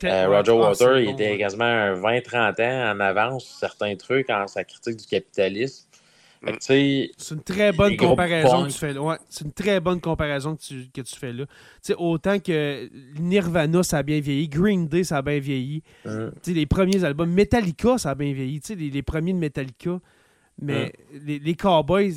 Euh, 0.03 0.27
Roger 0.27 0.51
ah, 0.51 0.69
Waters 0.69 0.99
il 0.99 1.09
était 1.09 1.37
quasiment 1.37 1.65
20-30 1.65 2.61
ans 2.61 2.95
en 2.95 2.99
avance 2.99 3.45
sur 3.45 3.57
certains 3.57 3.95
trucs 3.95 4.29
en 4.29 4.47
sa 4.47 4.63
critique 4.63 4.97
du 4.97 5.05
capitalisme. 5.05 5.89
Mm. 6.41 6.51
C'est 6.59 7.11
une 7.31 7.43
très 7.43 7.71
bonne 7.73 7.97
comparaison 7.97 8.63
que 8.65 8.71
tu 8.71 8.77
fais 8.77 8.93
là. 8.93 9.01
Ouais, 9.01 9.17
c'est 9.29 9.43
une 9.43 9.51
très 9.51 9.79
bonne 9.79 9.99
comparaison 9.99 10.55
que 10.55 10.61
tu, 10.61 10.89
que 10.93 11.01
tu 11.01 11.15
fais 11.15 11.33
là. 11.33 11.45
autant 11.97 12.39
que 12.39 12.89
Nirvana, 13.19 13.83
ça 13.83 13.97
a 13.97 14.03
bien 14.03 14.21
vieilli, 14.21 14.47
Green 14.47 14.87
Day, 14.87 15.03
ça 15.03 15.17
a 15.17 15.21
bien 15.21 15.39
vieilli. 15.39 15.83
Mm. 16.05 16.27
Les 16.47 16.65
premiers 16.65 17.03
albums, 17.03 17.29
Metallica, 17.29 17.97
ça 17.97 18.11
a 18.11 18.15
bien 18.15 18.31
vieilli. 18.31 18.61
Les, 18.69 18.89
les 18.89 19.01
premiers 19.01 19.33
de 19.33 19.39
Metallica. 19.39 19.99
Mais 20.61 20.93
mm. 21.13 21.17
les, 21.25 21.39
les, 21.39 21.55
Cowboys, 21.55 22.11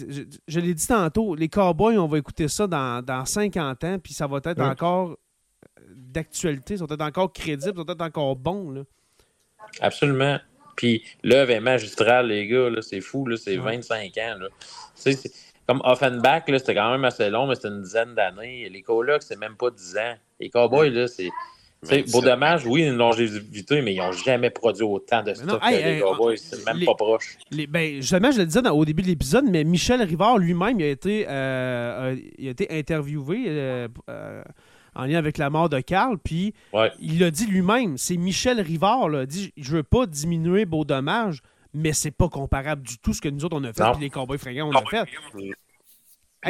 je, 0.48 0.60
l'ai 0.60 0.74
dit 0.74 0.86
tantôt, 0.86 1.34
les 1.34 1.48
Cowboys, 1.48 1.96
on 1.98 2.06
va 2.06 2.18
écouter 2.18 2.48
ça 2.48 2.66
dans, 2.66 3.04
dans 3.04 3.24
50 3.24 3.84
ans, 3.84 3.98
puis 4.02 4.14
ça 4.14 4.26
va 4.26 4.38
être 4.44 4.60
encore 4.60 5.16
d'actualité, 5.90 6.76
ça 6.76 6.86
va 6.86 6.94
être 6.94 7.02
encore 7.02 7.32
crédible, 7.32 7.76
ça 7.76 7.84
va 7.84 7.92
être 7.92 8.02
encore 8.02 8.36
bon. 8.36 8.70
Là. 8.70 8.82
Absolument. 9.80 10.38
Puis 10.76 11.04
l'œuvre 11.22 11.50
est 11.50 11.60
magistrale, 11.60 12.28
les 12.28 12.46
gars. 12.46 12.68
C'est 12.80 13.00
fou, 13.00 13.26
c'est 13.36 13.56
25 13.56 14.16
ans. 14.18 14.38
Là. 14.40 14.48
Comme 15.66 15.80
Offenbach, 15.84 16.42
c'était 16.46 16.74
quand 16.74 16.90
même 16.90 17.04
assez 17.04 17.30
long, 17.30 17.46
mais 17.46 17.54
c'était 17.54 17.68
une 17.68 17.82
dizaine 17.82 18.14
d'années. 18.14 18.68
Les 18.68 18.82
colocs, 18.82 19.22
c'est 19.22 19.38
même 19.38 19.56
pas 19.56 19.70
10 19.70 19.96
ans. 19.96 20.14
Les 20.40 20.50
Cowboys, 20.50 20.90
là, 20.90 21.06
c'est. 21.06 21.30
Beau 22.12 22.20
dommage, 22.20 22.64
oui, 22.64 22.82
une 22.82 22.96
longévité, 22.96 23.82
mais 23.82 23.94
ils 23.94 23.98
n'ont 23.98 24.12
jamais 24.12 24.50
produit 24.50 24.84
autant 24.84 25.20
de 25.24 25.34
stock 25.34 25.60
que 25.60 25.94
les 25.94 25.98
Cowboys. 26.00 26.36
C'est 26.36 26.64
même 26.64 26.84
pas 26.84 26.94
proche. 26.94 27.38
ben, 27.68 27.96
justement, 27.96 28.30
je 28.30 28.38
le 28.38 28.46
disais 28.46 28.68
au 28.68 28.84
début 28.84 29.02
de 29.02 29.08
l'épisode, 29.08 29.46
mais 29.48 29.64
Michel 29.64 30.00
Rivard 30.00 30.38
lui-même, 30.38 30.78
il, 30.78 30.84
a 30.84 30.88
été, 30.90 31.26
euh, 31.28 32.16
il 32.38 32.46
a 32.46 32.50
été 32.52 32.70
interviewé. 32.70 33.46
Euh, 33.48 33.88
euh, 34.08 34.44
en 34.94 35.04
lien 35.04 35.18
avec 35.18 35.38
la 35.38 35.50
mort 35.50 35.68
de 35.68 35.80
Carl. 35.80 36.18
Puis 36.18 36.54
il 37.00 37.18
l'a 37.18 37.30
dit 37.30 37.46
lui-même, 37.46 37.98
c'est 37.98 38.16
Michel 38.16 38.60
Rivard, 38.60 39.08
là, 39.08 39.26
dit 39.26 39.52
Je 39.56 39.76
veux 39.76 39.82
pas 39.82 40.06
diminuer 40.06 40.64
Beau 40.64 40.84
Dommage, 40.84 41.40
mais 41.74 41.92
c'est 41.92 42.10
pas 42.10 42.28
comparable 42.28 42.82
du 42.82 42.98
tout 42.98 43.12
ce 43.12 43.20
que 43.20 43.28
nous 43.28 43.44
autres 43.44 43.56
on 43.56 43.64
a 43.64 43.72
fait, 43.72 43.84
puis 43.92 44.02
les 44.02 44.10
Cowboys 44.10 44.38
fringants 44.38 44.70
on 44.72 44.76
a 44.76 44.84
fait. 44.84 45.08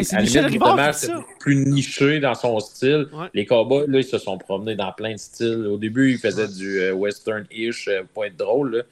c'est 0.03 0.21
Michel 0.21 0.47
Rivard 0.47 0.95
c'est 0.95 1.13
plus 1.39 1.67
niché 1.67 2.21
dans 2.21 2.35
son 2.35 2.59
style. 2.61 3.09
Les 3.35 3.47
Cowboys, 3.47 3.87
là, 3.89 3.99
ils 3.99 4.05
se 4.05 4.19
sont 4.19 4.39
promenés 4.39 4.75
dans 4.75 4.93
plein 4.93 5.13
de 5.13 5.19
styles. 5.19 5.67
Au 5.67 5.79
début, 5.79 6.13
ils 6.13 6.19
faisaient 6.19 6.49
du 6.49 6.81
euh, 6.81 6.93
western-ish 6.93 7.89
euh, 7.89 8.03
pour 8.13 8.25
être 8.25 8.37
drôle. 8.37 8.85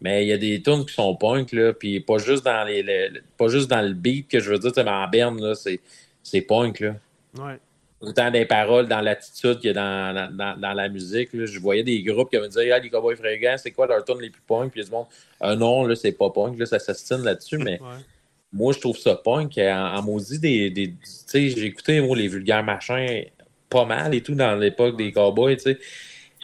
Mais 0.00 0.24
il 0.24 0.28
y 0.28 0.32
a 0.32 0.38
des 0.38 0.60
tunes 0.60 0.84
qui 0.84 0.92
sont 0.92 1.14
punk, 1.14 1.52
là, 1.52 1.72
puis 1.72 2.00
pas 2.00 2.18
juste 2.18 2.44
dans 2.44 2.66
les, 2.66 3.12
pas 3.38 3.46
juste 3.46 3.70
dans 3.70 3.80
le 3.80 3.94
beat 3.94 4.26
que 4.26 4.40
je 4.40 4.50
veux 4.50 4.58
dire, 4.58 4.72
mais 4.76 4.90
en 4.90 5.06
berne, 5.06 5.40
là, 5.40 5.54
c'est 5.54 6.40
punk, 6.40 6.80
là. 6.80 6.96
Ouais 7.38 7.60
autant 8.02 8.30
des 8.30 8.44
paroles 8.44 8.88
dans 8.88 9.00
l'attitude 9.00 9.60
que 9.60 9.72
dans, 9.72 10.30
dans, 10.32 10.58
dans, 10.58 10.72
la 10.72 10.88
musique. 10.88 11.30
Je 11.32 11.58
voyais 11.58 11.82
des 11.82 12.02
groupes 12.02 12.30
qui 12.30 12.38
me 12.38 12.48
disaient 12.48 12.70
Ah, 12.72 12.78
les 12.78 12.90
Cowboys 12.90 13.16
fringants, 13.16 13.56
c'est 13.56 13.70
quoi 13.70 13.86
leur 13.86 14.04
tune 14.04 14.20
les 14.20 14.30
plus 14.30 14.42
punk? 14.46 14.72
Puis 14.72 14.80
ils 14.80 14.84
disent 14.84 14.94
ah, 15.40 15.54
Non, 15.54 15.86
là, 15.86 15.94
c'est 15.94 16.12
pas 16.12 16.30
punk, 16.30 16.58
là, 16.58 16.66
ça 16.66 16.78
s'astine 16.78 17.22
là-dessus, 17.22 17.58
mais 17.58 17.80
moi, 18.52 18.72
je 18.72 18.80
trouve 18.80 18.98
ça 18.98 19.14
punk. 19.14 19.56
En, 19.58 20.02
maudit, 20.02 20.38
des, 20.38 20.70
des 20.70 20.88
tu 20.88 20.96
sais, 21.02 21.48
j'ai 21.48 21.64
écouté 21.64 22.00
moi, 22.00 22.16
les 22.16 22.28
vulgaires 22.28 22.64
machins 22.64 23.24
pas 23.70 23.84
mal 23.86 24.14
et 24.14 24.20
tout 24.20 24.34
dans 24.34 24.54
l'époque 24.54 24.96
des 24.96 25.12
Cowboys, 25.12 25.56
tu 25.56 25.62
sais. 25.62 25.78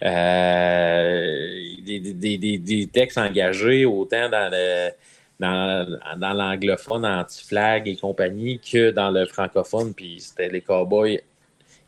Euh, 0.05 1.59
des, 1.85 1.99
des, 1.99 2.39
des, 2.39 2.59
des, 2.59 2.87
textes 2.87 3.19
engagés 3.19 3.85
autant 3.85 4.29
dans 4.29 4.49
le 4.49 4.91
dans, 5.41 5.99
dans 6.19 6.33
l'anglophone, 6.33 7.05
anti-flag 7.05 7.89
et 7.89 7.97
compagnie, 7.97 8.61
que 8.61 8.91
dans 8.91 9.11
le 9.11 9.27
francophone, 9.27 9.95
puis 9.95 10.21
c'était 10.21 10.49
les 10.49 10.61
cowboys 10.61 11.21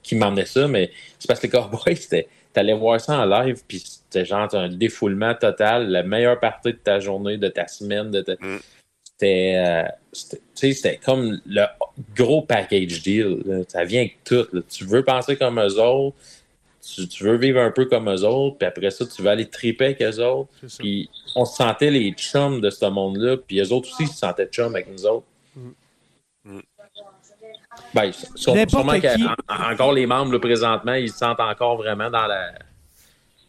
qui 0.03 0.17
m'emmenait 0.17 0.47
ça, 0.47 0.69
mais 0.69 0.91
c'est 1.19 1.27
parce 1.27 1.41
que 1.41 1.47
les 1.47 1.51
Cowboys, 1.51 1.97
c'était. 1.97 2.29
T'allais 2.53 2.75
voir 2.75 3.01
ça 3.01 3.21
en 3.21 3.27
live, 3.27 3.63
puis 3.69 3.79
c'était 3.79 4.25
genre 4.25 4.53
un 4.57 4.69
défoulement 4.69 5.37
total, 5.37 5.89
la 5.89 6.03
meilleure 6.03 6.41
partie 6.41 6.73
de 6.73 6.79
ta 6.79 6.99
journée, 6.99 7.37
de 7.37 7.47
ta 7.47 7.69
semaine. 7.69 8.11
De 8.11 8.25
mm. 8.41 8.59
euh, 9.23 9.85
C'était 10.13 10.73
c'était 10.73 10.97
comme 10.97 11.41
le 11.47 11.65
gros 12.17 12.43
package 12.43 13.03
deal. 13.03 13.65
Ça 13.69 13.85
vient 13.85 14.01
avec 14.01 14.25
tout. 14.25 14.49
Tu 14.69 14.85
veux 14.85 15.05
penser 15.05 15.37
comme 15.37 15.61
eux 15.61 15.81
autres, 15.81 16.17
tu, 16.81 17.25
veux 17.25 17.37
vivre 17.37 17.61
un 17.61 17.71
peu 17.71 17.85
comme 17.85 18.09
eux 18.09 18.25
autres, 18.25 18.57
puis 18.59 18.67
après 18.67 18.91
ça, 18.91 19.07
tu 19.07 19.23
vas 19.23 19.33
aller 19.33 19.47
triper 19.47 19.87
avec 19.87 20.03
eux 20.03 20.25
autres. 20.25 20.51
Puis 20.79 21.11
on 21.37 21.45
se 21.45 21.57
sentait 21.57 21.91
les 21.91 22.13
chums 22.13 22.61
de 22.61 22.71
ce 22.71 22.87
monde-là, 22.87 23.37
puis 23.37 23.61
eux 23.61 23.73
autres 23.73 23.91
aussi 23.91 24.07
se 24.07 24.19
sentaient 24.19 24.47
chums 24.47 24.75
avec 24.75 24.91
nous 24.91 25.07
autres. 25.07 25.27
Ben, 27.95 28.13
sûrement 28.35 28.95
encore 29.49 29.93
les 29.93 30.07
membres 30.07 30.39
présentement, 30.39 30.95
ils 30.95 31.11
se 31.11 31.19
sentent 31.19 31.41
encore 31.41 31.77
vraiment 31.77 32.11
dans 32.11 32.27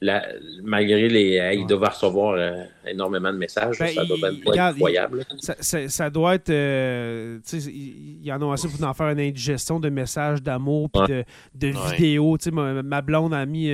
la. 0.01 0.23
malgré 0.63 1.07
les. 1.07 1.55
ils 1.55 1.67
doivent 1.67 1.89
recevoir 1.89 2.35
euh, 2.37 2.63
énormément 2.88 3.31
de 3.31 3.38
messages. 3.38 3.77
Ben, 3.77 3.93
ça 3.93 4.05
doit 4.05 4.18
être 4.18 4.57
incroyable. 4.57 5.26
Ça, 5.39 6.09
doit 6.09 6.35
être. 6.35 6.49
Euh, 6.49 7.39
il 7.53 8.26
y 8.26 8.31
en 8.31 8.41
a 8.41 8.53
assez 8.53 8.68
pour 8.68 8.84
en 8.88 8.93
faire 8.93 9.09
une 9.09 9.19
indigestion 9.19 9.80
de 9.80 9.89
messages 9.89 10.41
d'amour 10.41 10.89
et 11.07 11.23
de, 11.55 11.68
vidéos. 11.91 12.38
Ma, 12.51 12.81
ma, 12.81 13.01
blonde 13.01 13.34
a 13.34 13.45
mis. 13.45 13.72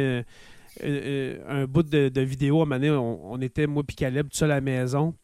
Euh, 0.83 1.37
un 1.47 1.65
bout 1.65 1.83
de, 1.83 2.21
vidéo 2.21 2.59
à 2.59 2.63
un 2.63 2.65
moment 2.65 2.75
donné, 2.75 2.91
on, 2.91 3.41
était, 3.41 3.65
moi 3.65 3.83
et 3.87 3.93
Caleb, 3.93 4.27
tout 4.29 4.37
seul 4.37 4.51
à 4.51 4.55
la 4.55 4.61
maison. 4.61 5.15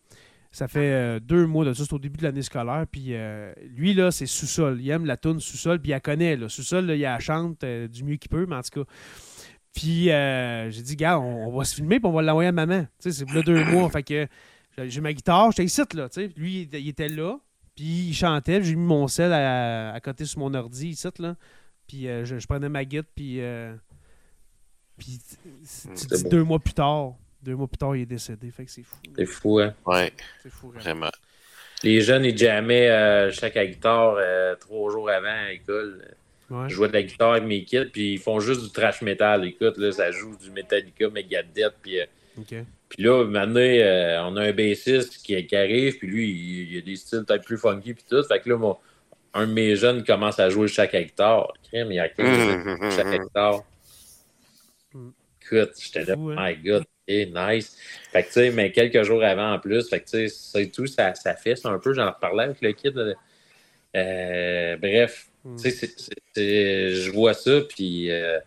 Ça 0.53 0.67
fait 0.67 0.93
euh, 0.93 1.19
deux 1.19 1.47
mois 1.47 1.65
de 1.65 1.73
ça, 1.73 1.83
c'est 1.83 1.93
au 1.93 1.99
début 1.99 2.19
de 2.19 2.23
l'année 2.23 2.43
scolaire. 2.43 2.85
Puis 2.89 3.15
euh, 3.15 3.51
lui, 3.75 3.95
là, 3.95 4.11
c'est 4.11 4.27
sous-sol. 4.27 4.79
Il 4.79 4.87
aime 4.91 5.03
la 5.03 5.17
toune 5.17 5.39
sous-sol, 5.39 5.79
puis 5.79 5.89
il 5.89 5.93
la 5.93 5.99
connaît. 5.99 6.37
Sous-sol, 6.47 6.91
il 6.91 7.01
la 7.01 7.19
chante 7.19 7.63
euh, 7.63 7.87
du 7.87 8.03
mieux 8.03 8.17
qu'il 8.17 8.29
peut, 8.29 8.45
mais 8.45 8.57
en 8.57 8.61
tout 8.61 8.83
cas. 8.83 8.91
Puis 9.73 10.05
j'ai 10.05 10.81
dit, 10.83 10.95
gars, 10.95 11.19
on, 11.19 11.51
va 11.57 11.65
se 11.65 11.73
filmer, 11.73 11.99
puis 11.99 12.07
on 12.07 12.11
va 12.11 12.21
l'envoyer 12.21 12.49
à 12.49 12.51
maman. 12.51 12.83
Tu 13.01 13.11
sais, 13.11 13.25
c'est 13.25 13.33
là 13.33 13.41
deux 13.41 13.65
mois. 13.65 13.89
Fait 13.89 14.03
que 14.03 14.27
j'ai 14.77 15.01
ma 15.01 15.11
guitare, 15.11 15.49
j'étais 15.49 15.65
ici, 15.65 15.81
là. 15.95 16.07
Tu 16.07 16.21
sais. 16.21 16.31
Lui, 16.37 16.69
il, 16.71 16.87
était 16.87 17.09
là, 17.09 17.39
puis 17.75 18.09
il 18.09 18.13
chantait. 18.13 18.61
J'ai 18.61 18.75
mis 18.75 18.85
mon 18.85 19.07
sel 19.07 19.33
à, 19.33 19.99
côté 20.03 20.25
sur 20.25 20.37
mon 20.37 20.53
ordi, 20.53 20.89
ici, 20.89 21.07
là. 21.17 21.35
Puis 21.87 22.03
je, 22.03 22.45
prenais 22.45 22.69
ma 22.69 22.85
guitare, 22.85 23.09
puis. 23.15 23.41
puis 24.99 25.19
deux 26.29 26.43
mois 26.43 26.59
plus 26.59 26.75
tard, 26.75 27.15
deux 27.43 27.55
mois 27.55 27.67
plus 27.67 27.77
tard, 27.77 27.95
il 27.95 28.03
est 28.03 28.05
décédé. 28.05 28.49
Fait 28.51 28.65
que 28.65 28.71
c'est 28.71 28.83
fou. 28.83 28.97
C'est 29.15 29.25
fou, 29.25 29.59
hein? 29.59 29.73
Ouais. 29.85 30.11
C'est 30.41 30.51
fou, 30.51 30.71
vraiment. 30.71 31.11
Les 31.83 31.99
jeunes, 32.01 32.23
ils 32.23 32.37
jammaient 32.37 32.89
euh, 32.89 33.31
chaque 33.31 33.57
guitare 33.57 34.15
euh, 34.17 34.55
trois 34.55 34.89
jours 34.89 35.09
avant 35.09 35.27
à 35.27 35.49
l'école. 35.49 36.15
Je 36.49 36.73
jouais 36.73 36.87
de 36.87 36.93
la 36.93 37.03
guitare 37.03 37.31
avec 37.31 37.43
mes 37.43 37.63
kids, 37.63 37.89
puis 37.91 38.13
ils 38.13 38.19
font 38.19 38.39
juste 38.39 38.63
du 38.63 38.69
trash 38.71 39.01
metal. 39.01 39.43
Écoute, 39.45 39.77
là, 39.77 39.91
ça 39.91 40.11
joue 40.11 40.37
du 40.37 40.51
Metallica, 40.51 41.09
Megadeth, 41.09 41.73
puis. 41.81 41.99
Euh, 41.99 42.05
puis 42.89 43.03
là, 43.03 43.25
maintenant, 43.25 43.59
on 43.59 44.37
a 44.37 44.41
un 44.41 44.51
bassiste 44.53 45.17
qui, 45.23 45.35
arrive, 45.55 45.97
puis 45.97 46.07
lui, 46.07 46.67
il, 46.71 46.77
a 46.77 46.81
des 46.81 46.95
styles 46.95 47.23
peut-être 47.27 47.43
plus 47.43 47.57
funky, 47.57 47.93
puis 47.93 48.03
tout. 48.07 48.23
Fait 48.23 48.39
que 48.39 48.49
là, 48.49 48.57
moi, 48.57 48.79
un 49.33 49.47
de 49.47 49.53
mes 49.53 49.75
jeunes 49.75 50.03
commence 50.03 50.39
à 50.39 50.49
jouer 50.49 50.67
chaque 50.67 50.95
guitare. 50.95 51.53
Il 51.71 51.91
y 51.91 51.99
a 51.99 52.07
chaque 52.95 53.21
guitare. 53.21 53.63
Écoute, 55.41 55.71
j'étais 55.79 56.05
là, 56.05 56.13
hein? 56.13 56.35
my 56.37 56.55
God. 56.55 56.85
Et 57.07 57.25
nice. 57.25 57.75
Fait 58.11 58.23
que, 58.23 58.27
tu 58.27 58.33
sais, 58.33 58.51
mais 58.51 58.71
quelques 58.71 59.03
jours 59.03 59.23
avant 59.23 59.53
en 59.53 59.59
plus, 59.59 59.89
fait 59.89 59.99
que, 59.99 60.05
tu 60.05 60.29
sais, 60.29 60.29
c'est 60.29 60.67
tout, 60.67 60.87
ça, 60.87 61.13
ça 61.15 61.35
fait 61.35 61.65
un 61.65 61.77
peu. 61.79 61.93
J'en 61.93 62.11
reparlais 62.11 62.45
avec 62.45 62.61
le 62.61 62.71
kid. 62.71 63.15
Euh, 63.95 64.77
bref, 64.77 65.27
hmm. 65.43 65.57
tu 65.57 65.71
sais, 65.71 66.95
je 66.95 67.11
vois 67.11 67.33
ça, 67.33 67.61
puis, 67.61 68.09
euh, 68.09 68.39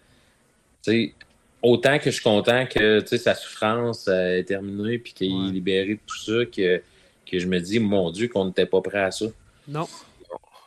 tu 0.83 0.91
sais, 0.91 1.15
autant 1.63 1.99
que 1.99 2.07
je 2.07 2.17
suis 2.17 2.23
content 2.23 2.67
que, 2.67 3.01
tu 3.01 3.09
sais, 3.09 3.19
sa 3.19 3.35
souffrance 3.35 4.09
est 4.09 4.45
terminée, 4.45 4.99
puis 4.99 5.13
qu'il 5.13 5.49
est 5.49 5.53
libéré 5.53 5.95
de 5.95 6.01
tout 6.07 6.19
ça, 6.19 6.45
que, 6.47 6.83
que 7.31 7.39
je 7.39 7.47
me 7.47 7.61
dis, 7.61 7.79
mon 7.79 8.11
Dieu, 8.11 8.29
qu'on 8.29 8.47
n'était 8.47 8.67
pas 8.67 8.81
prêt 8.81 9.03
à 9.03 9.11
ça. 9.11 9.27
Non. 9.69 9.87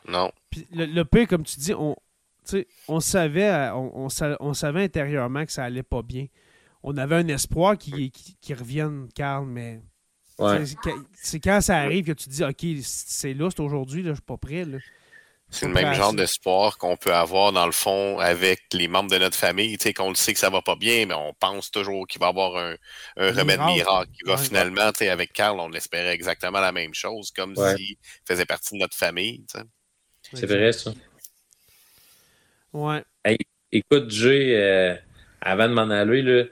Non. 0.08 0.32
Puis 0.50 0.68
le, 0.72 0.86
le 0.86 1.26
comme 1.26 1.44
tu 1.44 1.60
dis, 1.60 1.74
on, 1.74 1.96
on 2.88 3.00
savait, 3.00 3.70
on, 3.74 4.08
on, 4.40 4.54
savait 4.54 4.84
intérieurement 4.84 5.46
que 5.46 5.52
ça 5.52 5.64
allait 5.64 5.84
pas 5.84 6.02
bien. 6.02 6.28
On 6.84 6.98
avait 6.98 7.16
un 7.16 7.28
espoir 7.28 7.78
qu'il 7.78 8.12
qui, 8.12 8.54
revienne, 8.54 9.10
Carl, 9.14 9.46
mais 9.46 9.82
c'est 11.14 11.40
quand 11.40 11.60
ça 11.62 11.78
arrive 11.78 12.06
que 12.06 12.12
tu 12.14 12.26
te 12.26 12.30
dis 12.30 12.44
OK, 12.44 12.82
c'est 12.84 13.34
là, 13.34 13.50
c'est 13.50 13.62
aujourd'hui, 13.62 14.04
je 14.04 14.14
suis 14.14 14.22
pas 14.22 14.38
prêt. 14.38 14.66
C'est 15.52 15.66
le 15.66 15.74
même 15.74 15.96
genre 15.96 16.14
d'espoir 16.14 16.78
qu'on 16.78 16.96
peut 16.96 17.14
avoir 17.14 17.52
dans 17.52 17.66
le 17.66 17.72
fond 17.72 18.20
avec 18.20 18.62
les 18.72 18.88
membres 18.88 19.10
de 19.10 19.18
notre 19.18 19.36
famille, 19.36 19.78
tu 19.78 19.84
sais, 19.84 19.94
qu'on 19.94 20.10
le 20.10 20.16
sait 20.16 20.32
que 20.32 20.40
ça 20.40 20.52
va 20.52 20.62
pas 20.62 20.76
bien, 20.76 21.08
mais 21.08 21.16
on 21.16 21.34
pense 21.34 21.72
toujours 21.72 22.08
qu'il 22.08 22.20
va 22.20 22.28
y 22.28 22.30
avoir 22.30 22.56
un, 22.56 22.76
remède 23.18 23.60
miracle 23.62 24.12
qui 24.12 24.30
va 24.30 24.38
finalement, 24.38 24.92
tu 24.92 25.00
sais, 25.00 25.10
avec 25.10 25.34
Carl, 25.34 25.60
on 25.60 25.74
espérait 25.74 26.14
exactement 26.14 26.60
la 26.60 26.72
même 26.72 26.94
chose, 26.94 27.32
comme 27.32 27.56
s'il 27.56 27.98
faisait 28.28 28.46
partie 28.46 28.76
de 28.76 28.80
notre 28.80 28.96
famille. 28.96 29.44
C'est 30.34 30.46
vrai, 30.46 30.72
ça. 30.72 30.94
Ouais. 32.72 33.04
écoute, 33.72 34.12
Jay, 34.12 34.56
euh, 34.56 34.96
avant 35.42 35.68
de 35.68 35.74
m'en 35.74 35.90
aller, 35.90 36.22
là, 36.22 36.44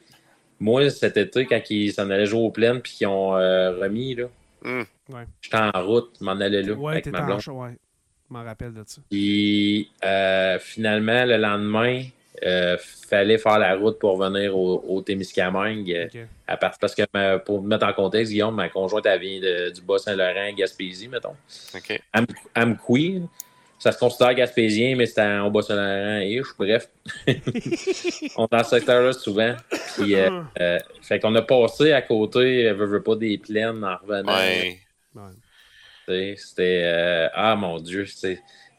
moi, 0.60 0.90
cet 0.90 1.18
été, 1.18 1.46
quand 1.46 1.62
ils 1.70 1.94
s'en 1.94 2.10
allaient 2.10 2.26
jouer 2.26 2.42
aux 2.42 2.52
plaines 2.52 2.82
puis 2.82 2.94
qu'ils 2.94 3.08
ont 3.08 3.36
euh, 3.36 3.72
remis, 3.80 4.16
là, 4.16 4.26
hmm. 4.64 4.84
j'étais 5.42 5.58
en 5.58 5.86
route, 5.86 6.12
je 6.20 6.26
m'en 6.26 6.32
allais 6.32 6.64
là 6.64 6.74
ouais, 6.74 6.94
avec 6.94 7.08
ma 7.08 7.22
blonde. 7.22 7.42
ouais. 7.48 7.78
Je 8.30 8.34
m'en 8.34 8.44
rappelle 8.44 8.74
de 8.74 8.84
ça. 8.86 9.02
Puis 9.10 9.90
euh, 10.04 10.60
finalement, 10.60 11.24
le 11.26 11.38
lendemain, 11.38 12.04
il 12.42 12.78
fallait 13.10 13.38
faire 13.38 13.58
la 13.58 13.76
route 13.76 13.98
pour 14.00 14.18
venir 14.18 14.56
au, 14.56 14.84
au 14.88 15.02
Témiscamingue. 15.02 16.10
À 16.46 16.58
part, 16.58 16.78
parce 16.80 16.94
que, 16.94 17.38
pour 17.38 17.62
me 17.62 17.70
mettre 17.70 17.86
en 17.86 17.94
contexte, 17.94 18.32
Guillaume, 18.32 18.56
ma 18.56 18.70
conjointe, 18.70 19.06
elle 19.06 19.22
vient 19.22 19.72
du 19.72 19.82
Bas-Saint-Laurent, 19.82 20.54
Gaspésie, 20.56 21.08
mettons. 21.08 21.36
OK. 21.74 22.02
Amqui, 22.54 23.24
ça 23.80 23.92
se 23.92 24.00
considère 24.00 24.34
gaspésien, 24.34 24.96
mais 24.96 25.06
c'était 25.06 25.22
en 25.22 25.52
Bas-Saint-Laurent 25.52 26.20
et 26.20 26.42
bref. 26.58 26.90
on 28.38 28.46
est 28.46 28.52
dans 28.52 28.64
ce 28.64 28.70
secteur-là 28.72 29.14
souvent. 29.14 29.56
Puis, 29.96 30.16
euh, 30.16 30.30
ah. 30.32 30.62
euh, 30.62 30.80
fait 31.02 31.20
qu'on 31.20 31.36
a 31.36 31.42
passé 31.42 31.94
à 31.94 32.02
côté, 32.02 32.72
veut, 32.74 32.86
veut 32.86 33.04
pas 33.04 33.16
des 33.16 33.38
plaines 33.38 33.84
en 33.84 33.98
revenant. 33.98 34.36
Ouais. 34.36 34.80
C'était. 36.38 36.82
Euh, 36.86 37.28
ah 37.34 37.56
mon 37.56 37.80
Dieu, 37.80 38.06
ça, 38.06 38.30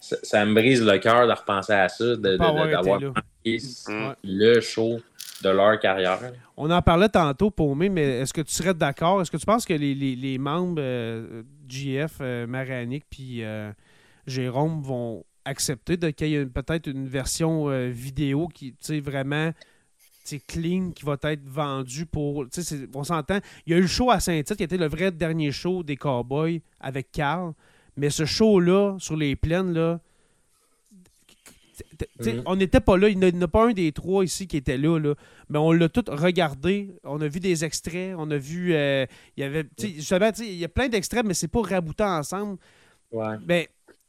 ça, 0.00 0.44
me 0.44 0.54
brise 0.54 0.82
le 0.82 0.98
cœur 0.98 1.26
de 1.26 1.32
repenser 1.32 1.74
à 1.74 1.88
ça, 1.88 2.16
d'avoir 2.16 2.54
manqué 2.54 3.58
mm. 3.88 4.12
le 4.24 4.60
show 4.60 5.00
de 5.44 5.50
leur 5.50 5.78
carrière. 5.78 6.18
On 6.56 6.70
en 6.70 6.82
parlait 6.82 7.08
tantôt, 7.08 7.50
Paumé, 7.50 7.88
mais 7.88 8.20
est-ce 8.20 8.32
que 8.32 8.40
tu 8.40 8.52
serais 8.52 8.74
d'accord? 8.74 9.20
Est-ce 9.20 9.30
que 9.30 9.36
tu 9.36 9.46
penses 9.46 9.64
que 9.64 9.74
les, 9.74 9.94
les, 9.94 10.16
les 10.16 10.38
membres 10.38 10.82
GF, 11.68 12.20
Maranic, 12.20 13.04
puis 13.08 13.44
Jérôme 14.28 14.82
vont 14.82 15.24
accepter 15.44 15.96
qu'il 16.12 16.28
y 16.28 16.34
ait 16.34 16.46
peut-être 16.46 16.86
une 16.86 17.09
version 17.09 17.68
euh, 17.68 17.88
vidéo 17.88 18.48
qui, 18.48 18.74
tu 18.74 19.00
vraiment 19.00 19.52
clean 20.36 20.90
qui 20.90 21.05
va 21.06 21.16
être 21.22 21.46
vendue 21.46 22.05
pour. 22.05 22.44
On 22.94 23.05
s'entend. 23.05 23.38
Il 23.66 23.72
y 23.72 23.74
a 23.74 23.78
eu 23.78 23.82
le 23.82 23.86
show 23.86 24.10
à 24.10 24.20
Saint-Tite 24.20 24.56
qui 24.56 24.62
était 24.62 24.76
le 24.76 24.88
vrai 24.88 25.10
dernier 25.10 25.50
show 25.50 25.82
des 25.82 25.96
Cowboys 25.96 26.60
avec 26.80 27.10
Carl. 27.10 27.55
Mais 27.96 28.10
ce 28.10 28.26
show-là, 28.26 28.96
sur 28.98 29.16
les 29.16 29.34
plaines, 29.34 29.72
là. 29.72 30.00
Mhm. 32.20 32.42
On 32.44 32.56
n'était 32.56 32.80
pas 32.80 32.96
là. 32.96 33.09
Il 33.09 33.18
n'y 33.18 33.26
en 33.26 33.42
a 33.42 33.48
pas 33.48 33.68
un 33.68 33.72
des 33.72 33.92
trois 33.92 34.24
ici 34.24 34.46
qui 34.46 34.56
était 34.56 34.76
là. 34.76 34.98
là. 34.98 35.14
Mais 35.48 35.59
on 35.59 35.72
l'a 35.72 35.88
tout 35.88 36.05
regardé. 36.09 36.90
On 37.05 37.20
a 37.20 37.28
vu 37.28 37.40
des 37.40 37.64
extraits. 37.64 38.14
On 38.18 38.30
a 38.30 38.36
vu. 38.36 38.74
Euh, 38.74 39.06
il 39.36 39.40
y 39.40 39.44
avait. 39.44 39.64
Justement, 39.78 40.30
il 40.38 40.56
y 40.56 40.64
a 40.64 40.68
plein 40.68 40.88
d'extraits, 40.88 41.24
mais 41.24 41.34
c'est 41.34 41.48
pas 41.48 41.62
raboutant 41.62 42.18
ensemble. 42.18 42.59
Ouais. 43.10 43.36
Mais 43.46 43.68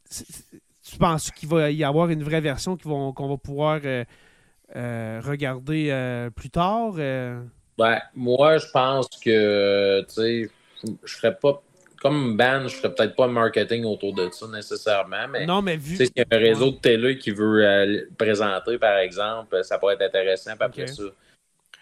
tu 0.10 0.98
penses 0.98 1.32
qu'il 1.32 1.50
va 1.50 1.72
y 1.72 1.84
avoir 1.84 2.10
une 2.10 2.24
vraie 2.24 2.42
version 2.42 2.78
qu'on 2.78 3.28
va 3.28 3.38
pouvoir 3.38 3.80
euh, 3.84 4.04
euh, 4.76 5.22
regarder 5.24 5.90
euh, 5.92 6.30
plus 6.30 6.50
tard? 6.50 6.94
Ben, 6.94 8.02
moi, 8.16 8.58
je 8.58 8.68
pense 8.74 9.08
que, 9.24 10.02
tu 10.02 10.14
sais, 10.14 10.50
je 11.04 11.16
ferais 11.16 11.36
pas. 11.36 11.62
Comme 12.02 12.38
band, 12.38 12.64
je 12.64 12.76
ferais 12.76 12.96
peut-être 12.96 13.16
pas 13.16 13.28
marketing 13.28 13.84
autour 13.84 14.14
de 14.14 14.30
ça 14.32 14.48
nécessairement, 14.48 15.28
mais. 15.30 15.46
Non, 15.46 15.62
mais 15.62 15.76
vu. 15.76 15.98
Y 15.98 16.22
a 16.22 16.26
un 16.32 16.38
réseau 16.38 16.72
de 16.72 16.78
télé 16.78 17.18
qui 17.18 17.32
veut 17.32 18.10
présenter, 18.18 18.78
par 18.78 18.98
exemple, 18.98 19.62
ça 19.64 19.78
pourrait 19.78 19.96
être 19.96 20.04
intéressant. 20.04 20.52
Puis 20.56 20.66
après 20.66 20.88
ça, 20.88 21.04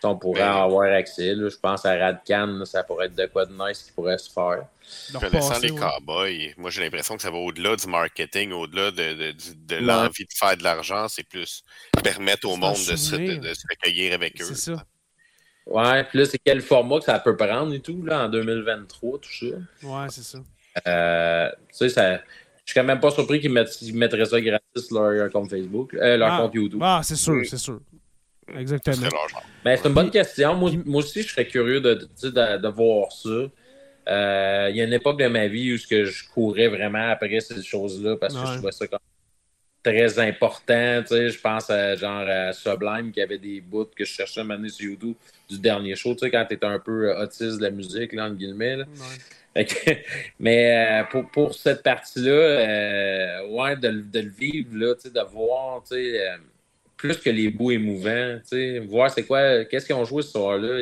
on 0.03 0.15
pourrait 0.15 0.41
avoir 0.41 0.91
accès. 0.91 1.35
je 1.35 1.57
pense 1.57 1.85
à 1.85 1.97
Radcan, 1.97 2.63
ça 2.65 2.83
pourrait 2.83 3.07
être 3.07 3.15
de 3.15 3.25
quoi 3.25 3.45
de 3.45 3.53
nice 3.53 3.83
qui 3.83 3.91
pourrait 3.91 4.17
se 4.17 4.31
faire. 4.31 4.65
Connaissant 5.19 5.59
les 5.59 5.71
cowboys, 5.71 6.53
moi 6.57 6.69
j'ai 6.69 6.81
l'impression 6.81 7.15
que 7.15 7.21
ça 7.21 7.31
va 7.31 7.37
au-delà 7.37 7.75
du 7.75 7.87
marketing, 7.87 8.51
au-delà 8.51 8.91
de, 8.91 9.31
de, 9.31 9.75
l'envie 9.75 10.23
de 10.23 10.33
faire 10.33 10.55
de 10.55 10.63
l'argent, 10.63 11.07
c'est 11.09 11.27
plus 11.27 11.63
permettre 12.03 12.47
au 12.47 12.55
monde 12.55 12.73
de 12.75 12.95
se, 12.95 13.15
de, 13.15 13.53
se, 13.53 13.63
recueillir 13.69 14.13
avec 14.13 14.41
eux. 14.41 14.45
C'est 14.45 14.71
ça. 14.73 14.83
Ouais, 15.65 16.03
puis 16.05 16.19
là, 16.19 16.25
c'est 16.25 16.39
quel 16.39 16.61
format 16.61 16.99
que 16.99 17.05
ça 17.05 17.19
peut 17.19 17.35
prendre 17.35 17.73
et 17.73 17.81
tout, 17.81 18.01
là, 18.05 18.25
en 18.25 18.29
2023, 18.29 19.19
tout 19.19 19.29
ça? 19.29 19.45
Ouais, 19.83 20.07
c'est 20.09 20.23
ça. 20.23 20.39
Euh, 20.87 21.49
tu 21.69 21.75
sais, 21.77 21.89
ça. 21.89 22.21
Je 22.67 22.73
suis 22.73 22.81
quand 22.81 22.85
même 22.85 22.99
pas 22.99 23.11
surpris 23.11 23.39
qu'ils 23.39 23.51
mettraient 23.51 24.25
ça 24.25 24.41
gratis 24.41 24.91
leur 24.91 25.31
compte 25.31 25.49
Facebook, 25.49 25.93
euh, 25.93 26.17
leur 26.17 26.33
ah. 26.33 26.37
compte 26.41 26.53
YouTube. 26.53 26.81
Ah, 26.83 26.99
c'est 27.01 27.15
sûr, 27.15 27.41
c'est 27.45 27.57
sûr. 27.57 27.79
Exactement. 28.55 29.07
Ben, 29.63 29.77
c'est 29.77 29.87
une 29.87 29.93
bonne 29.93 30.11
question. 30.11 30.55
Moi, 30.55 30.71
aussi, 30.93 31.21
je 31.23 31.29
serais 31.29 31.47
curieux 31.47 31.81
de, 31.81 32.07
de, 32.23 32.67
voir 32.67 33.11
ça. 33.11 33.29
Euh, 34.09 34.67
il 34.69 34.77
y 34.77 34.81
a 34.81 34.85
une 34.85 34.93
époque 34.93 35.19
de 35.19 35.27
ma 35.27 35.47
vie 35.47 35.73
où 35.73 35.77
je 35.77 36.29
courais 36.33 36.69
vraiment 36.69 37.09
après 37.09 37.39
ces 37.41 37.61
choses-là 37.61 38.15
parce 38.15 38.33
que 38.33 38.39
je 38.39 38.53
trouvais 38.53 38.71
ça 38.71 38.87
comme 38.87 38.99
très 39.83 40.19
important. 40.19 41.03
Je 41.09 41.39
pense 41.39 41.69
à 41.69 41.95
genre 41.95 42.25
à 42.27 42.53
Sublime 42.53 43.11
qui 43.11 43.21
avait 43.21 43.37
des 43.37 43.61
bouts 43.61 43.85
que 43.85 44.05
je 44.05 44.11
cherchais 44.11 44.41
à 44.41 44.43
mener 44.43 44.69
sur 44.69 44.91
YouTube 44.91 45.15
du 45.49 45.59
dernier 45.59 45.95
show, 45.95 46.15
quand 46.15 46.45
tu 46.49 46.55
es 46.55 46.65
un 46.65 46.79
peu 46.79 47.15
autiste 47.17 47.57
de 47.57 47.63
la 47.63 47.71
musique, 47.71 48.13
là, 48.13 48.25
entre 48.25 48.35
guillemets. 48.35 48.77
mais 50.39 51.01
euh, 51.01 51.03
pour, 51.05 51.29
pour, 51.31 51.55
cette 51.55 51.81
partie-là, 51.81 52.31
euh, 52.31 53.47
ouais, 53.47 53.75
de, 53.75 53.89
de, 53.89 54.19
le 54.19 54.29
vivre, 54.29 54.69
là, 54.73 54.93
de 54.93 55.31
voir, 55.31 55.81
tu 55.83 55.95
sais 55.95 56.37
plus 56.97 57.17
que 57.17 57.29
les 57.29 57.49
bouts 57.49 57.71
émouvants, 57.71 58.39
tu 58.41 58.57
sais, 58.57 58.79
voir 58.79 59.11
c'est 59.11 59.23
quoi, 59.23 59.63
qu'est-ce 59.65 59.85
qu'ils 59.85 59.95
ont 59.95 60.05
joué 60.05 60.23
ce 60.23 60.31
soir-là. 60.31 60.81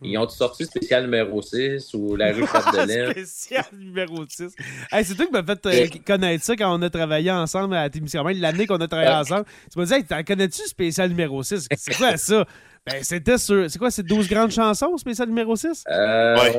Ils, 0.00 0.16
ont 0.16 0.28
sorti 0.28 0.64
spécial 0.64 1.02
numéro 1.02 1.42
6 1.42 1.92
ou 1.94 2.14
la 2.14 2.32
rue 2.32 2.42
de 2.42 2.46
spécial 3.10 3.64
numéro 3.72 4.24
6. 4.28 4.54
c'est 5.02 5.14
toi 5.16 5.26
qui 5.26 5.32
m'as 5.32 5.42
fait 5.42 5.66
euh, 5.66 5.86
connaître 6.06 6.44
ça 6.44 6.54
quand 6.54 6.78
on 6.78 6.80
a 6.82 6.88
travaillé 6.88 7.32
ensemble 7.32 7.74
à 7.74 7.90
Témiscamingue, 7.90 8.38
l'année 8.38 8.68
qu'on 8.68 8.76
a 8.76 8.86
travaillé 8.86 9.10
ensemble. 9.10 9.44
Tu 9.72 9.76
m'as 9.76 9.86
dit, 9.86 9.94
hey, 9.94 10.04
t'en 10.04 10.22
connais-tu 10.22 10.62
spécial 10.68 11.08
numéro 11.08 11.42
6? 11.42 11.66
C'est 11.76 11.96
quoi 11.96 12.16
ça? 12.16 12.46
Ben, 12.86 13.02
c'était 13.02 13.38
sur. 13.38 13.68
C'est 13.68 13.78
quoi, 13.78 13.90
c'est 13.90 14.04
12 14.04 14.28
grandes 14.28 14.52
chansons, 14.52 14.96
spécial 14.96 15.28
numéro 15.28 15.56
6? 15.56 15.84
Euh, 15.88 16.36
ouais. 16.36 16.56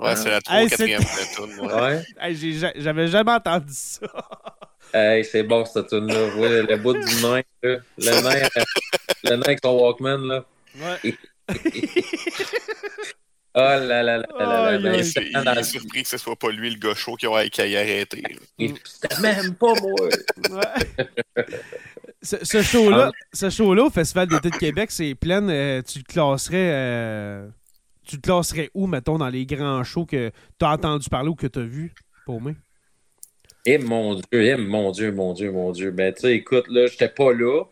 ouais. 0.00 0.16
c'est 0.16 0.30
la 0.30 0.40
3 0.42 0.62
ou 0.62 0.68
4 0.68 0.88
ouais. 1.88 2.02
ouais. 2.20 2.72
J'avais 2.76 3.08
jamais 3.08 3.32
entendu 3.32 3.72
ça. 3.72 4.06
Hey, 4.92 5.24
c'est 5.24 5.42
bon 5.42 5.64
cette 5.64 5.88
tune 5.88 6.06
là 6.06 6.28
Oui, 6.36 6.48
le, 6.68 6.76
bout 6.76 6.92
du 6.92 7.00
nain, 7.22 7.40
là. 7.64 7.78
Le 7.98 8.22
nain, 8.22 8.48
euh, 8.56 8.62
le 9.24 9.36
nain 9.36 9.42
avec 9.42 9.60
son 9.62 9.78
Walkman, 9.78 10.18
là. 10.26 10.44
Ouais. 10.76 11.16
Oh 13.54 13.60
là 13.60 13.78
là 13.78 14.02
là 14.02 14.26
là 14.38 14.78
là. 14.78 14.96
il, 14.96 15.58
est 15.58 15.62
surpris 15.62 16.02
que 16.02 16.08
ce 16.08 16.18
soit 16.18 16.36
pas 16.36 16.50
lui 16.50 16.70
le 16.70 16.78
gaucho 16.80 17.14
qui 17.14 17.26
a, 17.26 17.48
qui 17.48 17.60
a 17.60 17.80
arrêté. 17.80 18.22
C'était 18.58 19.20
même 19.20 19.54
pas 19.54 19.74
moi. 19.80 20.08
Ouais. 20.50 21.44
ce, 22.22 22.62
show-là, 22.62 23.10
ah. 23.12 23.26
ce 23.32 23.50
show-là 23.50 23.84
au 23.84 23.90
Festival 23.90 24.28
d'été 24.28 24.50
de 24.50 24.56
Québec, 24.56 24.90
c'est 24.90 25.14
plein. 25.14 25.48
Euh, 25.48 25.82
tu 25.82 25.98
le 25.98 26.04
classerais. 26.04 26.70
Euh, 26.72 27.48
tu 28.04 28.16
le 28.16 28.22
classerais 28.22 28.70
où, 28.74 28.86
mettons, 28.86 29.18
dans 29.18 29.28
les 29.28 29.46
grands 29.46 29.84
shows 29.84 30.06
que 30.06 30.30
tu 30.58 30.64
as 30.64 30.72
entendu 30.72 31.08
parler 31.08 31.28
ou 31.28 31.34
que 31.34 31.46
tu 31.46 31.58
as 31.60 31.62
vu, 31.62 31.94
pour 32.26 32.40
moi? 32.40 32.52
Eh 33.66 33.78
mon 33.78 34.14
Dieu, 34.14 34.24
eh 34.32 34.56
mon 34.56 34.90
Dieu, 34.90 35.12
mon 35.12 35.32
Dieu, 35.32 35.50
mon 35.50 35.72
Dieu. 35.72 35.90
Ben, 35.90 36.12
tu 36.12 36.22
sais, 36.22 36.34
écoute, 36.34 36.66
là, 36.68 36.86
j'étais 36.86 37.08
pas 37.08 37.32
là. 37.32 37.64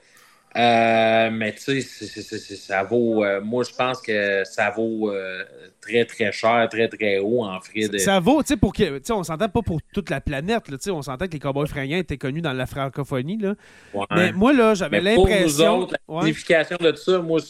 Euh, 0.54 1.30
mais 1.32 1.54
tu 1.54 1.80
sais, 1.80 2.56
ça 2.56 2.82
vaut. 2.82 3.24
Euh, 3.24 3.40
moi, 3.40 3.64
je 3.64 3.74
pense 3.74 4.02
que 4.02 4.42
ça 4.44 4.68
vaut 4.70 5.10
euh, 5.10 5.44
très, 5.80 6.04
très 6.04 6.30
cher, 6.30 6.68
très, 6.70 6.88
très 6.88 7.18
haut 7.18 7.42
en 7.42 7.58
frais 7.60 7.88
de. 7.88 7.96
Ça 7.96 8.20
vaut, 8.20 8.42
tu 8.42 8.48
sais, 8.48 8.56
pour 8.58 8.74
que. 8.74 8.98
Tu 8.98 9.04
sais, 9.04 9.12
on 9.14 9.22
s'entend 9.22 9.48
pas 9.48 9.62
pour 9.62 9.80
toute 9.94 10.10
la 10.10 10.20
planète, 10.20 10.64
tu 10.66 10.76
sais, 10.78 10.90
on 10.90 11.00
s'entend 11.00 11.26
que 11.26 11.32
les 11.32 11.38
Cowboys 11.38 11.66
fringants 11.66 11.96
étaient 11.96 12.18
connus 12.18 12.42
dans 12.42 12.52
la 12.52 12.66
francophonie, 12.66 13.38
là. 13.38 13.54
Mais 14.14 14.32
moi, 14.32 14.52
là, 14.52 14.74
j'avais 14.74 15.00
l'impression. 15.00 15.88
la 16.08 16.20
signification 16.20 16.76
de 16.78 16.94
ça, 16.96 17.18
moi, 17.20 17.40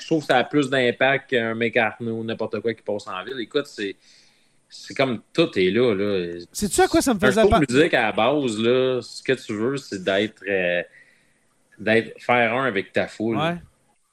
je 0.00 0.06
trouve 0.06 0.20
que 0.20 0.26
ça 0.26 0.38
a 0.38 0.44
plus 0.44 0.70
d'impact 0.70 1.30
qu'un 1.30 1.54
McCartney 1.54 2.10
ou 2.10 2.22
n'importe 2.22 2.60
quoi 2.60 2.74
qui 2.74 2.82
passe 2.82 3.08
en 3.08 3.24
ville. 3.24 3.40
Écoute, 3.40 3.66
c'est. 3.66 3.96
C'est 4.74 4.94
comme 4.94 5.20
tout 5.34 5.50
est 5.58 5.70
là. 5.70 5.94
là. 5.94 6.40
C'est-tu 6.50 6.80
à 6.80 6.88
quoi 6.88 7.02
ça 7.02 7.12
me 7.12 7.20
faisait 7.20 7.46
pas? 7.46 7.60
musique 7.60 7.92
à 7.92 8.02
la 8.02 8.12
base, 8.12 8.58
là, 8.58 9.00
ce 9.02 9.22
que 9.22 9.34
tu 9.34 9.52
veux, 9.52 9.76
c'est 9.76 10.02
d'être 10.02 10.42
d'être 11.78 12.20
faire 12.20 12.54
un 12.54 12.64
avec 12.64 12.92
ta 12.92 13.06
foule. 13.06 13.36
Ouais. 13.36 13.56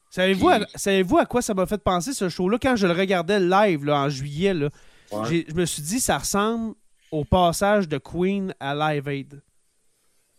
Savez-vous, 0.10 1.18
à, 1.18 1.26
quoi 1.26 1.42
ça 1.42 1.54
m'a 1.54 1.66
fait 1.66 1.82
penser 1.82 2.14
ce 2.14 2.30
show-là? 2.30 2.58
Quand 2.62 2.76
je 2.76 2.88
le 2.88 2.94
regardais 2.94 3.40
live 3.40 3.86
là, 3.86 4.02
en 4.02 4.10
juillet? 4.10 4.54
Là, 4.54 4.70
Je 5.12 5.54
me 5.54 5.66
suis 5.66 5.82
dit 5.82 6.00
ça 6.00 6.18
ressemble 6.18 6.74
au 7.12 7.24
passage 7.24 7.88
de 7.88 7.98
Queen 7.98 8.54
à 8.60 8.76
Live 8.76 9.08
Aid. 9.08 9.42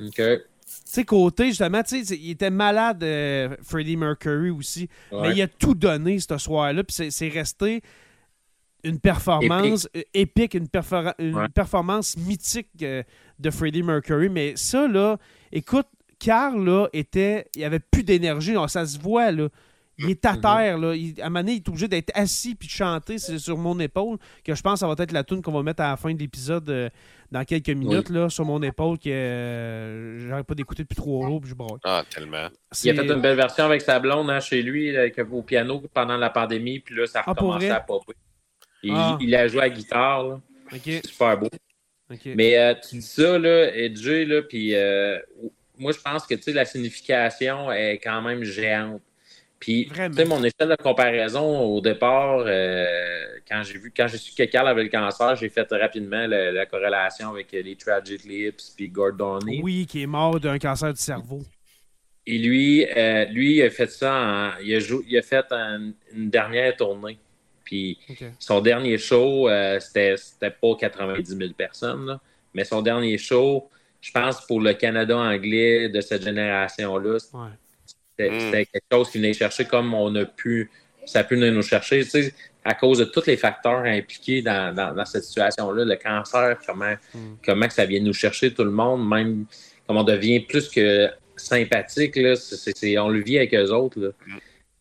OK. 0.01 0.16
Tu 0.16 0.42
sais, 0.84 1.05
côté, 1.05 1.47
justement, 1.47 1.82
tu 1.82 2.05
sais, 2.05 2.16
il 2.16 2.30
était 2.30 2.51
malade, 2.51 3.02
euh, 3.02 3.56
Freddie 3.62 3.97
Mercury 3.97 4.51
aussi. 4.51 4.88
Mais 5.12 5.32
il 5.32 5.42
a 5.42 5.48
tout 5.48 5.74
donné 5.74 6.18
ce 6.18 6.38
soir-là. 6.38 6.84
Puis 6.84 7.10
c'est 7.10 7.28
resté 7.28 7.82
une 8.85 8.98
performance 8.98 9.89
épique, 10.15 10.55
une, 10.55 10.69
performance 10.69 12.16
mythique 12.16 12.69
euh, 12.82 13.02
de 13.39 13.51
Freddie 13.51 13.82
Mercury. 13.82 14.28
Mais 14.28 14.52
ça, 14.57 14.86
là, 14.86 15.19
écoute, 15.52 15.86
Carl, 16.19 16.62
là, 16.65 16.89
était. 16.93 17.47
Il 17.57 17.65
avait 17.65 17.81
plus 17.81 18.02
d'énergie. 18.02 18.55
Ça 18.69 18.86
se 18.86 18.98
voit, 18.98 19.32
là. 19.32 19.48
Il 20.02 20.11
est 20.11 20.24
à 20.24 20.32
mhm. 20.32 20.40
terre, 20.40 20.78
là. 20.78 20.89
à 20.89 21.27
un 21.27 21.28
moment 21.28 21.40
donné, 21.40 21.52
il 21.52 21.57
est 21.57 21.69
obligé 21.69 21.86
d'être 21.86 22.11
assis 22.15 22.55
puis 22.55 22.69
de 22.69 22.73
chanter 22.73 23.19
sur 23.19 23.59
mon 23.59 23.78
épaule. 23.81 24.16
Que 24.44 24.55
je 24.55 24.62
pense 24.62 24.74
que 24.74 24.78
ça 24.81 24.86
va 24.86 24.94
être 24.98 25.12
la 25.12 25.24
tune 25.24 25.43
qu'on 25.43 25.52
va 25.52 25.62
mettre 25.62 25.82
à 25.82 25.90
la 25.90 25.97
fin 25.97 26.15
de 26.15 26.19
l'épisode 26.19 26.69
euh, 26.70 26.89
dans 27.31 27.44
quelques 27.44 27.69
minutes, 27.69 28.09
là, 28.09 28.31
sur 28.31 28.47
mon 28.47 28.62
épaule, 28.62 28.98
que 28.98 29.11
euh, 29.11 30.28
j'arrête 30.28 30.47
pas 30.47 30.55
d'écouter 30.55 30.85
depuis 30.85 30.97
trois 30.97 31.27
jours, 31.27 31.40
puis 31.40 31.51
je 31.51 31.55
broye. 31.55 31.78
Ah, 31.85 32.02
tellement. 32.09 32.48
Il 32.82 32.90
a 32.90 32.94
fait 32.94 33.12
une 33.12 33.20
belle 33.20 33.36
version 33.36 33.65
avec 33.65 33.82
sa 33.82 34.01
blonde 34.01 34.31
hein, 34.31 34.40
chez 34.40 34.62
lui, 34.62 34.94
au 35.31 35.43
piano 35.43 35.82
pendant 35.93 36.16
la 36.16 36.31
pandémie, 36.31 36.81
puis 36.81 36.94
là, 36.94 37.07
ça 37.07 37.20
a 37.20 37.24
ah, 37.27 37.31
recommencé 37.32 37.69
à 37.69 37.81
popper. 37.81 38.15
Il, 38.82 38.93
ah. 38.94 39.19
il, 39.20 39.35
a 39.35 39.48
joué 39.48 39.61
à 39.61 39.69
la 39.69 39.70
guitare, 39.70 40.28
là. 40.28 40.40
Super 41.05 41.39
beau. 41.39 41.48
Mais 42.24 42.59
euh, 42.59 42.74
tu 42.74 42.97
dis 42.97 43.02
ça, 43.02 43.39
là, 43.39 43.70
là, 43.70 44.43
puis 44.43 44.74
moi, 45.78 45.93
je 45.93 45.98
pense 45.98 46.27
que 46.27 46.51
la 46.51 46.65
signification 46.65 47.73
est 47.73 47.98
quand 48.02 48.20
même 48.23 48.44
géante. 48.44 49.02
Puis, 49.61 49.90
tu 49.93 50.15
sais, 50.15 50.24
mon 50.24 50.43
échelle 50.43 50.70
de 50.70 50.82
comparaison 50.82 51.61
au 51.61 51.82
départ, 51.82 52.44
euh, 52.47 53.27
quand 53.47 53.62
j'ai 53.62 53.78
vu, 53.78 53.93
quand 53.94 54.09
j'ai 54.09 54.16
su 54.16 54.35
que 54.35 54.44
Carl 54.44 54.66
avait 54.66 54.85
le 54.85 54.89
cancer, 54.89 55.36
j'ai 55.36 55.51
fait 55.51 55.69
rapidement 55.70 56.27
la, 56.27 56.65
corrélation 56.65 57.28
avec 57.28 57.52
les 57.52 57.77
Tragic 57.77 58.24
Lips 58.24 58.73
puis 58.74 58.89
Gordoni. 58.89 59.61
Oui, 59.62 59.85
qui 59.86 60.02
est 60.02 60.07
mort 60.07 60.40
d'un 60.40 60.59
cancer 60.59 60.94
du 60.94 61.01
cerveau. 61.01 61.43
Et 62.27 62.39
lui, 62.39 62.86
euh, 62.97 63.27
lui, 63.27 63.57
il 63.57 63.62
a 63.62 63.70
fait 63.70 63.90
ça, 63.90 64.55
il, 64.62 64.74
a 64.74 65.23
fait 65.23 65.44
une 65.52 66.31
dernière 66.31 66.74
tournée. 66.77 67.19
Puis 67.64 67.98
son 68.38 68.60
dernier 68.60 68.98
show, 68.98 69.48
euh, 69.48 69.78
c'était 69.80 70.16
pas 70.50 70.74
90 70.78 71.36
000 71.36 71.52
personnes, 71.56 72.18
mais 72.54 72.64
son 72.64 72.82
dernier 72.82 73.18
show, 73.18 73.68
je 74.00 74.10
pense, 74.10 74.46
pour 74.46 74.60
le 74.60 74.74
Canada 74.74 75.16
anglais 75.16 75.88
de 75.88 76.00
cette 76.00 76.22
génération-là, 76.22 77.18
c'était 77.18 78.66
quelque 78.66 78.84
chose 78.92 79.10
qui 79.10 79.18
venait 79.18 79.32
chercher 79.32 79.64
comme 79.64 79.94
on 79.94 80.14
a 80.16 80.24
pu, 80.24 80.70
ça 81.04 81.20
a 81.20 81.24
pu 81.24 81.36
nous 81.36 81.62
chercher, 81.62 82.04
tu 82.04 82.10
sais, 82.10 82.34
à 82.64 82.74
cause 82.74 82.98
de 82.98 83.04
tous 83.04 83.26
les 83.26 83.36
facteurs 83.36 83.84
impliqués 83.84 84.42
dans, 84.42 85.04
cette 85.06 85.24
situation-là, 85.24 85.84
le 85.84 85.96
cancer, 85.96 86.58
comment, 86.66 86.94
mm. 87.14 87.18
comment 87.44 87.66
que 87.66 87.72
ça 87.72 87.86
vient 87.86 88.00
nous 88.00 88.12
chercher 88.12 88.52
tout 88.52 88.64
le 88.64 88.70
monde, 88.70 89.08
même 89.08 89.46
comme 89.86 89.96
on 89.96 90.04
devient 90.04 90.40
plus 90.40 90.68
que 90.68 91.08
sympathique, 91.36 92.16
là, 92.16 92.34
on 92.98 93.08
le 93.08 93.20
vit 93.20 93.38
avec 93.38 93.54
eux 93.54 93.70
autres. 93.70 93.98
Là. 93.98 94.08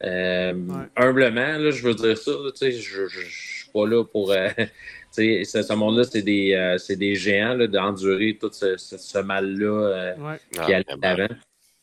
Euh, 0.04 0.54
humblement, 0.96 1.58
là, 1.58 1.72
je 1.72 1.84
veux 1.84 1.94
dire 1.94 2.18
ça, 2.18 2.32
tu 2.32 2.58
sais, 2.58 2.72
je 2.72 3.02
ne 3.04 3.08
suis 3.08 3.70
pas 3.74 3.86
là 3.86 4.04
pour. 4.04 4.32
Euh, 4.32 4.50
ce, 5.12 5.44
ce 5.44 5.74
monde-là, 5.74 6.04
c'est 6.06 6.22
des, 6.22 6.54
euh, 6.54 6.78
des, 6.96 7.16
géants 7.16 7.58
d'endurer 7.68 8.38
tout 8.40 8.52
ce, 8.52 8.78
ce, 8.78 9.20
mal-là 9.20 9.68
euh, 9.68 10.38
qui 10.52 10.74
allait 10.74 10.86
avant. 11.02 11.28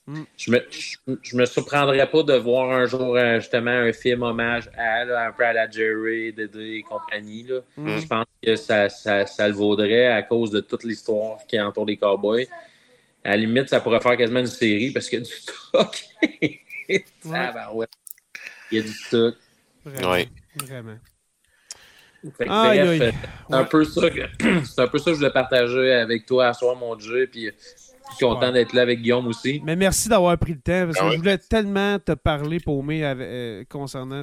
Mm. 0.06 0.22
Je 0.36 0.50
me, 0.52 0.64
je, 0.70 1.36
me 1.36 1.44
surprendrais 1.44 2.08
pas 2.08 2.22
de 2.22 2.34
voir 2.34 2.70
un 2.70 2.86
jour 2.86 3.18
justement 3.34 3.72
un 3.72 3.92
film 3.92 4.22
hommage 4.22 4.70
à, 4.78 5.02
un 5.02 5.32
peu 5.32 5.44
à 5.44 5.52
la 5.52 5.68
Jerry, 5.68 6.32
Dédé 6.32 6.76
et 6.76 6.82
compagnie. 6.82 7.42
Là. 7.42 7.60
Mm. 7.76 7.98
Je 7.98 8.06
pense 8.06 8.26
que 8.42 8.56
ça, 8.56 8.88
ça, 8.88 9.26
ça, 9.26 9.48
le 9.48 9.54
vaudrait 9.54 10.06
à 10.06 10.22
cause 10.22 10.50
de 10.50 10.60
toute 10.60 10.84
l'histoire 10.84 11.38
qui 11.46 11.60
entoure 11.60 11.86
les 11.86 11.96
cowboys. 11.98 12.48
À 13.24 13.30
la 13.30 13.38
limite, 13.38 13.68
ça 13.68 13.80
pourrait 13.80 14.00
faire 14.00 14.16
quasiment 14.16 14.40
une 14.40 14.46
série 14.46 14.90
parce 14.92 15.12
a 15.12 15.18
du 15.18 15.24
stock. 15.24 15.96
Il 18.70 18.78
y 18.78 18.80
a 18.80 18.82
du 18.82 18.92
stock. 18.92 19.36
Vraiment. 19.84 20.24
Vraiment. 20.64 20.98
c'est 22.22 22.48
un, 23.50 23.64
peu 23.64 23.84
ça 23.84 24.10
que, 24.10 24.20
c'est 24.64 24.80
un 24.80 24.88
peu 24.88 24.98
ça 24.98 25.04
que 25.04 25.12
je 25.12 25.16
voulais 25.18 25.30
partager 25.30 25.92
avec 25.92 26.26
toi 26.26 26.48
à 26.48 26.52
soir, 26.54 26.74
mon 26.74 26.96
Dieu. 26.96 27.28
Puis 27.30 27.50
je 28.10 28.16
suis 28.16 28.26
content 28.26 28.50
d'être 28.52 28.72
là 28.72 28.82
avec 28.82 29.00
Guillaume 29.00 29.26
aussi. 29.26 29.60
Mais 29.64 29.76
merci 29.76 30.08
d'avoir 30.08 30.36
pris 30.38 30.54
le 30.54 30.60
temps. 30.60 30.86
Parce 30.86 30.98
que 30.98 31.04
ah 31.04 31.10
je 31.12 31.16
voulais 31.18 31.38
tellement 31.38 31.98
te 31.98 32.12
parler, 32.12 32.58
Paumé, 32.58 33.02
euh, 33.04 33.64
concernant 33.68 34.22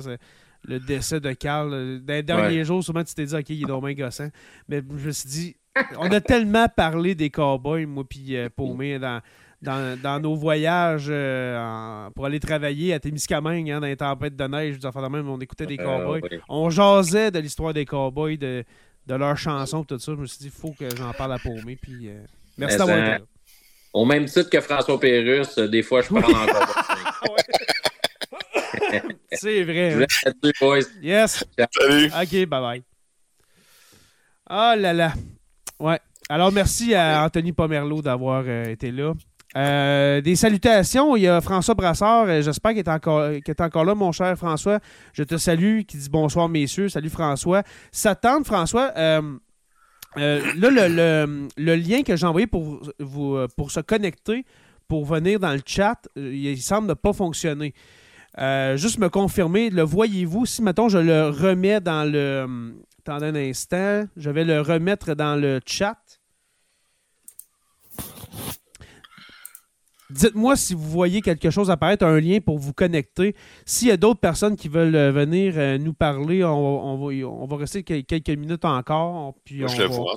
le 0.66 0.80
décès 0.80 1.20
de 1.20 1.32
Carl. 1.34 1.70
Dans 2.02 2.14
les 2.14 2.24
derniers 2.24 2.66
jours, 2.66 2.84
souvent, 2.84 3.04
tu 3.04 3.14
t'es 3.14 3.26
dit, 3.26 3.36
OK, 3.36 3.50
il 3.50 3.64
est 3.64 3.68
dommage 3.68 3.96
gossant. 3.96 4.30
Mais 4.68 4.82
je 4.98 5.08
me 5.08 5.12
suis 5.12 5.30
dit, 5.30 5.56
on 5.98 6.12
a 6.12 6.22
tellement 6.22 6.68
parlé 6.68 7.16
des 7.16 7.30
cowboys, 7.30 7.86
moi, 7.86 8.04
puis 8.08 8.36
euh, 8.36 8.50
Paumé, 8.56 9.00
dans 9.00 9.22
dans, 9.64 10.20
nos 10.22 10.36
voyages 10.36 11.08
euh, 11.10 12.10
pour 12.12 12.26
aller 12.26 12.40
travailler 12.40 12.94
à 12.94 13.00
Témiscamingue, 13.00 13.72
hein, 13.72 13.80
dans 13.80 13.88
les 13.88 13.96
tempêtes 13.98 14.36
de 14.36 14.44
neige, 14.46 14.78
même, 15.10 15.30
on 15.30 15.40
écoutait 15.40 15.66
des 15.66 15.78
euh, 15.80 15.84
cowboys. 15.84 16.22
On 16.50 16.70
jasait 16.70 17.32
de 17.32 17.40
l'histoire 17.40 17.74
des 17.74 17.86
cowboys, 17.86 18.38
de, 18.38 18.64
de 19.08 19.16
leurs 19.16 19.38
chansons, 19.38 19.84
tout 19.84 19.98
ça. 20.00 20.14
Je 20.16 20.18
me 20.18 20.26
suis 20.26 20.40
dit, 20.40 20.46
il 20.46 20.52
faut 20.52 20.72
que 20.72 20.94
j'en 20.96 21.12
parle 21.14 21.34
à 21.34 21.40
Paumé. 21.40 21.78
Puis, 21.82 22.10
euh, 22.10 22.24
merci 22.58 22.78
d'avoir 22.78 22.98
été 22.98 23.10
là. 23.10 23.20
Au 23.94 24.06
même 24.06 24.26
titre 24.26 24.50
que 24.50 24.60
François 24.60 25.00
Pérus, 25.00 25.56
des 25.56 25.84
fois, 25.84 26.02
je 26.02 26.10
parle 26.10 26.36
encore. 26.36 26.76
C'est 29.32 29.64
vrai. 29.64 30.06
boys. 30.60 30.80
Yes. 31.02 31.44
Salut. 31.80 32.08
OK, 32.08 32.32
bye 32.32 32.62
bye. 32.62 32.84
Oh 34.50 34.74
là 34.78 34.94
là. 34.94 35.14
Ouais. 35.80 36.00
Alors, 36.30 36.52
merci 36.52 36.96
à 36.96 37.24
Anthony 37.24 37.52
Pomerleau 37.52 38.02
d'avoir 38.02 38.48
été 38.48 38.92
là. 38.92 39.14
Euh, 39.56 40.22
des 40.22 40.36
salutations. 40.36 41.16
Il 41.16 41.24
y 41.24 41.28
a 41.28 41.40
François 41.42 41.76
Brassard. 41.76 42.26
Euh, 42.28 42.42
j'espère 42.42 42.72
qu'il 42.72 42.80
est, 42.80 42.90
encore, 42.90 43.26
est 43.26 43.62
encore 43.62 43.86
là, 43.86 43.94
mon 43.94 44.12
cher 44.12 44.36
François. 44.38 44.80
Je 45.14 45.24
te 45.24 45.38
salue. 45.38 45.82
Qui 45.82 45.98
dit 45.98 46.10
bonsoir, 46.10 46.50
messieurs. 46.50 46.90
Salut, 46.90 47.10
François. 47.10 47.64
Ça 47.92 48.16
tente, 48.16 48.46
François. 48.46 48.92
Euh, 48.98 49.22
là, 50.16 50.88
le, 51.58 51.76
lien 51.76 52.04
que 52.04 52.16
j'ai 52.16 52.26
envoyé 52.26 52.48
pour, 52.48 52.82
pour 53.56 53.72
se 53.72 53.80
connecter, 53.80 54.46
pour 54.88 55.06
venir 55.06 55.40
dans 55.40 55.54
le 55.54 55.62
chat, 55.66 56.08
il 56.16 56.62
semble 56.62 56.88
ne 56.88 56.94
pas 56.94 57.14
fonctionner. 57.14 57.74
juste 58.76 59.00
me 59.00 59.10
confirmer, 59.10 59.70
le 59.70 59.84
voyez-vous? 59.84 60.46
Si, 60.46 60.62
mettons, 60.62 60.90
je 60.90 61.00
le 61.00 61.30
remets 61.30 61.80
dans 61.80 62.10
le. 62.10 62.74
Attendez 63.06 63.26
un 63.26 63.36
instant. 63.36 64.06
Je 64.16 64.30
vais 64.30 64.46
le 64.46 64.62
remettre 64.62 65.14
dans 65.14 65.36
le 65.36 65.60
chat. 65.66 65.98
Dites-moi 70.14 70.56
si 70.56 70.74
vous 70.76 70.90
voyez 70.90 71.22
quelque 71.22 71.50
chose 71.50 71.72
apparaître, 71.72 72.06
un 72.06 72.20
lien 72.20 72.40
pour 72.40 72.60
vous 72.60 72.74
connecter. 72.74 73.36
S'il 73.66 73.88
y 73.88 73.92
a 73.92 73.98
d'autres 73.98 74.20
personnes 74.20 74.56
qui 74.56 74.68
veulent 74.68 74.96
euh, 74.96 75.12
venir 75.12 75.54
euh, 75.58 75.78
nous 75.78 75.94
parler, 75.94 76.44
on, 76.44 76.98
va, 76.98 77.28
on, 77.28 77.46
va, 77.46 77.58
rester 77.58 77.84
quelques 77.84 78.30
minutes 78.30 78.66
encore. 78.66 79.34
Puis 79.44 79.64
je 79.68 79.82
le 79.82 79.88
vois. 79.88 80.16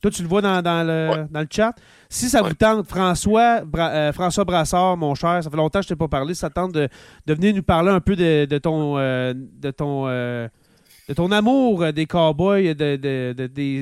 Toi, 0.00 0.10
tu 0.10 0.22
le 0.22 0.28
vois 0.28 0.40
dans, 0.40 0.62
le, 0.62 1.26
dans 1.30 1.40
le, 1.40 1.46
chat? 1.50 1.74
Si 2.08 2.30
ça 2.30 2.40
vous 2.40 2.54
tente, 2.54 2.86
François, 2.88 3.62
euh, 3.76 4.12
François 4.14 4.44
Brassard, 4.46 4.96
mon 4.96 5.14
cher, 5.14 5.44
ça 5.44 5.50
fait 5.50 5.56
longtemps 5.58 5.80
que 5.80 5.86
je 5.86 5.92
ne 5.92 5.94
t'ai 5.94 5.98
pas 5.98 6.08
parlé. 6.08 6.32
ça 6.32 6.48
tente 6.48 6.72
de, 6.72 6.88
venir 7.26 7.54
nous 7.54 7.62
parler 7.62 7.90
un 7.90 8.00
peu 8.00 8.16
de, 8.16 8.46
ton, 8.58 8.96
de 8.96 9.70
ton, 9.70 10.06
de 10.06 11.14
ton 11.14 11.30
amour 11.30 11.92
des 11.92 12.06
cowboys, 12.06 12.74
de, 12.74 12.96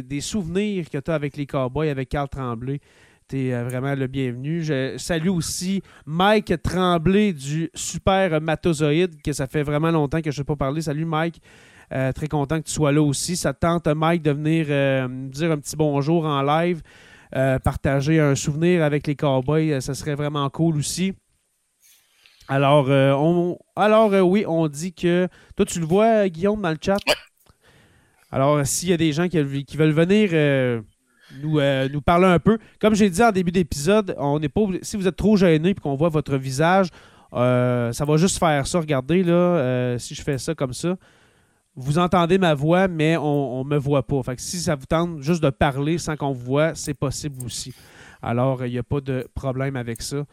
des, 0.01 0.20
souvenirs 0.20 0.90
que 0.90 0.98
tu 0.98 1.09
as 1.09 1.15
avec 1.15 1.36
les 1.36 1.47
cowboys, 1.47 1.89
avec 1.89 2.09
Carl 2.09 2.28
Tremblay. 2.28 2.81
Tu 3.28 3.52
euh, 3.52 3.62
vraiment 3.62 3.94
le 3.94 4.06
bienvenu. 4.06 4.62
Je 4.62 4.96
salue 4.96 5.28
aussi 5.28 5.82
Mike 6.06 6.62
Tremblay 6.62 7.34
du 7.34 7.68
Super 7.74 8.40
Matozoïde, 8.40 9.20
que 9.20 9.34
ça 9.34 9.46
fait 9.46 9.62
vraiment 9.62 9.90
longtemps 9.90 10.22
que 10.22 10.30
je 10.30 10.40
ne 10.40 10.42
sais 10.42 10.44
pas 10.44 10.56
parler. 10.56 10.80
Salut 10.80 11.05
Mike. 11.05 11.42
Euh, 11.92 12.10
très 12.12 12.26
content 12.26 12.59
que 12.59 12.66
tu 12.66 12.72
sois 12.72 12.90
là 12.90 13.02
aussi. 13.02 13.36
Ça 13.36 13.52
tente 13.52 13.86
Mike 13.86 14.22
de 14.22 14.30
venir 14.30 14.66
euh, 14.70 15.06
dire 15.28 15.52
un 15.52 15.59
petit 15.59 15.76
bonjour 15.76 16.24
en 16.24 16.40
live, 16.40 16.80
partager 17.62 18.18
un 18.18 18.34
souvenir 18.34 18.82
avec 18.82 19.06
les 19.06 19.14
Cowboys. 19.14 19.82
ça 19.82 19.92
serait 19.92 20.14
vraiment 20.14 20.48
cool 20.48 20.78
aussi. 20.78 21.12
Alors, 22.48 22.88
on, 22.88 23.59
alors 23.76 24.10
oui, 24.26 24.46
on 24.48 24.68
dit 24.68 24.94
que. 24.94 25.28
Toi, 25.55 25.66
tu 25.66 25.80
le 25.80 25.86
vois, 25.86 26.30
Guillaume, 26.30 26.62
dans 26.62 26.70
le 26.70 26.78
chat? 26.80 26.96
Alors, 28.30 28.66
s'il 28.66 28.88
y 28.88 28.94
a 28.94 28.96
des 28.96 29.12
gens 29.12 29.28
qui, 29.28 29.64
qui 29.66 29.76
veulent 29.76 29.90
venir 29.90 30.82
nous, 31.42 31.59
euh, 31.59 31.88
nous 31.92 32.00
parler 32.00 32.26
un 32.26 32.38
peu. 32.38 32.59
Comme 32.80 32.94
j'ai 32.94 33.10
dit 33.10 33.22
en 33.22 33.32
début 33.32 33.52
d'épisode, 33.52 34.14
on 34.18 34.38
n'est 34.38 34.48
pas 34.48 34.62
si 34.82 34.96
vous 34.96 35.06
êtes 35.06 35.16
trop 35.16 35.36
gêné 35.36 35.70
et 35.70 35.74
qu'on 35.74 35.94
voit 35.94 36.09
votre 36.09 36.36
visage, 36.36 36.88
euh, 37.34 37.92
ça 37.92 38.05
va 38.05 38.16
juste 38.16 38.38
faire 38.38 38.66
ça. 38.66 38.80
Regardez 38.80 39.22
là, 39.22 39.32
euh, 39.32 39.98
si 39.98 40.14
je 40.14 40.22
fais 40.22 40.38
ça 40.38 40.55
comme 40.55 40.72
ça, 40.72 40.96
vous 41.76 41.98
entendez 41.98 42.38
ma 42.38 42.55
voix, 42.55 42.88
mais 42.88 43.16
on 43.16 43.62
ne 43.64 43.68
me 43.68 43.76
voit 43.76 44.06
pas. 44.06 44.22
Fait 44.22 44.36
que 44.36 44.42
si 44.42 44.59
ça 44.59 44.74
vous 44.74 44.86
tente 44.86 45.20
juste 45.20 45.42
de 45.42 45.50
parler 45.50 45.98
sans 45.98 46.16
qu'on 46.16 46.32
vous 46.32 46.44
voit, 46.44 46.74
c'est 46.74 46.94
possible 46.94 47.44
aussi. 47.44 47.72
Alors, 48.20 48.64
il 48.64 48.72
n'y 48.72 48.78
a 48.78 48.82
pas 48.82 49.00
de 49.00 49.28
problème 49.32 49.76
avec 49.76 50.02
ça. 50.02 50.24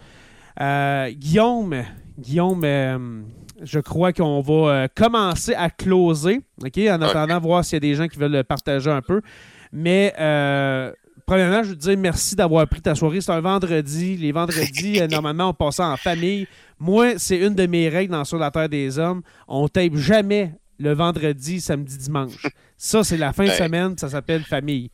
Guillaume, 1.11 1.83
Guillaume, 2.17 3.25
je 3.61 3.79
crois 3.79 4.11
qu'on 4.11 4.41
va 4.41 4.87
commencer 4.87 5.53
à 5.53 5.69
closer, 5.69 6.41
ok, 6.63 6.77
en 6.89 7.01
attendant 7.03 7.39
voir 7.39 7.63
s'il 7.63 7.75
y 7.75 7.77
a 7.77 7.79
des 7.81 7.93
gens 7.93 8.07
qui 8.07 8.17
veulent 8.17 8.43
partager 8.43 8.89
un 8.89 9.03
peu. 9.03 9.21
Mais 9.71 10.13
euh, 10.19 10.91
premièrement, 11.25 11.63
je 11.63 11.69
veux 11.69 11.75
te 11.75 11.81
dire 11.81 11.97
merci 11.97 12.35
d'avoir 12.35 12.67
pris 12.67 12.81
ta 12.81 12.95
soirée. 12.95 13.21
C'est 13.21 13.31
un 13.31 13.41
vendredi. 13.41 14.17
Les 14.17 14.31
vendredis, 14.31 15.01
euh, 15.01 15.07
normalement, 15.11 15.49
on 15.49 15.53
passe 15.53 15.79
en 15.79 15.95
famille. 15.97 16.47
Moi, 16.79 17.17
c'est 17.17 17.37
une 17.37 17.55
de 17.55 17.65
mes 17.65 17.89
règles 17.89 18.11
dans 18.11 18.25
Sur 18.25 18.37
la 18.37 18.51
Terre 18.51 18.69
des 18.69 18.99
Hommes. 18.99 19.21
On 19.47 19.67
tape 19.67 19.95
jamais 19.95 20.53
le 20.77 20.93
vendredi, 20.93 21.61
samedi, 21.61 21.97
dimanche. 21.97 22.45
Ça, 22.77 23.03
c'est 23.03 23.17
la 23.17 23.33
fin 23.33 23.45
de 23.45 23.51
semaine. 23.51 23.97
Ça 23.97 24.09
s'appelle 24.09 24.43
famille. 24.43 24.91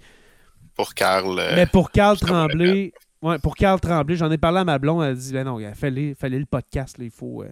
Pour 0.75 0.93
Carl. 0.93 1.39
Euh, 1.39 1.53
Mais 1.55 1.65
pour 1.65 1.91
Carl 1.91 2.17
Tremblay. 2.17 2.93
Ouais, 3.21 3.37
pour 3.37 3.55
Carl 3.55 3.79
Tremblay, 3.79 4.15
j'en 4.15 4.31
ai 4.31 4.37
parlé 4.37 4.59
à 4.59 4.63
ma 4.63 4.79
blonde. 4.79 5.03
Elle 5.03 5.11
a 5.11 5.15
dit 5.15 5.31
ben 5.33 5.43
non, 5.45 5.59
il 5.59 5.71
fallait, 5.75 6.15
fallait 6.15 6.39
le 6.39 6.45
podcast. 6.45 6.95
il 6.99 7.11
faut. 7.11 7.43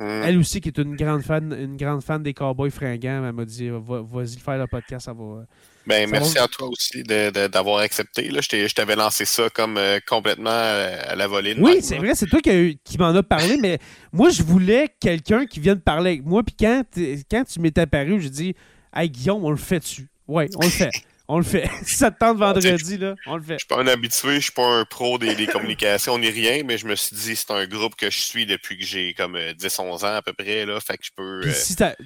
Elle 0.00 0.38
aussi, 0.38 0.60
qui 0.60 0.68
est 0.68 0.78
une 0.78 0.96
grande 0.96 1.22
fan, 1.22 1.52
une 1.52 1.76
grande 1.76 2.02
fan 2.02 2.22
des 2.22 2.34
Cowboys 2.34 2.70
fringants, 2.70 3.24
elle 3.24 3.32
m'a 3.32 3.44
dit 3.44 3.68
vas-y 3.70 4.38
faire 4.38 4.58
le 4.58 4.66
podcast, 4.66 5.06
ça 5.06 5.12
va. 5.12 5.44
Ben, 5.86 6.08
merci 6.10 6.38
à 6.38 6.48
toi 6.48 6.68
aussi 6.68 7.02
d'avoir 7.02 7.78
accepté. 7.78 8.28
Là. 8.30 8.40
Je 8.40 8.74
t'avais 8.74 8.96
lancé 8.96 9.24
ça 9.24 9.50
comme 9.50 9.76
euh, 9.76 10.00
complètement 10.06 10.50
euh, 10.50 10.96
à 11.08 11.14
la 11.14 11.26
volée. 11.26 11.54
oui, 11.58 11.82
c'est 11.82 11.98
vrai, 11.98 12.14
c'est 12.14 12.26
toi 12.26 12.40
qui, 12.40 12.98
m'en 12.98 13.14
as 13.14 13.22
parlé, 13.22 13.56
mais 13.58 13.78
moi, 14.12 14.30
je 14.30 14.42
voulais 14.42 14.88
quelqu'un 14.98 15.46
qui 15.46 15.60
vienne 15.60 15.80
parler 15.80 16.12
avec 16.12 16.24
moi. 16.24 16.42
Puis 16.42 16.56
quand, 16.58 16.82
quand 17.30 17.44
tu 17.44 17.60
m'étais 17.60 17.82
apparu, 17.82 18.20
je 18.20 18.28
dis 18.28 18.54
Hey 18.94 19.10
Guillaume, 19.10 19.44
on 19.44 19.50
le 19.50 19.56
fait 19.56 19.80
dessus. 19.80 20.08
Oui, 20.26 20.46
on 20.56 20.64
le 20.64 20.70
fait. 20.70 20.90
On 21.26 21.38
le 21.38 21.44
fait. 21.44 21.70
si 21.84 21.94
ça 21.96 22.10
te 22.10 22.18
tente 22.18 22.38
vendredi, 22.38 22.98
là, 22.98 23.14
on 23.26 23.36
le 23.36 23.42
fait. 23.42 23.54
Je 23.54 23.58
suis 23.58 23.68
pas 23.68 23.80
un 23.80 23.86
habitué, 23.86 24.36
je 24.36 24.40
suis 24.40 24.52
pas 24.52 24.66
un 24.66 24.84
pro 24.84 25.18
des, 25.18 25.46
communications 25.46 26.18
ni 26.18 26.28
rien, 26.28 26.62
mais 26.64 26.76
je 26.76 26.86
me 26.86 26.94
suis 26.94 27.16
dit, 27.16 27.36
c'est 27.36 27.50
un 27.50 27.66
groupe 27.66 27.94
que 27.96 28.10
je 28.10 28.18
suis 28.18 28.44
depuis 28.44 28.76
que 28.76 28.84
j'ai 28.84 29.14
comme 29.14 29.36
10-11 29.36 30.04
euh, 30.04 30.08
ans 30.08 30.16
à 30.16 30.22
peu 30.22 30.32
près, 30.32 30.66
là. 30.66 30.78
Fait 30.80 30.98
que 30.98 31.04
je 31.04 31.10
peux. 31.16 31.40
tu 31.42 31.50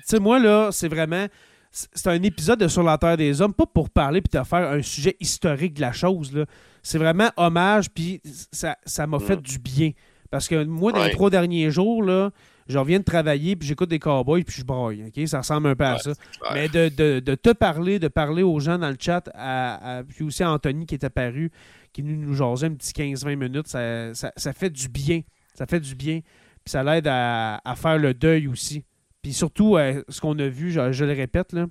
sais, 0.05 0.19
moi, 0.21 0.39
là, 0.39 0.71
c'est 0.73 0.89
vraiment 0.89 1.27
c'est 1.71 2.07
un 2.07 2.23
épisode 2.23 2.59
de 2.59 2.69
Sur 2.69 2.83
la 2.83 2.99
Terre 2.99 3.17
des 3.17 3.43
Hommes, 3.43 3.53
pas 3.53 3.67
pour 3.67 3.91
parler 3.91 4.21
puis 4.21 4.31
te 4.31 4.43
faire 4.45 4.71
un 4.71 4.83
sujet 4.83 5.17
historique 5.21 5.75
de 5.75 5.81
la 5.81 5.93
chose. 5.93 6.45
C'est 6.83 6.99
vraiment 6.99 7.31
hommage, 7.37 7.91
puis 7.91 8.23
ça 8.53 9.07
m'a 9.07 9.19
fait 9.19 9.37
mm. 9.37 9.43
du 9.43 9.59
bien. 9.59 9.91
Parce 10.31 10.49
que 10.49 10.65
moi, 10.65 10.93
dans 10.93 11.05
les 11.05 11.11
trois 11.11 11.31
derniers 11.31 11.71
jours, 11.71 12.03
là, 12.03 12.31
je 12.69 12.79
reviens 12.79 12.99
de 12.99 13.05
travailler, 13.05 13.57
puis 13.57 13.67
j'écoute 13.67 13.89
des 13.89 13.99
cowboys, 13.99 14.45
puis 14.45 14.57
je 14.59 14.65
broille. 14.65 15.05
ok? 15.07 15.27
Ça 15.27 15.39
ressemble 15.39 15.69
un 15.69 15.75
peu 15.75 15.85
à 15.85 15.99
ça. 15.99 16.13
Mais 16.53 16.69
de, 16.69 16.89
te 17.35 17.53
parler, 17.53 17.99
de 17.99 18.09
parler 18.09 18.43
aux 18.43 18.61
gens 18.61 18.79
dans 18.79 18.91
le 18.91 18.97
chat, 18.99 19.29
à, 19.35 20.03
puis 20.07 20.25
aussi 20.25 20.43
à 20.43 20.53
Anthony 20.53 20.87
qui 20.87 20.95
est 20.95 21.05
apparu, 21.05 21.51
qui 21.93 22.03
nous, 22.03 22.17
nous 22.17 22.35
jasait 22.35 22.67
un 22.67 22.75
petit 22.75 22.93
15-20 22.93 23.37
minutes, 23.37 23.69
ça, 23.69 24.53
fait 24.53 24.71
du 24.71 24.89
bien. 24.89 25.23
Ça 25.55 25.67
fait 25.67 25.81
du 25.81 25.95
bien. 25.95 26.21
Puis 26.65 26.73
ça 26.73 26.85
l'aide 26.85 27.09
à, 27.09 27.75
faire 27.77 27.99
le 27.99 28.13
deuil 28.15 28.47
aussi. 28.49 28.85
Puis 29.23 29.33
surtout, 29.33 29.77
euh, 29.77 30.03
ce 30.09 30.21
qu'on 30.21 30.39
a 30.39 30.49
vu, 30.49 30.71
je, 30.71 31.05
le 31.05 31.13
répète, 31.13 31.53
là, 31.53 31.67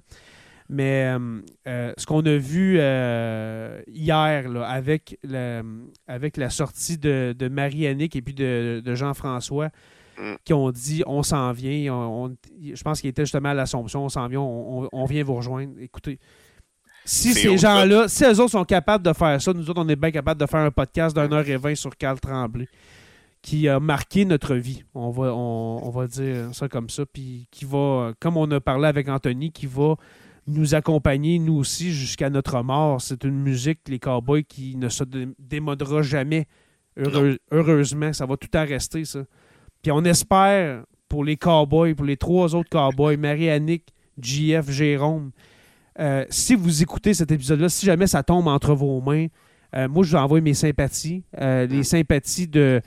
mais 0.70 1.16
euh, 1.18 1.42
euh, 1.68 1.94
ce 1.98 2.06
qu'on 2.06 2.26
a 2.26 2.36
vu 2.36 2.76
hier 2.76 4.50
là, 4.50 4.68
avec, 4.68 5.18
avec 6.08 6.38
la 6.38 6.50
sortie 6.50 6.98
de, 6.98 7.48
Marie-Annick 7.50 8.16
et 8.16 8.22
puis 8.22 8.34
de, 8.34 8.96
Jean-François, 8.96 9.70
mm. 10.18 10.36
qui 10.44 10.54
ont 10.54 10.72
dit 10.72 11.04
on 11.06 11.24
s'en 11.24 11.52
vient. 11.52 12.32
je 12.62 12.84
pense 12.84 13.02
qu'il 13.02 13.10
était 13.10 13.24
justement 13.24 13.50
à 13.50 13.54
l'Assomption, 13.54 14.06
on 14.06 14.10
s'en 14.10 14.28
vient, 14.28 14.42
on, 14.42 15.06
vient 15.06 15.24
vous 15.24 15.36
rejoindre. 15.36 15.74
Écoutez, 15.80 16.20
si 17.06 17.34
ces 17.34 17.58
gens-là, 17.58 18.08
si 18.08 18.26
eux 18.26 18.40
autres 18.42 18.52
sont 18.52 18.66
capables 18.66 19.06
de 19.06 19.14
faire 19.14 19.42
ça, 19.42 19.54
nous 19.54 19.70
autres, 19.70 19.82
on 19.82 19.90
est 19.90 19.96
bien 19.96 20.12
capables 20.12 20.40
de 20.40 20.46
faire 20.46 20.60
un 20.60 20.72
podcast 20.72 21.16
d'un 21.16 21.32
heure 21.32 21.48
et 21.48 21.58
vingt 21.58 21.76
sur 21.76 21.96
Carl 21.96 22.20
Tremblay 22.20 22.68
qui 23.42 23.70
a 23.70 23.80
marqué 23.80 24.26
notre 24.26 24.56
vie. 24.56 24.84
On 24.94 25.10
va, 25.10 25.34
on, 25.34 25.90
va 25.90 26.08
dire 26.08 26.54
ça 26.54 26.68
comme 26.68 26.90
ça. 26.90 27.06
Puis 27.06 27.48
qui 27.50 27.64
va, 27.64 28.14
comme 28.20 28.36
on 28.36 28.50
a 28.52 28.60
parlé 28.60 28.88
avec 28.88 29.08
Anthony, 29.08 29.52
qui 29.52 29.68
va 29.68 29.96
nous 30.48 30.76
accompagner, 30.76 31.40
nous 31.40 31.56
aussi, 31.56 31.92
jusqu'à 31.92 32.30
notre 32.30 32.62
mort. 32.62 33.02
C'est 33.02 33.24
une 33.24 33.40
musique, 33.40 33.80
les 33.88 34.00
cowboys, 34.00 34.44
qui 34.44 34.76
ne 34.76 34.90
se 34.90 35.04
démodera 35.40 36.02
jamais. 36.02 36.48
heureusement, 37.52 38.12
ça 38.14 38.26
va 38.26 38.38
tout 38.38 38.50
à 38.54 38.64
rester, 38.64 39.06
ça. 39.06 39.20
Puis 39.88 39.94
on 39.94 40.04
espère 40.04 40.84
pour 41.08 41.24
les 41.24 41.38
cowboys, 41.38 41.96
pour 41.96 42.06
les 42.06 42.18
trois 42.18 42.54
autres 42.56 42.70
cowboys, 42.70 43.16
Marie-Annick, 43.16 43.86
JF, 44.22 44.70
Jérôme, 44.70 45.32
euh, 45.98 46.26
si 46.30 46.56
vous 46.56 46.84
écoutez 46.84 47.14
cet 47.14 47.32
épisode-là, 47.32 47.70
si 47.70 47.86
jamais 47.86 48.06
ça 48.06 48.22
tombe 48.22 48.50
entre 48.50 48.74
vos 48.76 49.00
mains, 49.00 49.28
euh, 49.78 49.88
moi, 49.88 50.04
je 50.04 50.10
vous 50.10 50.18
envoie 50.18 50.42
mes 50.42 50.54
sympathies, 50.54 51.24
euh, 51.40 51.68
les 51.68 51.84
sympathies 51.84 52.50
de, 52.50 52.82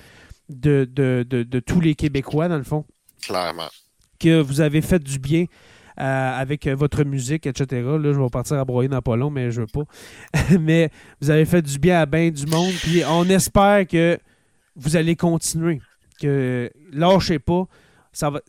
de, 0.50 0.84
de, 0.84 1.60
tous 1.60 1.80
les 1.80 1.94
Québécois, 1.94 2.48
dans 2.48 2.58
le 2.58 2.64
fond. 2.64 2.84
Clairement. 3.22 3.70
Que 4.18 4.38
vous 4.42 4.60
avez 4.60 4.82
fait 4.82 5.02
du 5.02 5.18
bien 5.18 5.46
euh, 5.98 6.38
avec 6.38 6.68
votre 6.68 7.02
musique, 7.04 7.46
etc. 7.46 7.80
Là, 7.80 8.12
je 8.12 8.20
vais 8.20 8.28
partir 8.28 8.58
à 8.58 8.66
broyer 8.66 8.90
dans 8.90 9.00
pas 9.00 9.16
long, 9.16 9.30
mais 9.30 9.50
je 9.50 9.62
veux 9.62 9.66
pas. 9.66 9.84
mais 10.60 10.90
vous 11.22 11.30
avez 11.30 11.46
fait 11.46 11.62
du 11.62 11.78
bien 11.78 11.98
à 11.98 12.04
bien 12.04 12.28
du 12.28 12.44
monde. 12.44 12.74
Puis 12.82 13.02
on 13.08 13.24
espère 13.24 13.86
que 13.86 14.18
vous 14.76 14.96
allez 14.96 15.16
continuer. 15.16 15.80
Que 16.20 16.70
lâchez 16.92 17.38
pas. 17.38 17.66
Ça 18.12 18.30
va, 18.30 18.40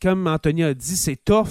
comme 0.00 0.26
Anthony 0.26 0.64
a 0.64 0.74
dit, 0.74 0.96
c'est 0.96 1.22
tough. 1.24 1.48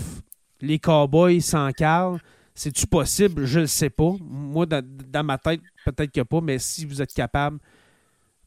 Les 0.62 0.80
cowboys 0.80 1.42
sans 1.42 1.72
Carl. 1.72 2.20
C'est-tu 2.54 2.88
possible? 2.88 3.46
Je 3.46 3.62
ne 3.62 3.66
sais 3.66 3.90
pas. 3.90 4.14
Moi, 4.20 4.66
dans, 4.66 4.84
dans 4.86 5.24
ma 5.24 5.38
tête, 5.38 5.62
peut-être 5.86 6.12
que 6.12 6.22
pas, 6.22 6.42
mais 6.42 6.60
si 6.60 6.86
vous 6.86 7.02
êtes 7.02 7.14
capable, 7.14 7.60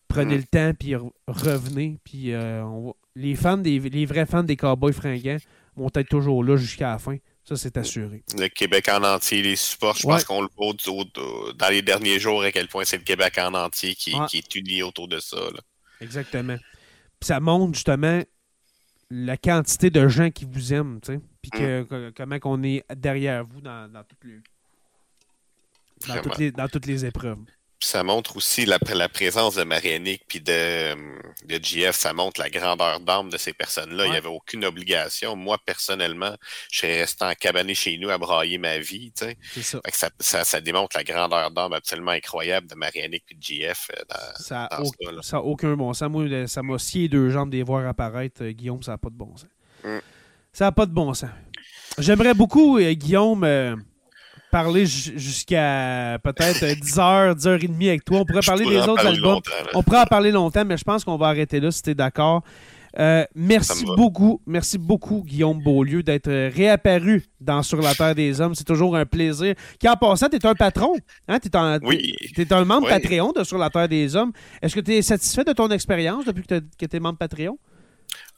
prenez 0.08 0.36
le 0.36 0.44
temps, 0.44 0.72
puis 0.78 0.94
revenez. 1.26 1.98
Puis 2.04 2.32
euh, 2.32 2.62
les 3.16 3.34
fans, 3.34 3.56
des, 3.56 3.78
les 3.78 4.06
vrais 4.06 4.26
fans 4.26 4.42
des 4.42 4.56
Cowboys 4.56 4.92
fringants 4.92 5.38
vont 5.76 5.90
être 5.94 6.08
toujours 6.08 6.44
là 6.44 6.56
jusqu'à 6.56 6.90
la 6.90 6.98
fin. 6.98 7.16
Ça, 7.44 7.56
c'est 7.56 7.76
assuré. 7.76 8.22
Le 8.38 8.48
Québec 8.48 8.88
en 8.88 9.02
entier 9.02 9.42
les 9.42 9.56
supporte. 9.56 9.98
Je 10.00 10.06
pense 10.06 10.24
qu'on 10.24 10.42
le 10.42 10.48
voit 10.56 10.74
dans 11.56 11.68
les 11.70 11.82
derniers 11.82 12.20
jours 12.20 12.42
à 12.42 12.52
quel 12.52 12.68
point 12.68 12.84
c'est 12.84 12.98
le 12.98 13.02
Québec 13.02 13.36
en 13.38 13.54
entier 13.54 13.94
qui, 13.94 14.14
est 14.32 14.54
uni 14.54 14.82
autour 14.82 15.08
de 15.08 15.18
ça. 15.18 15.38
Exactement. 16.00 16.56
Puis 17.22 17.28
ça 17.28 17.38
montre 17.38 17.72
justement 17.74 18.20
la 19.08 19.36
quantité 19.36 19.90
de 19.90 20.08
gens 20.08 20.32
qui 20.32 20.44
vous 20.44 20.72
aiment, 20.74 21.00
tu 21.00 21.12
sais. 21.12 21.20
Puis 21.40 21.52
mm. 21.62 22.10
comment 22.16 22.40
qu'on 22.40 22.64
est 22.64 22.84
derrière 22.96 23.44
vous 23.44 23.60
dans, 23.60 23.88
toutes 24.08 24.24
les, 24.24 24.40
dans, 26.08 26.20
toutes 26.20 26.38
les, 26.38 26.50
dans 26.50 26.66
toutes 26.66 26.86
les 26.86 27.04
épreuves 27.04 27.38
ça 27.84 28.02
montre 28.04 28.36
aussi 28.36 28.64
la, 28.64 28.78
la 28.94 29.08
présence 29.08 29.56
de 29.56 29.64
Marianique 29.64 30.22
puis 30.28 30.40
de, 30.40 30.94
de 31.46 31.62
GF, 31.62 31.94
ça 31.94 32.12
montre 32.12 32.40
la 32.40 32.50
grandeur 32.50 33.00
d'âme 33.00 33.30
de 33.30 33.36
ces 33.36 33.52
personnes-là. 33.52 34.06
Il 34.06 34.10
n'y 34.12 34.16
avait 34.16 34.28
aucune 34.28 34.64
obligation. 34.64 35.36
Moi, 35.36 35.58
personnellement, 35.64 36.34
je 36.70 36.80
serais 36.80 37.00
resté 37.00 37.24
en 37.24 37.32
cabané 37.34 37.74
chez 37.74 37.98
nous 37.98 38.10
à 38.10 38.18
brailler 38.18 38.58
ma 38.58 38.78
vie. 38.78 39.12
Ça. 39.14 39.26
Ça, 39.92 40.10
ça, 40.18 40.44
ça, 40.44 40.60
démontre 40.60 40.96
la 40.96 41.04
grandeur 41.04 41.50
d'âme 41.50 41.72
absolument 41.72 42.12
incroyable 42.12 42.68
de 42.68 42.74
Marianique 42.74 43.24
puis 43.26 43.36
de 43.36 43.42
GF. 43.42 43.90
Euh, 43.90 44.02
dans, 44.08 44.42
ça 44.42 44.68
n'a 45.32 45.42
aucun 45.42 45.74
bon 45.74 45.92
sens. 45.92 46.10
Moi, 46.10 46.46
ça 46.46 46.62
m'a 46.62 46.78
scié 46.78 47.08
deux 47.08 47.30
jambes 47.30 47.50
de 47.50 47.56
les 47.56 47.62
voir 47.62 47.86
apparaître. 47.86 48.44
Euh, 48.44 48.52
Guillaume, 48.52 48.82
ça 48.82 48.92
n'a 48.92 48.98
pas 48.98 49.10
de 49.10 49.16
bon 49.16 49.36
sens. 49.36 49.48
Mm. 49.84 49.98
Ça 50.52 50.64
n'a 50.66 50.72
pas 50.72 50.86
de 50.86 50.92
bon 50.92 51.12
sens. 51.14 51.30
J'aimerais 51.98 52.34
beaucoup, 52.34 52.78
euh, 52.78 52.92
Guillaume 52.92 53.84
parler 54.52 54.84
jusqu'à 54.86 56.18
peut-être 56.22 56.62
10h, 56.64 57.34
10h30 57.36 57.88
avec 57.88 58.04
toi. 58.04 58.20
On 58.20 58.24
pourrait 58.26 58.42
parler 58.46 58.66
des 58.66 58.78
autres 58.86 59.06
albums. 59.06 59.40
On 59.74 59.82
pourrait 59.82 60.00
en 60.00 60.06
parler 60.06 60.30
longtemps, 60.30 60.64
mais 60.64 60.76
je 60.76 60.84
pense 60.84 61.04
qu'on 61.04 61.16
va 61.16 61.28
arrêter 61.28 61.58
là 61.58 61.70
si 61.70 61.82
tu 61.82 61.90
es 61.90 61.94
d'accord. 61.94 62.42
Euh, 62.98 63.24
merci 63.34 63.86
beaucoup, 63.86 64.42
merci 64.46 64.76
beaucoup, 64.76 65.24
Guillaume 65.26 65.62
Beaulieu, 65.62 66.02
d'être 66.02 66.30
réapparu 66.54 67.24
dans 67.40 67.62
Sur 67.62 67.80
la 67.80 67.94
Terre 67.94 68.14
des 68.14 68.38
Hommes. 68.42 68.54
C'est 68.54 68.66
toujours 68.66 68.94
un 68.94 69.06
plaisir. 69.06 69.54
Qui 69.80 69.88
en 69.88 69.96
passant, 69.96 70.28
tu 70.28 70.36
es 70.36 70.46
un 70.46 70.54
patron. 70.54 70.94
Hein? 71.26 71.38
Tu 71.40 71.48
es, 71.48 72.42
es, 72.42 72.52
un 72.52 72.64
membre 72.66 72.88
Patreon 72.88 73.32
de 73.32 73.44
Sur 73.44 73.56
la 73.56 73.70
Terre 73.70 73.88
des 73.88 74.14
Hommes. 74.14 74.32
Est-ce 74.60 74.74
que 74.74 74.80
tu 74.80 74.92
es 74.92 75.00
satisfait 75.00 75.44
de 75.44 75.54
ton 75.54 75.70
expérience 75.70 76.26
depuis 76.26 76.42
que 76.42 76.86
tu 76.86 76.96
es 76.96 77.00
membre 77.00 77.16
Patreon? 77.16 77.58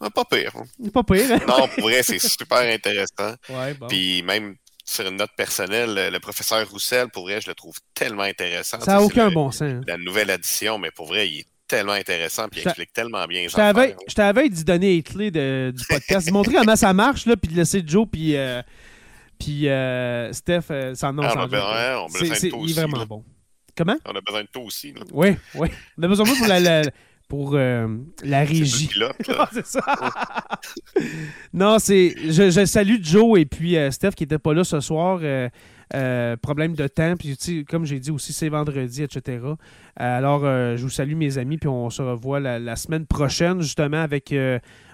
Ah, 0.00 0.10
pas 0.10 0.24
pire. 0.24 0.52
Pas 0.92 1.02
pire. 1.02 1.28
non, 1.48 1.66
pour 1.74 1.88
vrai, 1.88 2.04
c'est 2.04 2.20
super 2.20 2.58
intéressant. 2.58 3.34
Puis 3.88 4.22
même 4.22 4.54
sur 4.84 5.06
une 5.06 5.16
note 5.16 5.30
personnelle, 5.36 6.10
le 6.12 6.18
professeur 6.20 6.68
Roussel, 6.68 7.08
pour 7.08 7.24
vrai, 7.24 7.40
je 7.40 7.48
le 7.48 7.54
trouve 7.54 7.76
tellement 7.94 8.22
intéressant. 8.22 8.80
Ça 8.80 8.92
n'a 8.92 9.02
aucun 9.02 9.30
bon 9.30 9.50
sens. 9.50 9.62
Hein. 9.62 9.80
La 9.86 9.96
nouvelle 9.96 10.30
addition, 10.30 10.78
mais 10.78 10.90
pour 10.90 11.06
vrai, 11.06 11.28
il 11.28 11.40
est 11.40 11.46
tellement 11.66 11.92
intéressant 11.92 12.48
puis 12.48 12.60
il 12.60 12.68
explique 12.68 12.92
tellement 12.92 13.26
bien. 13.26 13.46
Je 13.48 14.14
t'avais 14.14 14.48
d'y 14.48 14.64
donner 14.64 14.96
les 14.96 15.02
clés 15.02 15.30
de, 15.30 15.72
du 15.74 15.84
podcast, 15.86 16.26
de 16.26 16.32
montrer 16.32 16.54
comment 16.54 16.76
ça 16.76 16.92
marche, 16.92 17.26
là, 17.26 17.36
puis 17.36 17.50
de 17.50 17.56
laisser 17.56 17.82
Joe 17.84 18.06
puis, 18.10 18.36
euh, 18.36 18.62
puis 19.38 19.68
euh, 19.68 20.32
Steph 20.32 20.64
euh, 20.70 20.94
s'en 20.94 21.16
ah, 21.18 21.32
on, 21.36 21.46
ben, 21.46 21.96
on 21.98 22.06
besoin 22.06 22.28
de 22.28 22.64
Il 22.64 22.70
est 22.70 22.74
vraiment 22.74 23.06
bon. 23.06 23.24
Comment? 23.76 23.96
On 24.04 24.14
a 24.14 24.20
besoin 24.20 24.42
de 24.42 24.48
toi 24.48 24.62
aussi. 24.62 24.94
Oui, 25.12 25.36
oui. 25.54 25.68
On 25.98 26.02
a 26.04 26.08
besoin 26.08 26.26
de 26.26 26.30
toi 26.30 26.38
pour 26.38 26.46
la, 26.46 26.82
pour 27.28 27.54
la 27.54 28.40
régie. 28.40 28.90
c'est 29.52 29.66
ça. 29.66 29.80
non, 31.52 31.78
c'est. 31.78 32.14
Je, 32.24 32.50
je, 32.50 32.64
salue 32.64 32.96
Joe 33.02 33.38
et 33.38 33.46
puis 33.46 33.76
Steph 33.90 34.12
qui 34.12 34.24
n'était 34.24 34.38
pas 34.38 34.54
là 34.54 34.64
ce 34.64 34.80
soir. 34.80 35.20
Euh, 35.94 36.36
problème 36.36 36.74
de 36.74 36.88
temps, 36.88 37.14
puis 37.16 37.36
comme 37.68 37.84
j'ai 37.84 38.00
dit 38.00 38.10
aussi, 38.10 38.32
c'est 38.32 38.48
vendredi, 38.48 39.02
etc. 39.02 39.38
Euh, 39.44 39.54
alors, 39.96 40.44
euh, 40.44 40.76
je 40.76 40.82
vous 40.82 40.90
salue 40.90 41.14
mes 41.14 41.38
amis, 41.38 41.58
puis 41.58 41.68
on 41.68 41.90
se 41.90 42.02
revoit 42.02 42.40
la, 42.40 42.76
semaine 42.76 43.06
prochaine, 43.06 43.60
justement, 43.60 44.00
avec 44.00 44.34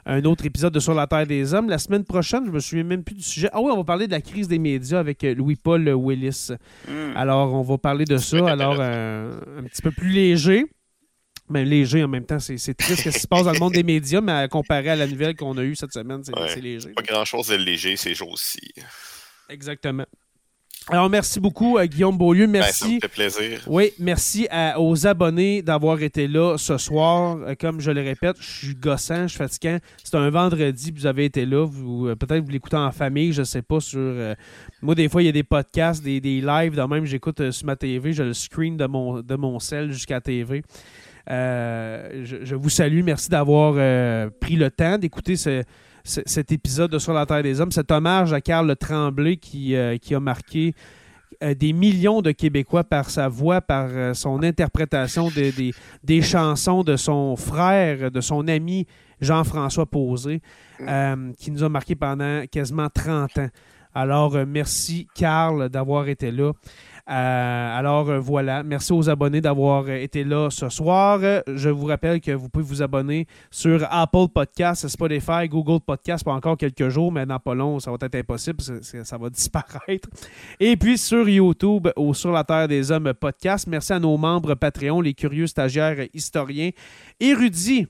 un 0.06 0.24
autre 0.24 0.44
épisode 0.44 0.74
de 0.74 0.80
Sur 0.80 0.94
la 0.94 1.06
Terre 1.06 1.26
des 1.26 1.54
Hommes. 1.54 1.68
La 1.68 1.78
semaine 1.78 2.04
prochaine, 2.04 2.44
je 2.44 2.50
me 2.50 2.60
souviens 2.60 2.84
même 2.84 3.04
plus 3.04 3.14
du 3.14 3.22
sujet. 3.22 3.48
Ah 3.52 3.60
oui, 3.60 3.70
on 3.72 3.78
va 3.78 3.84
parler 3.84 4.06
de 4.06 4.12
la 4.12 4.20
crise 4.20 4.48
des 4.48 4.58
médias 4.58 4.98
avec 4.98 5.22
Louis-Paul 5.22 5.88
Willis. 5.88 6.50
Hmm. 6.88 7.16
Alors, 7.16 7.54
on 7.54 7.62
va 7.62 7.78
parler 7.78 8.04
de 8.04 8.16
ça, 8.16 8.48
alors 8.48 8.80
un 8.80 9.62
petit 9.64 9.82
peu 9.82 9.92
plus 9.92 10.10
léger. 10.10 10.66
Mais 11.50 11.64
léger 11.64 12.04
en 12.04 12.08
même 12.08 12.24
temps, 12.24 12.38
c'est 12.38 12.74
triste 12.74 13.02
ce 13.02 13.08
qui 13.10 13.18
se 13.18 13.26
passe 13.26 13.44
dans 13.44 13.52
le 13.52 13.58
monde 13.58 13.72
des 13.72 13.82
médias, 13.82 14.20
mais 14.20 14.46
comparé 14.48 14.90
à 14.90 14.96
la 14.96 15.06
nouvelle 15.06 15.34
qu'on 15.34 15.56
a 15.58 15.62
eue 15.62 15.74
cette 15.74 15.92
semaine, 15.92 16.22
c'est 16.24 16.60
léger. 16.60 16.90
Pas 16.90 17.02
grand-chose 17.02 17.48
de 17.48 17.56
léger 17.56 17.96
ces 17.96 18.14
jours-ci. 18.14 18.72
Exactement. 19.48 20.06
Alors, 20.88 21.10
merci 21.10 21.38
beaucoup, 21.38 21.76
à 21.78 21.82
euh, 21.82 21.86
Guillaume 21.86 22.16
Beaulieu. 22.16 22.46
Ben, 22.46 22.52
merci. 22.52 22.78
ça 22.78 22.88
me 22.88 23.00
fait 23.00 23.08
plaisir. 23.08 23.60
Oui, 23.66 23.92
merci 23.98 24.48
aux 24.76 25.06
abonnés 25.06 25.62
d'avoir 25.62 26.02
été 26.02 26.26
là 26.26 26.56
ce 26.56 26.78
soir. 26.78 27.36
Euh, 27.36 27.54
comme 27.54 27.80
je 27.80 27.90
le 27.90 28.00
répète, 28.00 28.36
je 28.40 28.66
suis 28.66 28.74
gossant, 28.74 29.22
je 29.22 29.28
suis 29.28 29.38
fatiguant. 29.38 29.78
C'est 30.02 30.16
un 30.16 30.30
vendredi, 30.30 30.90
vous 30.90 31.06
avez 31.06 31.26
été 31.26 31.44
là. 31.46 31.64
Vous, 31.64 32.08
euh, 32.08 32.16
peut-être 32.16 32.42
vous 32.42 32.50
l'écoutez 32.50 32.76
en 32.76 32.90
famille, 32.92 33.32
je 33.32 33.40
ne 33.40 33.44
sais 33.44 33.62
pas. 33.62 33.80
sur. 33.80 34.00
moi, 34.82 34.94
des 34.94 35.08
fois, 35.08 35.22
il 35.22 35.26
y 35.26 35.28
a 35.28 35.32
des 35.32 35.44
podcasts, 35.44 36.02
des, 36.02 36.20
des 36.20 36.40
lives. 36.40 36.74
De 36.74 36.82
même, 36.82 37.04
j'écoute 37.04 37.50
sur 37.50 37.66
ma 37.66 37.76
TV, 37.76 38.12
je 38.12 38.22
le 38.22 38.34
screen 38.34 38.76
de 38.76 38.86
mon, 38.86 39.20
de 39.20 39.36
mon 39.36 39.58
cell 39.60 39.92
jusqu'à 39.92 40.14
la 40.14 40.20
TV. 41.26 42.24
je, 42.24 42.54
vous 42.54 42.70
salue. 42.70 43.02
Merci 43.02 43.28
d'avoir 43.28 43.74
pris 44.40 44.56
le 44.56 44.70
temps 44.70 44.98
d'écouter 44.98 45.36
ce 45.36 45.62
cet 46.04 46.52
épisode 46.52 46.90
de 46.90 46.98
Sur 46.98 47.12
la 47.12 47.26
Terre 47.26 47.42
des 47.42 47.60
Hommes, 47.60 47.72
cet 47.72 47.90
hommage 47.90 48.32
à 48.32 48.40
Carl 48.40 48.74
Tremblay 48.76 49.36
qui, 49.36 49.74
euh, 49.74 49.96
qui 49.98 50.14
a 50.14 50.20
marqué 50.20 50.74
euh, 51.42 51.54
des 51.54 51.72
millions 51.72 52.22
de 52.22 52.32
Québécois 52.32 52.84
par 52.84 53.10
sa 53.10 53.28
voix, 53.28 53.60
par 53.60 53.88
euh, 53.90 54.14
son 54.14 54.42
interprétation 54.42 55.28
des, 55.28 55.72
des, 56.02 56.22
chansons 56.22 56.82
de 56.82 56.96
son 56.96 57.36
frère, 57.36 58.10
de 58.10 58.20
son 58.20 58.48
ami 58.48 58.86
Jean-François 59.20 59.86
Posé, 59.86 60.40
qui 61.38 61.50
nous 61.50 61.62
a 61.62 61.68
marqué 61.68 61.94
pendant 61.94 62.44
quasiment 62.50 62.88
30 62.88 63.38
ans. 63.38 63.48
Alors, 63.92 64.36
merci, 64.46 65.08
Carl, 65.14 65.68
d'avoir 65.68 66.08
été 66.08 66.30
là. 66.30 66.52
Euh, 67.10 67.78
alors 67.78 68.08
euh, 68.08 68.20
voilà, 68.20 68.62
merci 68.62 68.92
aux 68.92 69.10
abonnés 69.10 69.40
d'avoir 69.40 69.84
euh, 69.88 69.96
été 69.96 70.22
là 70.22 70.48
ce 70.48 70.68
soir. 70.68 71.18
Je 71.48 71.68
vous 71.68 71.86
rappelle 71.86 72.20
que 72.20 72.30
vous 72.30 72.48
pouvez 72.48 72.64
vous 72.64 72.82
abonner 72.82 73.26
sur 73.50 73.84
Apple 73.90 74.28
Podcasts, 74.32 74.86
Spotify, 74.86 75.48
Google 75.48 75.80
Podcasts 75.84 76.22
pour 76.22 76.34
encore 76.34 76.56
quelques 76.56 76.88
jours, 76.88 77.10
mais 77.10 77.26
dans 77.26 77.40
pas 77.40 77.54
long, 77.54 77.80
ça 77.80 77.90
va 77.90 77.96
être 78.00 78.14
impossible, 78.14 78.58
ça 78.60 79.18
va 79.18 79.28
disparaître. 79.28 80.08
Et 80.60 80.76
puis 80.76 80.98
sur 80.98 81.28
YouTube 81.28 81.88
ou 81.96 82.14
sur 82.14 82.30
la 82.30 82.44
Terre 82.44 82.68
des 82.68 82.92
Hommes 82.92 83.12
podcast. 83.12 83.66
Merci 83.66 83.92
à 83.92 83.98
nos 83.98 84.16
membres 84.16 84.54
Patreon, 84.54 85.00
les 85.00 85.14
curieux 85.14 85.48
stagiaires 85.48 86.06
historiens, 86.14 86.70
érudits 87.18 87.88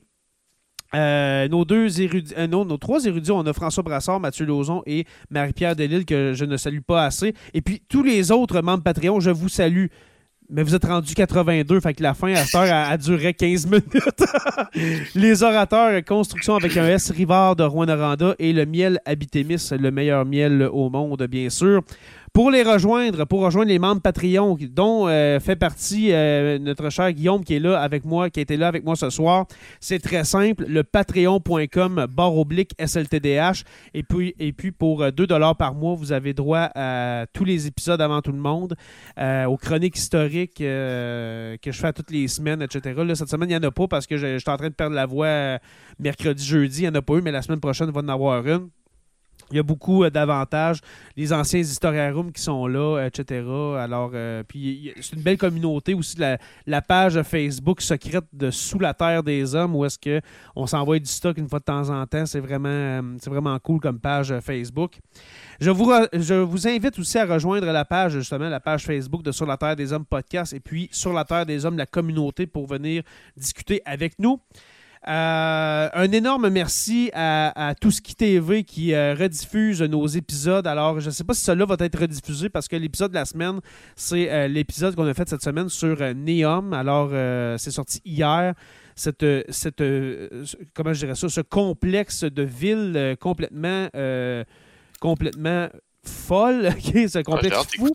euh, 0.93 1.47
nos 1.47 1.65
deux 1.65 2.01
érudits, 2.01 2.33
euh, 2.37 2.47
nos 2.47 2.77
trois 2.77 3.05
érudits, 3.05 3.31
on 3.31 3.45
a 3.45 3.53
François 3.53 3.83
Brassard, 3.83 4.19
Mathieu 4.19 4.45
Lauzon 4.45 4.83
et 4.85 5.05
Marie-Pierre 5.29 5.75
Delille, 5.75 6.05
que 6.05 6.33
je 6.33 6.45
ne 6.45 6.57
salue 6.57 6.81
pas 6.85 7.05
assez. 7.05 7.33
Et 7.53 7.61
puis 7.61 7.81
tous 7.87 8.03
les 8.03 8.31
autres 8.31 8.61
membres 8.61 8.83
Patreon, 8.83 9.19
je 9.19 9.31
vous 9.31 9.49
salue. 9.49 9.87
Mais 10.53 10.63
vous 10.63 10.75
êtes 10.75 10.83
rendu 10.83 11.13
82, 11.13 11.79
fait 11.79 11.93
que 11.93 12.03
la 12.03 12.13
fin 12.13 12.33
à 12.33 12.43
cette 12.43 12.55
heure 12.55 12.73
a, 12.73 12.97
duré 12.97 13.33
15 13.33 13.67
minutes. 13.67 14.25
les 15.15 15.43
orateurs, 15.43 16.03
construction 16.03 16.55
avec 16.55 16.75
un 16.75 16.87
S 16.87 17.09
Rivard 17.09 17.55
de 17.55 17.63
Rouen-Noranda 17.63 18.35
et 18.37 18.51
le 18.51 18.65
miel 18.65 18.99
Habitémis, 19.05 19.69
le 19.71 19.91
meilleur 19.91 20.25
miel 20.25 20.67
au 20.69 20.89
monde, 20.89 21.25
bien 21.31 21.49
sûr. 21.49 21.83
Pour 22.33 22.49
les 22.49 22.63
rejoindre, 22.63 23.25
pour 23.25 23.41
rejoindre 23.41 23.67
les 23.67 23.77
membres 23.77 23.99
Patreon, 24.01 24.57
dont 24.69 25.05
euh, 25.09 25.41
fait 25.41 25.57
partie 25.57 26.13
euh, 26.13 26.59
notre 26.59 26.89
cher 26.89 27.11
Guillaume 27.11 27.43
qui 27.43 27.55
est 27.55 27.59
là 27.59 27.81
avec 27.81 28.05
moi, 28.05 28.29
qui 28.29 28.39
était 28.39 28.55
là 28.55 28.69
avec 28.69 28.85
moi 28.85 28.95
ce 28.95 29.09
soir, 29.09 29.47
c'est 29.81 29.99
très 29.99 30.23
simple, 30.23 30.63
le 30.65 30.85
patreon.com 30.85 32.07
barre 32.09 32.37
oblique 32.37 32.71
SLTDH. 32.79 33.65
Et 33.93 34.03
puis, 34.03 34.33
et 34.39 34.53
puis 34.53 34.71
pour 34.71 34.99
2 35.11 35.23
euh, 35.23 35.27
dollars 35.27 35.57
par 35.57 35.75
mois, 35.75 35.93
vous 35.93 36.13
avez 36.13 36.33
droit 36.33 36.69
à 36.73 37.25
tous 37.33 37.43
les 37.43 37.67
épisodes 37.67 37.99
avant 37.99 38.21
tout 38.21 38.31
le 38.31 38.39
monde, 38.39 38.77
aux 39.19 39.57
chroniques 39.57 39.97
historiques 39.97 40.59
que 40.59 41.57
je 41.61 41.71
fais 41.71 41.91
toutes 41.91 42.11
les 42.11 42.29
semaines, 42.29 42.61
etc. 42.61 43.03
Là, 43.05 43.13
cette 43.13 43.29
semaine, 43.29 43.49
il 43.49 43.59
n'y 43.59 43.65
en 43.65 43.67
a 43.67 43.71
pas 43.71 43.89
parce 43.89 44.07
que 44.07 44.15
suis 44.15 44.49
en 44.49 44.55
train 44.55 44.69
de 44.69 44.73
perdre 44.73 44.95
la 44.95 45.05
voix 45.05 45.59
mercredi, 45.99 46.45
jeudi. 46.45 46.79
Il 46.79 46.83
n'y 46.83 46.89
en 46.89 46.95
a 46.95 47.01
pas 47.01 47.15
eu, 47.15 47.21
mais 47.21 47.31
la 47.31 47.41
semaine 47.41 47.59
prochaine, 47.59 47.89
il 47.89 47.93
va 47.93 47.99
en 47.99 48.07
avoir 48.07 48.47
une. 48.47 48.69
Il 49.51 49.57
y 49.57 49.59
a 49.59 49.63
beaucoup 49.63 50.03
euh, 50.03 50.09
d'avantages. 50.09 50.79
Les 51.17 51.33
anciens 51.33 51.59
historiarums 51.59 52.31
qui 52.31 52.41
sont 52.41 52.67
là, 52.67 53.05
etc. 53.05 53.45
Alors, 53.77 54.11
euh, 54.13 54.43
puis 54.47 54.93
c'est 55.01 55.15
une 55.15 55.21
belle 55.21 55.37
communauté 55.37 55.93
aussi. 55.93 56.17
La, 56.17 56.81
page 56.81 57.21
Facebook 57.21 57.81
secrète 57.81 58.25
de 58.33 58.49
Sous 58.49 58.79
la 58.79 58.93
Terre 58.93 59.23
des 59.23 59.55
Hommes, 59.55 59.75
où 59.75 59.85
est-ce 59.85 59.97
qu'on 59.99 60.65
s'envoie 60.65 60.99
du 60.99 61.05
stock 61.05 61.37
une 61.37 61.47
fois 61.47 61.59
de 61.59 61.65
temps 61.65 61.89
en 61.89 62.05
temps. 62.07 62.25
C'est 62.25 62.39
vraiment, 62.39 62.69
euh, 62.69 63.01
c'est 63.19 63.29
vraiment 63.29 63.57
cool 63.59 63.79
comme 63.79 63.99
page 63.99 64.33
Facebook. 64.39 64.97
Je 65.59 65.69
vous, 65.69 65.91
je 66.13 66.33
vous 66.33 66.67
invite 66.67 66.97
aussi 66.97 67.17
à 67.17 67.25
rejoindre 67.25 67.67
la 67.67 67.85
page, 67.85 68.13
justement, 68.13 68.49
la 68.49 68.59
page 68.59 68.85
Facebook 68.85 69.21
de 69.21 69.31
Sur 69.31 69.45
la 69.45 69.57
Terre 69.57 69.75
des 69.75 69.93
Hommes 69.93 70.05
podcast 70.05 70.53
et 70.53 70.59
puis 70.59 70.89
Sur 70.91 71.13
la 71.13 71.25
Terre 71.25 71.45
des 71.45 71.65
Hommes, 71.65 71.77
la 71.77 71.85
communauté, 71.85 72.47
pour 72.47 72.67
venir 72.67 73.03
discuter 73.37 73.81
avec 73.85 74.17
nous. 74.17 74.39
Euh, 75.07 75.89
un 75.93 76.11
énorme 76.11 76.49
merci 76.49 77.09
à, 77.13 77.73
Tout 77.79 77.91
TV 77.91 78.63
qui 78.63 78.93
euh, 78.93 79.15
rediffuse 79.15 79.81
nos 79.81 80.05
épisodes. 80.05 80.67
Alors, 80.67 80.99
je 80.99 81.07
ne 81.07 81.11
sais 81.11 81.23
pas 81.23 81.33
si 81.33 81.43
cela 81.43 81.65
va 81.65 81.75
être 81.79 81.99
rediffusé 81.99 82.49
parce 82.49 82.67
que 82.67 82.75
l'épisode 82.75 83.09
de 83.09 83.15
la 83.15 83.25
semaine, 83.25 83.59
c'est 83.95 84.31
euh, 84.31 84.47
l'épisode 84.47 84.95
qu'on 84.95 85.07
a 85.07 85.13
fait 85.13 85.27
cette 85.27 85.41
semaine 85.41 85.69
sur 85.69 85.97
Neom. 86.15 86.73
Alors, 86.73 87.09
c'est 87.59 87.71
sorti 87.71 88.01
hier. 88.05 88.53
Cette, 88.93 89.25
cette 89.49 89.81
comment 90.73 90.93
je 90.93 90.99
dirais 90.99 91.15
ça, 91.15 91.29
ce 91.29 91.41
complexe 91.41 92.23
de 92.23 92.43
ville 92.43 93.15
complètement, 93.19 93.87
complètement 94.99 95.69
folle. 96.03 96.69
ce 96.81 97.17
ah, 97.17 97.23
complexe 97.23 97.57
fou. 97.77 97.89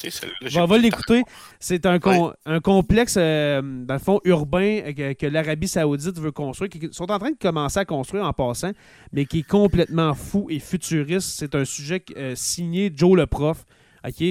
on 0.56 0.64
va 0.66 0.78
l'écouter. 0.78 1.22
C'est 1.58 1.86
un, 1.86 1.98
un 2.46 2.60
complexe, 2.60 3.16
euh, 3.18 3.62
dans 3.62 3.94
le 3.94 4.00
fond, 4.00 4.20
urbain 4.24 4.80
euh, 4.98 5.14
que, 5.14 5.26
l'Arabie 5.26 5.68
Saoudite 5.68 6.18
veut 6.18 6.32
construire, 6.32 6.70
qui 6.70 6.88
sont 6.92 7.10
en 7.10 7.18
train 7.18 7.30
de 7.30 7.38
commencer 7.40 7.80
à 7.80 7.84
construire 7.84 8.24
en 8.24 8.32
passant, 8.32 8.72
mais 9.12 9.24
qui 9.24 9.40
est 9.40 9.48
complètement 9.48 10.14
fou 10.14 10.46
et 10.50 10.58
futuriste. 10.58 11.34
C'est 11.38 11.54
un 11.54 11.64
sujet 11.64 12.02
euh, 12.16 12.34
signé 12.34 12.92
Joe 12.94 13.16
le 13.16 13.26
prof. 13.26 13.64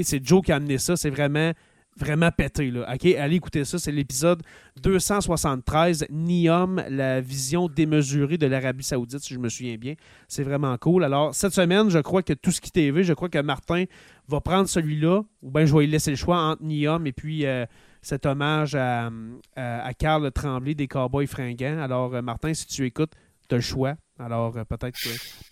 C'est 0.04 0.26
Joe 0.26 0.42
qui 0.42 0.54
a 0.54 0.56
amené 0.56 0.78
ça. 0.78 0.96
C'est 0.96 1.10
vraiment 1.10 1.52
vraiment 1.98 2.30
pété. 2.32 2.72
Là. 2.72 2.94
OK, 2.94 3.06
allez 3.06 3.36
écouter 3.38 3.64
ça. 3.66 3.80
C'est 3.80 3.92
l'épisode 3.92 4.42
273, 4.82 6.08
Niom, 6.10 6.84
la 6.90 7.22
vision 7.22 7.68
démesurée 7.68 8.38
de 8.38 8.48
l'Arabie 8.48 8.84
Saoudite, 8.84 9.20
si 9.20 9.34
je 9.34 9.40
me 9.40 9.50
souviens 9.50 9.78
bien. 9.78 9.96
C'est 10.28 10.44
vraiment 10.44 10.78
cool. 10.78 11.04
Alors, 11.04 11.34
cette 11.34 11.54
semaine, 11.54 11.90
je 11.90 12.00
crois 12.00 12.24
que 12.24 12.34
tout 12.34 12.52
ce 12.52 12.62
qui 12.62 12.72
TV, 12.72 13.04
je 13.04 13.14
crois 13.14 13.30
que 13.30 13.40
Martin 13.40 13.86
va 14.28 14.42
prendre 14.42 14.68
celui-là, 14.68 15.22
ou 15.42 15.52
bien 15.52 15.66
je 15.66 15.74
vais 15.74 15.86
lui 15.86 15.92
laisser 15.92 16.12
le 16.12 16.18
choix 16.18 16.38
entre 16.38 16.64
Niom 16.64 17.06
et 17.08 17.14
puis 17.14 17.46
euh, 17.46 17.66
cet 18.02 18.26
hommage 18.26 18.76
à, 18.76 19.10
à, 19.56 19.94
Carl 19.94 20.32
Tremblay 20.32 20.76
des 20.76 20.88
Cowboys 20.88 21.28
fringants. 21.28 21.80
Alors, 21.80 22.14
euh, 22.16 22.22
Martin, 22.22 22.54
si 22.54 22.68
tu 22.68 22.86
écoutes, 22.86 23.12
tu 23.48 23.56
as 23.56 23.58
le 23.58 23.62
choix. 23.62 23.96
Alors, 24.18 24.56
euh, 24.56 24.64
peut-être 24.64 24.98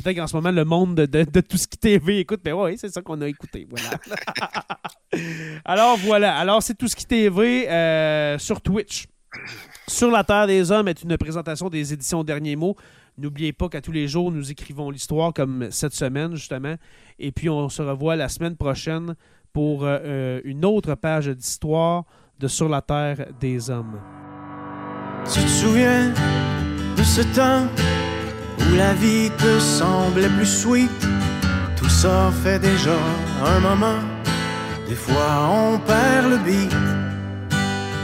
peut 0.03 0.13
qu'en 0.13 0.27
ce 0.27 0.35
moment, 0.35 0.51
le 0.51 0.63
monde 0.63 0.95
de, 0.95 1.41
tout 1.41 1.57
ce 1.57 1.67
qui 1.67 1.77
TV 1.77 2.19
écoute, 2.19 2.39
mais 2.45 2.53
oui, 2.53 2.77
c'est 2.77 2.89
ça 2.89 3.01
qu'on 3.01 3.19
a 3.21 3.27
écouté. 3.27 3.67
Voilà. 3.69 3.97
Alors, 5.65 5.97
voilà. 5.97 6.37
Alors, 6.37 6.63
c'est 6.63 6.75
tout 6.75 6.87
ce 6.87 6.95
qui 6.95 7.05
TV 7.05 7.69
euh, 7.69 8.37
sur 8.37 8.61
Twitch. 8.61 9.07
Sur 9.87 10.11
la 10.11 10.23
Terre 10.23 10.47
des 10.47 10.71
Hommes 10.71 10.87
est 10.87 11.03
une 11.03 11.17
présentation 11.17 11.69
des 11.69 11.91
éditions 11.91 12.23
Derniers 12.23 12.55
Mots. 12.55 12.77
N'oubliez 13.17 13.51
pas 13.51 13.67
qu'à 13.67 13.81
tous 13.81 13.91
les 13.91 14.07
jours, 14.07 14.31
nous 14.31 14.49
écrivons 14.49 14.89
l'histoire 14.89 15.33
comme 15.33 15.69
cette 15.69 15.93
semaine, 15.93 16.35
justement. 16.35 16.75
Et 17.19 17.31
puis, 17.33 17.49
on 17.49 17.67
se 17.67 17.81
revoit 17.81 18.15
la 18.15 18.29
semaine 18.29 18.55
prochaine 18.55 19.15
pour 19.51 19.81
euh, 19.83 20.39
une 20.45 20.63
autre 20.63 20.95
page 20.95 21.27
d'histoire 21.27 22.05
de 22.39 22.47
Sur 22.47 22.69
la 22.69 22.81
Terre 22.81 23.27
des 23.41 23.69
Hommes. 23.69 23.99
Tu 25.31 25.41
te 25.41 25.47
souviens 25.47 26.13
de 26.97 27.03
ce 27.03 27.21
temps 27.35 27.67
où 28.71 28.75
la 28.75 28.93
vie 28.93 29.29
te 29.37 29.59
semblait 29.59 30.29
plus 30.29 30.45
sweet. 30.61 31.07
Tout 31.75 31.89
ça 31.89 32.31
fait 32.43 32.59
déjà 32.59 32.97
un 33.45 33.59
moment. 33.59 33.99
Des 34.87 34.95
fois 34.95 35.49
on 35.49 35.79
perd 35.79 36.29
le 36.29 36.37
beat. 36.37 36.75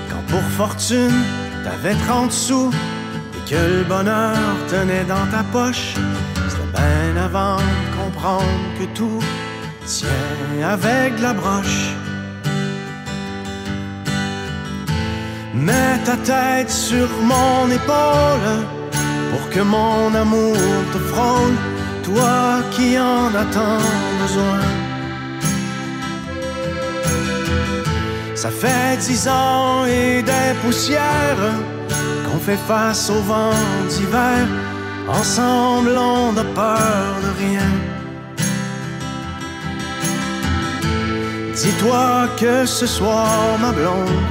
Quand 0.10 0.24
pour 0.28 0.44
fortune 0.58 1.24
t'avais 1.64 1.96
30 2.08 2.32
sous, 2.32 2.72
que 3.50 3.56
le 3.56 3.84
bonheur 3.84 4.38
tenait 4.70 5.06
dans 5.06 5.26
ta 5.32 5.44
poche. 5.52 5.96
C'était 6.48 6.82
bien 6.82 7.24
avant 7.24 7.58
de 7.58 8.04
comprendre 8.04 8.64
que 8.78 8.86
tout 8.98 9.20
tient 9.86 10.64
avec 10.64 11.20
la 11.20 11.34
broche. 11.34 11.96
Mets 15.56 16.00
ta 16.06 16.16
tête 16.18 16.70
sur 16.70 17.10
mon 17.24 17.70
épaule 17.72 18.50
pour 19.30 19.50
que 19.50 19.62
mon 19.62 20.14
amour 20.14 20.58
te 20.94 21.00
frôle, 21.12 21.56
toi 22.04 22.62
qui 22.72 22.98
en 22.98 23.28
as 23.36 23.50
tant 23.54 23.84
besoin. 24.22 24.62
Ça 28.36 28.50
fait 28.50 28.98
dix 28.98 29.28
ans 29.28 29.86
et 29.86 30.22
des 30.22 30.54
poussières 30.64 31.46
qu'on 32.26 32.40
fait 32.40 32.62
face 32.68 33.10
au 33.10 33.22
vent 33.22 33.60
d'hiver. 33.90 34.48
Ensemble, 35.10 35.96
on 35.98 36.32
n'a 36.32 36.44
peur 36.44 37.10
de 37.26 37.32
rien. 37.44 37.70
Dis-toi 41.54 42.30
que 42.40 42.66
ce 42.66 42.88
soir, 42.88 43.58
ma 43.60 43.72
blonde, 43.74 44.24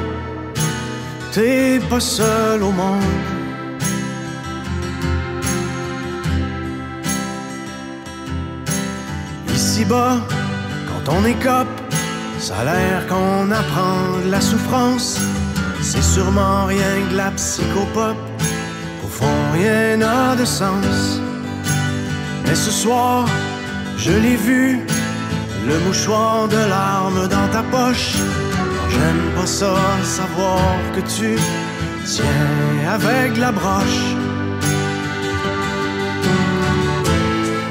t'es 1.32 1.78
pas 1.90 2.00
seul 2.00 2.62
au 2.62 2.70
monde. 2.70 3.37
Ici-bas, 9.78 10.16
quand 10.88 11.12
on 11.12 11.24
écope, 11.24 11.68
ça 12.40 12.56
a 12.58 12.64
l'air 12.64 13.06
qu'on 13.06 13.48
apprend 13.52 14.18
de 14.24 14.28
la 14.28 14.40
souffrance. 14.40 15.20
C'est 15.80 16.02
sûrement 16.02 16.64
rien 16.66 17.06
que 17.08 17.14
la 17.14 17.30
psychopop. 17.30 18.16
Au 19.04 19.08
fond, 19.08 19.38
rien 19.54 19.98
n'a 19.98 20.34
de 20.34 20.44
sens. 20.44 21.20
Mais 22.44 22.56
ce 22.56 22.72
soir, 22.72 23.26
je 23.96 24.10
l'ai 24.10 24.34
vu, 24.34 24.80
le 25.68 25.78
mouchoir 25.86 26.48
de 26.48 26.56
larmes 26.56 27.28
dans 27.28 27.48
ta 27.52 27.62
poche. 27.62 28.16
J'aime 28.90 29.24
pas 29.36 29.46
ça, 29.46 29.76
savoir 30.02 30.58
que 30.96 31.02
tu 31.02 31.38
tiens 32.04 32.90
avec 32.96 33.36
la 33.36 33.52
broche. 33.52 34.27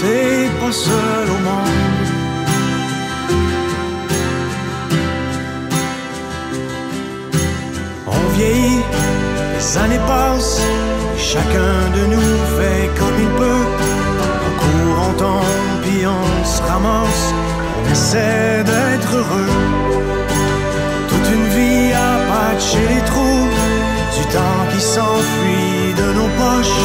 t'es 0.00 0.48
pas 0.60 0.72
seul 0.72 1.28
au 1.30 1.40
monde. 1.48 1.86
les 8.38 9.78
années 9.78 10.00
passent, 10.06 10.60
chacun 11.18 11.76
de 11.96 12.14
nous 12.14 12.36
fait 12.56 12.90
comme 12.98 13.16
il 13.18 13.28
peut. 13.40 13.64
On 14.46 14.52
court, 14.60 15.08
on 15.08 15.12
tombe, 15.14 15.82
puis 15.82 16.06
on 16.06 16.44
se 16.44 16.62
ramasse, 16.62 17.24
on 17.78 17.92
essaie 17.92 18.64
d'être 18.64 19.10
heureux. 19.14 19.52
Toute 21.08 21.28
une 21.34 21.48
vie 21.56 21.92
à 21.92 22.10
patcher 22.30 22.86
les 22.94 23.02
trous, 23.10 23.48
du 24.16 24.24
temps 24.34 24.62
qui 24.72 24.80
s'enfuit 24.80 25.94
de 26.00 26.12
nos 26.18 26.30
poches, 26.40 26.84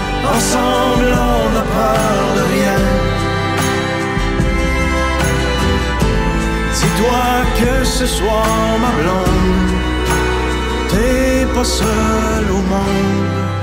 Ensemble, 0.35 1.11
on 1.13 1.49
n'a 1.55 1.65
peur 1.77 2.23
de 2.37 2.43
rien. 2.53 2.79
Dis-toi 6.73 7.25
que 7.59 7.83
ce 7.83 8.05
soir, 8.05 8.45
ma 8.81 8.91
blonde 9.01 9.61
t'es 10.91 11.45
pas 11.53 11.63
seul 11.63 12.45
au 12.51 12.61
monde. 12.73 13.60